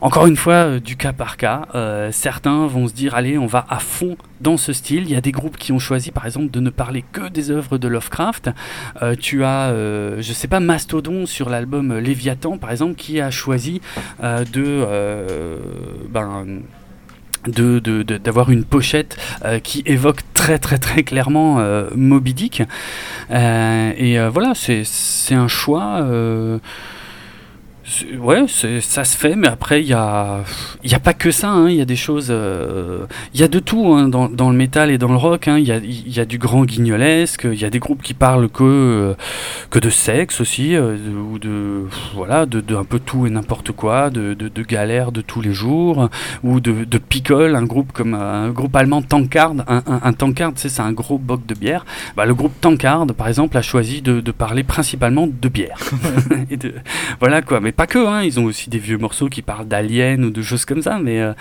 encore 0.00 0.26
une 0.26 0.36
fois 0.36 0.54
euh, 0.54 0.80
du 0.80 0.96
cas 0.96 1.12
par 1.12 1.36
cas. 1.36 1.62
Euh, 1.74 2.10
certains 2.12 2.66
vont 2.66 2.88
se 2.88 2.92
dire 2.94 3.14
allez, 3.14 3.38
on 3.38 3.46
va 3.46 3.64
à 3.68 3.78
fond 3.78 4.16
dans 4.40 4.56
ce 4.56 4.72
style. 4.72 5.02
Il 5.04 5.10
y 5.10 5.16
a 5.16 5.20
des 5.20 5.32
groupes 5.32 5.56
qui 5.56 5.72
ont 5.72 5.78
choisi 5.78 6.10
par 6.10 6.26
exemple 6.26 6.50
de 6.50 6.60
ne 6.60 6.70
parler 6.70 7.04
que 7.12 7.28
des 7.28 7.50
œuvres 7.50 7.78
de 7.78 7.88
Lovecraft. 7.88 8.50
Euh, 9.02 9.14
tu 9.18 9.44
as, 9.44 9.70
je 10.20 10.32
sais 10.32 10.48
pas, 10.48 10.60
Mastodon 10.60 11.26
sur 11.26 11.48
l'album 11.48 11.96
Léviathan 11.96 12.58
par 12.58 12.70
exemple 12.70 12.94
qui 12.94 13.20
a 13.20 13.30
choisi 13.30 13.80
de 14.22 14.86
ben, 16.10 16.46
de- 17.46 18.02
d'avoir 18.02 18.50
une 18.50 18.64
pochette 18.64 19.16
qui 19.62 19.82
évoque 19.86 20.20
très 20.34 20.58
très 20.58 20.78
très 20.78 21.02
clairement 21.04 21.60
Moby 21.94 22.34
Dick. 22.34 22.62
Et 23.30 24.18
voilà, 24.28 24.52
c'est 24.54 25.34
un 25.34 25.48
choix. 25.48 26.06
Ouais, 28.18 28.44
ça 28.80 29.04
se 29.04 29.16
fait, 29.16 29.36
mais 29.36 29.48
après, 29.48 29.80
il 29.82 29.86
y 29.88 29.92
a, 29.92 30.40
y 30.84 30.94
a 30.94 30.98
pas 30.98 31.14
que 31.14 31.30
ça. 31.30 31.50
hein, 31.50 31.68
Il 31.70 31.76
y 31.76 31.80
a 31.80 31.84
des 31.84 31.96
choses. 31.96 32.28
euh, 32.30 33.06
Il 33.34 33.40
y 33.40 33.44
a 33.44 33.48
de 33.48 33.58
tout 33.58 33.92
hein, 33.94 34.08
dans, 34.08 34.28
dans 34.28 34.50
le 34.50 34.56
métal 34.56 34.90
et 34.90 34.98
dans 34.98 35.08
le 35.08 35.16
rock. 35.16 35.48
hein, 35.48 35.58
Il 35.58 35.66
y, 35.66 35.72
a, 35.72 35.78
y 35.78 36.20
a 36.20 36.24
du 36.24 36.38
grand 36.38 36.64
guignolesque. 36.64 37.46
Il 37.50 37.58
y 37.60 37.64
a 37.64 37.70
des 37.70 37.78
groupes 37.78 38.02
qui 38.02 38.14
parlent 38.14 38.48
que, 38.48 38.64
euh, 38.64 39.14
que 39.70 39.78
de 39.78 39.90
sexe 39.90 40.40
aussi, 40.40 40.74
euh, 40.74 40.96
ou 41.32 41.38
de. 41.38 41.86
Voilà, 42.14 42.46
de, 42.46 42.60
de 42.60 42.74
un 42.76 42.84
peu 42.84 42.98
tout 42.98 43.26
et 43.26 43.30
n'importe 43.30 43.72
quoi, 43.72 44.10
de, 44.10 44.34
de, 44.34 44.48
de 44.48 44.62
galères 44.62 45.12
de 45.12 45.20
tous 45.20 45.40
les 45.40 45.52
jours, 45.52 46.08
ou 46.42 46.60
de, 46.60 46.84
de 46.84 46.98
Pickle, 46.98 47.54
un 47.56 47.64
groupe 47.64 47.92
comme 47.92 48.14
un 48.14 48.50
groupe 48.50 48.74
allemand 48.74 49.02
Tankard. 49.02 49.54
Un, 49.68 49.82
un, 49.86 50.00
un 50.02 50.12
Tankard, 50.12 50.52
c'est 50.56 50.80
un 50.80 50.92
gros 50.92 51.18
boc 51.18 51.46
de 51.46 51.54
bière. 51.54 51.84
Bah, 52.16 52.26
le 52.26 52.34
groupe 52.34 52.60
Tankard, 52.60 53.06
par 53.16 53.28
exemple, 53.28 53.56
a 53.56 53.62
choisi 53.62 54.02
de, 54.02 54.20
de 54.20 54.32
parler 54.32 54.64
principalement 54.64 55.26
de 55.28 55.48
bière. 55.48 55.78
Et 56.50 56.56
de- 56.56 56.74
voilà 57.20 57.42
quoi, 57.42 57.60
mais 57.60 57.72
pas 57.76 57.86
que, 57.86 57.98
hein. 57.98 58.22
ils 58.22 58.40
ont 58.40 58.44
aussi 58.44 58.70
des 58.70 58.78
vieux 58.78 58.98
morceaux 58.98 59.28
qui 59.28 59.42
parlent 59.42 59.68
d'aliens 59.68 60.22
ou 60.22 60.30
de 60.30 60.42
choses 60.42 60.64
comme 60.64 60.82
ça, 60.82 60.98
mais 60.98 61.20
euh, 61.20 61.32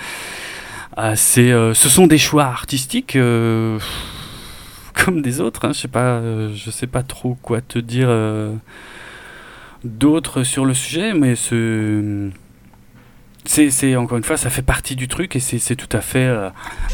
euh, 0.97 1.13
c'est, 1.15 1.51
euh, 1.51 1.73
ce 1.73 1.89
sont 1.89 2.07
des 2.07 2.17
choix 2.17 2.45
artistiques 2.45 3.15
euh, 3.15 3.79
comme 4.93 5.21
des 5.21 5.41
autres, 5.41 5.65
hein. 5.65 5.71
je 5.73 5.79
sais 5.79 5.87
pas, 5.87 6.21
je 6.53 6.71
sais 6.71 6.87
pas 6.87 7.03
trop 7.03 7.37
quoi 7.41 7.61
te 7.61 7.79
dire 7.79 8.07
euh, 8.09 8.53
d'autre 9.83 10.43
sur 10.43 10.65
le 10.65 10.73
sujet, 10.73 11.13
mais 11.13 11.35
ce 11.35 12.29
c'est, 13.47 13.69
c'est 13.69 13.95
encore 13.95 14.17
une 14.17 14.23
fois, 14.23 14.37
ça 14.37 14.49
fait 14.49 14.63
partie 14.63 14.95
du 14.95 15.07
truc 15.07 15.35
et 15.35 15.39
c'est, 15.39 15.75
tout 15.75 15.95
à 15.95 16.01
fait 16.01 16.27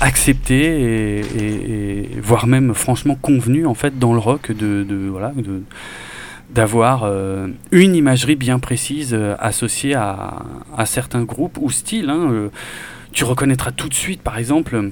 accepté 0.01 1.21
et, 1.21 2.19
voire 2.21 2.45
même 2.45 2.73
franchement 2.73 3.15
convenu 3.15 3.65
en 3.65 3.73
fait 3.73 3.97
dans 3.97 4.11
le 4.11 4.19
rock 4.19 4.51
de, 4.51 5.07
voilà 5.09 5.31
d'avoir 6.53 7.03
euh, 7.03 7.47
une 7.71 7.95
imagerie 7.95 8.35
bien 8.35 8.59
précise 8.59 9.13
euh, 9.13 9.35
associée 9.39 9.93
à, 9.95 10.43
à 10.77 10.85
certains 10.85 11.23
groupes 11.23 11.57
ou 11.61 11.69
styles. 11.69 12.09
hein, 12.09 12.29
euh. 12.31 12.49
tu 13.13 13.23
reconnaîtras 13.23 13.71
tout 13.71 13.89
de 13.89 13.93
suite, 13.93 14.21
par 14.21 14.37
exemple, 14.37 14.91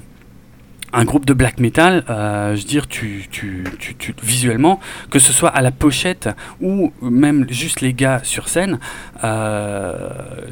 un 0.92 1.04
groupe 1.04 1.24
de 1.24 1.34
black 1.34 1.60
metal, 1.60 2.02
je 2.08 2.60
veux 2.60 2.66
dire, 2.66 2.88
tu, 2.88 3.26
tu, 3.30 3.64
tu, 3.78 4.14
visuellement, 4.24 4.80
que 5.10 5.20
ce 5.20 5.32
soit 5.32 5.50
à 5.50 5.62
la 5.62 5.70
pochette 5.70 6.28
ou 6.60 6.92
même 7.00 7.46
juste 7.48 7.80
les 7.80 7.94
gars 7.94 8.20
sur 8.24 8.48
scène, 8.48 8.80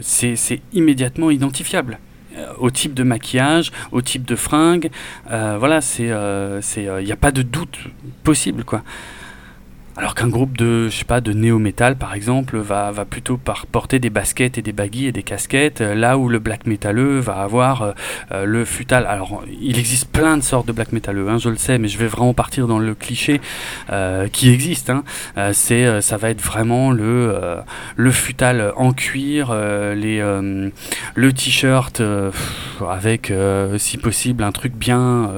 c'est 0.00 0.60
immédiatement 0.72 1.32
identifiable. 1.32 1.98
Au 2.58 2.70
type 2.70 2.94
de 2.94 3.02
maquillage, 3.02 3.72
au 3.90 4.00
type 4.00 4.24
de 4.24 4.36
fringue, 4.36 4.90
euh, 5.32 5.56
voilà, 5.58 5.80
c'est, 5.80 6.06
il 6.06 7.04
n'y 7.04 7.12
a 7.12 7.16
pas 7.16 7.32
de 7.32 7.42
doute 7.42 7.76
possible, 8.22 8.62
quoi. 8.62 8.84
Alors 9.98 10.14
qu'un 10.14 10.28
groupe 10.28 10.56
de, 10.56 10.88
je 10.88 10.96
sais 10.96 11.04
pas, 11.04 11.20
de 11.20 11.32
néo-metal 11.32 11.96
par 11.96 12.14
exemple, 12.14 12.56
va, 12.56 12.92
va 12.92 13.04
plutôt 13.04 13.36
par 13.36 13.66
porter 13.66 13.98
des 13.98 14.10
baskets 14.10 14.56
et 14.56 14.62
des 14.62 14.70
baguilles 14.70 15.08
et 15.08 15.12
des 15.12 15.24
casquettes, 15.24 15.80
euh, 15.80 15.96
là 15.96 16.16
où 16.16 16.28
le 16.28 16.38
black 16.38 16.66
métalleux 16.68 17.18
va 17.18 17.42
avoir 17.42 17.82
euh, 17.82 17.92
euh, 18.30 18.44
le 18.44 18.64
futal. 18.64 19.06
Alors 19.06 19.42
il 19.60 19.76
existe 19.76 20.08
plein 20.12 20.36
de 20.36 20.42
sortes 20.42 20.68
de 20.68 20.72
black 20.72 20.92
métalleux, 20.92 21.28
hein, 21.28 21.38
je 21.38 21.48
le 21.48 21.56
sais, 21.56 21.78
mais 21.78 21.88
je 21.88 21.98
vais 21.98 22.06
vraiment 22.06 22.32
partir 22.32 22.68
dans 22.68 22.78
le 22.78 22.94
cliché 22.94 23.40
qui 24.32 24.50
existe. 24.50 24.90
hein. 24.90 25.02
C'est, 25.52 26.00
ça 26.00 26.16
va 26.16 26.30
être 26.30 26.40
vraiment 26.40 26.92
le, 26.92 27.58
le 27.96 28.10
futal 28.10 28.72
en 28.76 28.92
cuir, 28.92 29.52
les, 29.52 30.20
le 31.14 31.32
t-shirt 31.32 32.02
avec, 32.88 33.32
si 33.78 33.98
possible, 33.98 34.44
un 34.44 34.52
truc 34.52 34.74
bien, 34.74 35.30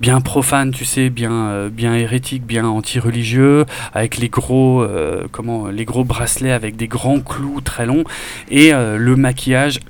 bien 0.00 0.20
profane, 0.20 0.70
tu 0.70 0.84
sais, 0.84 1.10
bien, 1.10 1.32
euh, 1.32 1.68
bien 1.68 1.94
hérétique, 1.94 2.44
bien 2.44 2.64
anti-religieux 2.64 3.66
avec 3.92 4.16
les 4.16 4.28
gros, 4.28 4.82
euh, 4.82 5.26
comment, 5.30 5.68
les 5.68 5.84
gros 5.84 6.04
bracelets 6.04 6.52
avec 6.52 6.76
des 6.76 6.88
grands 6.88 7.20
clous 7.20 7.60
très 7.60 7.86
longs 7.86 8.04
et 8.50 8.72
euh, 8.72 8.96
le 8.96 9.16
maquillage 9.16 9.80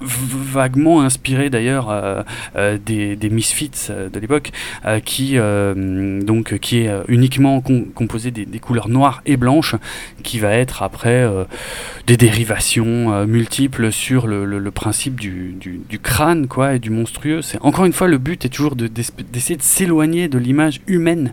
vaguement 0.00 1.02
inspiré 1.02 1.50
d'ailleurs 1.50 1.90
euh, 1.90 2.22
euh, 2.56 2.78
des, 2.84 3.16
des 3.16 3.30
Misfits 3.30 3.70
euh, 3.90 4.08
de 4.08 4.18
l'époque, 4.18 4.50
qui 5.04 5.36
donc 5.36 6.58
qui 6.58 6.78
est 6.78 6.90
uniquement 7.08 7.60
com- 7.60 7.86
composé 7.94 8.30
des, 8.30 8.46
couleurs 8.58 8.88
noires 8.88 9.22
et 9.26 9.36
blanches, 9.36 9.74
qui 10.22 10.38
va 10.38 10.52
être 10.52 10.82
après 10.82 11.28
des 12.06 12.16
dérivations 12.16 13.26
multiples 13.26 13.92
sur 13.92 14.26
le, 14.26 14.44
le- 14.44 14.70
principe 14.70 15.18
du, 15.20 15.54
du- 15.60 15.80
du 15.88 15.98
crâne 15.98 16.46
quoi 16.48 16.74
et 16.74 16.78
du 16.78 16.90
monstrueux. 16.90 17.42
C'est 17.42 17.58
encore 17.60 17.84
une 17.84 17.92
fois 17.92 18.08
le 18.08 18.18
but 18.18 18.44
est 18.44 18.48
toujours 18.48 18.76
d'essayer 18.76 19.56
de 19.56 19.62
s'éloigner 19.62 20.28
de 20.28 20.38
l'image 20.38 20.80
humaine 20.86 21.32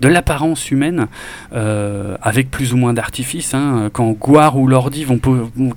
de 0.00 0.08
l'apparence 0.08 0.70
humaine, 0.70 1.08
euh, 1.52 2.16
avec 2.22 2.50
plus 2.50 2.72
ou 2.72 2.76
moins 2.76 2.94
d'artifice. 2.94 3.54
hein. 3.54 3.90
Quand 3.92 4.10
Guar 4.12 4.58
ou 4.58 4.66
Lordi 4.66 5.04
vont, 5.04 5.20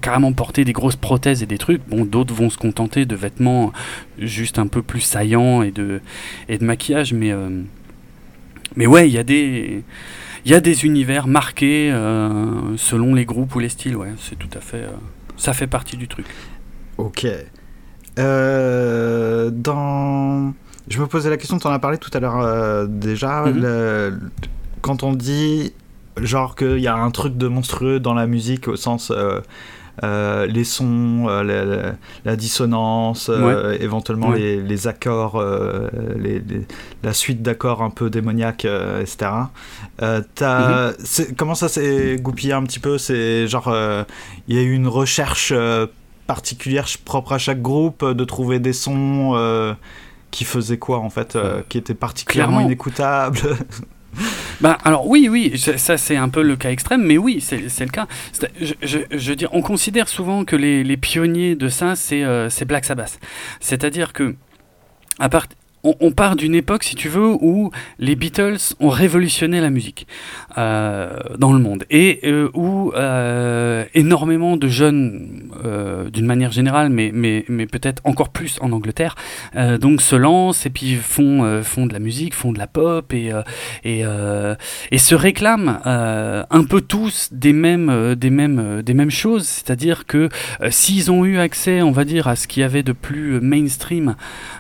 carrément 0.02 0.32
porter 0.32 0.66
des 0.66 0.74
grosses 0.74 0.96
prothèses 0.96 1.44
et 1.44 1.46
des 1.46 1.58
trucs, 1.58 1.82
bon, 1.88 2.06
d'autres 2.06 2.34
vont 2.34 2.50
se 2.50 2.58
contenter 2.58 3.06
de 3.06 3.16
vêtements 3.16 3.74
juste 4.18 4.60
un 4.60 4.68
peu 4.68 4.82
plus 4.82 5.02
saillants 5.02 5.62
et 5.62 5.72
de, 5.72 6.02
et 6.48 6.58
de 6.58 6.66
maquillage, 6.66 7.14
mais, 7.14 7.32
euh, 7.32 7.62
mais 8.76 8.88
ouais, 8.88 9.10
il 9.10 9.14
y 9.14 9.20
a 9.20 9.24
des... 9.24 9.84
Il 10.46 10.52
y 10.52 10.56
a 10.56 10.60
des 10.60 10.84
univers 10.84 11.26
marqués 11.26 11.90
euh, 11.90 12.76
selon 12.76 13.16
les 13.16 13.24
groupes 13.24 13.56
ou 13.56 13.60
les 13.60 13.70
styles, 13.70 13.96
ouais, 13.96 14.12
c'est 14.20 14.38
tout 14.38 14.50
à 14.58 14.60
fait... 14.60 14.84
ça 15.38 15.54
fait 15.54 15.68
partie 15.68 15.96
du 15.96 16.10
truc. 16.10 16.26
Ok. 16.98 17.26
Dans 18.18 18.24
je 20.90 21.00
me 21.00 21.08
posais 21.08 21.30
la 21.30 21.38
question, 21.38 21.58
tu 21.60 21.68
en 21.68 21.72
as 21.72 21.80
parlé 21.80 21.98
tout 21.98 22.12
à 22.14 22.20
l'heure 22.20 22.40
euh, 22.40 22.86
déjà, 22.88 23.44
Mhm. 23.46 23.62
le- 23.62 24.20
quand 24.82 25.04
on 25.04 25.14
dit 25.14 25.74
genre 26.22 26.56
qu'il 26.56 26.80
y 26.80 26.88
a 26.88 26.96
un 26.96 27.10
truc 27.12 27.38
de 27.38 27.48
monstrueux 27.48 28.00
dans 28.00 28.14
la 28.14 28.28
musique 28.28 28.68
au 28.68 28.76
sens 28.76 29.12
euh, 29.12 29.40
euh, 30.04 30.46
les 30.48 30.64
sons, 30.64 31.26
euh, 31.28 31.94
la, 32.26 32.36
dissonance, 32.36 33.30
éventuellement 33.80 34.30
Ouais. 34.30 34.40
les, 34.40 34.62
les 34.62 34.88
accords, 34.88 35.42
les- 36.18 36.40
les- 36.40 36.68
la 37.04 37.14
suite 37.14 37.42
d'accords 37.44 37.82
un 37.84 37.90
peu 37.92 38.10
démoniaques, 38.10 38.66
etc. 38.66 39.32
Mhm. 40.02 40.94
Comment 41.38 41.56
ça 41.56 41.68
s'est 41.70 42.18
goupillé 42.22 42.54
un 42.54 42.64
petit 42.64 42.80
peu? 42.80 42.98
C'est 42.98 43.48
genre, 43.48 43.74
il 44.48 44.56
y 44.56 44.60
a 44.60 44.62
eu 44.62 44.74
une 44.74 44.88
recherche 44.88 45.54
particulière 46.28 46.88
propre 47.06 47.34
à 47.34 47.38
chaque 47.38 47.62
groupe 47.62 48.04
de 48.06 48.24
trouver 48.24 48.60
des 48.60 48.74
sons 48.74 49.36
qui 50.34 50.44
faisaient 50.46 50.80
quoi 50.80 51.00
en 51.00 51.10
fait, 51.10 51.36
euh, 51.36 51.62
qui 51.70 51.78
étaient 51.78 51.94
particulièrement 51.94 52.58
Clairement. 52.58 52.68
inécoutables. 52.68 53.40
Bah, 54.62 54.78
alors 54.86 55.08
oui, 55.08 55.28
oui, 55.28 55.58
ça 55.58 55.98
c'est 55.98 56.16
un 56.18 56.30
peu 56.30 56.44
le 56.44 56.56
cas 56.56 56.70
extrême, 56.70 57.04
mais 57.04 57.18
oui, 57.18 57.42
c'est 57.42 57.58
le 57.58 57.90
cas. 57.92 58.06
Je, 58.62 58.74
je, 58.84 59.00
je 59.12 59.30
veux 59.32 59.36
dire, 59.36 59.50
on 59.54 59.64
considère 59.64 60.08
souvent 60.08 60.46
que 60.46 60.56
les, 60.56 60.84
les 60.84 60.98
pionniers 60.98 61.56
de 61.56 61.68
ça, 61.68 61.96
c'est 61.96 62.24
euh, 62.24 62.48
c'est 62.48 62.66
Black 62.66 62.86
Sabbath. 62.86 63.20
C'est-à-dire 63.60 64.14
que 64.14 64.36
à 65.18 65.30
part, 65.30 65.48
on, 65.84 66.12
part 66.12 66.36
d'une 66.36 66.56
époque, 66.56 66.84
si 66.84 66.96
tu 66.96 67.10
veux, 67.10 67.28
où 67.28 67.72
les 68.00 68.16
Beatles 68.16 68.58
ont 68.80 68.90
révolutionné 68.90 69.60
la 69.60 69.70
musique 69.70 70.08
euh, 70.58 71.18
dans 71.38 71.52
le 71.52 71.60
monde. 71.60 71.84
Et 71.90 72.22
euh, 72.24 72.50
où 72.54 72.94
euh, 72.96 73.84
énormément 73.94 74.56
de 74.56 74.68
jeunes, 74.68 75.50
euh, 75.66 76.10
d'une 76.10 76.26
manière 76.26 76.52
générale, 76.52 76.90
mais, 76.90 77.12
mais, 77.14 77.44
mais 77.50 77.66
peut-être 77.66 78.02
encore 78.06 78.30
plus 78.30 78.58
en 78.62 78.72
Angleterre, 78.72 79.16
euh, 79.56 79.78
donc 79.78 80.02
se 80.02 80.16
lancent 80.16 80.66
et 80.66 80.70
puis 80.70 80.96
font, 80.96 81.62
font 81.64 81.86
de 81.86 81.94
la 81.94 82.00
musique, 82.00 82.34
font 82.34 82.54
de 82.54 82.60
la 82.60 82.68
pop 82.68 83.14
et, 83.14 83.32
et, 83.84 84.04
et 84.92 84.98
se 84.98 85.16
réclament 85.16 85.80
un 85.86 86.64
peu 86.64 86.82
tous 86.82 87.30
des 87.32 87.54
mêmes, 87.54 88.16
des 88.16 88.30
mêmes, 88.30 88.82
des 88.82 88.94
mêmes 88.94 89.12
choses, 89.12 89.48
c'est-à-dire 89.48 90.06
que 90.06 90.30
s'ils 90.70 91.12
ont 91.12 91.26
eu 91.26 91.40
accès, 91.40 91.82
on 91.82 91.92
va 91.92 92.06
dire, 92.06 92.28
à 92.28 92.36
ce 92.36 92.48
qu'il 92.48 92.62
y 92.62 92.64
avait 92.64 92.84
de 92.84 92.94
plus 92.94 93.42
mainstream, 93.42 94.16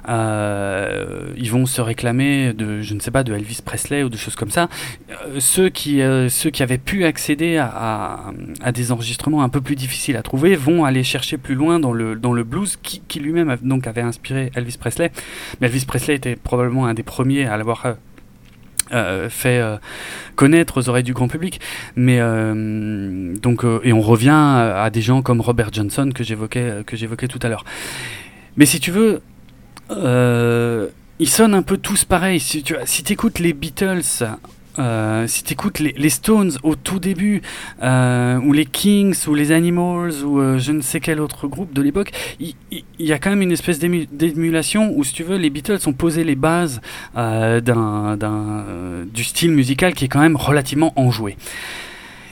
euh, 0.09 1.12
ils 1.37 1.51
vont 1.51 1.65
se 1.65 1.81
réclamer 1.81 2.53
de, 2.53 2.81
je 2.81 2.93
ne 2.93 2.99
sais 2.99 3.11
pas, 3.11 3.23
de 3.23 3.33
Elvis 3.33 3.59
Presley 3.63 4.03
ou 4.03 4.09
de 4.09 4.17
choses 4.17 4.35
comme 4.35 4.49
ça. 4.49 4.69
Euh, 5.09 5.39
ceux, 5.39 5.69
qui, 5.69 6.01
euh, 6.01 6.29
ceux 6.29 6.49
qui 6.49 6.63
avaient 6.63 6.77
pu 6.77 7.05
accéder 7.05 7.57
à, 7.57 8.31
des 8.73 8.91
enregistrements 8.91 9.43
un 9.43 9.49
peu 9.49 9.61
plus 9.61 9.75
difficiles 9.75 10.17
à 10.17 10.21
trouver 10.21 10.55
vont 10.55 10.85
aller 10.85 11.03
chercher 11.03 11.37
plus 11.37 11.55
loin 11.55 11.79
dans 11.79 11.93
le, 11.93 12.15
dans 12.15 12.33
le 12.33 12.43
blues 12.43 12.77
qui, 12.81 13.19
lui-même 13.19 13.55
donc 13.61 13.87
avait 13.87 14.01
inspiré 14.01 14.51
Elvis 14.55 14.77
Presley. 14.79 15.11
Mais 15.59 15.67
Elvis 15.67 15.85
Presley 15.85 16.15
était 16.15 16.35
probablement 16.35 16.85
un 16.85 16.93
des 16.93 17.03
premiers 17.03 17.45
à 17.45 17.57
l'avoir 17.57 17.85
euh, 17.85 17.93
euh, 18.91 19.29
fait 19.29 19.59
euh, 19.59 19.77
connaître 20.35 20.79
aux 20.79 20.89
oreilles 20.89 21.03
du 21.03 21.13
grand 21.13 21.27
public. 21.27 21.59
Mais 21.95 22.17
euh, 22.19 23.35
donc 23.37 23.63
euh, 23.63 23.79
et 23.83 23.93
on 23.93 24.01
revient 24.01 24.29
à 24.29 24.89
des 24.89 25.01
gens 25.01 25.21
comme 25.21 25.41
Robert 25.41 25.69
Johnson 25.71 26.11
que 26.13 26.23
j'évoquais 26.23 26.59
euh, 26.59 26.83
que 26.83 26.97
j'évoquais 26.97 27.27
tout 27.27 27.39
à 27.41 27.49
l'heure. 27.49 27.65
Mais 28.57 28.65
si 28.65 28.79
tu 28.79 28.91
veux, 28.91 29.21
euh, 29.91 30.89
ils 31.19 31.29
sonnent 31.29 31.53
un 31.53 31.61
peu 31.61 31.77
tous 31.77 32.05
pareils. 32.05 32.39
Si 32.39 32.63
tu 32.63 32.75
si 32.85 33.03
écoutes 33.09 33.39
les 33.39 33.53
Beatles. 33.53 34.01
euh, 34.79 35.27
si 35.27 35.43
tu 35.43 35.53
écoutes 35.53 35.77
les, 35.77 35.93
les 35.95 36.09
Stones 36.09 36.53
au 36.63 36.75
tout 36.75 36.99
début, 36.99 37.43
euh, 37.83 38.39
ou 38.39 38.53
les 38.53 38.65
Kings, 38.65 39.15
ou 39.27 39.35
les 39.35 39.51
Animals, 39.51 40.23
ou 40.25 40.39
euh, 40.39 40.57
je 40.57 40.71
ne 40.71 40.81
sais 40.81 40.99
quel 40.99 41.19
autre 41.19 41.47
groupe 41.47 41.73
de 41.73 41.81
l'époque, 41.83 42.11
il 42.39 42.55
y, 42.99 43.13
a 43.13 43.19
quand 43.19 43.29
même 43.29 43.43
une 43.43 43.51
espèce 43.51 43.77
d'ému- 43.77 44.07
d'émulation 44.11 44.91
où, 44.95 45.03
si 45.03 45.13
tu 45.13 45.21
veux, 45.23 45.37
les 45.37 45.51
Beatles 45.51 45.77
ont 45.85 45.93
posé 45.93 46.23
les 46.23 46.35
bases 46.35 46.81
d'un, 47.15 48.17
du 49.13 49.23
style 49.23 49.51
musical 49.51 49.93
qui 49.93 50.05
est 50.05 50.07
quand 50.09 50.21
même 50.21 50.35
relativement 50.35 50.91
enjoué. 50.95 51.37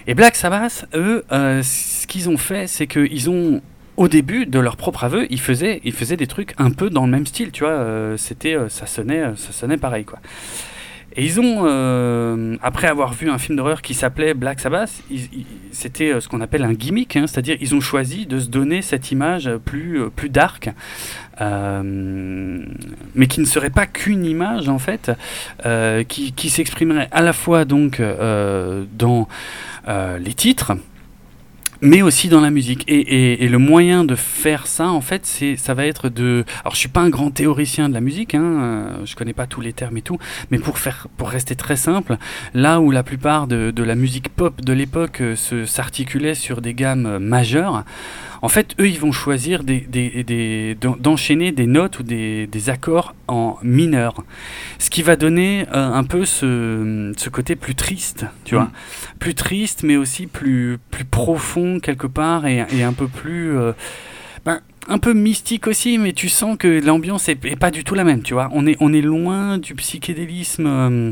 Et 0.08 0.16
Black 0.16 0.36
Sabbath, 0.36 0.88
eux, 0.96 1.24
ce 1.30 2.08
qu'ils 2.08 2.28
ont 2.28 2.38
fait, 2.38 2.66
c'est 2.66 2.88
qu'ils 2.88 3.30
ont 3.30 3.62
au 4.02 4.08
début 4.08 4.47
de 4.47 4.58
leur 4.58 4.78
propre 4.78 5.04
aveu, 5.04 5.28
ils 5.30 5.39
faisaient, 5.39 5.80
des 6.18 6.28
trucs 6.28 6.56
un 6.58 6.72
peu 6.72 6.89
dans 6.89 7.06
le 7.06 7.12
même 7.12 7.28
style, 7.28 7.52
tu 7.52 7.64
vois. 7.64 7.74
euh, 7.74 8.18
c'était, 8.18 8.56
euh, 8.56 8.68
ça 8.68 8.88
sonnait, 8.88 9.22
euh, 9.22 9.36
ça 9.36 9.52
sonnait 9.52 9.78
pareil. 9.78 10.06
Et 11.16 11.24
ils 11.24 11.39
ont, 11.39 12.58
après 12.64 12.88
avoir 12.88 13.14
vu 13.14 13.30
un 13.30 13.38
film 13.38 13.58
d'horreur 13.58 13.82
qui 13.82 13.93
s'appelait 13.93 14.34
Black 14.34 14.60
Sabbath, 14.62 15.04
c'était 15.72 16.20
ce 16.20 16.28
qu'on 16.30 16.39
appelle 16.41 16.64
un 16.64 16.74
gimmick, 16.74 17.18
hein, 17.18 17.28
c'est-à-dire 17.28 17.58
ils 17.60 17.76
ont 17.76 17.82
choisi 17.82 18.26
de 18.26 18.39
se 18.39 18.47
donner 18.47 18.82
cette 18.82 19.12
image 19.12 19.49
plus, 19.66 20.10
plus 20.16 20.30
dark, 20.30 20.70
mais 21.41 23.28
qui 23.28 23.41
ne 23.41 23.45
serait 23.45 23.72
pas 23.72 23.88
qu'une 23.88 24.26
image 24.26 24.70
en 24.70 24.80
fait, 24.80 25.12
qui, 26.08 26.32
qui 26.32 26.49
s'exprimerait 26.49 27.10
à 27.12 27.22
la 27.22 27.34
fois 27.34 27.66
donc 27.66 28.02
dans 28.97 29.28
les 29.86 30.34
titres, 30.34 30.72
mais 31.82 32.02
aussi 32.02 32.30
dans 32.30 32.42
la 32.42 32.52
musique. 32.52 32.84
Et, 32.88 33.00
et- 33.00 33.44
et 33.44 33.50
le 33.50 33.58
moyen 33.58 34.04
de 34.04 34.16
faire 34.16 34.68
ça, 34.68 34.90
en 34.90 35.02
fait, 35.02 35.26
c'est, 35.26 35.56
ça 35.58 35.74
va 35.74 35.86
être 35.86 36.10
de. 36.10 36.46
Alors, 36.64 36.74
je 36.76 36.80
suis 36.80 36.90
pas 36.90 37.02
un 37.02 37.10
grand 37.10 37.32
théoricien 37.32 37.90
de 37.90 37.94
la 37.94 38.02
musique, 38.02 38.36
hein, 38.36 38.44
euh, 38.44 39.06
je 39.06 39.16
connais 39.16 39.34
pas 39.34 39.48
tous 39.48 39.62
les 39.62 39.74
termes 39.74 39.98
et 39.98 40.02
tout, 40.02 40.18
mais 40.52 40.60
pour 40.60 40.78
faire, 40.78 41.08
pour 41.18 41.30
rester 41.30 41.56
très 41.56 41.76
simple, 41.76 42.18
là 42.54 42.80
où 42.82 42.92
la 42.92 43.04
plupart 43.04 43.48
de, 43.48 43.72
de 43.72 43.84
la 43.84 43.96
musique 43.96 44.30
pop 44.30 44.62
de 44.62 44.74
l'époque 44.74 45.22
euh, 45.22 45.36
se 45.36 45.66
s'articulait 45.66 46.36
sur 46.36 46.62
des 46.62 46.74
gammes 46.74 47.06
euh, 47.06 47.20
majeures, 47.20 47.84
en 48.42 48.50
fait, 48.50 48.76
eux, 48.80 48.88
ils 48.89 49.00
vont 49.00 49.12
choisir 49.12 49.64
des, 49.64 49.80
des- 49.82 50.24
des- 50.24 50.76
d'en- 50.80 50.96
d'enchaîner 50.98 51.52
des 51.52 51.68
notes 51.68 52.00
ou 52.00 52.04
des, 52.04 52.48
accords 52.70 53.14
en 53.28 53.58
mineur. 53.64 54.24
Ce 54.80 54.89
qui 54.89 55.04
va 55.04 55.16
donner 55.16 55.66
euh, 55.74 55.92
un 55.94 56.04
peu 56.04 56.26
ce, 56.26 57.14
ce 57.18 57.30
côté 57.30 57.56
plus 57.56 57.76
triste, 57.76 58.26
tu 58.44 58.56
vois. 58.56 58.66
Mm. 58.66 58.72
Plus 59.20 59.36
triste, 59.36 59.84
mais 59.84 59.96
aussi 59.98 60.26
plus, 60.28 60.78
plus 60.89 61.06
profond 61.06 61.80
quelque 61.80 62.08
part 62.08 62.46
et, 62.48 62.66
et 62.74 62.84
un 62.84 62.94
peu 62.94 63.08
plus. 63.08 63.56
euh, 63.58 63.74
ben, 64.46 64.60
un 64.88 64.98
peu 64.98 65.14
mystique 65.14 65.68
aussi, 65.68 66.00
mais 66.00 66.12
tu 66.14 66.28
sens 66.28 66.58
que 66.58 66.84
l'ambiance 66.84 67.30
est, 67.30 67.46
est 67.46 67.56
pas 67.56 67.70
du 67.70 67.84
tout 67.84 67.94
la 67.94 68.04
même, 68.04 68.24
tu 68.24 68.34
vois. 68.34 68.50
On 68.52 68.66
est, 68.66 68.76
on 68.80 68.92
est 68.92 69.02
loin 69.02 69.60
du 69.60 69.76
psychédélisme. 69.76 70.66
euh, 70.66 71.12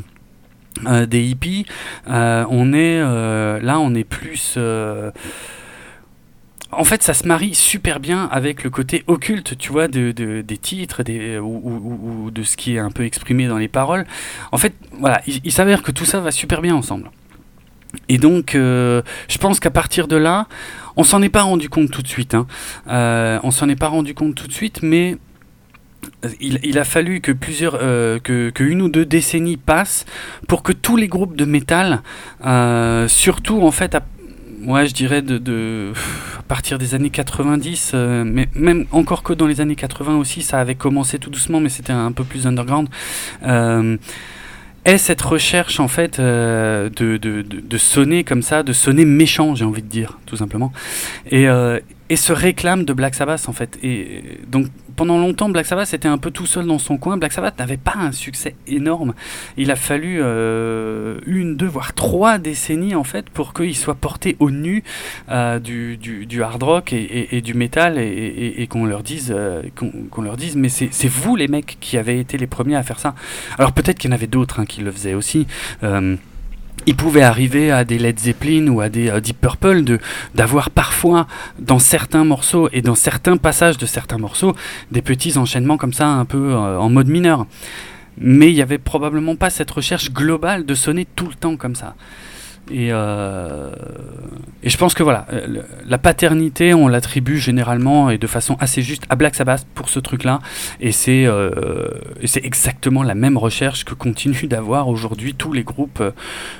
euh, 0.87 1.05
des 1.05 1.21
hippies, 1.23 1.65
Euh, 2.09 2.45
on 2.49 2.73
est 2.73 2.99
euh, 3.01 3.59
là, 3.61 3.79
on 3.79 3.93
est 3.95 4.03
plus. 4.03 4.55
Euh, 6.71 6.75
en 6.75 6.83
fait, 6.83 7.03
ça 7.03 7.13
se 7.13 7.27
marie 7.27 7.55
super 7.55 7.99
bien 7.99 8.27
avec 8.31 8.63
le 8.63 8.69
côté 8.69 9.03
occulte, 9.07 9.57
tu 9.57 9.71
vois, 9.71 9.87
de, 9.87 10.11
de- 10.11 10.41
des 10.41 10.57
titres, 10.57 11.03
des, 11.03 11.37
ou, 11.39 12.29
de 12.31 12.43
ce 12.43 12.57
qui 12.57 12.75
est 12.75 12.79
un 12.79 12.91
peu 12.91 13.05
exprimé 13.05 13.47
dans 13.47 13.57
les 13.57 13.67
paroles. 13.67 14.05
En 14.51 14.57
fait, 14.57 14.73
voilà, 14.99 15.21
il, 15.27 15.51
s'avère 15.51 15.81
que 15.83 15.91
tout 15.91 16.05
ça 16.05 16.19
va 16.19 16.31
super 16.31 16.61
bien 16.61 16.75
ensemble. 16.75 17.11
Et 18.07 18.17
donc, 18.19 18.53
euh, 18.53 19.01
je 19.27 19.37
pense 19.39 19.59
qu'à 19.59 19.71
partir 19.71 20.07
de 20.07 20.15
là, 20.15 20.47
on 20.95 21.03
s'en 21.03 21.21
est 21.21 21.29
pas 21.29 21.41
rendu 21.41 21.69
compte 21.69 21.89
tout 21.89 22.03
de 22.03 22.07
suite. 22.07 22.35
Hein. 22.35 22.45
Euh, 22.87 23.39
on 23.43 23.51
s'en 23.51 23.67
est 23.67 23.75
pas 23.75 23.87
rendu 23.87 24.13
compte 24.13 24.35
tout 24.35 24.47
de 24.47 24.53
suite, 24.53 24.81
mais 24.83 25.17
il, 26.41 26.77
a 26.77 26.83
fallu 26.83 27.21
que 27.21 27.31
plusieurs, 27.31 27.77
euh, 27.81 28.19
que, 28.19 28.51
une 28.59 28.81
ou 28.81 28.89
deux 28.89 29.05
décennies 29.05 29.57
passent 29.57 30.05
pour 30.47 30.63
que 30.63 30.71
tous 30.73 30.97
les 30.97 31.07
groupes 31.07 31.35
de 31.35 31.45
métal, 31.45 32.01
euh, 32.45 33.07
surtout 33.07 33.61
en 33.61 33.71
fait, 33.71 33.95
ouais, 34.69 34.87
je 34.87 34.93
dirais 34.93 35.21
de, 35.21 35.37
de- 35.37 35.91
à 36.37 36.43
partir 36.43 36.77
des 36.77 36.95
années 36.95 37.09
90, 37.09 37.91
euh, 37.93 38.23
mais 38.25 38.47
même 38.55 38.85
encore 38.91 39.23
que 39.23 39.33
dans 39.33 39.47
les 39.47 39.61
années 39.61 39.75
80 39.75 40.17
aussi, 40.17 40.41
ça 40.41 40.59
avait 40.59 40.75
commencé 40.75 41.19
tout 41.19 41.29
doucement, 41.29 41.59
mais 41.59 41.69
c'était 41.69 41.93
un 41.93 42.11
peu 42.11 42.23
plus 42.23 42.47
underground. 42.47 42.87
Euh, 43.45 43.97
est 44.85 44.97
cette 44.97 45.21
recherche 45.21 45.81
en 45.81 45.89
fait 45.89 46.19
euh, 46.19 46.89
de, 46.95 47.17
de, 47.17 47.41
de, 47.41 47.77
sonner 47.77 48.23
comme 48.23 48.41
ça, 48.41 48.63
de 48.63 48.71
sonner 48.71 49.03
méchant, 49.03 49.53
j'ai 49.53 49.65
envie 49.65 49.81
de 49.81 49.87
dire, 49.89 50.17
tout 50.25 50.37
simplement, 50.37 50.71
et, 51.29 51.47
et 52.09 52.15
se 52.15 52.33
réclame 52.33 52.85
de 52.85 52.93
Black 52.93 53.15
Sabbath 53.15 53.47
en 53.47 53.53
fait. 53.53 53.77
Et 53.83 54.23
donc 54.47 54.67
pendant 54.95 55.17
longtemps, 55.17 55.47
Black 55.47 55.65
Sabbath 55.65 55.93
était 55.93 56.07
un 56.09 56.17
peu 56.17 56.29
tout 56.31 56.45
seul 56.45 56.65
dans 56.65 56.79
son 56.79 56.97
coin. 56.97 57.15
Black 57.17 57.31
Sabbath 57.31 57.57
n'avait 57.59 57.77
pas 57.77 57.93
un 57.97 58.11
succès 58.11 58.55
énorme. 58.67 59.13
Il 59.55 59.71
a 59.71 59.75
fallu 59.77 60.19
euh, 60.21 61.19
une, 61.25 61.55
deux, 61.55 61.67
voire 61.67 61.93
trois 61.93 62.37
décennies 62.37 62.95
en 62.95 63.05
fait 63.05 63.29
pour 63.29 63.53
qu'il 63.53 63.75
soit 63.77 63.95
porté 63.95 64.35
au 64.39 64.51
nu 64.51 64.83
euh, 65.29 65.59
du, 65.59 65.95
du, 65.97 66.43
hard 66.43 66.61
rock 66.63 66.91
et, 66.93 67.37
et- 67.37 67.41
du 67.41 67.53
métal 67.53 67.97
et, 67.97 68.55
et- 68.57 68.67
qu'on 68.67 68.85
leur 68.85 69.03
dise, 69.03 69.33
euh, 69.35 69.61
qu'on 69.75 70.21
leur 70.21 70.35
dise, 70.35 70.55
mais 70.57 70.69
c'est 70.69 70.89
c'est 70.91 71.07
vous 71.07 71.35
les 71.37 71.47
mecs 71.47 71.77
qui 71.79 71.97
avez 71.97 72.19
été 72.19 72.37
les 72.37 72.47
premiers 72.47 72.75
à 72.75 72.83
faire 72.83 72.99
ça. 72.99 73.15
Alors 73.57 73.71
peut-être 73.71 73.97
qu'il 73.99 74.09
y 74.09 74.13
en 74.13 74.15
avait 74.15 74.27
d'autres 74.27 74.59
hein, 74.59 74.65
qui 74.65 74.81
le 74.81 74.91
faisaient 74.91 75.13
aussi. 75.13 75.47
Il 76.89 76.95
pouvait 76.95 77.21
arriver 77.21 77.69
à 77.69 77.83
des 77.83 77.99
Led 77.99 78.17
Zeppelin 78.17 78.67
ou 78.69 78.81
à 78.81 78.89
des 78.89 79.11
euh, 79.11 79.19
Deep 79.19 79.39
Purple 79.39 79.83
de 79.83 79.99
d'avoir 80.33 80.71
parfois 80.71 81.27
dans 81.59 81.77
certains 81.77 82.23
morceaux 82.23 82.67
et 82.73 82.81
dans 82.81 82.95
certains 82.95 83.37
passages 83.37 83.77
de 83.77 83.85
certains 83.85 84.17
morceaux 84.17 84.55
des 84.89 85.03
petits 85.03 85.37
enchaînements 85.37 85.77
comme 85.77 85.93
ça 85.93 86.07
un 86.07 86.25
peu 86.25 86.51
euh, 86.51 86.79
en 86.79 86.89
mode 86.89 87.07
mineur. 87.07 87.45
Mais 88.17 88.49
il 88.49 88.55
n'y 88.55 88.63
avait 88.63 88.79
probablement 88.79 89.35
pas 89.35 89.51
cette 89.51 89.69
recherche 89.69 90.11
globale 90.11 90.65
de 90.65 90.73
sonner 90.73 91.05
tout 91.15 91.27
le 91.27 91.35
temps 91.35 91.57
comme 91.57 91.75
ça. 91.75 91.93
Et, 92.71 92.89
euh, 92.91 93.71
et 94.61 94.69
je 94.69 94.77
pense 94.77 94.93
que 94.93 95.01
voilà, 95.01 95.25
euh, 95.33 95.61
la 95.87 95.97
paternité, 95.97 96.73
on 96.73 96.87
l'attribue 96.87 97.37
généralement 97.37 98.09
et 98.09 98.17
de 98.17 98.27
façon 98.27 98.57
assez 98.59 98.81
juste 98.81 99.03
à 99.09 99.15
Black 99.15 99.35
Sabbath 99.35 99.65
pour 99.73 99.89
ce 99.89 99.99
truc-là. 99.99 100.39
Et 100.79 100.91
c'est 100.91 101.25
euh, 101.25 101.89
exactement 102.43 103.01
la 103.03 103.15
même 103.15 103.37
recherche 103.37 103.85
que 103.85 103.93
continuent 103.93 104.43
d'avoir 104.47 104.87
aujourd'hui 104.87 105.33
tous 105.33 105.51
les 105.51 105.63
groupes 105.63 106.03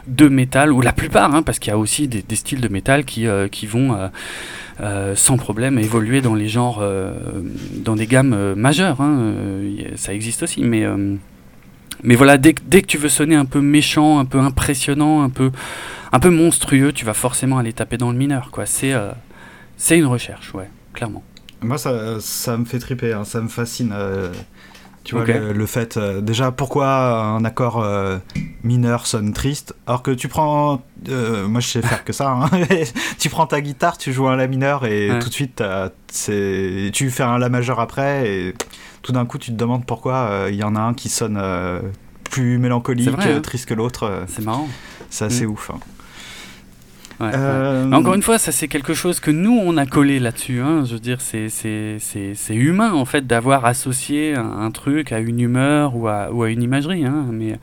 de 0.08 0.28
métal, 0.28 0.72
ou 0.72 0.82
la 0.82 0.94
plupart, 0.94 1.34
hein, 1.34 1.44
parce 1.44 1.60
qu'il 1.60 1.72
y 1.72 1.74
a 1.74 1.78
aussi 1.78 2.08
des, 2.08 2.36
styles 2.36 2.62
de 2.62 2.70
métal 2.70 3.06
qui, 3.06 3.28
qui 3.52 3.68
vont 3.68 3.98
sans 5.16 5.38
problème 5.38 5.78
évoluer 5.78 6.22
dans 6.22 6.36
les 6.36 6.48
genres, 6.48 6.84
dans 7.76 7.96
des 7.96 8.08
gammes 8.08 8.54
majeures. 8.56 9.02
hein. 9.02 9.34
Ça 9.96 10.14
existe 10.14 10.44
aussi, 10.44 10.64
mais. 10.64 10.86
mais 12.04 12.16
voilà, 12.16 12.38
dès, 12.38 12.56
dès 12.66 12.82
que 12.82 12.88
tu 12.88 12.98
veux 12.98 13.10
sonner 13.10 13.36
un 13.36 13.46
peu 13.46 13.62
méchant, 13.62 14.20
un 14.20 14.26
peu 14.26 14.40
impressionnant, 14.40 15.22
un 15.22 15.30
peu, 15.30 15.52
un 16.12 16.20
peu 16.20 16.30
monstrueux, 16.30 16.92
tu 16.94 17.06
vas 17.06 17.14
forcément 17.14 17.58
aller 17.58 17.74
taper 17.74 17.98
dans 17.98 18.12
le 18.12 18.18
mineur. 18.18 18.50
quoi. 18.52 18.66
C'est 18.66 18.94
euh, 18.94 19.12
c'est 19.78 19.98
une 19.98 20.06
recherche, 20.06 20.54
ouais, 20.54 20.70
clairement. 20.94 21.24
Moi, 21.62 21.78
ça, 21.78 22.20
ça 22.20 22.58
me 22.58 22.66
fait 22.66 22.80
triper, 22.80 23.14
hein, 23.14 23.24
ça 23.26 23.42
me 23.42 23.48
fascine. 23.50 23.92
euh, 23.94 24.32
tu 25.04 25.16
vois, 25.16 25.26
le, 25.26 25.54
le 25.54 25.66
fait. 25.66 25.98
euh, 25.98 26.22
déjà, 26.22 26.52
pourquoi 26.52 27.22
un 27.22 27.44
accord 27.46 27.86
mineur 28.64 29.08
sonne 29.08 29.34
triste? 29.34 29.74
Alors 29.88 30.04
que 30.04 30.12
tu 30.12 30.28
prends. 30.28 30.82
moi, 31.08 31.60
je 31.62 31.68
sais 31.68 31.82
faire 31.82 32.04
que 32.04 32.14
ça. 32.14 32.30
hein. 32.32 32.50
tu 33.20 33.30
prends 33.30 33.48
ta 33.48 33.60
guitare, 33.62 33.98
tu 33.98 34.14
joues 34.14 34.28
un 34.28 34.36
La 34.36 34.48
mineur 34.48 34.86
et 34.86 35.12
Ouais. 35.12 35.20
tout 35.20 35.30
de 35.30 35.34
suite, 35.34 35.64
tu 36.24 37.10
fais 37.10 37.24
un 37.24 37.38
La 37.38 37.50
majeur 37.50 37.80
après 37.80 38.30
et 38.30 38.54
tout 39.02 39.12
d'un 39.12 39.26
coup, 39.26 39.38
tu 39.38 39.52
te 39.52 39.56
demandes 39.58 39.86
pourquoi 39.86 40.46
il 40.50 40.56
y 40.56 40.64
en 40.64 40.76
a 40.76 40.80
un 40.82 40.94
qui 40.94 41.10
sonne 41.10 41.42
plus 42.30 42.58
mélancolique, 42.60 43.10
vrai, 43.10 43.34
hein. 43.34 43.42
triste 43.42 43.68
que 43.68 43.74
l'autre. 43.74 44.24
C'est 44.28 44.46
marrant. 44.46 44.68
c'est 45.10 45.26
assez 45.26 45.46
Mm. 45.46 45.50
ouf. 45.52 45.72
hein. 45.74 45.80
Ouais. 47.20 47.32
Euh, 47.34 47.92
Encore 47.92 48.14
une 48.14 48.22
fois, 48.22 48.38
ça 48.38 48.52
c'est 48.54 48.68
quelque 48.70 48.94
chose 48.94 49.20
que 49.20 49.30
nous 49.32 49.52
on 49.62 49.76
a 49.78 49.86
collé 49.86 50.20
là-dessus. 50.20 50.62
hein. 50.62 50.84
Je 50.86 50.94
veux 50.94 51.00
dire, 51.00 51.20
c'est- 51.22 51.50
c'est 51.50 51.98
c'est- 52.00 52.34
c'est 52.36 52.56
humain 52.56 52.94
en 52.94 53.04
fait 53.06 53.28
d'avoir 53.28 53.66
associé 53.66 54.36
un, 54.36 54.46
un 54.62 54.72
truc 54.72 55.12
à 55.12 55.20
une 55.20 55.40
humeur 55.42 55.96
ou 55.98 56.08
à, 56.08 56.32
ou 56.32 56.44
à 56.44 56.50
une 56.50 56.64
imagerie. 56.64 57.06
hein. 57.06 57.26
Mais 57.32 57.60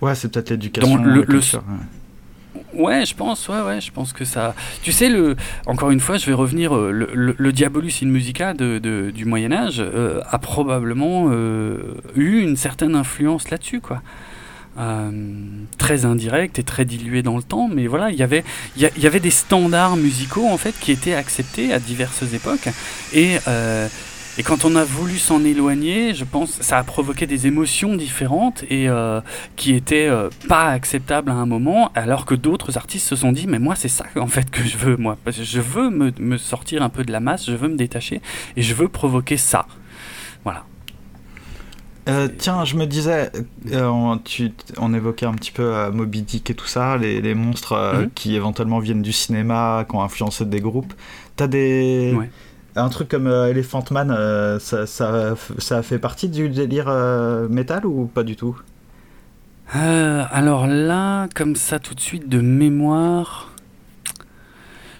Ouais, 0.00 0.14
c'est 0.14 0.30
peut-être 0.32 0.50
l'éducation. 0.50 0.96
Le- 1.02 1.24
le- 1.26 1.40
ouais. 2.74 3.04
je 3.04 3.14
pense, 3.14 3.48
ouais, 3.48 3.60
ouais, 3.62 3.80
je 3.80 3.90
pense 3.92 4.12
que 4.12 4.24
ça. 4.24 4.54
Tu 4.82 4.92
sais, 4.92 5.08
le. 5.08 5.36
Encore 5.66 5.90
une 5.90 6.00
fois, 6.00 6.16
je 6.16 6.26
vais 6.26 6.32
revenir. 6.32 6.74
euh, 6.74 6.90
Le, 6.92 7.08
le- 7.12 7.34
le 7.36 7.52
Diabolus 7.52 8.02
in 8.02 8.06
Musica 8.06 8.54
de, 8.54 8.78
de- 8.78 9.10
du 9.10 9.24
Moyen 9.24 9.52
Âge 9.52 9.80
euh, 9.80 10.20
a 10.30 10.38
probablement 10.38 11.26
euh, 11.30 11.94
eu 12.16 12.38
une 12.40 12.56
certaine 12.56 12.94
influence 12.94 13.50
là-dessus, 13.50 13.80
quoi. 13.80 14.00
Euh, 14.78 15.10
très 15.78 16.04
indirect 16.04 16.60
et 16.60 16.62
très 16.62 16.84
dilué 16.84 17.22
dans 17.22 17.36
le 17.36 17.42
temps, 17.42 17.68
mais 17.68 17.88
voilà, 17.88 18.10
il 18.10 18.16
y 18.16 18.22
avait 18.22 18.44
il 18.76 18.88
y, 18.96 19.06
avait 19.06 19.18
des 19.18 19.30
standards 19.30 19.96
musicaux 19.96 20.46
en 20.46 20.56
fait 20.58 20.78
qui 20.78 20.92
étaient 20.92 21.14
acceptés 21.14 21.72
à 21.72 21.80
diverses 21.80 22.22
époques 22.32 22.68
et 23.12 23.38
euh, 23.48 23.88
et 24.38 24.44
quand 24.44 24.64
on 24.64 24.76
a 24.76 24.84
voulu 24.84 25.18
s'en 25.18 25.44
éloigner, 25.44 26.14
je 26.14 26.24
pense 26.24 26.52
ça 26.60 26.78
a 26.78 26.84
provoqué 26.84 27.26
des 27.26 27.48
émotions 27.48 27.96
différentes 27.96 28.62
et 28.70 28.88
euh, 28.88 29.20
qui 29.56 29.74
étaient 29.74 30.08
pas 30.48 30.68
acceptables 30.68 31.32
à 31.32 31.34
un 31.34 31.46
moment, 31.46 31.90
alors 31.96 32.24
que 32.24 32.36
d'autres 32.36 32.76
artistes 32.76 33.08
se 33.08 33.16
sont 33.16 33.32
dit 33.32 33.48
mais 33.48 33.58
moi 33.58 33.74
c'est 33.74 33.88
ça 33.88 34.06
en 34.14 34.28
fait 34.28 34.50
que 34.52 34.62
je 34.62 34.76
veux 34.76 34.96
moi, 34.96 35.18
je 35.26 35.60
veux 35.60 35.90
me, 35.90 36.12
me 36.20 36.38
sortir 36.38 36.82
un 36.84 36.90
peu 36.90 37.02
de 37.02 37.10
la 37.10 37.18
masse, 37.18 37.46
je 37.46 37.56
veux 37.56 37.68
me 37.68 37.76
détacher 37.76 38.20
et 38.56 38.62
je 38.62 38.74
veux 38.74 38.88
provoquer 38.88 39.36
ça. 39.36 39.66
Voilà. 40.44 40.64
Euh, 42.08 42.28
tiens, 42.38 42.64
je 42.64 42.76
me 42.76 42.86
disais, 42.86 43.30
euh, 43.72 43.86
on, 43.86 44.18
tu- 44.18 44.52
on 44.78 44.94
évoquait 44.94 45.26
un 45.26 45.34
petit 45.34 45.52
peu 45.52 45.62
euh, 45.62 45.92
Moby 45.92 46.22
Dick 46.22 46.48
et 46.50 46.54
tout 46.54 46.66
ça, 46.66 46.96
les, 46.96 47.20
les 47.20 47.34
monstres 47.34 47.72
euh, 47.72 48.02
Mhm. 48.02 48.10
qui 48.14 48.34
éventuellement 48.34 48.78
viennent 48.78 49.02
du 49.02 49.12
cinéma, 49.12 49.84
qui 49.88 49.94
ont 49.96 50.02
influencé 50.02 50.44
des 50.46 50.60
groupes. 50.60 50.94
T'as 51.36 51.46
des. 51.46 52.14
Ouais. 52.18 52.30
Un 52.76 52.88
truc 52.88 53.08
comme 53.08 53.26
Elephant 53.26 53.84
Man, 53.90 54.16
ça, 54.60 54.86
ça, 54.86 55.34
ça 55.58 55.82
fait 55.82 55.98
partie 55.98 56.28
du 56.28 56.48
délire 56.48 56.88
métal 57.50 57.84
ou 57.84 58.06
pas 58.06 58.22
du 58.22 58.36
tout? 58.36 58.56
Alors 59.72 60.66
là, 60.66 61.28
comme 61.34 61.56
ça 61.56 61.78
tout 61.80 61.94
de 61.94 62.00
suite 62.00 62.28
de 62.28 62.40
mémoire, 62.40 63.49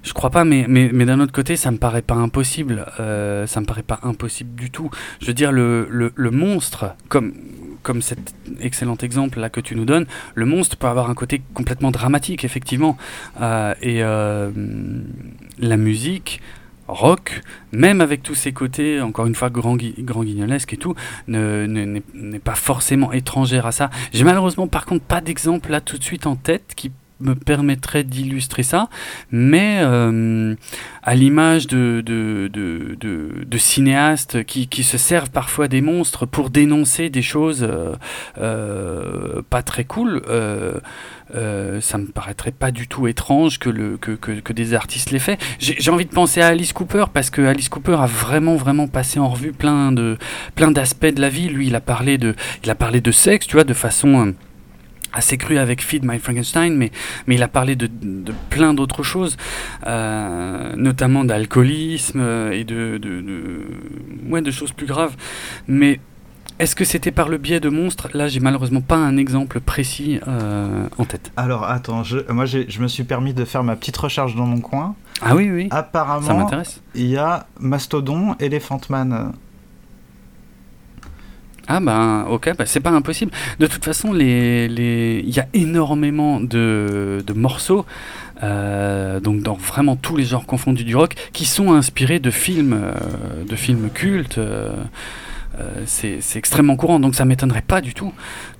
je 0.02 0.12
crois 0.12 0.30
pas, 0.30 0.44
mais, 0.44 0.64
mais, 0.68 0.90
mais 0.92 1.04
d'un 1.04 1.20
autre 1.20 1.32
côté, 1.32 1.56
ça 1.56 1.70
me 1.70 1.76
paraît 1.76 2.02
pas 2.02 2.14
impossible. 2.14 2.86
Euh, 3.00 3.46
ça 3.46 3.60
me 3.60 3.66
paraît 3.66 3.82
pas 3.82 4.00
impossible 4.02 4.54
du 4.54 4.70
tout. 4.70 4.90
Je 5.20 5.26
veux 5.26 5.34
dire, 5.34 5.52
le, 5.52 5.86
le, 5.90 6.12
le 6.14 6.30
monstre, 6.30 6.94
comme, 7.08 7.34
comme 7.82 8.00
cet 8.02 8.34
excellent 8.60 8.96
exemple 8.96 9.40
là 9.40 9.50
que 9.50 9.60
tu 9.60 9.74
nous 9.76 9.84
donnes, 9.84 10.06
le 10.34 10.46
monstre 10.46 10.76
peut 10.76 10.86
avoir 10.86 11.10
un 11.10 11.14
côté 11.14 11.42
complètement 11.54 11.90
dramatique, 11.90 12.44
effectivement. 12.44 12.96
Euh, 13.40 13.74
et 13.82 14.02
euh, 14.02 14.50
la 15.58 15.76
musique 15.76 16.40
rock, 16.88 17.42
même 17.72 18.00
avec 18.00 18.22
tous 18.22 18.34
ses 18.34 18.52
côtés, 18.52 19.00
encore 19.00 19.26
une 19.26 19.34
fois, 19.36 19.48
grand, 19.48 19.76
gui- 19.76 19.94
grand 19.98 20.24
guignolesque 20.24 20.72
et 20.72 20.76
tout, 20.76 20.94
ne- 21.28 21.64
ne- 21.66 21.84
n'est 21.84 22.02
n'est 22.14 22.38
pas 22.40 22.56
forcément 22.56 23.12
étrangère 23.12 23.64
à 23.66 23.72
ça. 23.72 23.90
J'ai 24.12 24.24
malheureusement 24.24 24.66
par 24.66 24.86
contre 24.86 25.04
pas 25.04 25.20
d'exemple 25.20 25.70
là 25.70 25.80
tout 25.80 25.98
de 25.98 26.02
suite 26.02 26.26
en 26.26 26.34
tête 26.34 26.72
qui 26.74 26.90
me 27.20 27.34
permettrait 27.34 28.04
d'illustrer 28.04 28.62
ça, 28.62 28.88
mais 29.30 29.80
euh, 29.82 30.54
à 31.02 31.14
l'image 31.14 31.66
de, 31.66 32.02
cinéastes 33.58 34.44
qui, 34.44 34.82
se 34.82 34.98
servent 34.98 35.30
parfois 35.30 35.68
des 35.68 35.82
monstres 35.82 36.26
pour 36.26 36.50
dénoncer 36.50 37.10
des 37.10 37.22
choses 37.22 37.62
euh, 37.62 37.94
euh, 38.38 39.42
pas 39.50 39.62
très 39.62 39.84
cool, 39.84 40.22
ça 41.32 41.98
me 41.98 42.06
paraîtrait 42.06 42.52
pas 42.52 42.70
du 42.70 42.88
tout 42.88 43.06
étrange 43.06 43.58
que, 43.58 44.52
des 44.52 44.74
artistes 44.74 45.10
l'aient 45.10 45.18
fait. 45.18 45.38
J'ai 45.58 45.90
envie 45.90 46.06
de 46.06 46.10
penser 46.10 46.40
à 46.40 46.48
Alice 46.48 46.72
Cooper 46.72 47.04
parce 47.12 47.30
que 47.30 47.42
Alice 47.42 47.68
Cooper 47.68 47.96
a 48.00 48.06
vraiment 48.06 48.56
vraiment 48.56 48.88
passé 48.88 49.18
en 49.18 49.28
revue 49.28 49.52
plein 49.52 49.92
d'aspects 49.92 51.06
de 51.06 51.20
la 51.20 51.28
vie. 51.28 51.48
Lui, 51.48 51.68
il 51.68 51.74
a 51.74 51.80
parlé 51.80 52.18
de 52.18 52.34
il 52.64 52.70
a 52.70 52.74
parlé 52.74 53.00
de 53.00 53.12
sexe, 53.12 53.46
tu 53.46 53.56
vois, 53.56 53.64
de 53.64 53.74
façon 53.74 54.34
assez 55.12 55.36
crue 55.38 55.58
avec 55.58 55.82
Feed 55.82 56.04
My 56.04 56.18
Frankenstein, 56.18 56.76
mais, 56.76 56.90
mais 57.26 57.34
il 57.36 57.42
a 57.42 57.48
parlé 57.48 57.76
de, 57.76 57.88
de 57.88 58.32
plein 58.50 58.74
d'autres 58.74 59.02
choses, 59.02 59.36
euh, 59.86 60.72
notamment 60.76 61.24
d'alcoolisme 61.24 62.20
et 62.52 62.64
de, 62.64 62.98
de, 62.98 63.20
de, 63.20 63.64
ouais, 64.28 64.42
de 64.42 64.50
choses 64.50 64.72
plus 64.72 64.86
graves. 64.86 65.16
Mais 65.66 66.00
est-ce 66.58 66.76
que 66.76 66.84
c'était 66.84 67.10
par 67.10 67.28
le 67.28 67.38
biais 67.38 67.58
de 67.60 67.70
monstres? 67.70 68.08
Là, 68.12 68.28
j'ai 68.28 68.40
malheureusement 68.40 68.82
pas 68.82 68.96
un 68.96 69.16
exemple 69.16 69.60
précis 69.60 70.20
euh, 70.28 70.86
en 70.98 71.04
tête. 71.06 71.32
Alors 71.36 71.64
attends, 71.64 72.02
je, 72.04 72.18
moi 72.30 72.44
je 72.44 72.80
me 72.80 72.86
suis 72.88 73.04
permis 73.04 73.32
de 73.34 73.44
faire 73.44 73.64
ma 73.64 73.76
petite 73.76 73.96
recherche 73.96 74.34
dans 74.36 74.46
mon 74.46 74.60
coin. 74.60 74.94
Ah 75.22 75.34
oui, 75.34 75.50
oui, 75.50 75.68
ça 75.70 75.78
Apparemment, 75.78 76.38
m'intéresse. 76.38 76.82
il 76.94 77.06
y 77.06 77.16
a 77.16 77.46
Mastodon, 77.58 78.36
Elephant 78.40 78.80
Man. 78.90 79.32
Ah 81.72 81.78
ben 81.78 82.26
ok, 82.28 82.56
bah, 82.58 82.66
c'est 82.66 82.80
pas 82.80 82.90
impossible. 82.90 83.30
De 83.60 83.68
toute 83.68 83.84
façon, 83.84 84.12
il 84.16 84.80
y 85.30 85.38
a 85.38 85.46
énormément 85.54 86.40
de, 86.40 87.22
morceaux, 87.32 87.86
euh, 88.42 89.20
donc 89.20 89.42
dans 89.42 89.54
vraiment 89.54 89.94
tous 89.94 90.16
les 90.16 90.24
genres 90.24 90.46
confondus 90.46 90.82
du 90.82 90.96
rock, 90.96 91.14
qui 91.32 91.44
sont 91.44 91.72
inspirés 91.72 92.18
de 92.18 92.32
films, 92.32 92.72
euh, 92.72 93.44
de 93.48 93.54
films 93.54 93.88
cultes. 93.94 94.38
euh, 94.38 94.72
c'est 95.86 96.18
extrêmement 96.34 96.74
courant, 96.74 96.98
donc 96.98 97.14
ça 97.14 97.24
m'étonnerait 97.24 97.62
pas 97.62 97.80
du 97.80 97.94
tout 97.94 98.12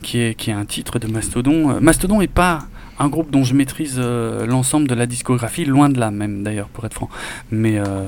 qu'il 0.02 0.20
y, 0.20 0.50
ait- 0.50 0.52
un 0.52 0.64
titre 0.64 1.00
de 1.00 1.08
Mastodon. 1.08 1.80
Mastodon 1.80 2.20
est 2.20 2.28
pas 2.32 2.68
un 3.00 3.08
groupe 3.08 3.30
dont 3.30 3.42
je 3.44 3.54
maîtrise 3.54 3.96
euh, 3.98 4.46
l'ensemble 4.46 4.86
de 4.86 4.94
la 4.94 5.06
discographie, 5.06 5.64
loin 5.64 5.88
de 5.88 5.98
là 5.98 6.10
même 6.10 6.42
d'ailleurs, 6.44 6.68
pour 6.68 6.84
être 6.84 6.94
franc. 6.94 7.08
Mais 7.50 7.78
euh, 7.78 8.04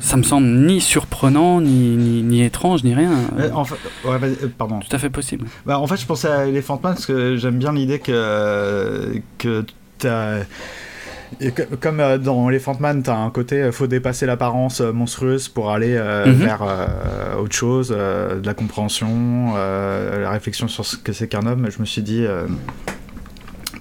ça 0.00 0.16
me 0.16 0.22
semble 0.22 0.46
ni 0.46 0.80
surprenant, 0.80 1.60
ni, 1.60 1.96
ni, 1.96 2.22
ni 2.22 2.42
étrange, 2.42 2.84
ni 2.84 2.94
rien. 2.94 3.10
Euh, 3.38 3.50
en 3.52 3.64
fait, 3.64 3.74
ouais, 4.06 4.18
pardon. 4.56 4.78
Tout 4.78 4.94
à 4.94 4.98
fait 4.98 5.10
possible. 5.10 5.46
Bah, 5.66 5.78
en 5.80 5.86
fait, 5.86 5.96
je 5.96 6.06
pensais 6.06 6.28
à 6.28 6.46
Elephant 6.46 6.80
Man 6.82 6.94
parce 6.94 7.04
que 7.06 7.36
j'aime 7.36 7.58
bien 7.58 7.72
l'idée 7.72 7.98
que, 7.98 9.20
que 9.38 9.64
t'as. 9.98 10.38
et 11.40 11.50
que- 11.52 11.74
comme 11.74 12.00
euh, 12.00 12.16
dans 12.16 12.48
Elephant 12.48 12.76
Man, 12.80 13.02
t'as 13.02 13.16
un 13.16 13.30
côté, 13.30 13.56
euh, 13.60 13.72
faut 13.72 13.86
dépasser 13.86 14.24
l'apparence 14.24 14.80
euh, 14.80 14.92
monstrueuse 14.92 15.48
pour 15.48 15.70
aller 15.72 15.98
Mhm. 16.26 16.32
vers 16.32 16.62
autre 17.40 17.54
chose, 17.56 17.88
de 17.90 18.40
la 18.46 18.54
compréhension, 18.54 19.54
la 19.56 20.30
réflexion 20.30 20.68
sur 20.68 20.86
ce 20.86 20.96
que 20.96 21.12
c'est 21.12 21.26
qu'un 21.28 21.44
homme. 21.46 21.68
Je 21.70 21.80
me 21.80 21.84
suis 21.84 22.02
dit, 22.02 22.24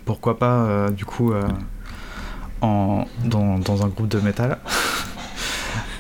pourquoi 0.07 0.39
pas, 0.39 0.55
euh, 0.65 0.89
du 0.89 1.05
coup, 1.05 1.31
euh, 1.33 1.43
en, 2.61 3.05
dans, 3.25 3.59
dans 3.59 3.85
un 3.85 3.89
groupe 3.89 4.07
de 4.07 4.19
métal. 4.19 4.57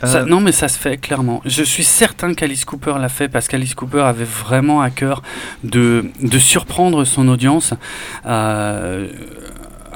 Ça- 0.03 0.19
Euh, 0.19 0.25
non, 0.25 0.41
mais 0.41 0.51
ça 0.51 0.67
se 0.67 0.77
fait 0.77 0.97
clairement. 0.97 1.41
Je 1.43 1.63
suis 1.63 1.83
certain 1.83 2.35
qu'Alice 2.35 2.65
Cooper 2.65 2.93
l'a 2.99 3.09
fait 3.09 3.29
parce 3.29 3.47
qu'Alice 3.47 3.73
Cooper 3.73 4.01
avait 4.01 4.25
vraiment 4.45 4.79
à 4.81 4.91
cœur 4.91 5.23
de, 5.63 6.05
de 6.21 6.37
surprendre 6.37 7.03
son 7.03 7.27
audience. 7.29 7.73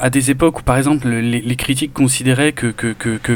à 0.04 0.10
des 0.10 0.32
époques 0.32 0.60
où, 0.62 0.64
par 0.64 0.78
exemple, 0.78 1.08
les, 1.08 1.42
les 1.42 1.56
critiques 1.56 1.94
considéraient 1.94 2.54
que, 2.54 2.68
que, 2.68 2.94
que, 2.94 3.18
que, 3.18 3.34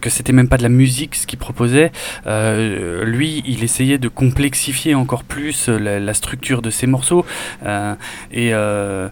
que 0.00 0.10
c'était 0.10 0.32
même 0.32 0.48
pas 0.48 0.56
de 0.56 0.64
la 0.64 0.68
musique 0.68 1.14
ce 1.14 1.24
qu'il 1.28 1.38
proposait, 1.38 1.92
euh, 2.26 3.04
lui, 3.04 3.44
il 3.46 3.62
essayait 3.62 3.98
de 3.98 4.08
complexifier 4.08 4.96
encore 4.96 5.22
plus 5.22 5.68
la, 5.68 6.00
la 6.00 6.14
structure 6.14 6.62
de 6.62 6.70
ses 6.70 6.88
morceaux. 6.88 7.24
euh, 7.64 7.94
et. 8.32 8.50
euh, 8.54 9.08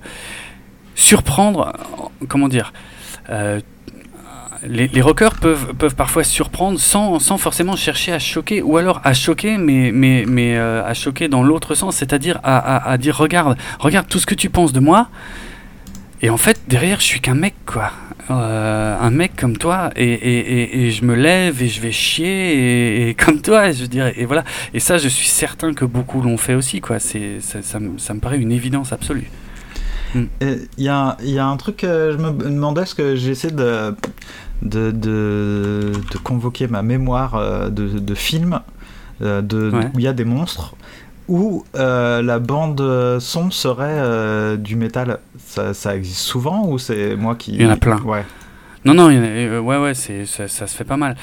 surprendre, 0.97 1.73
comment 2.29 2.49
dire 2.49 2.73
les, 4.67 4.89
les, 4.89 5.01
rockers 5.01 5.35
peuvent, 5.35 5.75
peuvent 5.75 5.95
parfois 5.95 6.25
surprendre 6.25 6.81
sans, 6.81 7.21
sans, 7.21 7.39
forcément 7.39 7.77
chercher 7.77 8.13
à 8.13 8.19
choquer, 8.19 8.63
ou 8.63 8.79
alors 8.79 9.01
à 9.05 9.13
choquer, 9.15 9.59
mais, 9.59 9.93
mais, 9.93 10.25
mais 10.27 10.57
à 10.57 10.93
choquer 10.95 11.29
dans 11.29 11.45
l'autre 11.45 11.75
sens, 11.75 11.97
c'est-à-dire 11.97 12.41
à, 12.43 12.91
à, 12.91 12.99
dire 12.99 13.17
regarde, 13.17 13.57
regarde 13.79 14.09
tout 14.09 14.19
ce 14.19 14.27
que 14.27 14.35
tu 14.35 14.51
penses 14.51 14.73
de 14.73 14.81
moi, 14.81 15.09
et 16.23 16.31
en 16.31 16.37
fait 16.37 16.61
derrière 16.67 16.99
je 17.01 17.05
suis 17.05 17.21
qu'un 17.21 17.35
mec 17.35 17.55
quoi, 17.67 17.93
euh, 18.31 18.97
un 18.99 19.11
mec 19.11 19.37
comme 19.37 19.57
toi 19.57 19.91
et, 19.95 20.05
et, 20.05 20.87
et, 20.87 20.91
je 20.91 21.05
me 21.05 21.15
lève 21.15 21.63
et 21.63 21.69
je 21.69 21.81
vais 21.81 21.93
chier 21.93 23.09
et, 23.09 23.15
comme 23.15 23.41
toi 23.41 23.71
je 23.71 23.85
dirais 23.85 24.15
et 24.17 24.25
voilà. 24.25 24.45
Et 24.75 24.81
ça 24.81 24.99
je 24.99 25.09
suis 25.09 25.29
certain 25.29 25.75
que 25.75 25.85
beaucoup 25.85 26.23
l'ont 26.23 26.37
fait 26.37 26.55
aussi 26.55 26.81
quoi. 26.81 26.99
C'est 26.99 27.41
ça, 27.41 27.59
ça, 27.63 27.79
me 27.79 28.21
paraît 28.21 28.39
une 28.39 28.53
évidence 28.53 28.93
absolue 28.93 29.31
il 30.41 30.69
y, 30.79 30.89
a, 30.89 31.17
y, 31.23 31.39
a, 31.39 31.47
un 31.47 31.57
truc 31.57 31.79
que 31.79 32.13
je 32.13 32.17
me 32.17 32.31
demandais 32.33 32.87
ce 32.87 32.95
que 32.95 33.17
j'essaie 33.17 33.51
de 33.51 33.95
de, 34.63 34.91
de, 34.91 35.93
de, 36.11 36.19
convoquer 36.19 36.67
ma 36.67 36.83
mémoire 36.83 37.71
de, 37.71 37.99
de 37.99 38.15
film 38.15 38.61
de, 39.21 39.71
ouais. 39.71 39.91
où 39.95 39.99
il 39.99 40.05
y 40.05 40.09
a 40.09 40.15
des 40.15 40.25
monstres 40.25 40.75
où 41.29 41.65
euh, 41.75 42.23
la 42.23 42.39
bande 42.39 43.19
son 43.21 43.51
serait 43.51 43.87
euh, 43.89 44.57
du 44.57 44.77
métal. 44.77 45.19
Ça, 45.39 45.75
ça, 45.75 45.97
existe 45.97 46.21
souvent 46.21 46.67
ou 46.67 46.79
c'est 46.79 47.17
moi 47.17 47.35
qui... 47.35 47.55
Il 47.55 47.63
y 47.63 47.67
en 47.67 47.71
a 47.71 47.77
plein. 47.77 48.01
Ouais. 48.03 48.25
Non, 48.85 48.95
non, 48.95 49.11
il 49.11 49.17
y 49.17 49.19
en 49.19 49.23
a, 49.23 49.27
euh, 49.27 49.61
ouais, 49.61 49.79
ouais, 49.79 49.95
ça, 49.95 50.49
se 50.49 50.77
fait 50.77 50.85
pas 50.85 50.97
mal. 50.97 51.17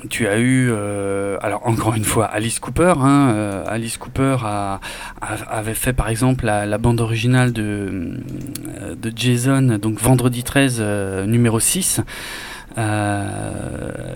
Euh, 0.00 0.06
tu 0.08 0.26
as 0.26 0.38
eu, 0.38 0.68
euh, 0.70 1.36
alors 1.40 1.66
encore 1.66 1.94
une 1.94 2.04
fois, 2.04 2.26
Alice 2.26 2.58
Cooper. 2.58 2.94
Hein, 2.98 3.64
Alice 3.66 3.98
Cooper 3.98 4.36
a, 4.44 4.80
avait 5.20 5.74
fait 5.74 5.92
par 5.92 6.08
exemple 6.08 6.46
la, 6.46 6.78
bande 6.78 7.00
originale 7.00 7.52
de, 7.52 8.20
de 8.96 9.12
Jason, 9.14 9.78
donc 9.80 10.00
Vendredi 10.00 10.42
13, 10.42 10.80
numéro 11.26 11.60
6. 11.60 12.02
Euh, 12.78 14.14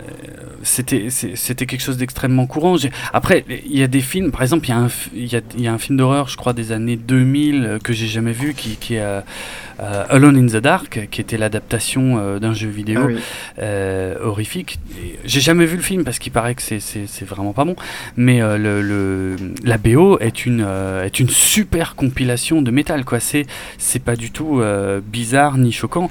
c'était 0.62 1.66
quelque 1.66 1.80
chose 1.80 1.96
d'extrêmement 1.96 2.46
courant. 2.46 2.76
Après, 3.12 3.44
il 3.48 3.76
y 3.76 3.82
a 3.82 3.86
des 3.86 4.00
films, 4.00 4.30
par 4.30 4.42
exemple, 4.42 4.66
il 4.68 5.26
y, 5.26 5.36
a 5.36 5.40
y 5.56 5.66
a, 5.66 5.72
un 5.72 5.78
film 5.78 5.98
d'horreur, 5.98 6.28
je 6.28 6.36
crois, 6.36 6.52
des 6.52 6.72
années 6.72 6.96
2000 6.96 7.64
euh, 7.64 7.78
que 7.78 7.92
j'ai 7.92 8.06
jamais 8.06 8.32
vu, 8.32 8.54
qui 8.54 8.94
est 8.94 9.02
euh, 9.80 10.04
Alone 10.08 10.36
in 10.36 10.46
the 10.46 10.62
Dark, 10.62 11.08
qui 11.10 11.20
était 11.20 11.36
l'adaptation 11.36 12.18
euh, 12.18 12.38
d'un 12.38 12.54
jeu 12.54 12.68
vidéo 12.68 13.00
ah 13.02 13.06
oui. 13.06 13.18
euh, 13.58 14.16
horrifique. 14.22 14.78
J'ai 15.24 15.40
jamais 15.40 15.66
vu 15.66 15.76
le 15.76 15.82
film 15.82 16.04
parce 16.04 16.18
qu'il 16.18 16.32
paraît 16.32 16.54
que 16.54 16.62
c'est 16.62 17.24
vraiment 17.24 17.52
pas 17.52 17.64
bon, 17.64 17.76
mais 18.16 18.40
le, 18.40 18.82
le, 18.82 19.36
la 19.64 19.78
BO 19.78 20.18
est 20.18 20.46
une, 20.46 20.66
est 21.04 21.20
une 21.20 21.28
super 21.28 21.94
compilation 21.94 22.62
de 22.62 22.70
métal, 22.70 23.04
quoi. 23.04 23.18
C'est 23.20 24.02
pas 24.04 24.16
du 24.16 24.30
tout 24.30 24.62
bizarre 25.06 25.58
ni 25.58 25.72
choquant 25.72 26.10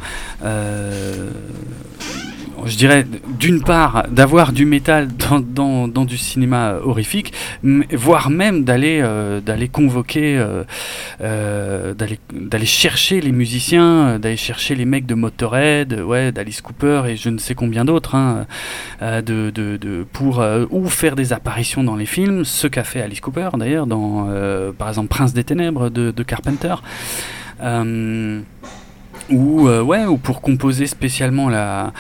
je 2.65 2.77
dirais, 2.77 3.05
d'une 3.39 3.61
part, 3.61 4.05
d'avoir 4.09 4.51
du 4.51 4.65
métal 4.65 5.07
dans, 5.07 5.87
du 6.05 6.17
cinéma 6.17 6.75
horrifique, 6.83 7.33
voire 7.63 8.29
même 8.29 8.63
d'aller 8.63 8.99
euh, 9.01 9.41
convoquer, 9.71 10.37
euh, 10.37 10.63
euh, 11.21 11.93
d'aller 11.93 12.65
chercher 12.65 13.21
les 13.21 13.31
musiciens, 13.31 14.19
d'aller 14.19 14.37
chercher 14.37 14.75
les 14.75 14.85
mecs 14.85 15.05
de 15.05 15.15
Motorhead, 15.15 16.01
ouais, 16.01 16.31
d'Alice 16.31 16.61
Cooper 16.61 17.03
et 17.07 17.15
je 17.15 17.29
ne 17.29 17.37
sais 17.37 17.55
combien 17.55 17.85
d'autres, 17.85 18.15
hein, 18.15 18.45
de, 19.01 19.49
de, 19.49 19.77
de, 19.77 20.05
pour 20.11 20.43
ou 20.69 20.87
faire 20.87 21.15
des 21.15 21.33
apparitions 21.33 21.83
dans 21.83 21.95
les 21.95 22.05
films, 22.05 22.45
ce 22.45 22.67
qu'a 22.67 22.83
fait 22.83 23.01
Alice 23.01 23.21
Cooper 23.21 23.49
d'ailleurs 23.57 23.87
dans, 23.87 24.27
par 24.77 24.89
exemple, 24.89 25.07
Prince 25.07 25.33
des 25.33 25.43
Ténèbres 25.43 25.89
de, 25.89 26.11
de 26.11 26.23
Carpenter. 26.23 26.75
ou 29.29 29.67
ouais, 29.67 30.05
ou 30.05 30.17
pour 30.17 30.41
composer 30.41 30.87
spécialement 30.87 31.49
la 31.49 31.93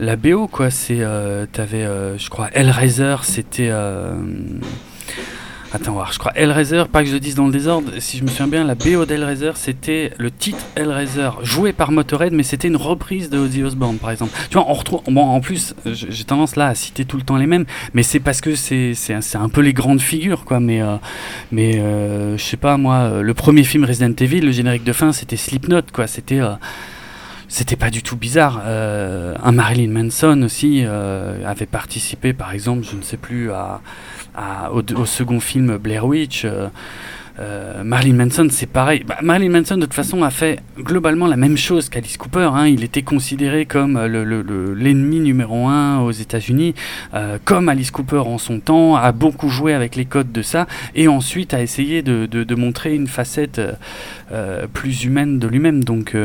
la 0.00 0.16
BO 0.16 0.46
quoi 0.46 0.70
c'est 0.70 1.00
euh, 1.00 1.46
t'avais 1.50 1.84
euh, 1.84 2.16
je 2.18 2.30
crois 2.30 2.48
Hellraiser 2.52 3.16
c'était 3.22 3.68
euh, 3.70 4.14
attends 5.72 5.92
voir 5.92 6.12
je 6.12 6.20
crois 6.20 6.32
Hellraiser 6.36 6.84
pas 6.90 7.02
que 7.02 7.10
je 7.10 7.16
dise 7.16 7.34
dans 7.34 7.46
le 7.46 7.52
désordre 7.52 7.90
si 7.98 8.16
je 8.16 8.22
me 8.22 8.28
souviens 8.28 8.46
bien 8.46 8.64
la 8.64 8.76
BO 8.76 9.06
d'Hellraiser 9.06 9.52
c'était 9.56 10.12
le 10.16 10.30
titre 10.30 10.64
Hellraiser 10.76 11.30
joué 11.42 11.72
par 11.72 11.90
Motorhead 11.90 12.32
mais 12.32 12.44
c'était 12.44 12.68
une 12.68 12.76
reprise 12.76 13.28
de 13.28 13.38
Ozzy 13.38 13.64
Osbourne 13.64 13.98
par 13.98 14.12
exemple. 14.12 14.30
Tu 14.50 14.54
vois 14.54 14.70
on 14.70 14.74
retrouve 14.74 15.02
bon 15.08 15.22
en 15.22 15.40
plus 15.40 15.74
j'ai 15.84 16.24
tendance 16.24 16.54
là 16.54 16.68
à 16.68 16.74
citer 16.76 17.04
tout 17.04 17.16
le 17.16 17.24
temps 17.24 17.36
les 17.36 17.46
mêmes 17.46 17.64
mais 17.92 18.04
c'est 18.04 18.20
parce 18.20 18.40
que 18.40 18.54
c'est 18.54 18.94
un 19.34 19.48
peu 19.48 19.62
les 19.62 19.72
grandes 19.72 20.00
figures 20.00 20.44
quoi 20.44 20.60
mais 20.60 20.80
euh, 20.80 20.96
mais 21.50 21.72
je 21.72 22.42
sais 22.42 22.56
pas 22.56 22.76
moi 22.76 23.20
le 23.20 23.34
premier 23.34 23.64
film 23.64 23.84
Resident 23.84 24.14
Evil 24.20 24.42
le 24.42 24.52
générique 24.52 24.84
de 24.84 24.92
fin 24.92 25.10
c'était 25.10 25.36
Slipknot 25.36 25.82
quoi 25.92 26.06
c'était 26.06 26.40
c'était 27.48 27.76
pas 27.76 27.90
du 27.90 28.02
tout 28.02 28.16
bizarre. 28.16 28.62
Euh, 28.64 29.34
un 29.42 29.52
Marilyn 29.52 29.90
Manson 29.90 30.42
aussi 30.42 30.82
euh, 30.84 31.42
avait 31.46 31.66
participé, 31.66 32.34
par 32.34 32.52
exemple, 32.52 32.86
je 32.88 32.96
ne 32.96 33.02
sais 33.02 33.16
plus, 33.16 33.50
à, 33.50 33.80
au, 34.72 34.82
au, 34.94 35.06
second 35.06 35.40
film 35.40 35.78
Blair 35.78 36.06
Witch. 36.06 36.46
Euh, 37.40 37.84
Marilyn 37.84 38.24
Manson, 38.24 38.48
c'est 38.50 38.66
pareil. 38.66 39.04
Bah, 39.06 39.16
Marilyn 39.22 39.60
Manson, 39.60 39.76
de 39.76 39.82
toute 39.82 39.94
façon, 39.94 40.22
a 40.24 40.30
fait 40.30 40.60
globalement 40.78 41.26
la 41.26 41.36
même 41.36 41.56
chose 41.56 41.88
qu'Alice 41.88 42.18
Cooper. 42.18 42.50
Hein. 42.52 42.66
Il 42.66 42.84
était 42.84 43.02
considéré 43.02 43.64
comme 43.64 43.98
l'ennemi 43.98 45.16
le, 45.16 45.22
le, 45.22 45.24
numéro 45.24 45.68
un 45.68 46.00
aux 46.00 46.10
États-Unis, 46.10 46.74
comme 47.44 47.68
Alice 47.68 47.92
Cooper 47.92 48.18
en 48.18 48.38
son 48.38 48.60
temps, 48.60 48.96
a 48.96 49.12
beaucoup 49.12 49.48
joué 49.48 49.72
avec 49.72 49.96
les 49.96 50.04
codes 50.04 50.32
de 50.32 50.42
ça, 50.42 50.66
et 50.94 51.08
ensuite 51.08 51.54
a 51.54 51.62
essayé 51.62 52.02
de, 52.02 52.26
de, 52.26 52.54
montrer 52.56 52.94
une 52.94 53.06
facette 53.06 53.60
plus 54.72 55.04
humaine 55.04 55.38
de 55.38 55.46
lui-même. 55.46 55.84
Donc 55.84 56.16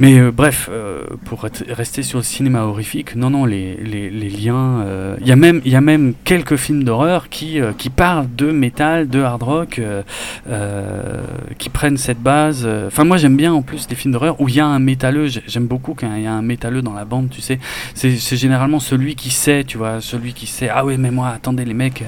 mais 0.00 0.18
euh, 0.18 0.30
bref, 0.30 0.68
euh, 0.70 1.04
pour 1.24 1.42
rester 1.42 2.02
sur 2.04 2.18
le 2.18 2.24
cinéma 2.24 2.62
horrifique, 2.62 3.16
non, 3.16 3.30
non, 3.30 3.44
les, 3.44 3.74
les, 3.76 4.10
les 4.10 4.30
liens. 4.30 4.84
Il 4.84 4.88
euh, 4.88 5.16
y, 5.24 5.32
a 5.32 5.36
même, 5.36 5.60
y 5.64 5.74
a 5.74 5.80
même 5.80 6.14
quelques 6.24 6.56
films 6.56 6.84
d'horreur 6.84 7.28
qui, 7.28 7.60
euh, 7.60 7.72
qui 7.76 7.90
parlent 7.90 8.28
de 8.36 8.52
métal, 8.52 9.08
de 9.08 9.20
hard 9.20 9.42
rock, 9.42 9.80
euh, 9.80 11.22
qui 11.58 11.68
prennent 11.68 11.96
cette 11.96 12.20
base. 12.20 12.68
Enfin, 12.86 13.02
moi 13.04 13.16
j'aime 13.16 13.36
bien 13.36 13.52
en 13.52 13.62
plus 13.62 13.88
les 13.90 13.96
films 13.96 14.12
d'horreur 14.12 14.40
où 14.40 14.48
il 14.48 14.54
y 14.54 14.60
a 14.60 14.66
un 14.66 14.78
métalleux. 14.78 15.28
J'aime 15.46 15.66
beaucoup 15.66 15.94
quand 15.94 16.14
il 16.14 16.22
y 16.22 16.26
a 16.26 16.32
un 16.32 16.42
métalleux 16.42 16.82
dans 16.82 16.94
la 16.94 17.04
bande, 17.04 17.30
tu 17.30 17.40
sais. 17.40 17.58
C'est 17.94 18.36
généralement 18.36 18.80
celui 18.80 19.16
qui 19.16 19.30
sait, 19.30 19.64
tu 19.64 19.78
vois, 19.78 20.00
celui 20.00 20.32
qui 20.32 20.46
sait. 20.46 20.68
Ah 20.68 20.84
oui, 20.84 20.96
mais 20.96 21.10
moi, 21.10 21.28
attendez 21.28 21.64
les 21.64 21.74
mecs, 21.74 22.04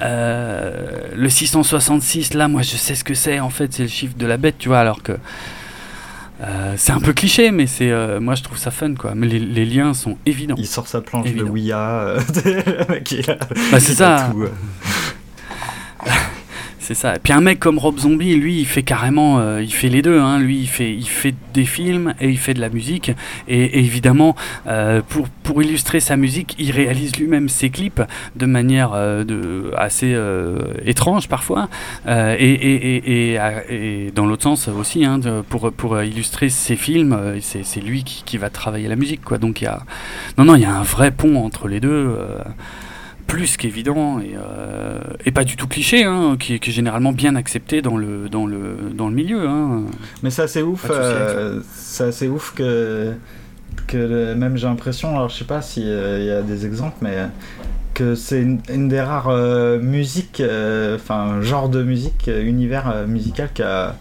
le 0.00 1.28
666, 1.28 2.34
là, 2.34 2.46
moi 2.46 2.62
je 2.62 2.76
sais 2.76 2.94
ce 2.94 3.02
que 3.02 3.14
c'est. 3.14 3.40
En 3.40 3.50
fait, 3.50 3.72
c'est 3.72 3.82
le 3.82 3.88
chiffre 3.88 4.16
de 4.16 4.26
la 4.26 4.36
bête, 4.36 4.56
tu 4.58 4.68
vois, 4.68 4.78
alors 4.78 5.02
que. 5.02 5.12
Euh, 6.42 6.74
c'est 6.76 6.92
un 6.92 7.00
peu 7.00 7.14
cliché, 7.14 7.50
mais 7.50 7.66
c'est 7.66 7.90
euh, 7.90 8.20
moi 8.20 8.34
je 8.34 8.42
trouve 8.42 8.58
ça 8.58 8.70
fun 8.70 8.94
quoi. 8.94 9.14
Mais 9.14 9.26
les, 9.26 9.38
les, 9.38 9.64
liens 9.64 9.94
sont 9.94 10.18
évidents. 10.26 10.56
Il 10.58 10.66
sort 10.66 10.86
sa 10.86 11.00
planche 11.00 11.32
de 11.32 11.42
Ouija, 11.42 12.00
euh, 12.00 12.20
bah, 13.72 13.80
c'est 13.80 13.94
ça. 13.94 14.30
C'est 16.86 16.94
ça. 16.94 17.16
Et 17.16 17.18
puis 17.18 17.32
un 17.32 17.40
mec 17.40 17.58
comme 17.58 17.80
Rob 17.80 17.98
Zombie, 17.98 18.36
lui, 18.36 18.60
il 18.60 18.64
fait 18.64 18.84
carrément, 18.84 19.40
euh, 19.40 19.60
il 19.60 19.74
fait 19.74 19.88
les 19.88 20.02
deux. 20.02 20.20
Hein. 20.20 20.38
Lui, 20.38 20.60
il 20.60 20.68
fait, 20.68 20.94
il 20.94 21.08
fait 21.08 21.34
des 21.52 21.64
films 21.64 22.14
et 22.20 22.28
il 22.28 22.38
fait 22.38 22.54
de 22.54 22.60
la 22.60 22.68
musique. 22.68 23.10
Et, 23.48 23.80
évidemment, 23.80 24.36
euh, 24.68 25.02
pour, 25.08 25.28
pour 25.28 25.60
illustrer 25.64 25.98
sa 25.98 26.16
musique, 26.16 26.54
il 26.60 26.70
réalise 26.70 27.16
lui-même 27.16 27.48
ses 27.48 27.70
clips 27.70 28.00
de 28.36 28.46
manière 28.46 28.92
euh, 28.94 29.24
de, 29.24 29.72
assez 29.76 30.16
étrange 30.84 31.26
parfois. 31.26 31.68
Et, 32.06 32.52
et, 32.52 33.32
et, 33.34 34.12
dans 34.12 34.26
l'autre 34.26 34.44
sens 34.44 34.68
aussi, 34.68 35.04
hein, 35.04 35.18
pour, 35.48 35.72
pour 35.72 36.00
illustrer 36.00 36.50
ses 36.50 36.76
films, 36.76 37.18
c'est 37.40 37.80
lui 37.80 38.04
qui, 38.04 38.22
qui, 38.24 38.38
va 38.38 38.48
travailler 38.48 38.86
la 38.86 38.94
musique. 38.94 39.22
Donc 39.40 39.60
il 39.60 39.64
y 39.64 39.66
a, 39.66 39.80
non, 40.38 40.44
non, 40.44 40.54
il 40.54 40.62
y 40.62 40.66
a 40.66 40.72
un 40.72 40.84
vrai 40.84 41.10
pont 41.10 41.36
entre 41.44 41.66
les 41.66 41.80
deux 41.80 42.16
plus 43.26 43.56
qu'évident 43.56 44.20
et, 44.20 44.34
euh, 44.36 44.98
et, 45.24 45.32
pas 45.32 45.44
du 45.44 45.56
tout 45.56 45.66
cliché, 45.66 46.04
hein, 46.04 46.36
qui, 46.38 46.58
qui, 46.60 46.70
est 46.70 46.72
généralement 46.72 47.12
bien 47.12 47.34
accepté 47.36 47.82
dans 47.82 47.96
le, 47.96 48.28
dans 48.28 48.46
le, 48.46 48.76
dans 48.94 49.08
le 49.08 49.14
milieu. 49.14 49.48
Hein. 49.48 49.84
Mais 50.22 50.30
ça 50.30 50.48
c'est 50.48 50.62
ouf, 50.62 50.86
euh, 50.90 51.60
ça 51.74 52.12
c'est 52.12 52.28
ouf 52.28 52.54
que, 52.54 53.12
que 53.86 53.96
le, 53.96 54.34
même 54.34 54.56
j'ai 54.56 54.66
l'impression, 54.66 55.16
alors 55.16 55.28
je 55.28 55.36
sais 55.36 55.44
pas 55.44 55.62
s'il 55.62 55.84
euh, 55.86 56.22
y 56.22 56.30
a 56.30 56.42
des 56.42 56.66
exemples, 56.66 56.96
mais 57.00 57.16
que 57.94 58.14
c'est 58.14 58.42
une, 58.42 58.60
une, 58.72 58.88
des 58.88 59.00
rares 59.00 59.28
euh, 59.28 59.78
musiques, 59.78 60.40
euh, 60.40 60.96
enfin 60.96 61.40
genre 61.40 61.68
de 61.68 61.82
musique, 61.82 62.28
univers 62.28 63.06
musical 63.08 63.48
qui 63.54 63.62
a 63.62 63.96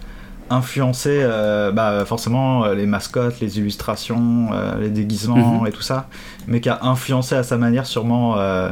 influencé 0.52 1.28
bah, 1.74 2.04
forcément 2.06 2.68
les 2.68 2.86
mascottes, 2.86 3.40
les 3.40 3.58
illustrations, 3.58 4.50
les 4.80 4.90
déguisements 4.90 5.38
mm 5.38 5.64
-hmm. 5.64 5.68
et 5.70 5.72
tout 5.72 5.82
ça, 5.82 6.08
mais 6.48 6.60
qui 6.62 6.70
a 6.70 6.80
influencé 6.84 7.34
à 7.36 7.42
sa 7.42 7.58
manière 7.58 7.88
sûrement 7.88 8.38
euh, 8.38 8.72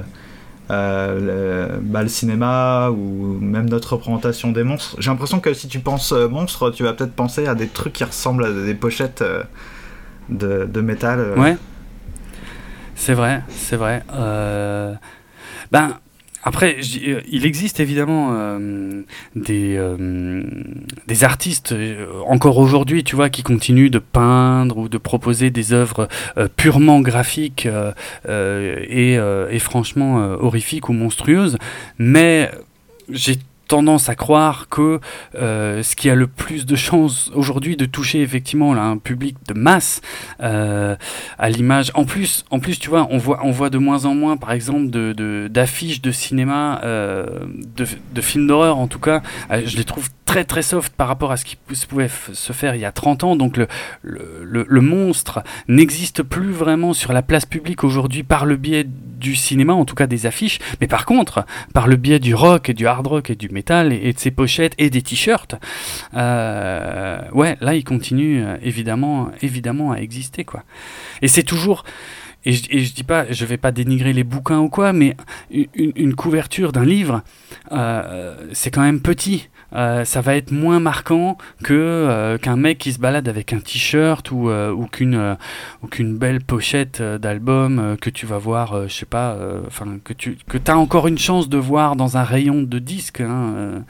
le, 0.69 1.79
bah, 1.81 2.03
le, 2.03 2.09
cinéma 2.09 2.89
ou 2.89 3.37
même 3.39 3.69
notre 3.69 3.93
représentation 3.93 4.51
des 4.51 4.63
monstres. 4.63 4.95
J'ai 4.99 5.09
l'impression 5.09 5.39
que 5.39 5.53
si 5.53 5.67
tu 5.67 5.79
penses 5.79 6.11
euh, 6.11 6.27
monstre, 6.27 6.71
tu 6.71 6.83
vas 6.83 6.93
peut-être 6.93 7.13
penser 7.13 7.47
à 7.47 7.55
des 7.55 7.67
trucs 7.67 7.93
qui 7.93 8.03
ressemblent 8.03 8.45
à 8.45 8.51
des 8.51 8.73
pochettes 8.73 9.21
euh, 9.21 9.43
de, 10.29 10.65
de, 10.65 10.81
métal. 10.81 11.19
Euh. 11.19 11.35
Ouais, 11.35 11.57
c'est 12.95 13.13
vrai, 13.13 13.43
c'est 13.49 13.75
vrai. 13.75 14.03
ben, 15.71 15.97
après, 16.43 16.77
il 16.79 17.45
existe 17.45 17.79
évidemment 17.79 18.57
des, 19.35 19.79
des 21.07 21.23
artistes, 21.23 21.73
encore 22.27 22.57
aujourd'hui, 22.57 23.03
tu 23.03 23.15
vois, 23.15 23.29
qui 23.29 23.43
continuent 23.43 23.89
de 23.89 23.99
peindre 23.99 24.77
ou 24.77 24.89
de 24.89 24.97
proposer 24.97 25.49
des 25.51 25.73
œuvres 25.73 26.07
purement 26.55 27.01
graphiques 27.01 27.67
et, 28.27 29.13
et, 29.13 29.59
franchement 29.59 30.17
horrifiques 30.39 30.89
ou 30.89 30.93
monstrueuses. 30.93 31.57
Mais 31.97 32.51
j'ai 33.09 33.37
tendance 33.73 34.07
à 34.07 34.13
croire 34.13 34.69
que 34.69 34.99
euh, 35.33 35.81
ce 35.81 35.95
qui 35.95 36.07
a 36.07 36.13
le 36.13 36.27
plus 36.27 36.67
de 36.67 36.75
chances 36.75 37.31
aujourd'hui 37.33 37.75
de 37.75 37.85
toucher 37.85 38.21
effectivement 38.21 38.75
là, 38.75 38.83
un 38.83 38.99
public 38.99 39.35
de 39.47 39.55
masse 39.55 40.01
euh, 40.43 40.95
à 41.39 41.49
l'image. 41.49 41.89
En 41.95 42.05
plus, 42.05 42.45
en 42.51 42.59
plus, 42.59 42.77
tu 42.77 42.91
vois, 42.91 43.07
on 43.09 43.17
voit, 43.17 43.39
on 43.43 43.49
voit 43.49 43.71
de 43.71 43.79
moins 43.79 44.05
en 44.05 44.13
moins, 44.13 44.37
par 44.37 44.51
exemple, 44.51 44.91
de, 44.91 45.47
d'affiches 45.47 46.03
de, 46.03 46.11
cinéma, 46.11 46.81
euh, 46.83 47.25
de, 47.75 47.87
de 48.13 48.21
films 48.21 48.45
d'horreur 48.45 48.77
en 48.77 48.85
tout 48.85 48.99
cas. 48.99 49.23
je 49.49 49.75
les 49.75 49.85
trouve 49.85 50.11
très 50.33 50.45
très 50.45 50.63
soft 50.63 50.91
par 50.95 51.07
rapport 51.07 51.31
à 51.31 51.37
ce 51.37 51.45
qui 51.45 51.55
pouvait 51.87 52.09
se 52.09 52.53
faire 52.53 52.73
il 52.73 52.81
y 52.81 52.85
a 52.85 52.91
30 52.91 53.23
ans. 53.23 53.35
Donc 53.35 53.55
le, 53.55 53.67
le, 54.01 54.81
monstre 54.81 55.43
n'existe 55.67 56.23
plus 56.23 56.51
vraiment 56.51 56.93
sur 56.93 57.13
la 57.13 57.21
place 57.21 57.45
publique 57.45 57.83
aujourd'hui 57.83 58.23
par 58.23 58.47
le 58.47 58.55
biais 58.55 58.83
du 58.83 59.35
cinéma, 59.35 59.73
en 59.73 59.85
tout 59.85 59.93
cas 59.93 60.07
des 60.07 60.25
affiches. 60.25 60.57
Mais 60.81 60.87
par 60.87 61.05
contre, 61.05 61.45
par 61.75 61.87
le 61.87 61.97
biais 61.97 62.17
du 62.17 62.33
rock 62.33 62.69
et 62.69 62.73
du 62.73 62.87
hard 62.87 63.05
rock 63.05 63.29
et 63.29 63.35
du 63.35 63.49
métal 63.49 63.93
et, 63.93 64.11
de 64.11 64.17
ses 64.17 64.31
pochettes 64.31 64.73
et 64.79 64.89
des 64.89 65.03
t-shirts, 65.03 65.53
euh, 66.15 67.19
ouais, 67.33 67.55
là 67.61 67.75
il 67.75 67.83
continue 67.83 68.43
euh, 68.43 68.57
évidemment, 68.63 69.29
évidemment 69.43 69.91
à 69.91 69.97
exister 69.97 70.45
quoi. 70.45 70.63
Et 71.21 71.27
c'est 71.27 71.43
toujours 71.43 71.83
et 72.45 72.53
je, 72.53 72.63
et 72.71 72.81
dis 72.81 73.03
pas, 73.03 73.31
je 73.31 73.45
vais 73.45 73.57
pas 73.57 73.71
dénigrer 73.71 74.13
les 74.13 74.23
bouquins 74.23 74.59
ou 74.59 74.69
quoi, 74.69 74.93
mais 74.93 75.15
une, 75.51 75.93
une 75.95 76.15
couverture 76.15 76.71
d'un 76.71 76.85
livre, 76.85 77.21
euh, 77.71 78.35
c'est 78.51 78.71
quand 78.71 78.81
même 78.81 78.99
petit. 78.99 79.47
Euh, 79.75 80.05
ça 80.05 80.21
va 80.21 80.35
être 80.35 80.51
moins 80.51 80.79
marquant 80.79 81.37
que 81.63 81.73
euh, 81.73 82.37
qu'un 82.37 82.57
mec 82.57 82.77
qui 82.77 82.93
se 82.93 82.99
balade 82.99 83.27
avec 83.27 83.53
un 83.53 83.59
t-shirt 83.59 84.29
ou, 84.31 84.49
euh, 84.49 84.71
ou 84.71 84.85
qu'une 84.85 85.37
qu'une 85.89 86.17
belle 86.17 86.41
pochette 86.41 87.01
d'album 87.01 87.97
que 87.99 88.09
tu 88.09 88.25
vas 88.25 88.37
voir, 88.37 88.87
je 88.87 88.93
sais 88.93 89.05
pas, 89.05 89.37
enfin 89.67 89.97
que 90.03 90.13
tu 90.13 90.37
que 90.47 90.57
as 90.67 90.77
encore 90.77 91.07
une 91.07 91.17
chance 91.17 91.49
de 91.49 91.57
voir 91.57 91.95
dans 91.95 92.17
un 92.17 92.23
rayon 92.23 92.61
de 92.61 92.79
disques. 92.79 93.21
Hein, 93.21 93.83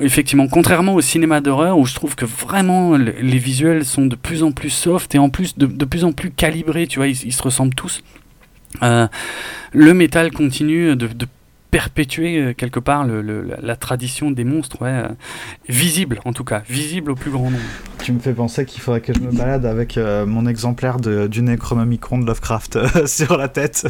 effectivement, 0.00 0.48
contrairement 0.48 0.94
au 0.94 1.00
cinéma 1.00 1.40
d'horreur 1.40 1.78
où 1.78 1.86
je 1.86 1.94
trouve 1.94 2.14
que 2.14 2.24
vraiment 2.24 2.96
les 2.96 3.38
visuels 3.38 3.84
sont 3.84 4.06
de 4.06 4.16
plus 4.16 4.42
en 4.42 4.52
plus 4.52 4.70
soft 4.70 5.14
et 5.14 5.18
en 5.18 5.30
plus 5.30 5.56
de, 5.56 5.66
de 5.66 5.84
plus 5.84 6.04
en 6.04 6.12
plus 6.12 6.30
calibrés, 6.30 6.86
tu 6.86 6.98
vois, 6.98 7.08
ils, 7.08 7.32
se 7.32 7.42
ressemblent 7.42 7.74
tous. 7.74 8.02
le 8.80 9.94
métal 9.94 10.32
continue 10.32 10.96
de 10.96 11.08
perpétuer 11.72 12.36
euh, 12.36 12.52
quelque 12.52 12.78
part 12.78 13.04
le, 13.04 13.22
la, 13.60 13.76
tradition 13.76 14.30
des 14.30 14.44
monstres, 14.44 14.80
ouais, 14.82 14.90
euh, 14.90 15.08
visible 15.68 16.20
en 16.26 16.34
tout 16.34 16.44
cas, 16.44 16.62
visible 16.68 17.10
au 17.10 17.14
plus 17.14 17.30
grand 17.30 17.50
nombre. 17.50 17.64
Tu 17.98 18.12
me 18.12 18.20
fais 18.20 18.34
penser 18.34 18.66
qu'il 18.66 18.82
faudrait 18.82 19.00
que 19.00 19.14
je 19.14 19.20
me 19.20 19.32
balade 19.32 19.64
avec 19.64 19.96
euh, 19.96 20.26
mon 20.26 20.46
exemplaire 20.46 21.00
de, 21.00 21.26
du 21.26 21.40
Necronomicon 21.40 22.18
de 22.18 22.26
Lovecraft 22.26 23.06
sur 23.06 23.38
la 23.38 23.48
tête, 23.48 23.86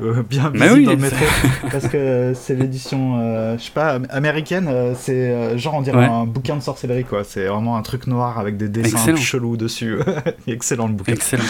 bien 0.28 0.50
visible 0.50 0.84
dans 0.84 0.90
le 0.90 0.96
métro, 0.96 1.24
parce 1.70 1.86
que 1.86 2.32
c'est 2.34 2.56
l'édition, 2.56 3.56
je 3.56 3.62
sais 3.62 3.70
pas, 3.70 4.00
américaine, 4.10 4.68
c'est 4.96 5.56
genre 5.56 5.74
on 5.74 5.82
dirait 5.82 6.06
un 6.06 6.26
bouquin 6.26 6.56
de 6.56 6.62
sorcellerie 6.62 7.04
quoi, 7.04 7.22
c'est 7.22 7.46
vraiment 7.46 7.76
un 7.76 7.82
truc 7.82 8.08
noir 8.08 8.40
avec 8.40 8.56
des 8.56 8.68
dessins 8.68 9.14
chelous 9.14 9.56
dessus, 9.56 9.98
excellent 10.48 10.88
le 10.88 10.94
bouquin. 10.94 11.12
Excellent. 11.12 11.44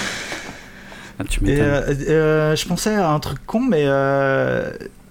Ah, 1.21 1.25
tu 1.29 1.47
et, 1.49 1.57
je 1.57 2.67
pensais 2.67 2.95
à 2.95 3.11
un 3.11 3.21
truc 3.21 3.39
con, 3.47 3.61
mais 3.61 3.87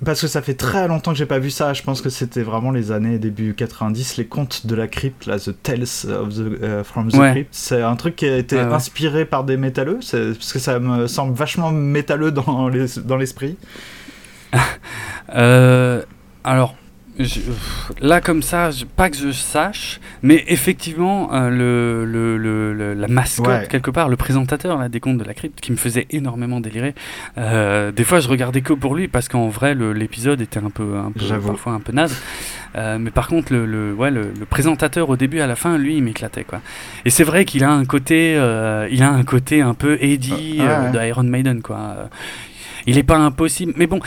parce 0.03 0.21
que 0.21 0.27
ça 0.27 0.41
fait 0.41 0.53
très 0.53 0.87
longtemps 0.87 1.11
que 1.11 1.17
j'ai 1.17 1.25
pas 1.25 1.39
vu 1.39 1.49
ça. 1.49 1.73
Je 1.73 1.83
pense 1.83 2.01
que 2.01 2.09
c'était 2.09 2.41
vraiment 2.41 2.71
les 2.71 2.91
années 2.91 3.19
début 3.19 3.53
90, 3.53 4.17
les 4.17 4.25
contes 4.25 4.65
de 4.65 4.75
la 4.75 4.87
crypte, 4.87 5.25
là, 5.25 5.37
The 5.37 5.51
Tales 5.61 5.81
of 6.09 6.35
the, 6.35 6.63
euh, 6.63 6.83
from 6.83 7.11
the 7.11 7.17
Crypt. 7.31 7.49
C'est 7.51 7.81
un 7.81 7.95
truc 7.95 8.15
qui 8.15 8.25
a 8.25 8.37
été 8.37 8.57
inspiré 8.59 9.25
par 9.25 9.43
des 9.43 9.57
métalleux, 9.57 9.99
parce 9.99 10.53
que 10.53 10.59
ça 10.59 10.79
me 10.79 11.07
semble 11.07 11.33
vachement 11.33 11.71
métalleux 11.71 12.31
dans 12.31 12.69
l'esprit. 13.17 13.57
euh, 15.35 16.01
alors, 16.43 16.75
là 18.01 18.21
comme 18.21 18.41
ça, 18.41 18.69
pas 18.95 19.09
que 19.09 19.17
je 19.17 19.31
sache, 19.31 19.99
mais 20.23 20.43
effectivement 20.47 21.33
euh, 21.33 21.49
le, 21.49 22.05
le, 22.05 22.93
la 22.93 23.07
mascotte 23.07 23.67
quelque 23.67 23.91
part, 23.91 24.09
le 24.09 24.15
présentateur 24.15 24.77
là, 24.77 24.89
des 24.89 24.99
contes 24.99 25.17
de 25.17 25.23
la 25.23 25.33
crypte, 25.33 25.59
qui 25.59 25.71
me 25.71 25.77
faisait 25.77 26.07
énormément 26.11 26.59
délirer. 26.59 26.95
Euh, 27.37 27.91
des 27.91 28.03
fois, 28.03 28.19
je 28.19 28.27
regardais 28.27 28.61
que 28.61 28.73
pour 28.73 28.95
lui 28.95 29.07
parce 29.07 29.27
qu'en 29.27 29.47
vrai, 29.47 29.75
l'épisode 29.75 30.41
était 30.41 30.59
un 30.59 30.69
peu, 30.69 30.97
un 30.97 31.11
peu 31.11 31.39
parfois 31.39 31.73
un 31.73 31.79
peu 31.79 31.91
naze. 31.91 32.15
Euh, 32.75 32.97
mais 32.99 33.11
par 33.11 33.27
contre, 33.27 33.53
le, 33.53 33.93
ouais, 33.93 34.11
le, 34.11 34.31
présentateur 34.49 35.09
au 35.09 35.17
début 35.17 35.39
à 35.39 35.47
la 35.47 35.55
fin, 35.55 35.77
lui, 35.77 35.97
il 35.97 36.03
m'éclatait 36.03 36.43
quoi. 36.43 36.61
Et 37.05 37.09
c'est 37.09 37.23
vrai 37.23 37.45
qu'il 37.45 37.63
a 37.63 37.71
un 37.71 37.85
côté, 37.85 38.33
il 38.91 39.03
a 39.03 39.09
un 39.09 39.23
côté 39.23 39.61
un 39.61 39.73
peu 39.73 39.97
Eddie 40.01 40.59
ah, 40.61 40.89
de 40.89 40.99
Iron 41.05 41.23
Maiden 41.23 41.61
quoi 41.61 42.09
il 42.89 42.95
n'est 42.95 43.03
pas 43.03 43.17
impossible. 43.17 43.73
Mais 43.75 43.87
bon, 43.87 43.99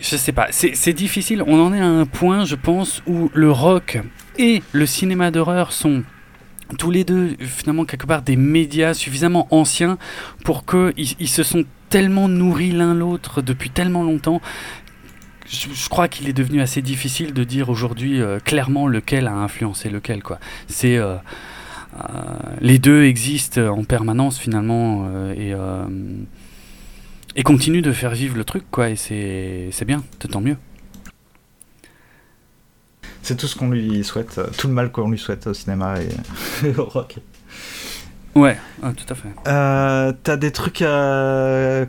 je 0.00 0.16
sais 0.16 0.32
pas, 0.32 0.48
c'est 0.50 0.92
difficile. 0.92 1.42
On 1.46 1.60
en 1.60 1.72
est 1.72 1.80
à 1.80 1.86
un 1.86 2.06
point, 2.06 2.44
je 2.44 2.54
pense, 2.54 3.02
où 3.06 3.30
le 3.34 3.50
rock 3.50 3.98
et 4.38 4.62
le 4.72 4.86
cinéma 4.86 5.30
d'horreur 5.30 5.72
sont 5.72 6.02
tous 6.78 6.90
les 6.90 7.04
deux, 7.04 7.36
finalement, 7.40 7.84
quelque 7.84 8.06
part, 8.06 8.22
des 8.22 8.36
médias 8.36 8.94
suffisamment 8.94 9.46
anciens 9.50 9.98
pour 10.44 10.66
qu'ils 10.66 10.92
ils 10.96 11.28
se 11.28 11.42
sont 11.42 11.64
tellement 11.90 12.28
nourris 12.28 12.72
l'un 12.72 12.94
l'autre 12.94 13.40
depuis 13.40 13.70
tellement 13.70 14.02
longtemps 14.02 14.40
je, 15.48 15.88
crois 15.88 16.08
qu'il 16.08 16.28
est 16.28 16.32
devenu 16.32 16.60
assez 16.60 16.82
difficile 16.82 17.32
de 17.32 17.44
dire 17.44 17.68
aujourd'hui 17.68 18.20
euh, 18.20 18.38
clairement 18.40 18.86
lequel 18.86 19.26
a 19.26 19.32
influencé 19.32 19.90
lequel. 19.90 20.22
C'est 20.66 20.96
euh, 20.96 21.16
euh, 21.96 22.36
les 22.60 22.78
deux 22.78 23.04
existent 23.04 23.60
en 23.68 23.84
permanence 23.84 24.38
finalement 24.38 25.08
et 25.36 25.54
et 27.36 27.42
continue 27.42 27.82
de 27.82 27.92
faire 27.92 28.12
vivre 28.12 28.36
le 28.36 28.44
truc, 28.44 28.64
quoi, 28.70 28.88
et 28.88 28.96
c'est 28.96 29.84
bien, 29.86 30.02
tant 30.30 30.40
mieux. 30.40 30.56
C'est 33.22 33.36
tout 33.36 33.46
ce 33.46 33.56
qu'on 33.56 33.70
lui 33.70 34.02
souhaite, 34.04 34.38
euh, 34.38 34.46
tout 34.56 34.68
le 34.68 34.72
mal 34.72 34.90
qu'on 34.90 35.10
lui 35.10 35.18
souhaite 35.18 35.46
au 35.46 35.54
cinéma 35.54 35.96
et, 36.00 36.76
au 36.78 36.84
rock. 36.84 37.18
Ouais, 38.34 38.56
tout 38.80 39.06
à 39.08 39.14
fait. 39.14 39.28
Euh, 39.48 40.12
T'as 40.22 40.36
des 40.36 40.50
trucs 40.50 40.82
euh, 40.82 41.86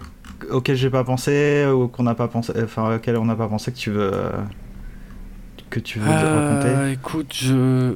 auxquels 0.50 0.76
j'ai 0.76 0.90
pas 0.90 1.04
pensé 1.04 1.66
ou 1.66 1.88
qu'on 1.88 2.04
n'a 2.04 2.16
pas 2.16 2.28
pensé, 2.28 2.54
enfin 2.64 2.96
auxquels 2.96 3.18
on 3.18 3.26
n'a 3.26 3.36
pas 3.36 3.48
pensé 3.48 3.72
que 3.72 3.78
tu 3.78 3.92
veux 3.92 4.12
que 5.70 5.80
tu 5.80 6.00
veux 6.00 6.10
euh, 6.10 6.60
raconter? 6.60 6.92
Écoute, 6.94 7.34
je 7.34 7.94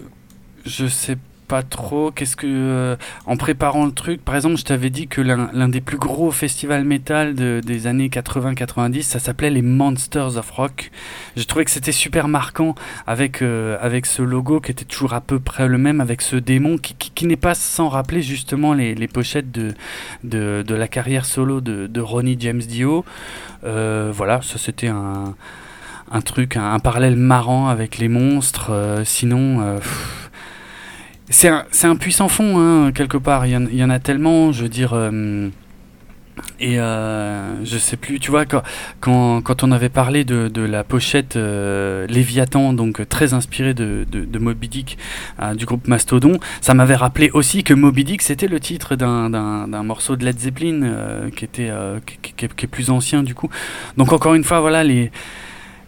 je 0.65 0.87
sais 0.87 1.17
pas 1.51 1.63
trop. 1.63 2.11
Qu'est-ce 2.11 2.37
que. 2.37 2.47
Euh, 2.47 2.95
en 3.25 3.35
préparant 3.35 3.85
le 3.85 3.91
truc, 3.91 4.23
par 4.23 4.37
exemple, 4.37 4.55
je 4.55 4.63
t'avais 4.63 4.89
dit 4.89 5.09
que 5.09 5.19
l'un 5.19 5.67
des 5.67 5.81
plus 5.81 5.97
gros 5.97 6.31
festivals 6.31 6.85
métal 6.85 7.35
des 7.35 7.87
années 7.87 8.07
80-90, 8.07 9.01
ça 9.01 9.19
s'appelait 9.19 9.49
les 9.49 9.61
Monsters 9.61 10.37
of 10.37 10.49
Rock. 10.49 10.91
J'ai 11.35 11.43
trouvé 11.43 11.65
que 11.65 11.71
c'était 11.71 11.91
super 11.91 12.29
marquant 12.29 12.73
avec, 13.05 13.41
euh, 13.41 13.77
avec 13.81 14.05
ce 14.05 14.21
logo 14.21 14.61
qui 14.61 14.71
était 14.71 14.85
toujours 14.85 15.13
à 15.13 15.19
peu 15.19 15.41
près 15.41 15.67
le 15.67 15.77
même, 15.77 15.99
avec 15.99 16.21
ce 16.21 16.37
démon 16.37 16.77
qui, 16.77 16.95
qui, 16.95 17.27
n'est 17.27 17.35
pas 17.35 17.53
sans 17.53 17.89
rappeler 17.89 18.21
justement 18.21 18.73
les, 18.73 18.95
les 18.95 19.09
pochettes 19.09 19.51
de, 19.51 19.73
de, 20.23 20.63
de, 20.65 20.75
la 20.75 20.87
carrière 20.87 21.25
solo 21.25 21.59
de, 21.59 21.85
de 21.87 21.99
Ronnie 21.99 22.37
James 22.39 22.61
Dio. 22.61 23.03
Euh, 23.65 24.09
voilà, 24.15 24.41
ça 24.41 24.57
c'était 24.57 24.87
un. 24.87 25.35
Un 26.13 26.19
truc, 26.19 26.57
un, 26.57 26.77
parallèle 26.79 27.15
marrant 27.15 27.69
avec 27.69 27.97
les 27.97 28.09
monstres. 28.09 28.73
sinon, 29.05 29.79
c'est 31.31 31.47
un, 31.47 31.65
un, 31.83 31.95
puissant 31.95 32.27
fond, 32.27 32.59
hein, 32.59 32.91
quelque 32.91 33.17
part. 33.17 33.45
Il 33.45 33.73
y, 33.73 33.83
en, 33.83 33.89
a 33.89 33.99
tellement, 33.99 34.51
je 34.51 34.63
veux 34.63 34.69
dire. 34.69 34.91
Euh, 34.93 35.49
et 36.59 36.79
euh, 36.79 37.63
je 37.63 37.77
sais 37.77 37.97
plus, 37.97 38.19
tu 38.19 38.31
vois, 38.31 38.45
quand, 38.45 39.41
quand, 39.41 39.63
on 39.63 39.71
avait 39.71 39.89
parlé 39.89 40.23
de, 40.23 40.47
de 40.47 40.61
la 40.61 40.83
pochette 40.83 41.35
euh, 41.35 42.07
Léviathan, 42.07 42.73
donc 42.73 43.07
très 43.09 43.33
inspirée 43.33 43.73
de, 43.73 44.05
de, 44.09 44.39
Moby 44.39 44.67
Dick 44.67 44.97
du 45.55 45.65
groupe 45.65 45.87
Mastodon, 45.87 46.39
ça 46.61 46.73
m'avait 46.73 46.95
rappelé 46.95 47.29
aussi 47.31 47.63
que 47.63 47.73
Moby 47.73 48.03
Dick 48.03 48.21
c'était 48.21 48.47
le 48.47 48.59
titre 48.59 48.95
d'un 48.95 49.83
morceau 49.83 50.15
de 50.15 50.25
Led 50.25 50.39
Zeppelin 50.39 51.29
qui, 51.35 51.45
était, 51.45 51.69
qui, 52.21 52.33
qui, 52.33 52.45
est 52.45 52.67
plus 52.69 52.89
ancien 52.89 53.23
du 53.23 53.35
coup. 53.35 53.49
Donc 53.97 54.13
encore 54.13 54.33
une 54.33 54.43
fois, 54.43 54.61
voilà, 54.61 54.83
les, 54.83 55.11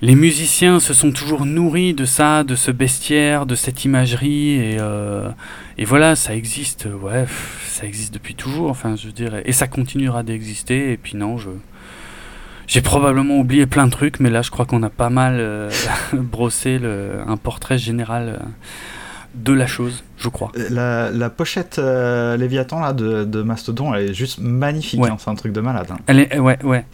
les 0.01 0.15
musiciens 0.15 0.79
se 0.79 0.93
sont 0.93 1.11
toujours 1.11 1.45
nourris 1.45 1.93
de 1.93 2.05
ça, 2.05 2.43
de 2.43 2.55
ce 2.55 2.71
bestiaire, 2.71 3.45
de 3.45 3.55
cette 3.55 3.85
imagerie, 3.85 4.55
et, 4.55 4.77
euh, 4.79 5.29
et 5.77 5.85
voilà, 5.85 6.15
ça 6.15 6.35
existe, 6.35 6.87
ouais, 7.01 7.25
ça 7.67 7.85
existe 7.85 8.13
depuis 8.13 8.35
toujours, 8.35 8.69
enfin, 8.69 8.95
je 8.95 9.09
dirais, 9.09 9.43
et 9.45 9.53
ça 9.53 9.67
continuera 9.67 10.23
d'exister, 10.23 10.91
et 10.91 10.97
puis 10.97 11.17
non, 11.17 11.37
je. 11.37 11.49
J'ai 12.65 12.81
probablement 12.81 13.39
oublié 13.39 13.65
plein 13.65 13.85
de 13.87 13.91
trucs, 13.91 14.21
mais 14.21 14.29
là, 14.29 14.41
je 14.41 14.49
crois 14.49 14.65
qu'on 14.65 14.83
a 14.83 14.89
pas 14.89 15.09
mal 15.09 15.35
euh, 15.37 15.69
brossé 16.13 16.79
le, 16.79 17.19
un 17.27 17.35
portrait 17.35 17.77
général 17.77 18.39
euh, 18.39 18.45
de 19.35 19.51
la 19.51 19.67
chose, 19.67 20.05
je 20.17 20.29
crois. 20.29 20.49
La, 20.69 21.29
pochette 21.29 21.77
Léviathan 21.77 22.79
là, 22.79 22.93
de, 22.93 23.41
Mastodon, 23.41 23.93
elle 23.93 24.11
est 24.11 24.13
juste 24.13 24.39
magnifique, 24.39 25.01
hein, 25.03 25.17
c'est 25.19 25.29
un 25.29 25.35
truc 25.35 25.51
de 25.51 25.59
malade. 25.59 25.87
Hein. 25.91 25.97
Elle 26.07 26.19
est, 26.19 26.39
ouais, 26.39 26.57
ouais. 26.63 26.85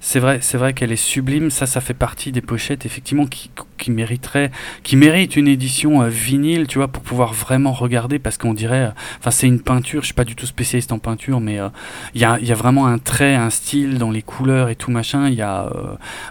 C'est 0.00 0.20
vrai, 0.20 0.38
c'est 0.42 0.58
vrai 0.58 0.72
qu'elle 0.72 0.92
est 0.92 0.96
sublime. 0.96 1.50
Ça, 1.50 1.66
ça 1.66 1.80
fait 1.80 1.94
partie 1.94 2.32
des 2.32 2.40
pochettes 2.40 2.86
effectivement 2.86 3.26
qui, 3.26 3.50
qui 3.78 3.90
mériteraient, 3.90 4.50
qui 4.82 4.96
méritent 4.96 5.36
une 5.36 5.48
édition 5.48 6.02
euh, 6.02 6.08
vinyle, 6.08 6.66
tu 6.66 6.78
vois, 6.78 6.88
pour 6.88 7.02
pouvoir 7.02 7.32
vraiment 7.32 7.72
regarder, 7.72 8.18
parce 8.18 8.36
qu'on 8.36 8.54
dirait, 8.54 8.86
euh, 8.86 8.90
enfin, 9.18 9.30
c'est 9.30 9.46
une 9.46 9.60
peinture. 9.60 10.02
Je 10.02 10.06
suis 10.06 10.14
pas 10.14 10.24
du 10.24 10.36
tout 10.36 10.46
spécialiste 10.46 10.92
en 10.92 10.98
peinture, 10.98 11.40
mais 11.40 11.58
euh, 11.58 11.68
il 12.14 12.20
y, 12.20 12.24
a, 12.24 12.38
y, 12.40 12.52
a, 12.52 12.54
vraiment 12.54 12.86
un 12.86 12.98
trait, 12.98 13.34
un 13.34 13.50
style 13.50 13.98
dans 13.98 14.10
les 14.10 14.22
couleurs 14.22 14.68
et 14.68 14.76
tout 14.76 14.90
machin. 14.90 15.28
Il 15.28 15.34
y 15.34 15.42
a, 15.42 15.70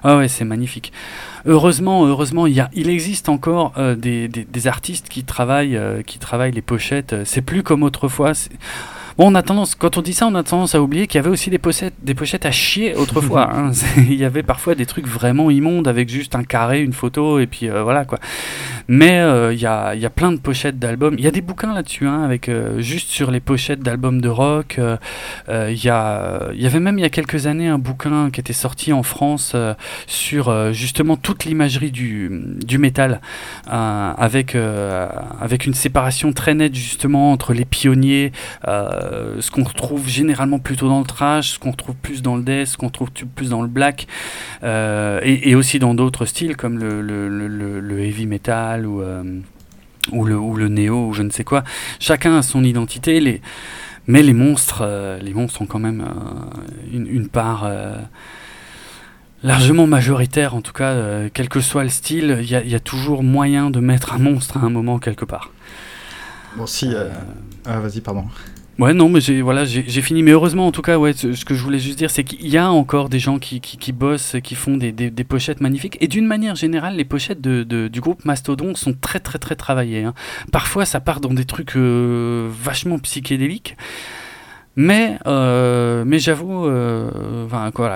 ah 0.03 0.17
ouais, 0.17 0.27
c'est 0.27 0.45
magnifique. 0.45 0.91
Heureusement, 1.45 2.05
heureusement, 2.05 2.47
il 2.47 2.53
y 2.53 2.59
a, 2.59 2.69
il 2.73 2.89
existe 2.89 3.29
encore 3.29 3.73
des, 3.97 4.27
des, 4.27 4.45
des, 4.45 4.67
artistes 4.67 5.09
qui 5.09 5.23
travaillent, 5.23 5.79
qui 6.05 6.17
travaillent 6.17 6.51
les 6.51 6.61
pochettes. 6.63 7.15
C'est 7.23 7.41
plus 7.41 7.61
comme 7.61 7.83
autrefois. 7.83 8.33
Bon, 9.17 9.31
on 9.31 9.35
a 9.35 9.43
tendance, 9.43 9.75
quand 9.75 9.97
on 9.97 10.01
dit 10.01 10.11
ça, 10.11 10.27
on 10.27 10.35
a 10.35 10.43
tendance 10.43 10.75
à 10.75 10.81
oublier 10.81 11.07
qu'il 11.07 11.19
y 11.19 11.19
avait 11.19 11.29
aussi 11.29 11.49
des 11.49 11.57
pochettes, 11.57 11.93
des 12.01 12.13
pochettes 12.13 12.45
à 12.45 12.51
chier 12.51 12.95
autrefois. 12.95 13.49
Hein. 13.55 13.71
Il 13.97 14.15
y 14.15 14.25
avait 14.25 14.43
parfois 14.43 14.75
des 14.75 14.85
trucs 14.85 15.07
vraiment 15.07 15.51
immondes 15.51 15.87
avec 15.87 16.09
juste 16.09 16.35
un 16.35 16.43
carré, 16.43 16.81
une 16.81 16.93
photo, 16.93 17.39
et 17.39 17.47
puis 17.47 17.69
euh, 17.69 17.83
voilà 17.83 18.03
quoi. 18.03 18.19
Mais 18.87 19.19
euh, 19.19 19.53
il 19.53 19.59
y, 19.59 19.65
a, 19.65 19.93
y, 19.93 20.05
a, 20.05 20.09
plein 20.09 20.31
de 20.31 20.37
pochettes 20.37 20.79
d'albums. 20.79 21.15
Il 21.17 21.23
y 21.23 21.27
a 21.27 21.31
des 21.31 21.41
bouquins 21.41 21.73
là-dessus, 21.73 22.07
hein, 22.07 22.23
avec 22.23 22.49
euh, 22.49 22.81
juste 22.81 23.09
sur 23.09 23.31
les 23.31 23.39
pochettes 23.39 23.81
d'albums 23.81 24.19
de 24.19 24.29
rock. 24.29 24.79
Il 25.47 25.83
y, 25.83 25.89
a, 25.89 26.51
y 26.53 26.65
avait 26.65 26.79
même 26.79 26.97
il 26.97 27.01
y 27.01 27.05
a 27.05 27.09
quelques 27.09 27.47
années 27.47 27.67
un 27.67 27.77
bouquin 27.77 28.29
qui 28.31 28.39
était 28.39 28.53
sorti 28.53 28.91
en 28.91 29.03
France 29.03 29.55
sur 30.07 30.73
justement 30.73 31.17
toute 31.17 31.45
l'imagerie 31.45 31.91
du, 31.91 32.57
du 32.65 32.77
métal, 32.77 33.21
avec, 33.67 34.57
avec 35.39 35.65
une 35.65 35.73
séparation 35.73 36.33
très 36.33 36.55
nette 36.55 36.75
justement 36.75 37.31
entre 37.31 37.53
les 37.53 37.65
pionniers. 37.65 38.31
Euh, 38.67 39.04
ce 39.39 39.51
qu'on 39.51 39.63
retrouve 39.63 40.07
généralement 40.07 40.59
plutôt 40.59 40.87
dans 40.87 40.99
le 40.99 41.05
trash, 41.05 41.51
ce 41.51 41.59
qu'on 41.59 41.71
retrouve 41.71 41.95
plus 41.95 42.21
dans 42.21 42.35
le 42.35 42.43
death, 42.43 42.67
ce 42.67 42.77
qu'on 42.77 42.89
trouve 42.89 43.11
plus 43.11 43.49
dans 43.49 43.61
le 43.61 43.67
black, 43.67 44.07
euh, 44.63 45.19
et, 45.23 45.49
et, 45.49 45.55
aussi 45.55 45.79
dans 45.79 45.93
d'autres 45.93 46.25
styles 46.25 46.55
comme 46.55 46.77
le, 46.77 47.01
le, 47.01 47.27
le, 47.27 47.79
le 47.79 47.99
heavy 47.99 48.25
metal 48.25 48.85
ou, 48.85 49.01
euh, 49.01 49.23
ou, 50.11 50.25
le, 50.25 50.37
ou 50.37 50.55
le 50.55 50.67
néo 50.67 51.07
ou 51.07 51.13
je 51.13 51.23
ne 51.23 51.29
sais 51.29 51.43
quoi. 51.43 51.63
Chacun 51.99 52.37
a 52.37 52.41
son 52.41 52.63
identité, 52.63 53.19
les, 53.19 53.41
mais 54.07 54.21
les 54.21 54.33
monstres, 54.33 54.81
euh, 54.81 55.19
les 55.19 55.33
monstres 55.33 55.61
ont 55.61 55.65
quand 55.65 55.79
même 55.79 56.01
euh, 56.01 56.93
une, 56.93 57.07
une, 57.07 57.27
part 57.27 57.69
largement 59.43 59.87
majoritaire, 59.87 60.55
en 60.55 60.61
tout 60.61 60.73
cas, 60.73 60.95
quel 61.33 61.49
que 61.49 61.59
soit 61.59 61.83
le 61.83 61.89
style, 61.89 62.37
il 62.41 62.45
y, 62.45 62.69
y, 62.69 62.75
a 62.75 62.79
toujours 62.79 63.23
moyen 63.23 63.69
de 63.69 63.79
mettre 63.79 64.13
un 64.13 64.19
monstre 64.19 64.57
à 64.57 64.61
un 64.61 64.69
moment 64.69 64.99
quelque 64.99 65.25
part. 65.25 65.51
Bon, 66.57 66.65
si. 66.65 66.93
Ah, 67.65 67.79
vas-y, 67.79 68.01
pardon. 68.01 68.25
Ouais, 68.77 68.93
non, 68.93 69.07
mais 69.07 69.21
j'ai 69.21 69.41
voilà, 69.41 69.63
j'ai 69.63 70.01
fini. 70.01 70.21
Mais 70.21 70.31
heureusement, 70.31 70.67
en 70.67 70.71
tout 70.71 70.81
cas, 70.81 70.97
ce, 71.13 71.45
que 71.45 71.55
je 71.55 71.63
voulais 71.63 71.79
juste 71.79 71.97
dire, 71.97 72.09
c'est 72.11 72.25
qu'il 72.25 72.47
y 72.47 72.57
a 72.57 72.69
encore 72.69 73.07
des 73.07 73.19
gens 73.19 73.39
qui, 73.39 73.61
bossent, 73.93 74.35
qui 74.43 74.55
font 74.55 74.75
des, 74.75 75.23
pochettes 75.23 75.61
magnifiques. 75.61 75.97
Et 76.01 76.07
d'une 76.07 76.27
manière 76.27 76.55
générale, 76.55 76.95
les 76.95 77.05
pochettes 77.05 77.41
de, 77.41 77.87
du 77.87 78.01
groupe 78.01 78.25
Mastodon 78.25 78.75
sont 78.75 78.93
très, 78.93 79.19
très, 79.19 79.39
très 79.39 79.55
travaillées. 79.55 80.03
Hein. 80.03 80.13
Parfois, 80.51 80.85
ça 80.85 80.99
part 80.99 81.21
dans 81.21 81.33
des 81.33 81.45
trucs 81.45 81.77
euh, 81.77 82.49
vachement 82.51 82.99
psychédéliques. 82.99 83.77
Mais, 84.77 85.17
euh, 85.25 86.03
j'avoue, 86.17 86.65
euh, 86.67 87.47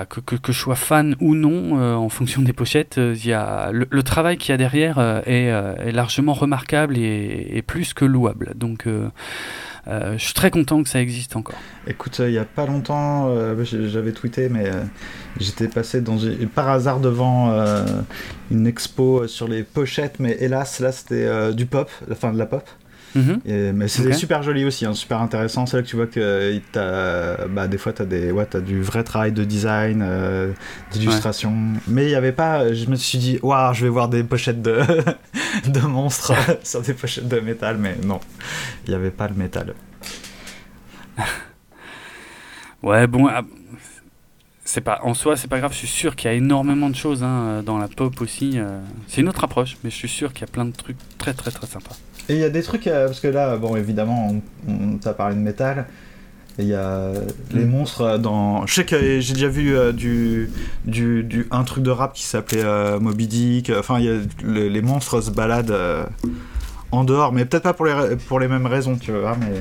que, 0.08 0.52
je 0.52 0.58
sois 0.58 0.76
fan 0.76 1.14
ou 1.20 1.34
non, 1.34 1.78
euh, 1.78 1.94
en 1.94 2.08
fonction 2.08 2.40
des 2.40 2.54
pochettes, 2.54 2.96
il 2.98 3.26
y 3.26 3.34
a, 3.34 3.70
le, 3.70 4.02
travail 4.02 4.38
qu'il 4.38 4.52
y 4.52 4.54
a 4.54 4.56
derrière 4.56 4.98
est, 5.26 5.92
largement 5.92 6.32
remarquable 6.32 6.96
et, 6.96 7.62
plus 7.66 7.92
que 7.92 8.06
louable. 8.06 8.52
Donc, 8.56 8.86
euh, 8.86 9.08
je 9.86 10.18
suis 10.18 10.34
très 10.34 10.50
content 10.50 10.82
que 10.82 10.88
ça 10.88 11.00
existe 11.00 11.36
encore. 11.36 11.58
Écoute, 11.86 12.20
euh, 12.20 12.28
il 12.28 12.32
n'y 12.32 12.38
a 12.38 12.44
pas 12.44 12.66
longtemps, 12.66 13.28
euh, 13.28 13.64
j'avais 13.64 14.12
tweeté, 14.12 14.48
mais 14.48 14.70
j'étais 15.38 15.68
passé 15.68 16.00
dans, 16.00 16.18
par 16.54 16.68
hasard 16.68 17.00
devant 17.00 17.52
une 18.50 18.66
expo 18.66 19.26
sur 19.26 19.48
les 19.48 19.62
pochettes, 19.62 20.16
mais 20.18 20.36
hélas, 20.40 20.80
là 20.80 20.92
c'était 20.92 21.52
du 21.52 21.66
pop, 21.66 21.90
la 22.08 22.14
fin 22.14 22.32
de 22.32 22.38
la 22.38 22.46
pop. 22.46 22.68
Mm 23.14 23.20
-hmm. 23.20 23.38
Et, 23.44 23.72
mais 23.72 23.88
c'est 23.88 24.06
okay. 24.06 24.12
super 24.12 24.42
joli 24.42 24.64
aussi, 24.64 24.86
hein, 24.86 24.94
super 24.94 25.20
intéressant. 25.20 25.66
C'est 25.66 25.76
là 25.76 25.82
que 25.82 25.88
tu 25.88 25.96
vois 25.96 26.06
que 26.06 26.60
as, 26.76 27.46
bah, 27.48 27.66
des 27.66 27.78
fois 27.78 27.92
tu 27.92 28.02
as, 28.02 28.04
des, 28.04 28.30
ouais, 28.30 28.46
as 28.54 28.60
du 28.60 28.82
vrai 28.82 29.02
travail 29.02 29.32
de 29.32 29.44
design, 29.44 30.00
euh, 30.02 30.52
d'illustration. 30.92 31.50
Ouais. 31.50 31.80
Mais 31.88 32.04
il 32.04 32.08
n'y 32.08 32.14
avait 32.14 32.32
pas. 32.32 32.72
Je 32.72 32.86
me 32.86 32.96
suis 32.96 33.18
dit, 33.18 33.38
waouh, 33.42 33.74
je 33.74 33.84
vais 33.84 33.90
voir 33.90 34.08
des 34.08 34.22
pochettes 34.22 34.62
de, 34.62 34.80
de 35.66 35.80
monstres 35.80 36.32
sur 36.62 36.82
des 36.82 36.94
pochettes 36.94 37.28
de 37.28 37.40
métal, 37.40 37.78
mais 37.78 37.96
non, 38.04 38.20
il 38.86 38.90
n'y 38.90 38.96
avait 38.96 39.10
pas 39.10 39.28
le 39.28 39.34
métal. 39.34 39.74
ouais, 42.82 43.06
bon. 43.06 43.28
C'est 44.72 44.82
pas, 44.82 45.00
en 45.02 45.14
soi, 45.14 45.36
c'est 45.36 45.48
pas 45.48 45.58
grave. 45.58 45.72
Je 45.72 45.78
suis 45.78 45.88
sûr 45.88 46.14
qu'il 46.14 46.30
y 46.30 46.32
a 46.32 46.36
énormément 46.36 46.90
de 46.90 46.94
choses 46.94 47.24
hein, 47.24 47.60
dans 47.66 47.76
la 47.76 47.88
pop 47.88 48.20
aussi. 48.20 48.52
Euh, 48.54 48.78
c'est 49.08 49.20
une 49.20 49.28
autre 49.28 49.42
approche, 49.42 49.76
mais 49.82 49.90
je 49.90 49.96
suis 49.96 50.08
sûr 50.08 50.32
qu'il 50.32 50.42
y 50.42 50.44
a 50.44 50.52
plein 50.52 50.64
de 50.64 50.70
trucs 50.70 50.96
très, 51.18 51.34
très, 51.34 51.50
très 51.50 51.66
sympas. 51.66 51.96
Et 52.28 52.34
il 52.34 52.38
y 52.38 52.44
a 52.44 52.50
des 52.50 52.62
trucs, 52.62 52.86
euh, 52.86 53.06
parce 53.06 53.18
que 53.18 53.26
là, 53.26 53.56
bon, 53.56 53.74
évidemment, 53.74 54.32
on, 54.68 54.72
on 54.72 54.96
t'a 54.98 55.12
parlé 55.12 55.34
de 55.34 55.40
métal. 55.40 55.88
Il 56.60 56.66
y 56.66 56.74
a 56.74 57.10
mm. 57.10 57.56
les 57.56 57.64
monstres 57.64 58.16
dans. 58.18 58.64
Je 58.66 58.74
sais 58.74 58.84
que 58.84 59.18
j'ai 59.18 59.34
déjà 59.34 59.48
vu 59.48 59.76
euh, 59.76 59.90
du, 59.90 60.52
du, 60.84 61.24
du, 61.24 61.48
un 61.50 61.64
truc 61.64 61.82
de 61.82 61.90
rap 61.90 62.12
qui 62.12 62.22
s'appelait 62.22 62.62
euh, 62.62 63.00
Moby 63.00 63.26
Dick. 63.26 63.72
Enfin, 63.76 63.98
il 63.98 64.04
y 64.04 64.08
a, 64.08 64.18
le, 64.44 64.68
les 64.68 64.82
monstres 64.82 65.20
se 65.20 65.32
baladent 65.32 65.72
euh, 65.72 66.04
en 66.92 67.02
dehors, 67.02 67.32
mais 67.32 67.44
peut-être 67.44 67.64
pas 67.64 67.72
pour 67.72 67.86
les, 67.86 68.14
pour 68.28 68.38
les 68.38 68.46
mêmes 68.46 68.66
raisons, 68.66 68.96
tu 68.96 69.10
vois. 69.10 69.36
Mais 69.40 69.58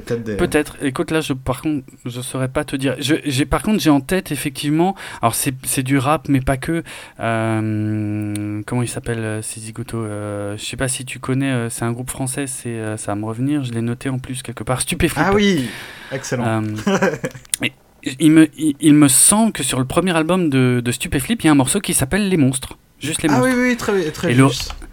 Peut-être. 0.00 0.76
Peut 0.76 0.86
Écoute, 0.86 1.10
là, 1.10 1.20
je, 1.20 1.32
par 1.32 1.62
contre, 1.62 1.86
je 2.04 2.20
saurais 2.20 2.48
pas 2.48 2.64
te 2.64 2.76
dire. 2.76 2.96
J'ai, 2.98 3.46
par 3.46 3.62
contre, 3.62 3.80
j'ai 3.80 3.90
en 3.90 4.00
tête 4.00 4.32
effectivement. 4.32 4.94
Alors, 5.22 5.34
c'est, 5.34 5.82
du 5.82 5.98
rap, 5.98 6.28
mais 6.28 6.40
pas 6.40 6.56
que. 6.56 6.82
Euh, 7.20 8.62
comment 8.66 8.82
il 8.82 8.88
s'appelle 8.88 9.18
euh, 9.18 9.42
ces 9.42 9.60
zigotos 9.60 9.98
euh, 9.98 10.56
Je 10.56 10.64
sais 10.64 10.76
pas 10.76 10.88
si 10.88 11.04
tu 11.04 11.18
connais. 11.18 11.50
Euh, 11.50 11.70
c'est 11.70 11.84
un 11.84 11.92
groupe 11.92 12.10
français. 12.10 12.46
C'est, 12.46 12.68
euh, 12.68 12.96
ça 12.96 13.12
va 13.12 13.16
me 13.16 13.26
revenir. 13.26 13.64
Je 13.64 13.72
l'ai 13.72 13.82
noté 13.82 14.08
en 14.08 14.18
plus 14.18 14.42
quelque 14.42 14.64
part. 14.64 14.80
Stupéflip. 14.80 15.24
Ah 15.26 15.32
oui. 15.34 15.68
Excellent. 16.12 16.62
et, 17.62 17.72
il 18.20 18.32
me, 18.32 18.48
il, 18.58 18.76
il, 18.80 18.94
me 18.94 19.08
semble 19.08 19.52
que 19.52 19.62
sur 19.62 19.78
le 19.78 19.86
premier 19.86 20.14
album 20.14 20.50
de, 20.50 20.82
de 20.84 20.92
Stupéflip, 20.92 21.42
il 21.42 21.46
y 21.46 21.48
a 21.48 21.52
un 21.52 21.56
morceau 21.56 21.80
qui 21.80 21.94
s'appelle 21.94 22.28
Les 22.28 22.36
Monstres. 22.36 22.76
Juste 23.00 23.22
les 23.22 23.28
monstres. 23.28 23.46
Ah 23.46 23.54
oui, 23.54 23.68
oui, 23.68 23.76
très, 23.76 24.10
très 24.10 24.32
et 24.32 24.34
juste. 24.34 24.74
Le, 24.80 24.86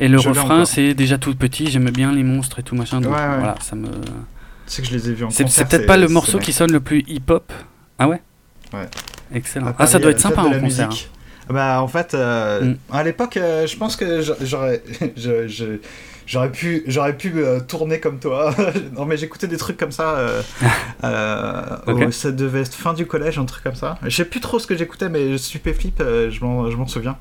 et 0.00 0.08
le 0.08 0.18
je 0.18 0.30
refrain, 0.30 0.64
c'est 0.64 0.94
déjà 0.94 1.18
tout 1.18 1.34
petit, 1.34 1.70
j'aime 1.70 1.90
bien 1.90 2.10
les 2.12 2.24
monstres 2.24 2.58
et 2.58 2.62
tout 2.62 2.74
machin. 2.74 3.00
Donc 3.00 3.12
ouais, 3.12 3.18
ouais. 3.18 3.36
voilà, 3.38 3.54
ça 3.60 3.76
me. 3.76 3.88
C'est 4.66 4.82
que 4.82 4.88
je 4.88 4.94
les 4.94 5.10
ai 5.10 5.12
vus 5.12 5.24
en 5.24 5.30
C'est, 5.30 5.44
concert. 5.44 5.66
c'est 5.68 5.76
peut-être 5.76 5.86
pas 5.86 5.96
le 5.96 6.08
morceau 6.08 6.38
qui 6.38 6.52
sonne 6.52 6.72
le 6.72 6.80
plus 6.80 7.04
hip-hop. 7.06 7.52
Ah 7.98 8.08
ouais 8.08 8.22
Ouais. 8.72 8.88
Excellent. 9.34 9.66
Ah, 9.68 9.74
ah 9.80 9.86
ça 9.86 9.98
doit 9.98 10.12
être 10.12 10.20
sympa 10.20 10.42
en 10.42 10.58
concert. 10.58 10.88
Musique. 10.88 11.10
Bah 11.48 11.82
en 11.82 11.88
fait, 11.88 12.14
euh, 12.14 12.62
mm. 12.62 12.76
à 12.92 13.02
l'époque, 13.02 13.36
euh, 13.36 13.66
je 13.66 13.76
pense 13.76 13.96
que 13.96 14.22
j'aurais, 14.42 14.82
je, 15.16 15.48
je, 15.48 15.64
j'aurais 16.26 16.50
pu, 16.50 16.82
j'aurais 16.86 17.16
pu 17.16 17.32
euh, 17.36 17.60
tourner 17.60 18.00
comme 18.00 18.18
toi. 18.18 18.54
non 18.96 19.04
mais 19.04 19.16
j'écoutais 19.16 19.46
des 19.46 19.56
trucs 19.56 19.76
comme 19.76 19.92
ça. 19.92 20.16
Euh, 20.16 20.42
euh, 21.04 21.76
okay. 21.86 22.04
oh, 22.08 22.10
ça 22.10 22.32
devait 22.32 22.62
être 22.62 22.74
fin 22.74 22.94
du 22.94 23.06
collège, 23.06 23.38
un 23.38 23.44
truc 23.44 23.62
comme 23.62 23.74
ça. 23.74 23.98
Je 24.02 24.10
sais 24.10 24.24
plus 24.24 24.40
trop 24.40 24.58
ce 24.58 24.66
que 24.66 24.76
j'écoutais, 24.76 25.08
mais 25.08 25.36
Stupéflip, 25.38 25.98
je 25.98 26.44
m'en, 26.44 26.70
je 26.70 26.76
m'en 26.76 26.86
souviens. 26.86 27.16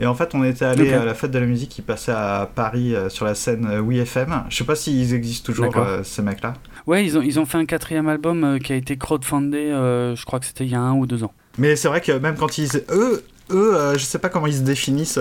Et 0.00 0.06
en 0.06 0.14
fait, 0.14 0.34
on 0.34 0.44
était 0.44 0.64
allé 0.64 0.82
okay. 0.82 0.94
à 0.94 1.04
la 1.04 1.14
fête 1.14 1.30
de 1.30 1.38
la 1.38 1.46
musique 1.46 1.70
qui 1.70 1.82
passait 1.82 2.12
à 2.12 2.48
Paris 2.52 2.94
sur 3.08 3.24
la 3.24 3.34
scène 3.34 3.80
Oui 3.80 3.98
FM. 3.98 4.44
Je 4.48 4.56
sais 4.56 4.64
pas 4.64 4.74
s'ils 4.74 5.14
existent 5.14 5.46
toujours 5.46 5.74
ces 6.02 6.22
mecs-là. 6.22 6.54
Ouais, 6.86 7.04
ils 7.04 7.16
ont, 7.16 7.22
ils 7.22 7.38
ont 7.38 7.46
fait 7.46 7.58
un 7.58 7.66
quatrième 7.66 8.08
album 8.08 8.58
qui 8.58 8.72
a 8.72 8.76
été 8.76 8.96
crowdfundé. 8.96 9.68
je 9.68 10.24
crois 10.24 10.40
que 10.40 10.46
c'était 10.46 10.64
il 10.64 10.70
y 10.70 10.74
a 10.74 10.80
un 10.80 10.94
ou 10.94 11.06
deux 11.06 11.24
ans. 11.24 11.32
Mais 11.58 11.76
c'est 11.76 11.88
vrai 11.88 12.00
que 12.00 12.12
même 12.12 12.36
quand 12.36 12.58
ils, 12.58 12.82
eux, 12.90 13.22
eux, 13.50 13.92
je 13.94 14.04
sais 14.04 14.18
pas 14.18 14.28
comment 14.28 14.46
ils 14.46 14.56
se 14.56 14.62
définissent 14.62 15.18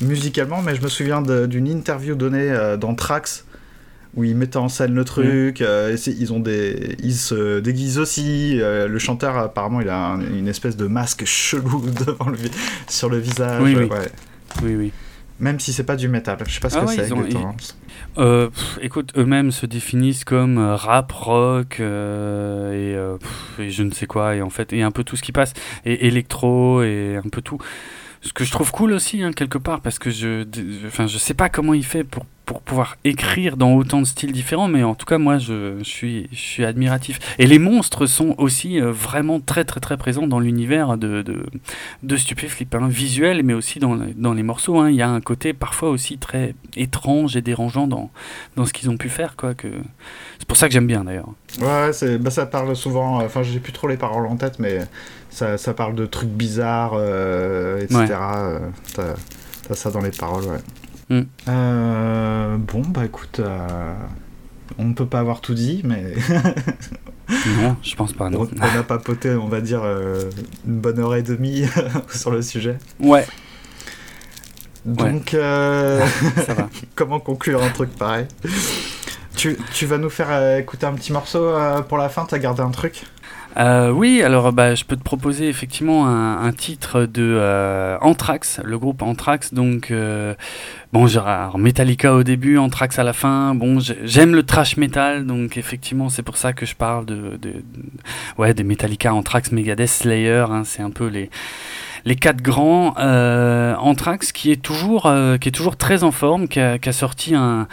musicalement, 0.00 0.62
mais 0.62 0.74
je 0.74 0.82
me 0.82 0.88
souviens 0.88 1.22
d'une 1.22 1.68
interview 1.68 2.14
donnée 2.14 2.50
euh, 2.50 2.76
dans 2.76 2.94
Trax 2.94 3.44
où 4.14 4.24
ils 4.24 4.34
mettaient 4.34 4.56
en 4.56 4.68
scène 4.68 4.94
le 4.94 5.04
truc. 5.04 5.60
Mmh. 5.60 5.64
Euh, 5.64 5.96
ils 6.06 6.32
ont 6.32 6.40
des, 6.40 6.96
ils 7.02 7.14
se 7.14 7.60
déguisent 7.60 7.98
aussi. 7.98 8.58
Euh, 8.60 8.88
le 8.88 8.98
chanteur 8.98 9.36
apparemment 9.36 9.80
il 9.80 9.88
a 9.88 10.12
un, 10.12 10.20
une 10.20 10.48
espèce 10.48 10.76
de 10.76 10.86
masque 10.86 11.24
chelou 11.26 11.84
devant 12.06 12.30
le 12.30 12.38
sur 12.88 13.08
le 13.08 13.18
visage. 13.18 13.62
Oui, 13.62 13.76
oui. 13.76 13.84
Ouais. 13.84 14.10
oui, 14.62 14.76
oui. 14.76 14.92
Même 15.40 15.60
si 15.60 15.72
c'est 15.72 15.84
pas 15.84 15.94
du 15.94 16.08
métal, 16.08 16.36
je 16.44 16.52
sais 16.52 16.58
pas 16.58 16.68
ce 16.68 16.78
ah 16.78 16.80
que 16.80 16.86
ouais, 16.86 16.96
c'est. 16.96 17.10
Ils... 17.10 17.36
Euh, 18.18 18.48
écoute, 18.82 19.12
eux-mêmes 19.16 19.52
se 19.52 19.66
définissent 19.66 20.24
comme 20.24 20.58
rap, 20.58 21.12
rock 21.12 21.78
et, 21.78 22.96
pff, 23.20 23.60
et, 23.60 23.70
je 23.70 23.84
ne 23.84 23.92
sais 23.92 24.06
quoi, 24.06 24.34
et 24.34 24.42
en 24.42 24.50
fait, 24.50 24.72
et 24.72 24.82
un 24.82 24.90
peu 24.90 25.04
tout 25.04 25.14
ce 25.14 25.22
qui 25.22 25.30
passe, 25.30 25.52
et 25.84 26.08
électro, 26.08 26.82
et 26.82 27.20
un 27.24 27.28
peu 27.28 27.40
tout. 27.40 27.58
Ce 28.28 28.34
que 28.34 28.44
je 28.44 28.50
trouve 28.50 28.70
cool 28.72 28.92
aussi, 28.92 29.22
hein, 29.22 29.32
quelque 29.32 29.56
part, 29.56 29.80
parce 29.80 29.98
que 29.98 30.10
je, 30.10 30.46
enfin, 30.86 31.06
je 31.06 31.16
sais 31.16 31.32
pas 31.32 31.48
comment 31.48 31.72
il 31.72 31.82
fait 31.82 32.04
pour 32.04 32.26
pour 32.44 32.62
pouvoir 32.62 32.96
écrire 33.04 33.58
dans 33.58 33.74
autant 33.74 34.00
de 34.00 34.06
styles 34.06 34.32
différents, 34.32 34.68
mais 34.68 34.82
en 34.82 34.94
tout 34.94 35.04
cas, 35.04 35.18
moi, 35.18 35.36
je, 35.36 35.82
suis, 35.82 36.28
je 36.32 36.38
suis 36.38 36.64
admiratif. 36.64 37.18
Et 37.38 37.46
les 37.46 37.58
monstres 37.58 38.06
sont 38.06 38.34
aussi 38.38 38.80
euh, 38.80 38.90
vraiment 38.90 39.38
très, 39.38 39.66
très, 39.66 39.80
très 39.80 39.98
présents 39.98 40.26
dans 40.26 40.40
l'univers 40.40 40.96
de, 40.96 41.20
de, 41.20 41.44
de 42.02 42.16
hein, 42.72 42.88
visuel, 42.88 43.42
mais 43.42 43.52
aussi 43.52 43.80
dans, 43.80 43.98
dans 44.16 44.32
les 44.32 44.42
morceaux. 44.42 44.78
hein. 44.78 44.88
Il 44.88 44.96
y 44.96 45.02
a 45.02 45.10
un 45.10 45.20
côté 45.20 45.52
parfois 45.52 45.90
aussi 45.90 46.16
très 46.16 46.54
étrange 46.74 47.36
et 47.36 47.42
dérangeant 47.42 47.86
dans, 47.86 48.10
dans 48.56 48.64
ce 48.64 48.72
qu'ils 48.72 48.88
ont 48.88 48.96
pu 48.96 49.10
faire. 49.10 49.36
Quoi. 49.36 49.52
C'est 50.38 50.48
pour 50.48 50.56
ça 50.56 50.68
que 50.68 50.72
j'aime 50.72 50.86
bien 50.86 51.04
d'ailleurs. 51.04 51.28
Ouais, 51.60 51.90
bah, 52.18 52.30
ça 52.30 52.46
parle 52.46 52.74
souvent. 52.74 53.22
Enfin, 53.22 53.42
j'ai 53.42 53.60
plus 53.60 53.72
trop 53.72 53.88
les 53.88 53.98
paroles 53.98 54.26
en 54.26 54.36
tête, 54.36 54.58
mais 54.58 54.78
ça, 55.38 55.56
ça 55.56 55.72
parle 55.72 55.94
de 55.94 56.04
trucs 56.04 56.30
bizarres, 56.30 56.94
euh, 56.94 57.80
etc. 57.80 57.96
Ouais. 58.00 58.08
Euh, 58.10 58.58
t'as, 58.92 59.14
t'as 59.68 59.74
ça 59.74 59.92
dans 59.92 60.00
les 60.00 60.10
paroles, 60.10 60.44
ouais. 60.46 61.16
Mm. 61.20 61.26
Euh, 61.48 62.56
bon, 62.56 62.82
bah 62.88 63.04
écoute, 63.04 63.38
euh, 63.38 63.94
on 64.78 64.86
ne 64.86 64.94
peut 64.94 65.06
pas 65.06 65.20
avoir 65.20 65.40
tout 65.40 65.54
dit, 65.54 65.82
mais 65.84 66.14
Non, 67.62 67.76
je 67.82 67.94
pense 67.94 68.14
pas. 68.14 68.30
Non. 68.30 68.40
on, 68.40 68.48
on 68.60 68.78
a 68.80 68.82
papoté, 68.82 69.30
on 69.30 69.46
va 69.46 69.60
dire, 69.60 69.84
une 70.66 70.80
bonne 70.80 70.98
heure 70.98 71.14
et 71.14 71.22
demie 71.22 71.62
sur 72.12 72.32
le 72.32 72.42
sujet. 72.42 72.76
Ouais, 72.98 73.24
Donc, 74.84 75.30
ça 76.46 76.54
va. 76.54 76.68
comment 76.96 77.20
conclure 77.20 77.62
un 77.62 77.70
truc 77.70 77.90
pareil? 77.96 78.26
Tu, 79.36 79.56
tu 79.72 79.86
vas 79.86 79.98
nous 79.98 80.10
faire 80.10 80.56
écouter 80.58 80.86
un 80.86 80.94
petit 80.94 81.12
morceau 81.12 81.52
pour 81.88 81.96
la 81.98 82.08
fin? 82.08 82.24
T'as 82.28 82.38
gardé 82.38 82.62
un 82.62 82.70
truc? 82.72 83.04
Euh, 83.56 83.90
oui, 83.90 84.22
alors 84.22 84.52
bah, 84.52 84.74
je 84.74 84.84
peux 84.84 84.96
te 84.96 85.02
proposer 85.02 85.48
effectivement 85.48 86.06
un, 86.06 86.52
titre 86.52 87.06
de 87.06 87.22
euh, 87.22 87.98
Anthrax, 88.00 88.60
le 88.62 88.78
groupe 88.78 89.02
Anthrax. 89.02 89.52
Donc, 89.52 89.90
euh, 89.90 90.34
bon, 90.92 91.06
genre 91.06 91.58
Metallica 91.58 92.14
au 92.14 92.22
début, 92.22 92.56
Anthrax 92.58 92.98
à 92.98 93.04
la 93.04 93.12
fin. 93.12 93.54
Bon, 93.54 93.80
j'ai- 93.80 93.98
j'aime 94.04 94.34
le 94.34 94.44
thrash 94.44 94.76
metal, 94.76 95.26
donc 95.26 95.56
effectivement, 95.56 96.08
c'est 96.08 96.22
pour 96.22 96.36
ça 96.36 96.52
que 96.52 96.66
je 96.66 96.76
parle 96.76 97.06
de, 97.06 97.38
de, 97.40 98.62
Metallica, 98.62 99.12
Anthrax, 99.12 99.50
Megadeth, 99.50 99.88
Slayer. 99.88 100.44
hein, 100.50 100.62
c'est 100.64 100.82
un 100.82 100.90
peu 100.90 101.06
les 101.08 101.30
les 102.04 102.16
quatre 102.16 102.42
grands 102.42 102.94
euh, 102.98 103.74
Anthrax 103.76 104.32
qui 104.32 104.50
est 104.50 104.62
toujours 104.62 105.06
euh, 105.06 105.36
qui 105.38 105.48
est 105.48 105.52
toujours 105.52 105.76
très 105.76 106.02
en 106.02 106.10
forme 106.10 106.48
qui 106.48 106.60
a, 106.60 106.78
sorti 106.92 107.34
un, 107.34 107.66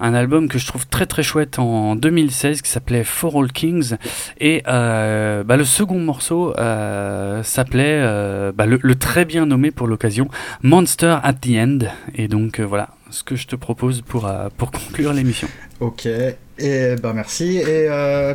album 0.00 0.48
que 0.48 0.58
je 0.58 0.66
trouve 0.66 0.86
très 0.86 1.06
très 1.06 1.22
chouette 1.22 1.58
en 1.58 1.96
2016 1.96 2.62
qui 2.62 2.70
s'appelait 2.70 3.04
For 3.04 3.36
All 3.36 3.52
Kings 3.52 3.96
et 4.40 4.62
euh, 4.68 5.42
bah, 5.44 5.56
le 5.56 5.64
second 5.64 5.98
morceau 5.98 6.52
s'appelait 7.42 8.02
bah, 8.52 8.66
le, 8.66 8.78
le 8.82 8.94
très 8.94 9.24
bien 9.24 9.46
nommé 9.46 9.70
pour 9.70 9.86
l'occasion 9.86 10.28
Monster 10.62 11.18
at 11.22 11.34
the 11.34 11.50
End 11.56 11.78
et 12.14 12.28
donc 12.28 12.60
voilà 12.60 12.90
ce 13.10 13.22
que 13.22 13.36
je 13.36 13.46
te 13.46 13.56
propose 13.56 14.00
pour, 14.00 14.30
pour 14.56 14.70
conclure 14.70 15.12
l'émission. 15.12 15.46
Ok, 15.80 16.06
et 16.06 16.96
ben 17.02 17.12
merci. 17.12 17.58
Et 17.58 17.88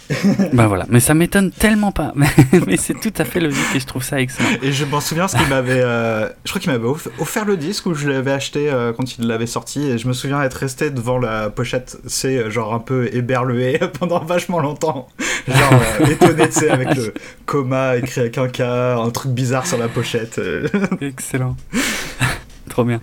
Bah 0.53 0.67
voilà, 0.67 0.85
mais 0.89 0.99
ça 0.99 1.13
m'étonne 1.13 1.51
tellement 1.51 1.91
pas. 1.91 2.13
Mais, 2.67 2.77
c'est 2.77 2.99
tout 2.99 3.13
à 3.17 3.25
fait 3.25 3.39
logique 3.39 3.59
et 3.75 3.79
je 3.79 3.85
trouve 3.85 4.03
ça 4.03 4.19
excellent. 4.19 4.49
Et 4.63 4.71
je 4.71 4.83
m'en 4.85 4.99
souviens 5.01 5.23
parce 5.23 5.35
qu'il 5.35 5.47
m'avait, 5.47 5.81
euh, 5.83 6.27
je 6.45 6.49
crois 6.49 6.59
qu'il 6.59 6.71
m'avait 6.71 6.87
off- 6.87 7.07
offert 7.19 7.45
le 7.45 7.57
disque 7.57 7.85
où 7.85 7.93
je 7.93 8.09
l'avais 8.09 8.31
acheté 8.31 8.71
euh, 8.71 8.91
quand 8.91 9.17
il 9.17 9.27
l'avait 9.27 9.45
sorti 9.45 9.83
et 9.87 9.97
je 9.99 10.07
me 10.07 10.13
souviens 10.13 10.41
être 10.41 10.55
resté 10.55 10.89
devant 10.89 11.19
la 11.19 11.49
pochette, 11.51 11.97
c'est 12.07 12.37
euh, 12.37 12.49
genre 12.49 12.73
un 12.73 12.79
peu 12.79 13.07
éberlué 13.13 13.79
pendant 13.99 14.23
vachement 14.23 14.59
longtemps, 14.59 15.09
genre 15.47 15.73
euh, 16.01 16.05
étonné, 16.07 16.47
tu 16.49 16.53
sais, 16.59 16.69
avec 16.71 16.95
le 16.95 17.13
coma 17.45 17.97
écrit 17.97 18.21
avec 18.21 18.37
un 18.39 18.47
K, 18.47 18.61
un 18.61 19.09
truc 19.11 19.31
bizarre 19.33 19.67
sur 19.67 19.77
la 19.77 19.87
pochette. 19.89 20.41
Excellent. 21.01 21.55
Trop 22.69 22.83
bien. 22.83 22.99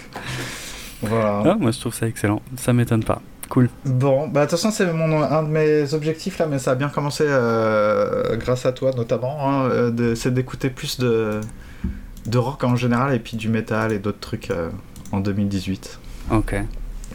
voilà. 1.03 1.43
Ah, 1.45 1.57
moi 1.59 1.71
je 1.71 1.79
trouve 1.81 1.95
ça 1.95 2.07
excellent. 2.09 2.43
Ça 2.57 2.73
m'étonne 2.73 3.05
pas. 3.05 3.21
Cool. 3.49 3.69
Bon, 3.85 4.27
bah 4.29 4.45
de 4.45 4.51
toute 4.51 4.59
façon 4.59 4.71
c'est 4.71 4.93
mon 4.93 5.23
un 5.23 5.43
de 5.45 5.49
mes 5.49 5.95
objectifs 5.95 6.39
là, 6.39 6.47
mais 6.47 6.59
ça 6.59 6.73
a 6.73 6.75
bien 6.75 6.89
commencé 6.89 7.25
euh, 7.27 8.37
grâce 8.37 8.67
à 8.67 8.73
toi 8.73 8.91
notamment, 8.97 9.49
hein, 9.49 9.69
euh, 9.71 10.15
c'est 10.17 10.35
d'écouter 10.35 10.69
plus 10.71 10.99
de 10.99 11.41
de 12.27 12.39
rock 12.39 12.65
en 12.65 12.75
général 12.75 13.15
et 13.15 13.21
puis 13.21 13.37
du 13.37 13.49
métal 13.49 13.93
et 13.93 14.01
d'autres 14.01 14.19
trucs 14.19 14.51
euh, 14.51 14.69
en 15.13 15.21
2018. 15.21 16.01
Ok. 16.33 16.57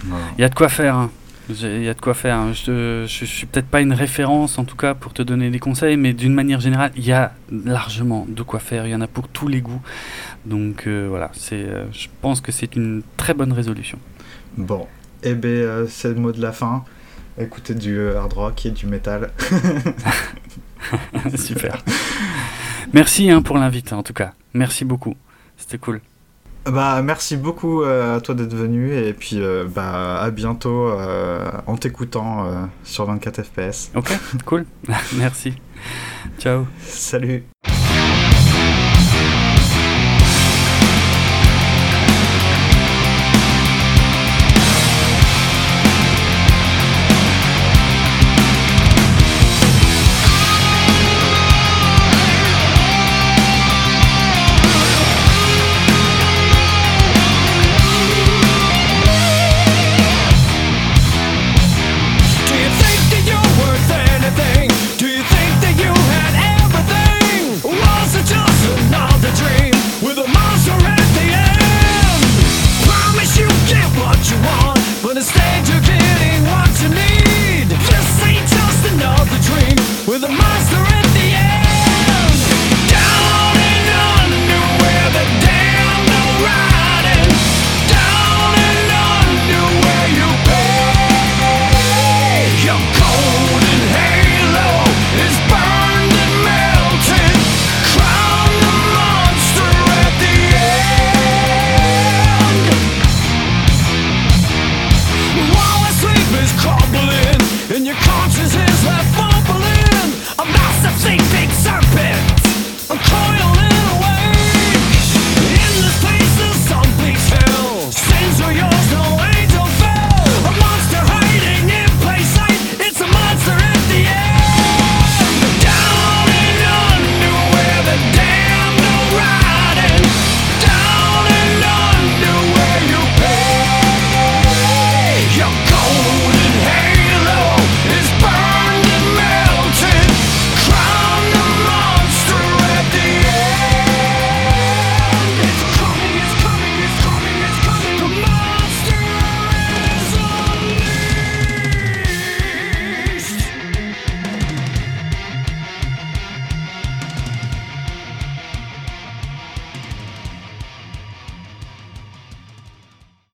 Voilà. 0.05 0.25
Il 0.37 0.41
y 0.41 0.45
a 0.45 0.49
de 0.49 0.55
quoi 0.55 0.69
faire. 0.69 0.95
hein. 0.95 1.09
Il 1.49 1.83
y 1.83 1.89
a 1.89 1.93
de 1.93 1.99
quoi 1.99 2.13
faire. 2.13 2.37
hein. 2.37 2.53
Je, 2.53 3.03
je, 3.05 3.07
je 3.07 3.25
suis 3.25 3.45
peut-être 3.45 3.65
pas 3.67 3.81
une 3.81 3.91
référence 3.91 4.57
en 4.57 4.63
tout 4.63 4.77
cas 4.77 4.93
pour 4.93 5.11
te 5.11 5.21
donner 5.21 5.49
des 5.49 5.59
conseils, 5.59 5.97
mais 5.97 6.13
d'une 6.13 6.33
manière 6.33 6.61
générale, 6.61 6.91
il 6.95 7.05
y 7.05 7.11
a 7.11 7.33
largement 7.51 8.25
de 8.29 8.41
quoi 8.41 8.59
faire. 8.59 8.87
Il 8.87 8.91
y 8.91 8.95
en 8.95 9.01
a 9.01 9.07
pour 9.07 9.27
tous 9.27 9.49
les 9.49 9.59
goûts. 9.59 9.81
Donc 10.45 10.87
euh, 10.87 11.07
voilà, 11.09 11.29
c'est, 11.33 11.55
euh, 11.65 11.83
je 11.91 12.07
pense 12.21 12.39
que 12.39 12.53
c'est 12.53 12.77
une 12.77 13.01
très 13.17 13.33
bonne 13.33 13.51
résolution. 13.51 13.99
Bon, 14.55 14.87
et 15.23 15.33
ben 15.33 15.49
euh, 15.49 15.87
c'est 15.87 16.09
le 16.09 16.15
mot 16.15 16.31
de 16.31 16.41
la 16.41 16.51
fin. 16.51 16.83
Écoutez 17.37 17.73
du 17.73 17.97
euh, 17.97 18.19
hard 18.19 18.33
rock 18.33 18.65
et 18.65 18.71
du 18.71 18.85
métal. 18.85 19.31
Super. 21.35 21.83
Merci 22.93 23.29
hein, 23.29 23.41
pour 23.41 23.57
l'invite 23.57 23.93
en 23.93 24.03
tout 24.03 24.13
cas. 24.13 24.33
Merci 24.53 24.85
beaucoup. 24.85 25.15
C'était 25.57 25.77
cool. 25.77 26.01
Bah 26.65 27.01
merci 27.01 27.37
beaucoup 27.37 27.81
euh, 27.81 28.17
à 28.17 28.21
toi 28.21 28.35
d'être 28.35 28.53
venu 28.53 28.95
et 28.95 29.13
puis 29.13 29.41
euh, 29.41 29.65
bah 29.67 30.21
à 30.21 30.29
bientôt 30.29 30.89
euh, 30.89 31.49
en 31.65 31.75
t'écoutant 31.75 32.69
sur 32.83 33.05
24 33.05 33.43
FPS. 33.43 33.91
Ok, 33.95 34.11
cool. 34.45 34.65
Merci. 35.17 35.53
Ciao. 36.37 36.67
Salut 36.81 37.43